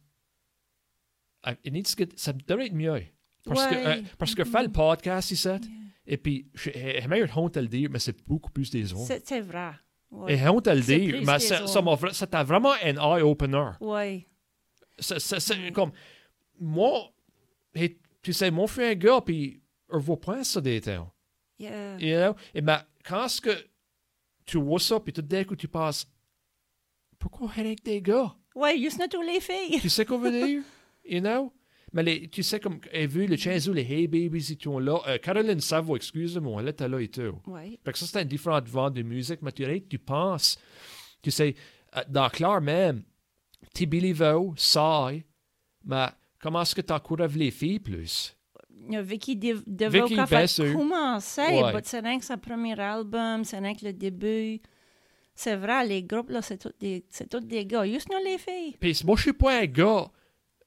ça 2.14 2.32
devrait 2.46 2.66
être 2.66 2.72
mieux. 2.74 3.02
Parce 3.44 3.66
que, 3.66 3.74
euh, 3.74 4.02
parce 4.16 4.34
que 4.34 4.44
faire 4.44 4.62
le 4.62 4.70
podcast 4.70 5.32
ici, 5.32 5.48
Yeah. 5.48 5.58
et 6.06 6.16
puis, 6.18 6.46
j'ai 6.54 7.04
meilleure 7.08 7.36
honte 7.36 7.56
à 7.56 7.62
le 7.62 7.68
dire, 7.68 7.88
mais 7.90 7.98
c'est 7.98 8.24
beaucoup 8.24 8.52
plus 8.52 8.70
des 8.70 8.92
hommes. 8.92 9.04
C'est 9.24 9.40
vrai. 9.40 9.72
Ouais. 10.14 10.34
Et 10.36 10.48
honte 10.48 10.66
à 10.68 10.74
le 10.74 10.80
plus 10.82 11.24
mais 11.24 11.38
c'était 12.12 12.44
vraiment 12.44 12.72
un 12.82 12.96
eye-opener. 13.16 13.70
Ouais. 13.80 14.26
C'est- 14.98 15.72
comme, 15.72 15.90
moi, 16.60 17.10
et, 17.74 17.98
tu 18.22 18.32
sais, 18.32 18.50
mon 18.50 18.66
frère 18.66 18.92
un 18.92 18.94
gars, 18.94 19.20
puis 19.20 19.60
on 19.88 19.98
voit 19.98 20.20
pas 20.20 20.44
ça 20.44 20.60
des 20.60 20.80
temps. 20.80 21.10
Yeah. 21.58 21.98
You 21.98 22.16
know? 22.16 22.36
Et 22.54 22.60
ben, 22.60 22.82
quand 23.04 23.26
est-ce 23.26 23.40
que 23.40 23.50
tu 24.46 24.58
vois 24.58 24.78
ça, 24.80 25.00
puis 25.00 25.12
tout 25.12 25.22
d'un 25.22 25.44
coup, 25.44 25.56
tu 25.56 25.68
passes, 25.68 26.06
pourquoi 27.18 27.50
avec 27.56 27.82
des 27.82 28.00
gars? 28.02 28.34
Ouais, 28.54 28.78
juste 28.78 28.98
nous 29.00 29.08
tous 29.08 29.22
les 29.22 29.40
filles. 29.40 29.80
Tu 29.80 29.88
sais 29.88 30.04
quoi 30.04 30.18
veut 30.18 30.30
dire? 30.30 30.62
You 31.06 31.20
know? 31.20 31.52
Mais 31.94 32.02
les, 32.02 32.28
tu 32.28 32.42
sais, 32.42 32.58
comme, 32.60 32.80
et 32.92 33.06
vu 33.06 33.26
le 33.26 33.36
chien 33.36 33.56
les 33.72 33.82
Hey 33.82 34.06
Babies, 34.08 34.50
ils 34.50 34.62
sont 34.62 34.78
là. 34.80 34.98
Euh, 35.06 35.16
Caroline 35.18 35.60
Savo, 35.60 35.94
excuse-moi, 35.96 36.60
elle 36.60 36.68
était 36.68 36.88
là 36.88 37.00
et 37.00 37.08
tout. 37.08 37.38
Ouais. 37.46 37.78
Fait 37.84 37.92
que 37.92 37.98
ça, 37.98 38.06
c'est 38.06 38.18
un 38.18 38.24
différent 38.24 38.60
vent 38.66 38.90
de 38.90 39.02
musique, 39.02 39.40
mais 39.42 39.52
tu, 39.52 39.64
tu 39.88 39.98
penses, 39.98 40.58
tu 41.22 41.30
sais, 41.30 41.54
euh, 41.96 42.00
dans 42.08 42.28
Claire 42.28 42.60
même, 42.60 43.04
tu 43.72 43.86
Béliveau, 43.86 44.54
ça, 44.56 45.08
mais 45.84 46.06
comment 46.40 46.62
est-ce 46.62 46.74
que 46.74 46.80
tu 46.80 46.92
encourages 46.92 47.36
les 47.36 47.50
filles 47.52 47.78
plus? 47.80 48.36
Vicky 48.86 49.36
De- 49.36 49.62
DeVoe 49.66 50.18
a 50.18 50.26
commencer, 50.26 50.62
Ouais. 51.42 51.80
c'est 51.84 52.00
rien 52.00 52.18
que 52.18 52.24
sa 52.24 52.36
premier 52.36 52.78
album, 52.78 53.44
c'est 53.44 53.58
rien 53.58 53.74
que 53.74 53.84
le 53.84 53.92
début. 53.92 54.60
C'est 55.34 55.56
vrai, 55.56 55.86
les 55.86 56.02
groupes, 56.02 56.28
là, 56.30 56.42
c'est 56.42 56.58
tous 56.58 56.72
des, 56.78 57.04
c'est 57.10 57.28
tous 57.28 57.40
des 57.40 57.64
gars. 57.64 57.86
Juste 57.86 58.08
nous, 58.10 58.22
les 58.24 58.36
filles. 58.38 58.76
Puis 58.78 59.00
moi, 59.04 59.16
je 59.16 59.22
suis 59.22 59.32
pas 59.32 59.60
un 59.60 59.66
gars, 59.66 60.10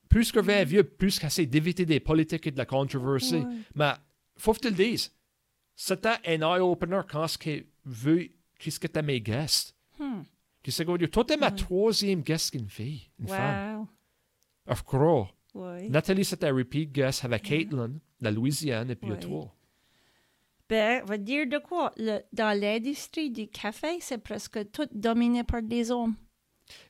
plus 0.10 0.32
que 0.32 0.40
un 0.40 0.64
vieux, 0.64 0.84
plus 0.84 1.20
qu'essayer 1.20 1.46
d'éviter 1.48 1.86
des 1.86 2.00
politiques 2.00 2.48
et 2.48 2.52
de 2.52 2.58
la 2.58 2.66
controversie. 2.66 3.36
Ouais. 3.38 3.56
Mais, 3.76 3.92
faut 4.38 4.54
que 4.54 4.60
tu 4.60 4.70
le 4.70 4.76
dises, 4.76 5.12
c'était 5.76 6.16
un 6.26 6.42
eye-opener 6.42 7.02
quand 7.10 7.28
ce 7.28 7.38
veut, 7.86 8.30
qu'est-ce 8.60 8.80
que 8.80 8.88
t'as 8.88 9.02
mes 9.02 9.22
guests. 9.22 9.76
Hmm. 10.00 10.22
Tu 10.64 10.72
sais 10.72 10.84
quoi 10.86 10.98
dire? 10.98 11.10
Toi, 11.10 11.24
t'es 11.26 11.38
ma 11.38 11.48
Ouais. 11.50 11.56
troisième 11.56 12.22
guest 12.22 12.52
qu'une 12.52 12.70
fille, 12.70 13.10
une 13.20 13.28
femme. 13.28 13.88
Of 14.68 14.84
course. 14.84 15.30
Ouais. 15.54 15.88
Nathalie, 15.90 16.26
c'était 16.26 16.48
un 16.48 16.56
repeat 16.56 16.92
guest 16.92 17.24
avec 17.26 17.44
Caitlin, 17.44 17.94
la 18.22 18.32
Louisiane, 18.32 18.92
et 18.92 18.96
puis 18.96 19.18
toi. 19.20 19.54
Ben, 20.70 21.02
va 21.06 21.18
dire 21.18 21.48
de 21.48 21.58
quoi? 21.60 21.94
Le- 21.98 22.20
dans 22.34 22.60
l'industrie 22.60 23.32
du 23.32 23.48
café, 23.48 24.00
c'est 24.02 24.18
presque 24.18 24.70
tout 24.72 24.88
dominé 24.92 25.44
par 25.46 25.62
des 25.64 25.90
hommes. 25.92 26.16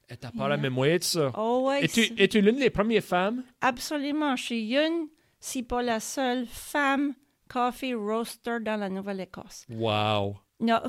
Et 0.09 0.17
t'as 0.17 0.31
pas 0.31 0.47
la 0.47 0.55
Yeah. 0.55 0.61
mémoire 0.63 0.97
de 0.99 1.03
ça. 1.03 1.31
Oh, 1.37 1.65
ouais. 1.67 1.83
Es-tu 1.85 2.13
es-tu 2.17 2.41
l'une 2.41 2.57
des 2.59 2.69
premières 2.69 3.03
femmes? 3.03 3.43
Absolument. 3.61 4.35
Je 4.35 4.43
suis 4.43 4.73
une 4.75 5.07
si 5.39 5.63
pas 5.63 5.81
la 5.81 5.99
seule 5.99 6.45
femme 6.47 7.13
coffee 7.49 7.93
roaster 7.93 8.59
dans 8.61 8.77
la 8.77 8.89
Nouvelle-Écosse. 8.89 9.65
Wow. 9.69 10.37
Non, 10.59 10.79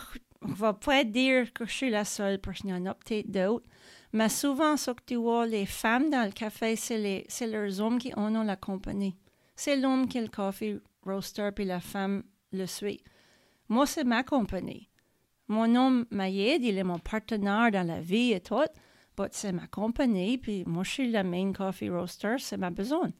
on 0.43 0.53
va 0.53 0.72
pas 0.72 1.05
dire 1.05 1.53
que 1.53 1.66
je 1.66 1.72
suis 1.72 1.91
la 1.91 2.05
seule 2.05 2.41
parce 2.41 2.61
qu'il 2.61 2.70
y 2.70 2.72
en 2.72 2.86
a 2.86 2.95
peut-être 2.95 3.30
d'autres. 3.30 3.68
Mais 4.12 4.28
souvent, 4.28 4.76
ce 4.76 4.93
que 4.93 5.03
tu 5.05 5.16
vois, 5.16 5.47
les 5.47 5.66
femmes 5.66 6.09
dans 6.11 6.24
le 6.24 6.32
café, 6.32 6.76
c'est, 6.76 6.97
les, 6.99 7.26
c'est 7.28 7.47
leurs 7.47 7.80
hommes 7.80 7.99
qui 7.99 8.14
en 8.14 8.34
ont 8.34 8.43
la 8.45 8.57
compagnie. 8.57 9.16
C'est 9.55 9.76
l'homme 9.76 10.09
qui 10.09 10.18
est 10.18 10.22
le 10.22 10.28
coffee 10.28 10.78
roaster, 11.05 11.51
puis 11.55 11.64
la 11.66 11.80
femme 11.80 12.22
le 12.53 12.66
suit. 12.66 13.03
Moi, 13.68 13.84
c'est 13.86 14.05
ma 14.05 14.22
compagnie. 14.22 14.89
Mon 15.49 15.75
homme 15.75 16.07
m'aide, 16.11 16.63
il 16.63 16.79
est 16.79 16.85
mon 16.85 16.99
partenaire 16.99 17.71
dans 17.71 17.87
la 17.87 18.01
vie 18.01 18.33
et 18.33 18.41
tout, 18.41 18.69
mais 19.19 19.29
c'est 19.33 19.53
ma 19.53 19.67
compagnie, 19.67 20.39
puis 20.39 20.65
moi, 20.67 20.85
je 20.85 20.91
suis 20.91 21.11
la 21.11 21.25
main 21.25 21.53
coffee 21.53 21.89
roaster, 21.89 22.37
c'est 22.39 22.59
ma 22.59 22.71
besoin. 22.71 23.11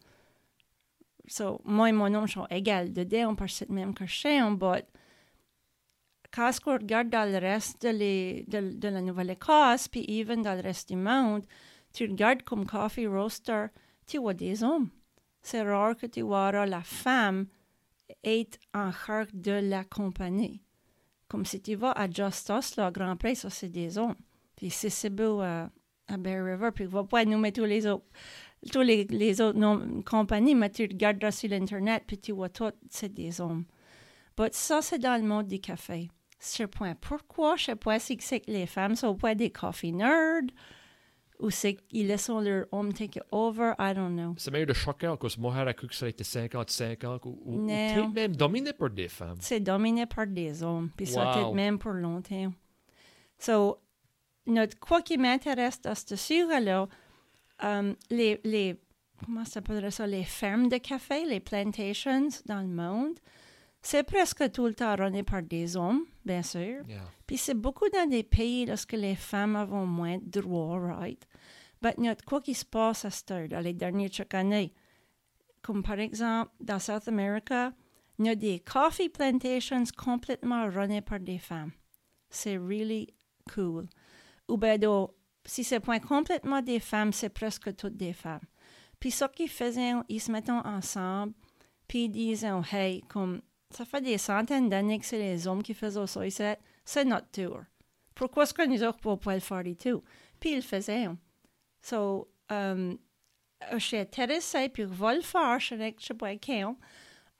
So, 1.27 1.61
moi 1.65 1.89
et 1.89 1.93
mon 1.93 2.13
homme 2.15 2.29
sont 2.29 2.47
égales 2.51 2.93
dedans, 2.93 3.35
par 3.35 3.51
cette 3.51 3.71
même 3.71 3.95
que 3.95 4.07
suis, 4.07 4.41
mais 4.41 4.85
quand 6.31 6.51
on 6.67 6.73
regarde 6.73 7.11
dans 7.11 7.31
le 7.31 7.39
reste 7.39 7.83
de, 7.83 7.89
les, 7.89 8.45
de 8.47 8.89
la 8.89 9.01
Nouvelle-Écosse, 9.01 9.89
puis 9.89 10.05
even 10.09 10.43
dans 10.43 10.55
le 10.55 10.63
reste 10.63 10.89
du 10.89 10.97
monde, 10.97 11.45
tu 11.93 12.05
regardes 12.05 12.43
comme 12.43 12.67
coffee 12.67 13.07
roaster, 13.07 13.67
tu 14.07 14.19
vois 14.19 14.35
des 14.35 14.63
hommes. 14.63 14.91
C'est 15.41 15.63
rare 15.63 15.97
que 15.97 16.07
tu 16.07 16.21
vois 16.23 16.67
la 16.67 16.83
femme 16.83 17.47
être 18.25 18.59
en 18.75 18.93
charge 18.93 19.33
de 19.33 19.53
la 19.53 19.85
compagnie. 19.85 20.63
Comme 21.29 21.45
si 21.45 21.61
tu 21.61 21.75
vas 21.75 21.93
à 21.93 22.09
Justus, 22.09 22.77
le 22.77 22.91
Grand 22.91 23.17
Prix, 23.17 23.37
ça 23.37 23.51
c'est 23.51 23.69
des 23.69 23.99
hommes. 23.99 24.17
Puis 24.57 24.71
c'est 24.71 25.11
beau 25.11 25.41
à, 25.41 25.71
à 26.09 26.17
Bear 26.17 26.45
River, 26.45 26.71
puis 26.75 26.85
il 26.85 26.91
va 26.91 27.05
pas 27.05 27.25
nommer 27.25 27.53
tous 27.53 27.65
les 27.65 27.87
autres 27.87 28.07
compagnies, 30.05 30.55
mais 30.55 30.71
tu 30.71 30.83
regardes 30.83 31.31
sur 31.31 31.49
l'Internet, 31.49 32.05
puis 32.07 32.19
tu 32.19 32.33
vois 32.33 32.49
tout, 32.49 32.73
c'est 32.89 33.13
des 33.13 33.41
hommes. 33.41 33.65
Mais 34.39 34.49
ça, 34.53 34.83
c'est 34.83 34.99
dans 34.99 35.21
le 35.21 35.27
monde 35.27 35.47
du 35.47 35.61
café. 35.61 36.09
Je 36.41 36.47
sais 36.47 36.67
pas 36.67 36.95
pourquoi, 36.95 37.57
je 37.57 37.65
sais 37.67 37.77
pas 37.77 37.99
si 37.99 38.17
c'est 38.21 38.41
que 38.41 38.51
les 38.51 38.67
femmes 38.67 38.95
sont 38.95 39.17
pas 39.17 39.35
des 39.35 39.51
coffee 39.51 39.93
nerds, 39.93 40.43
ou 41.41 41.51
c'est 41.51 41.75
qu'ils 41.75 42.09
laissent 42.09 42.29
leur 42.29 42.67
homme 42.73 42.93
take 42.93 43.21
over, 43.31 43.73
I 43.79 43.95
don't 43.95 44.13
know. 44.15 44.35
C'est 44.39 44.51
meilleur 44.51 44.67
de 44.67 44.73
choquer, 44.73 45.15
parce 45.21 45.37
que 45.37 45.41
moi, 45.41 45.55
j'ai 45.67 45.75
cru 45.75 45.87
que 45.87 45.95
ça 45.95 46.09
était 46.09 46.25
50-50, 46.25 47.21
ou, 47.27 47.39
ou, 47.45 47.55
ou 47.61 48.13
même 48.13 48.35
dominé 48.35 48.73
par 48.73 48.91
des 48.91 49.09
femmes. 49.09 49.37
C'est 49.41 49.61
dominé 49.61 50.07
par 50.07 50.27
des 50.27 50.63
hommes, 50.63 50.91
puis 50.97 51.07
ça 51.07 51.25
Wow. 51.27 51.33
peut-être 51.35 51.55
même 51.55 51.79
pour 51.79 51.93
longtemps. 51.93 52.53
So, 53.39 53.79
notre, 54.47 54.79
quoi 54.81 55.01
qui 55.03 55.17
m'intéresse 55.17 55.81
dans 55.81 55.95
ce 55.95 56.17
sujet-là, 56.17 56.89
um, 57.63 57.95
les, 58.11 58.41
les, 58.45 58.81
comment 59.25 59.45
ça 59.45 59.53
s'appellerait 59.53 59.91
ça, 59.93 60.07
les 60.07 60.25
fermes 60.25 60.69
de 60.69 60.79
café, 60.79 61.25
les 61.25 61.41
plantations 61.41 62.29
dans 62.47 62.61
le 62.61 62.67
monde, 62.69 63.19
c'est 63.81 64.03
presque 64.03 64.51
tout 64.51 64.67
le 64.67 64.75
temps 64.75 64.97
runné 64.97 65.23
par 65.23 65.43
des 65.43 65.77
hommes, 65.77 66.03
bien 66.25 66.43
sûr. 66.43 66.83
Yeah. 66.89 67.03
Puis 67.29 67.37
c'est 67.37 67.55
beaucoup 67.55 67.89
dans 67.91 68.09
des 68.09 68.25
pays 68.25 68.67
lorsque 68.67 68.93
les 68.95 69.15
femmes 69.15 69.55
ont 69.71 69.87
moins 69.87 70.19
de 70.21 70.41
droits, 70.41 70.81
right? 70.97 71.28
De 71.83 72.25
quoi 72.25 72.41
qui 72.41 72.55
se 72.55 72.65
passe 72.65 73.05
à 73.05 73.11
cette 73.11 73.31
heure, 73.31 73.49
dans 73.49 73.61
les 73.61 73.75
dernières 73.75 74.13
chaque 74.13 74.35
année. 74.35 74.73
Comme 75.63 75.83
par 75.83 75.99
exemple, 75.99 76.51
dans 76.61 76.79
South 76.79 77.09
America, 77.09 77.73
il 78.19 78.27
y 78.27 78.31
a 78.31 78.35
des 78.35 78.61
coffee 78.61 79.09
plantations 79.09 79.85
complètement 79.97 80.69
runnées 80.69 81.03
par 81.03 81.21
des 81.21 81.39
femmes. 81.39 81.73
C'est 82.31 82.57
really 82.57 83.15
cool. 83.53 83.89
Ou 84.49 84.57
bien, 84.57 84.79
donc, 84.79 85.13
si 85.45 85.65
c'est 85.65 85.81
pas 85.81 86.01
complètement 86.01 86.63
des 86.63 86.81
femmes, 86.81 87.13
c'est 87.13 87.29
presque 87.29 87.75
toutes 87.77 87.97
des 87.97 88.13
femmes. 88.13 88.41
Puis 88.99 89.11
ce 89.11 89.25
qu'ils 89.27 89.49
faisaient, 89.49 89.93
ils 90.09 90.21
se 90.21 90.33
mettaient 90.33 90.51
ensemble, 90.51 91.33
puis 91.87 92.05
ils 92.05 92.09
disaient, 92.09 92.51
hey, 92.73 93.03
comme 93.03 93.41
ça 93.71 93.85
fait 93.85 94.01
des 94.01 94.19
centaines 94.19 94.69
d'années 94.69 94.99
que 94.99 95.07
c'est 95.07 95.19
les 95.19 95.47
hommes 95.47 95.63
qui 95.63 95.75
faisaient 95.75 96.07
ça 96.07 96.57
c'est 96.85 97.05
notre 97.05 97.31
tour. 97.31 97.61
Pourquoi 98.15 98.45
est-ce 98.45 98.55
que 98.55 98.67
nous 98.67 98.83
autres 98.83 98.99
ne 99.09 99.17
pas 99.17 99.35
le 99.35 99.41
faire 99.41 99.63
du 99.63 99.77
tout? 99.77 100.03
Puis 100.41 100.53
ils 100.53 100.57
le 100.57 100.63
faisaient. 100.63 101.09
So, 101.83 102.29
um, 102.51 102.99
le 105.15 105.23
faire, 105.23 105.59
je 105.61 105.75
ne 105.75 105.93
sais 105.99 106.15
pas 106.15 106.37
quand. 106.37 106.77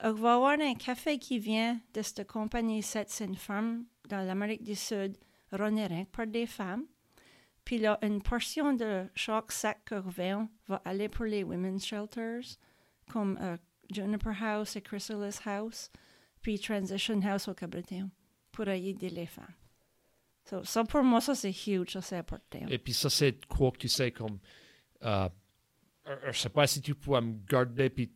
Je 0.01 0.09
vais 0.09 0.29
avoir 0.29 0.59
un 0.59 0.75
café 0.75 1.17
qui 1.17 1.39
vient 1.39 1.79
de 1.93 2.01
cette 2.01 2.27
compagnie, 2.27 2.81
c'est 2.81 3.19
une 3.19 3.35
femme 3.35 3.85
dans 4.07 4.25
l'Amérique 4.25 4.63
du 4.63 4.75
Sud, 4.75 5.17
que 5.51 6.05
par 6.05 6.27
des 6.27 6.45
femmes. 6.45 6.85
Puis 7.65 7.77
là, 7.77 7.99
une 8.01 8.21
portion 8.21 8.73
de 8.73 9.05
chaque 9.13 9.51
sac 9.51 9.85
que 9.85 9.95
va 10.67 10.81
aller 10.85 11.09
pour 11.09 11.25
les 11.25 11.43
women's 11.43 11.85
shelters, 11.85 12.57
comme 13.11 13.37
euh, 13.41 13.57
Juniper 13.91 14.33
House 14.41 14.75
et 14.75 14.81
Chrysalis 14.81 15.39
House, 15.45 15.91
puis 16.41 16.59
Transition 16.59 17.21
House 17.21 17.47
au 17.47 17.53
Cabreton, 17.53 18.09
pour 18.51 18.67
aider 18.67 19.09
les 19.09 19.27
femmes. 19.27 19.53
So, 20.49 20.63
ça, 20.63 20.83
pour 20.83 21.03
moi, 21.03 21.21
ça, 21.21 21.35
c'est 21.35 21.51
huge, 21.51 21.91
ça, 21.91 22.01
c'est 22.01 22.17
important. 22.17 22.65
Et 22.69 22.79
puis 22.79 22.93
ça, 22.93 23.09
c'est 23.09 23.45
quoi 23.45 23.71
que 23.71 23.77
tu 23.77 23.87
sais, 23.87 24.11
comme... 24.11 24.39
Euh, 25.03 25.29
je 26.31 26.39
sais 26.39 26.49
pas 26.49 26.65
si 26.65 26.81
tu 26.81 26.95
pourrais 26.95 27.21
me 27.21 27.35
garder, 27.47 27.89
puis 27.91 28.11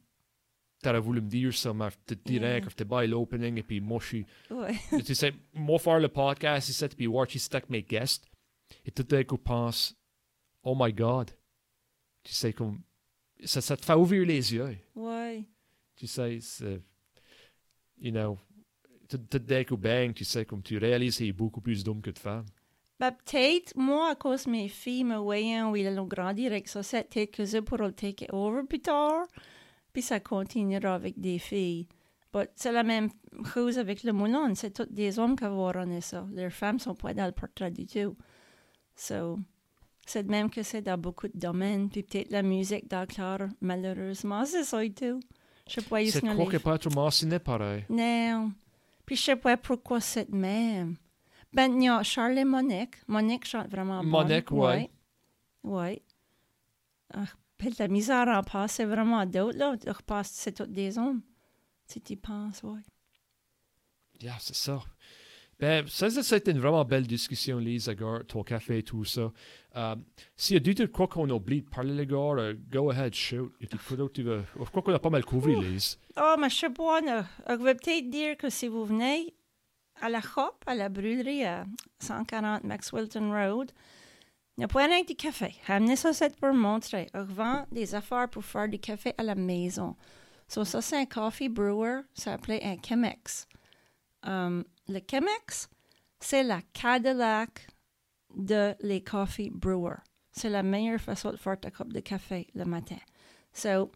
t'aurais 0.82 1.00
voulu 1.00 1.22
me 1.22 1.30
dire 1.30 1.54
ça, 1.54 1.74
mais 1.74 1.90
je 1.92 2.16
te 2.16 2.30
dirais 2.30 2.54
Yeah. 2.54 2.62
que 2.62 2.70
j'étais 2.70 2.86
pas 2.86 3.06
l'opening, 3.06 3.58
et 3.60 3.64
puis 3.64 3.80
moi, 3.80 4.00
je 4.02 4.08
suis... 4.08 4.26
Ouais. 4.50 4.74
tu 5.06 5.14
sais, 5.14 5.34
moi, 5.54 5.78
faire 5.78 6.00
le 6.00 6.08
podcast, 6.08 6.70
ici, 6.70 6.88
puis 6.90 7.06
voir 7.06 7.28
qui 7.28 7.38
c'est 7.38 7.54
avec 7.54 7.70
mes 7.70 7.84
guests, 7.84 8.26
et 8.84 8.92
tout 8.92 9.04
d'un 9.04 9.24
coup, 9.24 9.38
pense, 9.38 9.96
oh 10.64 10.76
my 10.78 10.92
God. 10.92 11.30
Tu 12.24 12.34
sais, 12.34 12.52
comme... 12.52 12.82
Ça, 13.44 13.62
ça 13.62 13.78
te 13.78 13.86
fait 13.86 13.94
ouvrir 13.94 14.26
les 14.26 14.54
yeux. 14.54 14.78
ouais. 14.96 15.44
Tu 15.96 16.08
sais, 16.08 16.40
c'est... 16.42 16.82
You 18.00 18.12
know... 18.12 18.40
Tout 19.10 19.18
tout 19.18 19.40
d'un 19.40 19.64
coup, 19.64 19.78
bang, 19.78 20.14
tu 20.14 20.24
sais, 20.24 20.46
comme 20.46 20.62
tu 20.62 20.78
réalises 20.78 21.18
qu'il 21.18 21.28
y 21.28 21.30
a 21.30 21.34
beaucoup 21.34 21.62
plus 21.62 21.84
d'hommes 21.84 22.02
que 22.02 22.12
de 22.12 22.20
femmes. 22.20 22.46
Ben, 23.00 23.12
peut-être, 23.12 23.76
moi, 23.76 24.12
à 24.12 24.16
cause 24.16 24.46
de 24.46 24.52
mes 24.52 24.70
filles 24.70 25.04
me 25.04 25.18
voyant 25.18 25.72
où 25.72 25.76
ils 25.76 25.88
ont 26.00 26.06
grandi 26.06 26.48
avec 26.48 26.68
ça, 26.68 26.82
peut-être 26.82 27.32
que 27.32 27.46
je 27.46 27.58
pourrais 27.58 27.88
le 27.88 27.92
take 27.92 28.28
over 28.32 28.64
plus 28.68 28.80
tard, 28.80 29.26
puis 29.92 30.02
ça 30.02 30.20
continuera 30.20 30.96
avec 30.96 31.20
des 31.20 31.40
filles. 31.40 31.88
Mais 32.34 32.48
c'est 32.56 32.72
la 32.72 32.84
même 32.84 33.10
chose 33.54 33.78
avec 33.78 34.04
le 34.04 34.14
moulin, 34.14 34.56
c'est 34.56 34.72
tous 34.74 34.88
des 34.92 35.20
hommes 35.20 35.36
qui 35.36 35.44
vont 35.44 35.68
runner 35.68 36.02
ça. 36.02 36.26
Les 36.34 36.50
femmes 36.50 36.80
sont 36.80 36.96
pas 36.96 37.14
dans 37.14 37.26
le 37.26 37.32
portrait 37.32 37.72
du 37.72 37.86
tout. 37.86 38.16
So, 38.96 39.38
c'est 40.06 40.28
même 40.28 40.50
que 40.50 40.64
c'est 40.64 40.82
dans 40.82 40.98
beaucoup 40.98 41.28
de 41.28 41.38
domaines, 41.38 41.90
puis 41.90 42.04
peut-être 42.04 42.32
la 42.32 42.42
musique 42.42 42.88
d'accord, 42.88 43.40
malheureusement, 43.62 44.46
c'est 44.46 44.64
ça 44.64 44.84
et 44.84 44.94
tout. 44.94 45.20
Je 45.68 45.76
sais 45.76 45.82
pas, 45.82 46.06
C'est 46.06 46.24
est 46.24 46.60
pas 46.60 46.78
trop 46.78 46.90
mentionné 46.90 47.40
pareil? 47.40 47.86
non. 47.90 48.52
Puis 49.06 49.16
je 49.16 49.22
sais 49.22 49.36
pas 49.36 49.58
pourquoi 49.58 50.00
c'est 50.00 50.30
de 50.30 50.36
même. 50.36 50.98
Ben, 51.52 51.74
il 51.76 51.84
y 51.84 51.90
a 51.90 52.02
Charles 52.04 52.38
et 52.38 52.46
Monique. 52.46 52.96
Monique 53.08 53.46
chante 53.46 53.70
vraiment 53.70 54.02
bien. 54.02 54.10
Monique, 54.10 54.52
ouais. 54.52 54.90
Ouais. 55.64 56.02
Ah, 57.14 57.26
puis 57.58 57.74
la 57.78 57.88
misère 57.88 58.28
en 58.28 58.42
passe, 58.42 58.74
c'est 58.74 58.86
vraiment 58.86 59.26
d'autres, 59.26 59.58
là. 59.58 59.78
Que 59.78 60.22
c'est 60.24 60.54
tous 60.54 60.66
des 60.66 60.98
hommes. 60.98 61.22
Si 61.86 62.02
tu 62.02 62.18
penses, 62.18 62.64
ouais. 62.64 62.82
Yeah, 64.20 64.38
c'est 64.40 64.56
ça. 64.56 64.82
Ben, 65.60 65.86
ça, 65.88 66.10
ça, 66.10 66.36
a 66.36 66.38
été 66.38 66.52
une 66.52 66.60
vraiment 66.60 66.84
belle 66.84 67.08
discussion, 67.08 67.58
Lise, 67.58 67.88
Agar, 67.88 68.26
ton 68.26 68.44
café 68.44 68.80
et 68.80 68.84
tout 68.84 69.06
ça. 69.06 69.32
Euh, 69.76 69.96
S'il 70.36 70.56
y 70.56 70.58
a 70.58 70.60
du 70.60 70.76
tout 70.76 70.88
quoi 70.88 71.08
qu'on 71.08 71.30
oublie 71.30 71.62
de 71.62 71.70
parler, 71.70 71.94
les 71.94 72.06
gars, 72.06 72.18
euh, 72.18 72.54
go 72.70 72.90
ahead, 72.90 73.14
shoot. 73.14 73.52
Il 73.60 73.68
y 73.68 73.70
a 73.70 73.78
du 73.78 73.84
quoi 73.84 73.98
d'autre 73.98 74.14
tu 74.14 74.24
veux. 74.24 74.44
Je 74.60 74.66
crois 74.66 74.82
qu'on 74.82 74.94
a 74.94 75.00
pas 75.00 75.10
mal 75.10 75.24
couvert, 75.24 75.60
Lise? 75.62 76.00
Oh, 76.18 76.36
sais 76.50 76.70
pas, 76.70 77.02
là. 77.02 77.26
Je 77.48 77.64
vais 77.64 77.76
peut-être 77.76 78.10
dire 78.10 78.38
que 78.38 78.50
si 78.50 78.68
vous 78.68 78.86
venez 78.86 79.34
à 80.02 80.10
la 80.10 80.22
Hop, 80.36 80.64
à 80.66 80.76
la 80.76 80.90
brûlerie 80.90 81.46
à 81.46 81.66
140 82.00 82.64
Maxwellton 82.64 83.32
Road, 83.32 83.72
il 84.58 84.62
n'y 84.62 84.66
a 84.66 84.68
pas 84.68 84.86
rien 84.86 85.02
de 85.02 85.14
café. 85.14 85.56
Amenez 85.68 85.96
ça 85.96 86.14
c'est 86.14 86.36
pour 86.36 86.54
montrer. 86.54 87.08
Je 87.14 87.22
vends 87.22 87.66
des 87.72 87.96
affaires 87.96 88.30
pour 88.30 88.44
faire 88.44 88.68
du 88.68 88.80
café 88.80 89.14
à 89.18 89.24
la 89.24 89.34
maison. 89.34 89.96
So, 90.48 90.64
ça, 90.66 90.82
c'est 90.82 90.98
un 90.98 91.06
coffee 91.06 91.50
brewer. 91.50 92.02
Ça 92.14 92.32
s'appelait 92.32 92.64
un 92.64 92.76
Chemex. 92.88 93.48
Um, 94.24 94.64
le 94.88 95.00
Chemex, 95.10 95.70
c'est 96.20 96.44
la 96.44 96.62
Cadillac 96.74 97.68
de 98.36 98.76
les 98.82 99.04
coffee 99.04 99.50
brewers. 99.50 100.02
C'est 100.32 100.50
la 100.50 100.64
meilleure 100.64 101.00
façon 101.00 101.32
de 101.32 101.38
faire 101.38 101.60
ta 101.60 101.70
coupe 101.70 101.94
de 101.94 102.00
café 102.00 102.48
le 102.56 102.66
matin. 102.66 102.98
So, 103.54 103.92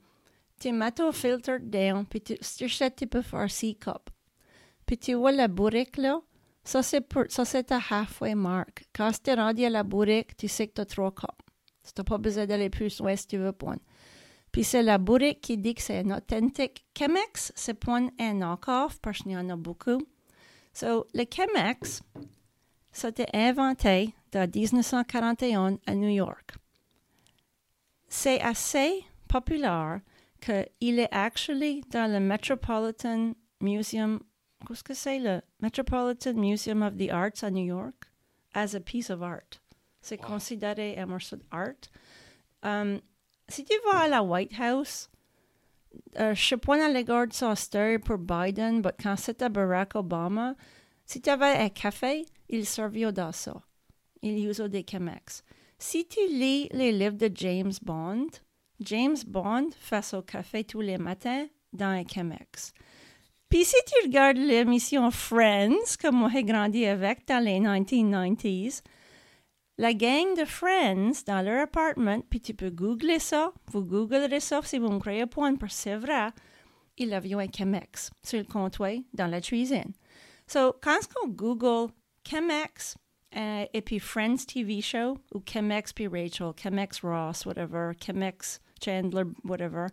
tu 0.60 0.72
mets 0.72 0.92
ton 0.92 1.12
filter 1.12 1.60
down, 1.60 2.06
puis 2.06 2.22
tu, 2.22 2.38
ça, 2.42 2.90
tu 2.90 3.08
peux 3.08 3.22
faire 3.22 3.50
six 3.50 3.76
cups. 3.76 4.12
Puis 4.86 4.98
tu 4.98 5.14
vois 5.16 5.32
la 5.32 5.48
bourrique, 5.48 5.98
là, 5.98 6.22
ça, 6.64 6.84
c'est 6.84 7.02
pour, 7.02 7.24
ça, 7.30 7.46
c'est 7.46 7.64
ta 7.64 7.80
halfway 7.90 8.36
mark. 8.36 8.88
Quand 8.94 9.12
tu 9.12 9.30
es 9.30 9.34
rendu 9.34 9.64
à 9.66 9.70
la 9.70 9.84
bourrique, 9.84 10.36
tu 10.38 10.48
sais 10.48 10.68
que 10.68 10.74
tu 10.74 10.82
as 10.82 10.86
trois 10.86 11.12
cups. 11.12 11.28
Tu 11.84 11.92
n'as 11.98 12.04
pas 12.04 12.18
besoin 12.18 12.46
d'aller 12.46 12.70
plus 12.70 13.00
loin 13.00 13.16
si 13.16 13.26
tu 13.26 13.38
veux 13.38 13.54
point. 13.54 13.78
Puis 14.52 14.64
c'est 14.64 14.84
la 14.84 14.98
bourrique 14.98 15.42
qui 15.42 15.58
dit 15.58 15.74
que 15.76 15.82
c'est 15.82 16.00
un 16.00 16.18
authentique 16.18 16.86
Chemex. 16.98 17.54
C'est 17.56 17.74
pas 17.74 18.00
un 18.20 18.34
knock-off, 18.34 19.00
parce 19.02 19.20
qu'il 19.20 19.32
y 19.32 19.38
en 19.38 19.50
a 19.50 19.56
beaucoup. 19.56 20.00
So, 20.80 21.08
le 21.16 21.26
Chemex, 21.26 22.04
été 23.04 23.26
inventé 23.34 24.14
en 24.36 24.46
1941 24.46 25.80
à 25.88 25.96
New 25.96 26.10
York. 26.10 26.54
C'est 28.08 28.40
assez 28.42 29.04
populaire 29.28 30.02
qu'il 30.40 31.00
est 31.00 31.12
actually 31.12 31.82
dans 31.90 32.06
le 32.12 32.20
Metropolitan 32.20 33.34
Museum. 33.60 34.20
Qu'est-ce 34.68 34.84
que 34.84 34.94
c'est 34.94 35.18
le 35.18 35.42
Metropolitan 35.62 36.36
Museum 36.36 36.84
of 36.84 36.96
the 36.96 37.10
Arts 37.10 37.42
à 37.44 37.50
New 37.50 37.66
York? 37.66 38.12
As 38.54 38.76
a 38.76 38.80
piece 38.80 39.10
of 39.10 39.24
art. 39.24 39.60
C'est 40.00 40.22
Wow. 40.22 40.28
considéré 40.28 40.96
un 41.00 41.08
morceau 41.08 41.38
d'art. 41.38 41.90
Um, 42.62 43.02
si 43.50 43.66
tu 43.66 43.74
vas 43.84 44.02
à 44.02 44.08
la 44.08 44.22
White 44.22 44.54
House, 44.60 45.10
euh, 46.20 46.34
je 46.34 46.56
pas 46.56 46.78
dans 46.78 46.94
les 46.94 47.04
gardes 47.04 47.34
ça 47.34 47.56
c'était 47.56 48.00
pour 48.00 48.18
Biden, 48.18 48.82
mais 48.84 48.92
quand 49.02 49.16
c'était 49.16 49.50
Barack 49.50 49.96
Obama, 49.96 50.56
si 51.06 51.22
tu 51.22 51.30
avais 51.30 51.58
un 51.58 51.70
café, 51.70 52.26
il 52.50 52.66
servait 52.66 53.12
dans 53.12 53.32
ça. 53.32 53.62
Il 54.22 54.48
usait 54.48 54.70
des 54.70 54.86
Chemex. 54.90 55.44
Si 55.78 56.08
tu 56.08 56.20
lis 56.30 56.68
les 56.72 56.92
livres 56.92 57.18
de 57.18 57.30
James 57.36 57.74
Bond, 57.82 58.28
James 58.82 59.18
Bond 59.28 59.70
fait 59.80 60.14
au 60.14 60.22
café 60.22 60.64
tous 60.64 60.82
les 60.82 60.98
matins 60.98 61.48
dans 61.72 61.86
un 61.88 62.04
Chemex. 62.04 62.74
Puis 63.50 63.64
si 63.64 63.76
tu 63.86 64.08
regardes 64.08 64.38
l'émission 64.38 65.10
Friends, 65.12 65.96
comme 66.02 66.18
moi 66.18 66.30
j'ai 66.34 66.44
grandi 66.44 66.86
avec 66.86 67.26
dans 67.28 67.44
les 67.44 67.60
1990s, 67.60 68.82
la 69.78 69.94
gang 69.94 70.36
de 70.36 70.46
Friends 70.46 71.24
dans 71.26 71.42
leur 71.42 71.64
appartement, 71.64 72.22
puis 72.30 72.42
tu 72.42 72.54
peux 72.54 72.72
googler 72.72 73.20
ça, 73.20 73.54
vous 73.68 73.84
googlerez 73.84 74.40
ça 74.40 74.62
si 74.64 74.80
vous 74.80 74.90
me 74.90 75.00
croyez 75.00 75.26
pas, 75.26 75.52
parce 75.60 75.76
que 75.76 75.82
c'est 75.82 75.96
vrai, 75.96 76.30
avait 77.12 77.34
un 77.34 77.48
Chemex 77.56 78.12
sur 78.24 78.40
le 78.40 78.46
comptoir 78.46 78.94
dans 79.14 79.28
la 79.28 79.40
cuisine. 79.40 79.94
So, 80.48 80.74
quand 80.82 81.00
on 81.24 81.28
google 81.28 81.92
Chemex 82.28 82.98
euh, 83.36 83.66
et 83.74 83.82
puis 83.82 84.00
Friends 84.00 84.46
TV 84.48 84.82
show, 84.82 85.18
ou 85.34 85.42
Chemex 85.46 85.94
puis 85.94 86.08
Rachel, 86.08 86.54
Chemex 86.62 87.02
Ross, 87.02 87.46
whatever, 87.46 87.92
Chemex 88.04 88.60
Chandler, 88.84 89.24
whatever, 89.44 89.88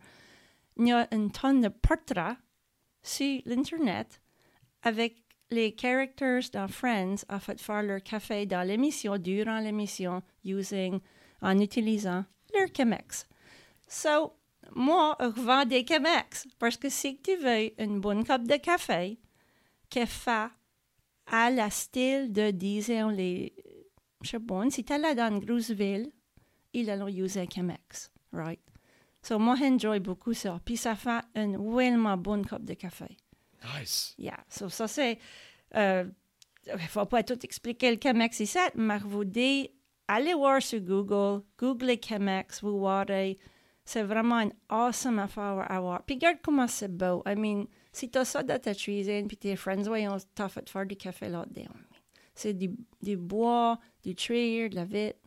il 0.77 0.89
y 0.89 0.93
a 0.93 1.07
une 1.13 1.31
tonne 1.31 1.61
de 1.61 1.69
portraits 1.69 2.37
sur 3.03 3.41
l'Internet 3.45 4.21
avec 4.83 5.24
les 5.51 5.75
characters 5.77 6.51
dans 6.53 6.69
Friends 6.69 7.25
a 7.29 7.39
fait 7.39 7.61
faire 7.61 7.83
leur 7.83 8.03
café 8.03 8.47
dans 8.47 8.67
l'émission, 8.67 9.19
durant 9.19 9.59
l'émission, 9.61 10.23
using, 10.45 11.01
en 11.41 11.59
utilisant 11.59 12.25
leur 12.55 12.69
Chemex. 12.77 13.27
So, 13.87 14.35
moi, 14.75 15.17
je 15.21 15.41
vends 15.41 15.65
des 15.65 15.85
Chemex 15.87 16.47
parce 16.59 16.77
que 16.77 16.89
si 16.89 17.21
tu 17.21 17.37
veux 17.37 17.81
une 17.81 18.01
bonne 18.01 18.25
coupe 18.25 18.49
de 18.49 18.57
café 18.57 19.19
qui 19.89 20.07
fait 20.07 20.49
à 21.27 21.51
la 21.51 21.71
style 21.71 22.33
de, 22.33 22.51
disons, 22.51 23.09
les, 23.09 23.55
je 24.23 24.31
sais 24.31 24.41
pas, 24.41 24.69
si 24.71 24.85
tu 24.85 24.99
là 24.99 25.15
dans 25.15 25.41
une 25.41 26.11
ils 26.73 26.91
allont 26.91 27.09
user 27.09 27.47
Chemex, 27.53 28.11
right? 28.33 28.61
So, 29.23 29.39
moi, 29.39 29.57
j'enjoy 29.57 30.01
beaucoup 30.01 30.35
ça. 30.35 30.61
Puis 30.65 30.77
ça 30.77 30.97
fait 30.97 31.25
une 31.35 31.57
vraiment 31.57 32.17
bonne 32.17 32.45
coupe 32.45 32.65
de 32.65 32.75
café. 32.75 33.17
Nice. 33.65 34.15
Yeah. 34.19 34.45
So, 34.49 34.69
ça, 34.69 34.89
c'est. 34.89 35.19
Euh, 35.75 36.05
il 36.67 36.73
ne 36.73 36.79
faut 36.79 37.05
pas 37.07 37.23
tout 37.23 37.39
expliquer 37.45 37.91
le 37.91 37.99
Chemex 38.03 38.41
ici, 38.41 38.59
mais 38.75 38.99
je 38.99 39.05
vous 39.05 39.25
dis, 39.25 39.71
allez 40.09 40.35
voir 40.35 40.63
sur 40.63 40.81
Google, 40.81 41.43
googlez 41.59 42.01
Chemex, 42.03 42.63
vous 42.63 42.81
verrez. 42.81 43.39
C'est 43.85 44.03
vraiment 44.03 44.41
une 44.41 44.53
awesome 44.71 45.19
affaire 45.19 45.71
à 45.71 45.81
voir. 45.81 46.03
Puis 46.05 46.15
regarde 46.15 46.39
comment 46.43 46.67
c'est 46.67 46.89
beau. 46.89 47.23
I 47.27 47.35
mean, 47.37 47.67
si 47.93 48.11
tu 48.11 48.19
as 48.19 48.25
ça 48.25 48.43
dans 48.43 48.59
ta 48.59 48.75
cuisine, 48.75 49.29
puis 49.29 49.37
tes 49.37 49.57
friends, 49.57 49.87
ouais, 49.89 50.09
on 50.09 50.17
t'a 50.35 50.49
fait 50.49 50.69
faire 50.71 50.87
du 50.87 50.97
café 50.97 51.29
là-dedans. 51.29 51.71
C'est 52.35 52.55
du, 52.55 52.71
du 53.03 53.17
bois, 53.17 53.79
du 54.03 54.15
tree, 54.15 54.71
de 54.71 54.75
la 54.75 54.87
vitre. 54.87 55.19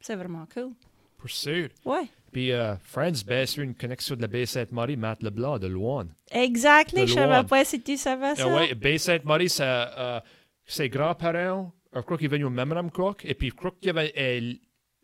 C'est 0.00 0.14
vraiment 0.14 0.46
cool. 0.54 0.72
Pour 1.18 1.28
sûr. 1.30 1.68
Ouais. 1.84 2.06
Puis 2.32 2.52
euh, 2.52 2.74
Friends, 2.82 3.22
ben, 3.26 3.46
sur 3.46 3.62
une 3.62 3.74
connexion 3.74 4.14
de 4.16 4.22
la 4.22 4.26
baie 4.28 4.46
Sainte-Marie, 4.46 4.96
Matt 4.96 5.22
Leblanc 5.22 5.58
de 5.58 5.66
Loin. 5.66 6.06
Exactly. 6.30 7.02
De 7.02 7.06
Je 7.06 7.14
savais 7.14 7.26
loin. 7.26 7.44
pas 7.44 7.64
si 7.64 7.80
tu 7.80 7.96
savais 7.96 8.34
ça. 8.36 8.44
Ah 8.46 8.54
ouais, 8.54 8.74
baie 8.74 8.98
Sainte-Marie, 8.98 9.48
euh, 9.60 10.20
ses 10.66 10.88
grands-parents, 10.88 11.72
je 11.94 12.00
crois 12.00 12.18
qu'ils 12.18 12.28
venaient 12.28 12.44
au 12.44 12.50
même 12.50 12.90
croc, 12.90 13.24
et 13.24 13.34
puis 13.34 13.48
je 13.50 13.54
crois 13.54 13.72
qu'il 13.80 13.86
y 13.88 13.90
avait. 13.90 14.12
euh, 14.16 14.52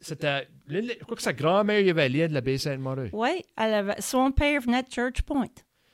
c'était. 0.00 0.46
Je 0.68 1.02
crois 1.04 1.16
que 1.16 1.22
sa 1.22 1.32
grand-mère, 1.32 1.80
il 1.80 1.86
y 1.86 1.90
avait 1.90 2.08
lien 2.08 2.28
de 2.28 2.34
la 2.34 2.40
baie 2.42 2.58
Sainte-Marie. 2.58 3.10
Oui, 3.12 3.42
elle 3.56 3.94
son 4.00 4.30
père 4.30 4.60
venait 4.60 4.82
de 4.82 4.90
Church 4.92 5.22
Point. 5.22 5.48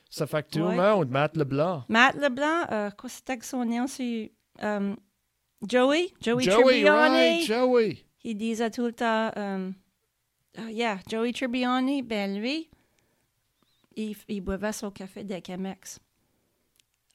Ça 0.09 0.27
fait 0.27 0.43
que 0.43 0.49
tout 0.51 0.59
le 0.59 0.75
monde, 0.75 1.09
Matt 1.09 1.37
Leblanc. 1.37 1.85
Matt 1.87 2.15
Leblanc, 2.15 2.65
euh, 2.71 2.89
quoi 2.91 3.09
c'était 3.09 3.37
que 3.37 3.45
son 3.45 3.63
nom? 3.63 3.87
C'est 3.87 4.33
euh, 4.61 4.93
Joey, 5.65 6.09
Joey, 6.21 6.43
Joey, 6.43 6.63
Tribbiani. 6.63 7.15
right, 7.37 7.45
Joey. 7.45 7.97
Il 8.25 8.35
disait 8.37 8.69
tout 8.69 8.85
le 8.85 8.91
temps, 8.91 9.31
euh, 9.37 9.71
ah, 10.57 10.69
yeah, 10.71 10.99
Joey 11.09 11.31
Tribbiani, 11.33 12.01
ben 12.01 12.39
lui, 12.39 12.69
il, 13.95 14.15
il 14.27 14.41
buvait 14.41 14.71
son 14.73 14.91
café 14.91 15.23
de 15.23 15.35
Chemex. 15.45 15.99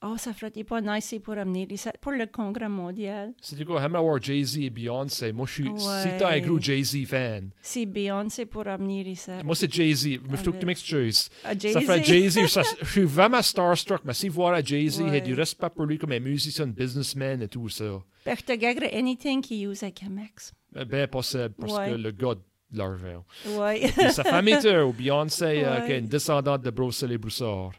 Oh, 0.02 0.16
ça 0.18 0.34
ferait 0.34 0.62
pas 0.62 0.80
nice 0.82 1.14
pour 1.24 1.38
amener 1.38 1.66
pour 2.02 2.12
le 2.12 2.26
congrès 2.26 2.68
mondial. 2.68 3.32
C'est 3.40 3.64
quoi, 3.64 3.80
j'aimerais 3.80 4.02
voir 4.02 4.22
Jay-Z 4.22 4.58
et 4.58 4.68
Beyoncé. 4.70 5.32
Moi, 5.32 5.46
je 5.46 5.52
suis. 5.54 5.68
Ouais. 5.68 5.78
Si 6.02 6.08
t'es 6.18 6.22
un 6.24 6.38
gros 6.40 6.60
Jay-Z 6.60 7.06
fan. 7.06 7.50
Si 7.62 7.86
Beyoncé 7.86 8.44
pour 8.44 8.66
amener 8.68 9.00
ici. 9.08 9.30
Moi, 9.42 9.54
c'est 9.56 9.72
Jay-Z. 9.72 10.20
Mais 10.28 10.36
je 10.36 10.42
trouve 10.42 10.54
que 10.54 10.60
tu 10.60 10.66
m'excuses. 10.66 11.30
Ah, 11.42 11.58
Ça 11.58 11.80
ferait 11.80 12.04
Jay-Z. 12.04 12.46
ça- 12.48 12.62
Je 12.82 12.90
suis 12.90 13.04
vraiment 13.04 13.40
starstruck. 13.40 14.02
Mais 14.04 14.12
si 14.12 14.28
voir 14.28 14.62
Jay-Z, 14.64 14.98
il 14.98 15.06
y 15.06 15.08
a 15.08 15.12
Ouais. 15.12 15.20
du 15.22 15.32
respect 15.32 15.70
pour 15.74 15.86
lui 15.86 15.96
comme 15.96 16.12
un 16.12 16.20
musicien, 16.20 16.66
businessman 16.66 17.40
et 17.42 17.48
tout 17.48 17.70
ça. 17.70 17.98
Ben, 18.26 18.36
je 18.36 18.42
te 18.44 18.52
gagnerais 18.52 18.94
anything 18.94 19.40
qui 19.40 19.62
use 19.64 19.82
a 19.82 19.88
Chemex. 19.90 20.52
Eh 20.78 20.84
Ben 20.84 21.06
possible, 21.08 21.54
parce 21.58 21.72
Ouais. 21.72 21.90
que 21.92 21.94
le 21.96 22.10
gars 22.10 22.34
de. 22.76 23.24
Oui. 23.46 23.88
Sa 24.12 24.24
famille, 24.24 24.58
tu 24.60 24.68
ou 24.76 24.92
Beyoncé, 24.92 25.64
euh, 25.64 25.80
Ouais. 25.80 25.86
qui 25.86 25.92
est 25.92 25.98
une 25.98 26.06
descendante 26.08 26.62
de 26.62 26.70
Bruxelles 26.70 27.12
et 27.12 27.18
Broussard. 27.18 27.72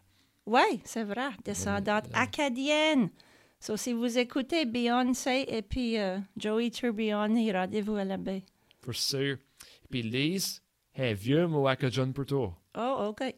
Oui, 0.45 0.81
c'est 0.85 1.03
vrai, 1.03 1.29
descendante 1.43 2.05
acadienne. 2.13 3.09
So, 3.59 3.75
si 3.75 3.91
vous 3.93 4.17
écoutez 4.17 4.65
Beyoncé 4.65 5.45
et 5.47 5.61
puis 5.61 5.97
euh, 5.97 6.19
Joey 6.37 6.69
Tribbiani, 6.69 7.51
rendez-vous 7.51 7.95
à 7.95 8.03
la 8.05 8.17
baie. 8.17 8.43
Pour 8.81 8.93
sûr. 8.95 9.37
Puis 9.89 10.03
Lise, 10.03 10.61
un 10.97 11.13
vieux 11.13 11.47
mot 11.47 11.67
acadien 11.67 12.11
pour 12.11 12.25
toi. 12.25 12.53
Oh, 12.77 13.07
OK. 13.09 13.35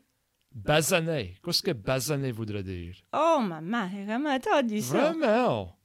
Basané. 0.53 1.35
Qu'est-ce 1.43 1.61
que 1.63 1.71
basané 1.71 2.31
voudrait 2.31 2.63
dire? 2.63 2.95
Oh, 3.13 3.39
maman, 3.41 3.87
j'ai 3.93 4.03
vraiment 4.03 4.31
entendu 4.33 4.81
ça. 4.81 5.11
Vraiment? 5.11 5.75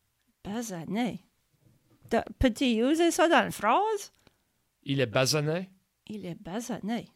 Basané. 0.43 1.21
Peux-tu 2.39 2.65
user 2.65 3.11
ça 3.11 3.29
dans 3.29 3.45
une 3.45 3.53
phrase? 3.53 4.13
Il 4.85 5.01
est 5.01 5.07
basané? 5.07 5.71
Il 6.07 6.27
est 6.27 6.35
basané. 6.41 7.09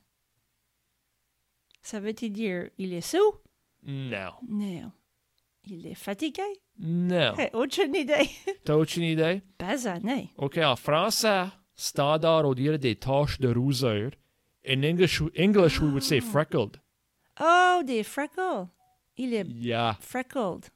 Ça 1.83 2.01
veut-il 2.01 2.33
dire 2.33 2.71
il 2.79 2.93
est 2.93 3.01
sous? 3.01 3.35
Non. 3.85 4.33
Non. 4.49 4.93
Il 5.65 5.87
est 5.87 5.95
fatigué? 5.95 6.43
Non. 6.79 7.35
Hey, 7.37 7.51
aucune 7.53 7.95
idée. 7.95 8.29
T'as 8.65 8.77
aucune 8.77 9.03
idée? 9.05 9.43
basané. 9.59 10.31
OK, 10.37 10.59
en 10.59 10.77
français, 10.77 11.47
standard, 11.75 12.47
on 12.47 12.55
dirait 12.55 12.79
des 12.79 12.97
taches 12.97 13.39
de 13.41 13.53
rousseur. 13.53 14.11
In 14.67 14.83
English, 14.83 15.23
English 15.39 15.81
we 15.81 15.91
would 15.91 16.03
say 16.03 16.21
freckled. 16.21 16.81
Oh, 17.41 17.83
des 17.85 18.03
freckles. 18.03 18.67
Il 19.17 19.35
est 19.35 19.47
Yeah. 19.47 19.97
freckled. 20.01 20.67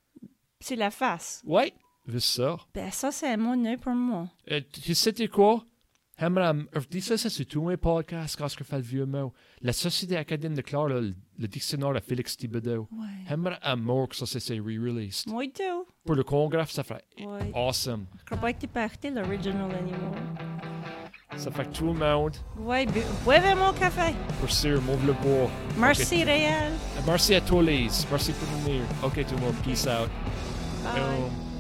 Sur 0.61 0.77
la 0.77 0.91
face. 0.91 1.43
Ouais, 1.45 1.73
c'est 2.09 2.21
ça. 2.21 2.57
Ben, 2.75 2.91
ça, 2.91 3.11
c'est 3.11 3.29
un 3.29 3.37
mot 3.37 3.57
neuf 3.57 3.81
pour 3.81 3.95
moi. 3.95 4.29
Euh, 4.51 4.61
tu 4.73 4.95
sais 4.95 5.13
quoi? 5.29 5.65
J'aimerais, 6.19 6.53
je 6.75 6.81
dis 6.89 7.01
ça, 7.01 7.17
ça 7.17 7.31
c'est 7.31 7.45
tout 7.47 7.69
un 7.69 7.77
podcast 7.77 8.37
vieux 8.83 9.07
mot. 9.07 9.33
La 9.61 9.73
Société 9.73 10.17
acadienne 10.17 10.55
de 10.55 10.61
Clare, 10.61 10.87
le, 10.87 11.15
le 11.39 11.49
dictionnaire 11.49 11.93
de 11.95 12.01
Félix 12.01 12.37
Thibodeau. 12.37 12.87
Ouais. 12.93 13.07
Un 13.63 13.77
mot 13.77 14.07
que 14.07 14.15
ça 14.15 14.27
c'est 14.27 14.59
re-released. 14.59 15.29
Moi, 15.29 15.47
tout. 15.49 15.87
Pour 16.05 16.15
le 16.15 16.23
congrès, 16.23 16.67
ça 16.67 16.85
Ouais. 17.19 17.51
awesome. 17.55 18.07
Je 18.21 18.25
crois 18.27 18.39
pas 18.39 18.53
que 18.53 18.61
tu 18.61 18.69
peux 18.69 18.81
acheter 18.81 19.11
l'original 19.11 19.71
anymore. 19.75 20.15
Ça 21.37 21.51
fait 21.51 21.65
que 21.65 21.73
tout 21.75 21.87
le 21.87 21.95
monde, 21.95 22.37
Ouais, 22.59 22.85
bu- 22.85 23.01
buvez 23.25 23.55
mon 23.55 23.73
café. 23.73 24.15
pour 24.39 24.51
sûr, 24.51 24.81
move 24.83 25.07
le 25.07 25.15
bois. 25.15 25.51
Merci, 25.79 26.25
Réal. 26.25 26.73
Merci 27.07 27.35
à 27.35 27.41
tous 27.41 27.63
les. 27.63 27.89
Merci 28.11 28.33
pour 28.33 28.49
venir. 28.61 28.83
OK, 29.03 29.15
tout 29.27 29.35
le 29.37 29.41
monde. 29.41 29.55
Peace 29.65 29.87
out. 29.87 30.11
Bye. 30.85 31.01
Boom. 31.01 31.52